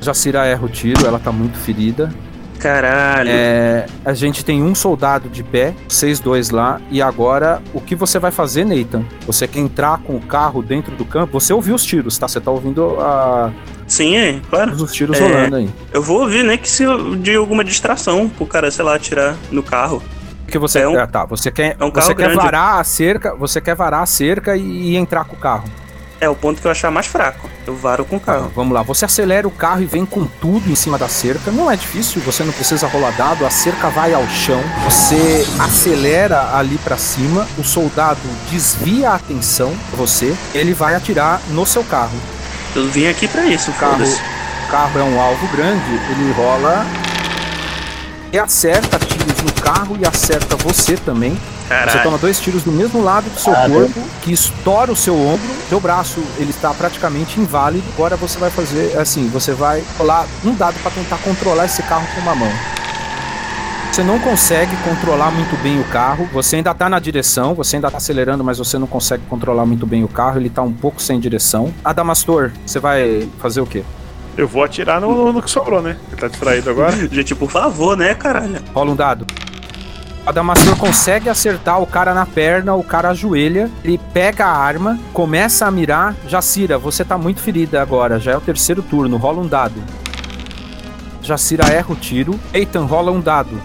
Jacira 0.00 0.46
erra 0.46 0.64
o 0.64 0.68
tiro. 0.68 1.04
Ela 1.04 1.18
tá 1.18 1.32
muito 1.32 1.58
ferida. 1.58 2.14
Caralho. 2.62 3.28
É, 3.28 3.86
a 4.04 4.14
gente 4.14 4.44
tem 4.44 4.62
um 4.62 4.74
soldado 4.74 5.28
de 5.28 5.42
pé, 5.42 5.74
vocês 5.88 6.20
dois 6.20 6.50
lá, 6.50 6.80
e 6.90 7.02
agora 7.02 7.60
o 7.74 7.80
que 7.80 7.96
você 7.96 8.18
vai 8.20 8.30
fazer, 8.30 8.64
Nathan? 8.64 9.04
Você 9.26 9.48
quer 9.48 9.58
entrar 9.58 9.98
com 9.98 10.14
o 10.14 10.20
carro 10.20 10.62
dentro 10.62 10.94
do 10.94 11.04
campo? 11.04 11.40
Você 11.40 11.52
ouviu 11.52 11.74
os 11.74 11.84
tiros, 11.84 12.16
tá? 12.16 12.28
Você 12.28 12.40
tá 12.40 12.50
ouvindo 12.52 12.98
a... 13.00 13.50
Sim, 13.88 14.16
é, 14.16 14.40
claro. 14.48 14.72
os 14.72 14.92
tiros 14.92 15.18
É, 15.18 15.22
rolando 15.22 15.56
aí. 15.56 15.68
Eu 15.92 16.02
vou 16.02 16.20
ouvir, 16.20 16.44
né? 16.44 16.56
Que 16.56 16.68
se 16.70 16.84
de 17.18 17.34
alguma 17.34 17.64
distração 17.64 18.28
pro 18.28 18.46
cara, 18.46 18.70
sei 18.70 18.84
lá, 18.84 18.94
atirar 18.94 19.34
no 19.50 19.62
carro. 19.62 20.02
Que 20.46 20.58
você, 20.58 20.80
É 20.80 20.88
um- 20.88 20.98
ah, 20.98 21.06
tá, 21.06 21.24
você 21.26 21.50
quer, 21.50 21.76
é 21.78 21.84
um 21.84 21.90
você 21.90 22.14
quer 22.14 22.24
grande. 22.28 22.36
varar 22.36 22.78
a 22.80 22.84
cerca, 22.84 23.34
você 23.34 23.60
quer 23.60 23.74
varar 23.74 24.02
a 24.02 24.06
cerca 24.06 24.56
e, 24.56 24.90
e 24.92 24.96
entrar 24.96 25.24
com 25.24 25.34
o 25.34 25.38
carro. 25.38 25.64
É 26.22 26.28
o 26.28 26.36
ponto 26.36 26.62
que 26.62 26.68
eu 26.68 26.70
achar 26.70 26.88
mais 26.88 27.06
fraco. 27.06 27.50
Eu 27.66 27.74
varo 27.74 28.04
com 28.04 28.14
o 28.14 28.20
carro. 28.20 28.48
Vamos 28.54 28.72
lá, 28.72 28.80
você 28.84 29.04
acelera 29.04 29.44
o 29.44 29.50
carro 29.50 29.82
e 29.82 29.86
vem 29.86 30.06
com 30.06 30.24
tudo 30.24 30.70
em 30.70 30.74
cima 30.76 30.96
da 30.96 31.08
cerca. 31.08 31.50
Não 31.50 31.68
é 31.68 31.74
difícil, 31.74 32.22
você 32.22 32.44
não 32.44 32.52
precisa 32.52 32.86
rolar 32.86 33.10
dado, 33.16 33.44
a 33.44 33.50
cerca 33.50 33.90
vai 33.90 34.14
ao 34.14 34.24
chão. 34.28 34.62
Você 34.84 35.44
acelera 35.58 36.56
ali 36.56 36.78
pra 36.78 36.96
cima, 36.96 37.44
o 37.58 37.64
soldado 37.64 38.20
desvia 38.48 39.10
a 39.10 39.14
atenção 39.16 39.74
você, 39.94 40.32
ele 40.54 40.72
vai 40.72 40.94
atirar 40.94 41.40
no 41.48 41.66
seu 41.66 41.82
carro. 41.82 42.16
Eu 42.76 42.88
vim 42.88 43.08
aqui 43.08 43.26
pra 43.26 43.44
isso, 43.44 43.72
o 43.72 43.74
carro. 43.74 44.04
O 44.04 44.70
carro 44.70 45.00
é 45.00 45.02
um 45.02 45.20
alvo 45.20 45.48
grande, 45.48 45.90
ele 46.08 46.32
rola 46.34 46.86
e 48.32 48.38
acerta 48.38 48.96
tiros 49.00 49.42
no 49.42 49.52
carro 49.60 49.98
e 50.00 50.06
acerta 50.06 50.54
você 50.54 50.96
também. 50.96 51.36
Caralho. 51.72 51.90
Você 51.90 51.98
toma 52.00 52.18
dois 52.18 52.38
tiros 52.38 52.62
do 52.62 52.70
mesmo 52.70 53.02
lado 53.02 53.30
do 53.30 53.38
seu 53.38 53.52
Caralho. 53.52 53.74
corpo, 53.74 54.00
que 54.20 54.32
estoura 54.32 54.92
o 54.92 54.96
seu 54.96 55.18
ombro. 55.18 55.48
Seu 55.68 55.80
braço, 55.80 56.22
ele 56.38 56.50
está 56.50 56.72
praticamente 56.74 57.40
inválido. 57.40 57.84
Agora 57.94 58.14
você 58.14 58.38
vai 58.38 58.50
fazer 58.50 58.98
assim, 58.98 59.28
você 59.28 59.52
vai 59.52 59.82
rolar 59.98 60.26
um 60.44 60.54
dado 60.54 60.78
para 60.82 60.90
tentar 60.90 61.16
controlar 61.18 61.64
esse 61.64 61.82
carro 61.82 62.06
com 62.14 62.20
uma 62.20 62.34
mão. 62.34 62.52
Você 63.90 64.02
não 64.02 64.18
consegue 64.18 64.74
controlar 64.84 65.30
muito 65.30 65.54
bem 65.62 65.80
o 65.80 65.84
carro. 65.84 66.28
Você 66.32 66.56
ainda 66.56 66.74
tá 66.74 66.88
na 66.88 66.98
direção, 66.98 67.54
você 67.54 67.76
ainda 67.76 67.90
tá 67.90 67.96
acelerando, 67.96 68.42
mas 68.44 68.58
você 68.58 68.78
não 68.78 68.86
consegue 68.86 69.22
controlar 69.28 69.66
muito 69.66 69.86
bem 69.86 70.04
o 70.04 70.08
carro. 70.08 70.38
Ele 70.38 70.48
tá 70.50 70.62
um 70.62 70.72
pouco 70.72 71.00
sem 71.00 71.18
direção. 71.18 71.72
Adamastor, 71.84 72.52
você 72.64 72.78
vai 72.78 73.28
fazer 73.38 73.60
o 73.60 73.66
quê? 73.66 73.82
Eu 74.36 74.48
vou 74.48 74.64
atirar 74.64 75.00
no, 75.00 75.32
no 75.32 75.42
que 75.42 75.50
sobrou, 75.50 75.82
né? 75.82 75.96
Ele 76.08 76.20
tá 76.20 76.28
distraído 76.28 76.70
agora. 76.70 76.92
Gente, 77.12 77.34
por 77.34 77.50
favor, 77.50 77.96
né, 77.96 78.14
caralho? 78.14 78.62
Rola 78.74 78.90
um 78.90 78.96
dado. 78.96 79.26
Adamastor 80.24 80.76
consegue 80.76 81.28
acertar 81.28 81.82
o 81.82 81.86
cara 81.86 82.14
na 82.14 82.24
perna, 82.24 82.74
o 82.74 82.84
cara 82.84 83.10
ajoelha, 83.10 83.68
ele 83.82 83.98
pega 84.12 84.46
a 84.46 84.56
arma, 84.56 84.98
começa 85.12 85.66
a 85.66 85.70
mirar. 85.70 86.14
Jacira, 86.28 86.78
você 86.78 87.04
tá 87.04 87.18
muito 87.18 87.40
ferida 87.40 87.82
agora, 87.82 88.20
já 88.20 88.32
é 88.32 88.36
o 88.36 88.40
terceiro 88.40 88.82
turno, 88.82 89.16
rola 89.16 89.40
um 89.40 89.48
dado. 89.48 89.82
Jacira 91.22 91.66
erra 91.66 91.92
o 91.92 91.96
tiro. 91.96 92.38
Ethan 92.52 92.84
rola 92.84 93.10
um 93.10 93.20
dado. 93.20 93.60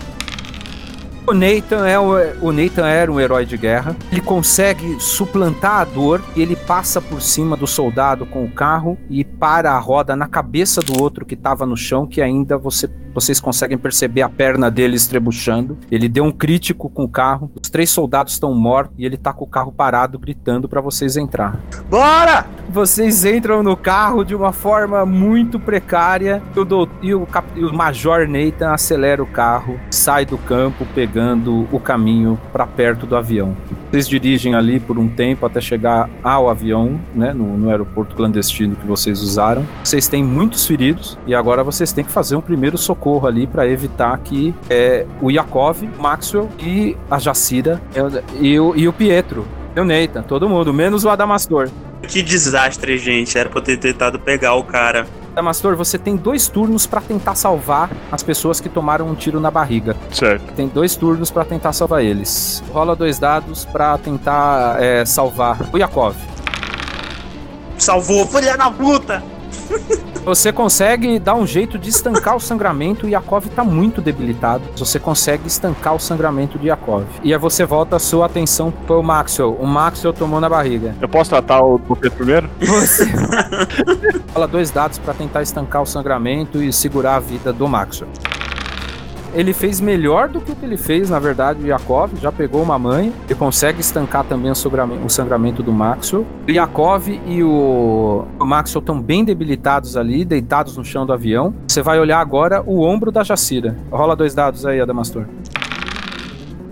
O 1.30 1.34
Nathan, 1.34 1.86
é 1.86 2.00
o, 2.00 2.14
o 2.42 2.54
Nathan 2.54 2.88
era 2.88 3.12
um 3.12 3.20
herói 3.20 3.46
de 3.46 3.58
guerra. 3.58 3.98
Ele 4.10 4.22
consegue 4.22 4.98
suplantar 4.98 5.82
a 5.82 5.84
dor 5.84 6.24
e 6.38 6.42
ele 6.42 6.56
passa 6.56 7.02
por 7.02 7.22
cima 7.22 7.58
do 7.58 7.68
soldado 7.68 8.26
com 8.26 8.46
o 8.46 8.52
carro 8.52 8.98
e 9.10 9.26
para 9.26 9.74
a 9.74 9.80
roda 9.80 10.16
na 10.16 10.26
cabeça 10.26 10.80
do 10.80 11.02
outro 11.02 11.26
que 11.26 11.34
estava 11.34 11.66
no 11.66 11.76
chão, 11.76 12.08
que 12.08 12.22
ainda 12.22 12.58
você, 12.58 12.90
vocês 13.18 13.40
conseguem 13.40 13.80
perceber 13.80 14.22
a 14.22 14.30
perna 14.30 14.70
dele 14.70 14.96
estrebuchando. 14.96 15.76
Ele 15.90 16.08
deu 16.08 16.24
um 16.24 16.32
crítico 16.32 16.88
com 16.88 17.04
o 17.04 17.10
carro. 17.10 17.52
Os 17.60 17.68
três 17.68 17.90
soldados 17.90 18.34
estão 18.34 18.54
mortos 18.54 18.94
e 18.96 19.06
ele 19.08 19.18
tá 19.18 19.34
com 19.34 19.44
o 19.44 19.48
carro 19.48 19.72
parado 19.72 20.20
gritando 20.20 20.70
para 20.70 20.82
vocês 20.82 21.18
entrar. 21.18 21.60
Bora! 21.90 22.46
Vocês 22.70 23.26
entram 23.26 23.64
no 23.64 23.76
carro 23.76 24.24
de 24.24 24.36
uma 24.36 24.52
forma 24.52 25.04
muito 25.04 25.60
precária 25.60 26.44
e 26.56 26.60
o, 26.60 26.90
e 27.02 27.16
o 27.16 27.26
cap- 27.26 27.48
e 27.56 27.64
o 27.64 27.74
Major 27.74 28.28
Nathan 28.28 28.72
acelera 28.72 29.24
o 29.24 29.26
carro, 29.26 29.80
sai 29.90 30.26
do 30.26 30.38
campo 30.38 30.86
pegando 30.94 31.66
o 31.72 31.80
caminho 31.80 32.38
para 32.52 32.68
perto 32.68 33.08
do 33.08 33.16
avião. 33.16 33.56
Vocês 33.90 34.08
dirigem 34.08 34.54
ali 34.54 34.82
por 34.82 35.00
um 35.00 35.08
tempo 35.08 35.46
até 35.46 35.62
chegar 35.62 36.10
ao 36.22 36.50
avião, 36.50 37.00
né, 37.16 37.34
no, 37.34 37.58
no 37.58 37.70
aeroporto 37.70 38.16
clandestino 38.16 38.76
que 38.76 38.86
vocês 38.86 39.22
usaram. 39.22 39.66
Vocês 39.82 40.10
têm 40.10 40.22
muitos 40.22 40.68
feridos 40.68 41.18
e 41.26 41.34
agora 41.34 41.64
vocês 41.64 41.94
têm 41.94 42.04
que 42.04 42.12
fazer 42.12 42.36
um 42.36 42.42
primeiro 42.42 42.78
socorro 42.78 43.07
ali 43.26 43.48
para 43.48 43.68
evitar 43.68 44.18
que 44.20 44.54
é, 44.70 45.06
o 45.22 45.32
Yakov, 45.32 45.84
o 45.84 46.02
Maxwell 46.02 46.50
e 46.60 46.98
a 47.10 47.18
Jacira 47.20 47.82
e, 48.40 48.48
e 48.48 48.60
o, 48.60 48.76
e 48.76 48.88
o 48.88 48.94
Pietro. 48.94 49.46
E 49.76 49.80
o 49.80 49.86
Nathan, 49.86 50.24
todo 50.24 50.50
mundo, 50.50 50.74
menos 50.74 51.06
o 51.06 51.10
Adamastor. 51.10 51.70
Que 52.08 52.22
desastre, 52.22 52.98
gente. 52.98 53.38
Era 53.38 53.50
pra 53.50 53.60
eu 53.60 53.64
ter 53.64 53.78
tentado 53.78 54.20
pegar 54.20 54.56
o 54.56 54.64
cara. 54.64 55.08
Damastor, 55.34 55.76
você 55.76 56.00
tem 56.00 56.16
dois 56.16 56.48
turnos 56.48 56.88
pra 56.88 57.00
tentar 57.00 57.36
salvar 57.36 57.92
as 58.12 58.24
pessoas 58.24 58.60
que 58.60 58.68
tomaram 58.68 59.08
um 59.08 59.14
tiro 59.14 59.40
na 59.40 59.52
barriga. 59.52 59.96
Certo. 60.12 60.52
Tem 60.54 60.68
dois 60.68 60.96
turnos 60.96 61.30
pra 61.30 61.46
tentar 61.46 61.74
salvar 61.74 62.04
eles. 62.04 62.64
Rola 62.72 62.96
dois 62.96 63.20
dados 63.20 63.66
pra 63.66 63.98
tentar 64.00 64.82
é, 64.82 65.06
salvar 65.06 65.70
o 65.72 65.78
Yakov. 65.78 66.16
Salvou, 67.78 68.26
filha 68.26 68.58
da 68.58 68.72
puta! 68.72 69.24
Você 70.28 70.52
consegue 70.52 71.20
dar 71.20 71.36
um 71.36 71.48
jeito 71.48 71.80
de 71.80 71.90
estancar 71.90 72.36
o 72.36 72.40
sangramento. 72.42 73.08
Yakov 73.08 73.46
tá 73.48 73.64
muito 73.64 74.02
debilitado. 74.02 74.62
Você 74.76 75.00
consegue 75.00 75.48
estancar 75.48 75.96
o 75.96 76.00
sangramento 76.00 76.60
de 76.60 76.68
Yakov. 76.68 77.06
E 77.24 77.34
aí 77.34 77.40
você 77.40 77.64
volta 77.64 77.96
a 77.96 78.00
sua 78.00 78.26
atenção 78.26 78.70
pro 78.70 79.02
Maxwell. 79.02 79.54
O 79.54 79.66
Maxwell 79.66 80.12
tomou 80.12 80.42
na 80.42 80.50
barriga. 80.50 80.94
Eu 81.00 81.08
posso 81.08 81.30
tratar 81.30 81.62
o 81.62 81.80
Pedro 81.80 82.12
primeiro? 82.12 82.50
Você 82.60 83.06
rola 84.36 84.50
dois 84.50 84.70
dados 84.70 84.98
pra 84.98 85.14
tentar 85.14 85.44
estancar 85.44 85.82
o 85.82 85.86
sangramento 85.86 86.62
e 86.62 86.74
segurar 86.74 87.16
a 87.16 87.20
vida 87.22 87.54
do 87.54 87.66
Maxwell. 87.66 88.12
Ele 89.38 89.54
fez 89.54 89.80
melhor 89.80 90.30
do 90.30 90.42
que 90.42 90.52
o 90.52 90.56
que 90.56 90.66
ele 90.66 90.78
fez, 90.78 91.12
na 91.12 91.20
verdade, 91.20 91.64
o 91.64 91.68
Yakov. 91.68 92.12
Já 92.20 92.32
pegou 92.32 92.64
uma 92.64 92.80
manha. 92.80 93.14
Ele 93.26 93.36
consegue 93.36 93.80
estancar 93.80 94.24
também 94.24 94.50
o 94.50 94.56
sangramento, 94.56 95.06
o 95.06 95.10
sangramento 95.12 95.62
do 95.62 95.72
Maxwell. 95.72 96.26
O 96.48 96.52
Yakov 96.52 97.08
e 97.08 97.44
o, 97.44 98.26
o 98.40 98.46
Maxwell 98.46 98.80
estão 98.80 99.00
bem 99.00 99.24
debilitados 99.24 99.96
ali, 99.96 100.26
deitados 100.26 100.76
no 100.76 100.84
chão 100.84 101.06
do 101.06 101.14
avião. 101.14 101.54
Você 101.68 101.84
vai 101.84 102.00
olhar 102.00 102.20
agora 102.20 102.64
o 102.66 102.82
ombro 102.82 103.12
da 103.12 103.24
Jacira. 103.24 103.78
Rola 103.92 104.16
dois 104.16 104.34
dados 104.34 104.66
aí, 104.66 104.82
Adamastor. 104.82 105.26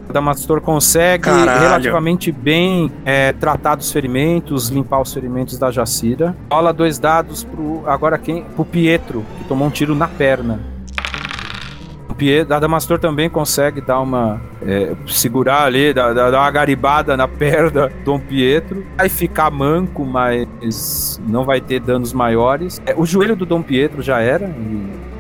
Adamastor 0.10 0.60
consegue 0.60 1.26
Caralho. 1.26 1.62
relativamente 1.62 2.32
bem 2.32 2.92
é, 3.06 3.32
tratar 3.34 3.76
dos 3.76 3.92
ferimentos, 3.92 4.70
limpar 4.70 5.02
os 5.02 5.14
ferimentos 5.14 5.60
da 5.60 5.70
Jacira. 5.70 6.36
Rola 6.52 6.74
dois 6.74 6.98
dados 6.98 7.44
pro. 7.44 7.84
Agora 7.86 8.18
quem? 8.18 8.44
Pro 8.44 8.66
Pietro, 8.66 9.24
que 9.38 9.44
tomou 9.44 9.68
um 9.68 9.72
tiro 9.72 9.94
na 9.94 10.08
perna. 10.08 10.74
O 12.50 12.54
Adamastor 12.54 12.98
também 12.98 13.30
consegue 13.30 13.82
dar 13.82 14.00
uma. 14.00 14.40
é, 14.66 14.94
segurar 15.08 15.64
ali, 15.64 15.94
dar, 15.94 16.14
dar 16.14 16.32
uma 16.32 16.52
garibada 16.52 17.18
na 17.18 17.28
perna 17.28 17.90
do 17.90 18.04
Dom 18.04 18.20
Pietro. 18.20 18.86
Vai 18.98 19.10
ficar 19.10 19.52
manco, 19.52 20.06
mas 20.06 21.20
não 21.28 21.44
vai 21.44 21.60
ter 21.60 21.80
danos 21.80 22.14
maiores. 22.14 22.82
É, 22.86 22.94
o 22.96 23.06
joelho 23.06 23.36
do 23.36 23.46
Dom 23.46 23.62
Pietro 23.62 24.02
já 24.02 24.22
era. 24.22 24.50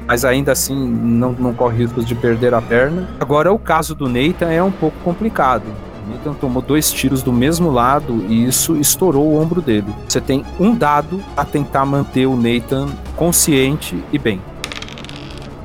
mas 0.07 0.23
ainda 0.23 0.51
assim 0.51 0.75
não, 0.87 1.31
não 1.33 1.53
corre 1.53 1.79
riscos 1.79 2.05
de 2.05 2.15
perder 2.15 2.53
a 2.53 2.61
perna. 2.61 3.09
Agora, 3.19 3.51
o 3.51 3.59
caso 3.59 3.93
do 3.93 4.07
Nathan 4.07 4.51
é 4.51 4.63
um 4.63 4.71
pouco 4.71 4.97
complicado. 5.03 5.63
O 6.07 6.11
Nathan 6.11 6.33
tomou 6.33 6.61
dois 6.61 6.91
tiros 6.91 7.23
do 7.23 7.33
mesmo 7.33 7.71
lado 7.71 8.23
e 8.29 8.45
isso 8.45 8.75
estourou 8.77 9.25
o 9.25 9.41
ombro 9.41 9.61
dele. 9.61 9.87
Você 10.07 10.21
tem 10.21 10.45
um 10.59 10.75
dado 10.75 11.21
a 11.35 11.43
tentar 11.43 11.85
manter 11.85 12.27
o 12.27 12.35
Nathan 12.35 12.87
consciente 13.15 14.01
e 14.13 14.19
bem. 14.19 14.39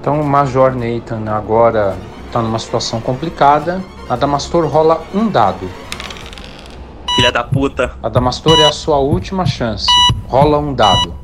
Então 0.01 0.18
o 0.18 0.24
Major 0.24 0.74
Nathan 0.74 1.31
agora 1.31 1.94
está 2.27 2.40
numa 2.40 2.59
situação 2.59 3.01
complicada. 3.02 3.82
Adamastor 4.09 4.66
rola 4.66 5.02
um 5.14 5.28
dado. 5.28 5.70
Filha 7.14 7.31
da 7.31 7.44
puta. 7.44 7.93
Adamastor 8.02 8.59
é 8.59 8.64
a 8.64 8.72
sua 8.72 8.98
última 8.98 9.44
chance. 9.44 9.86
Rola 10.27 10.59
um 10.59 10.72
dado. 10.72 11.20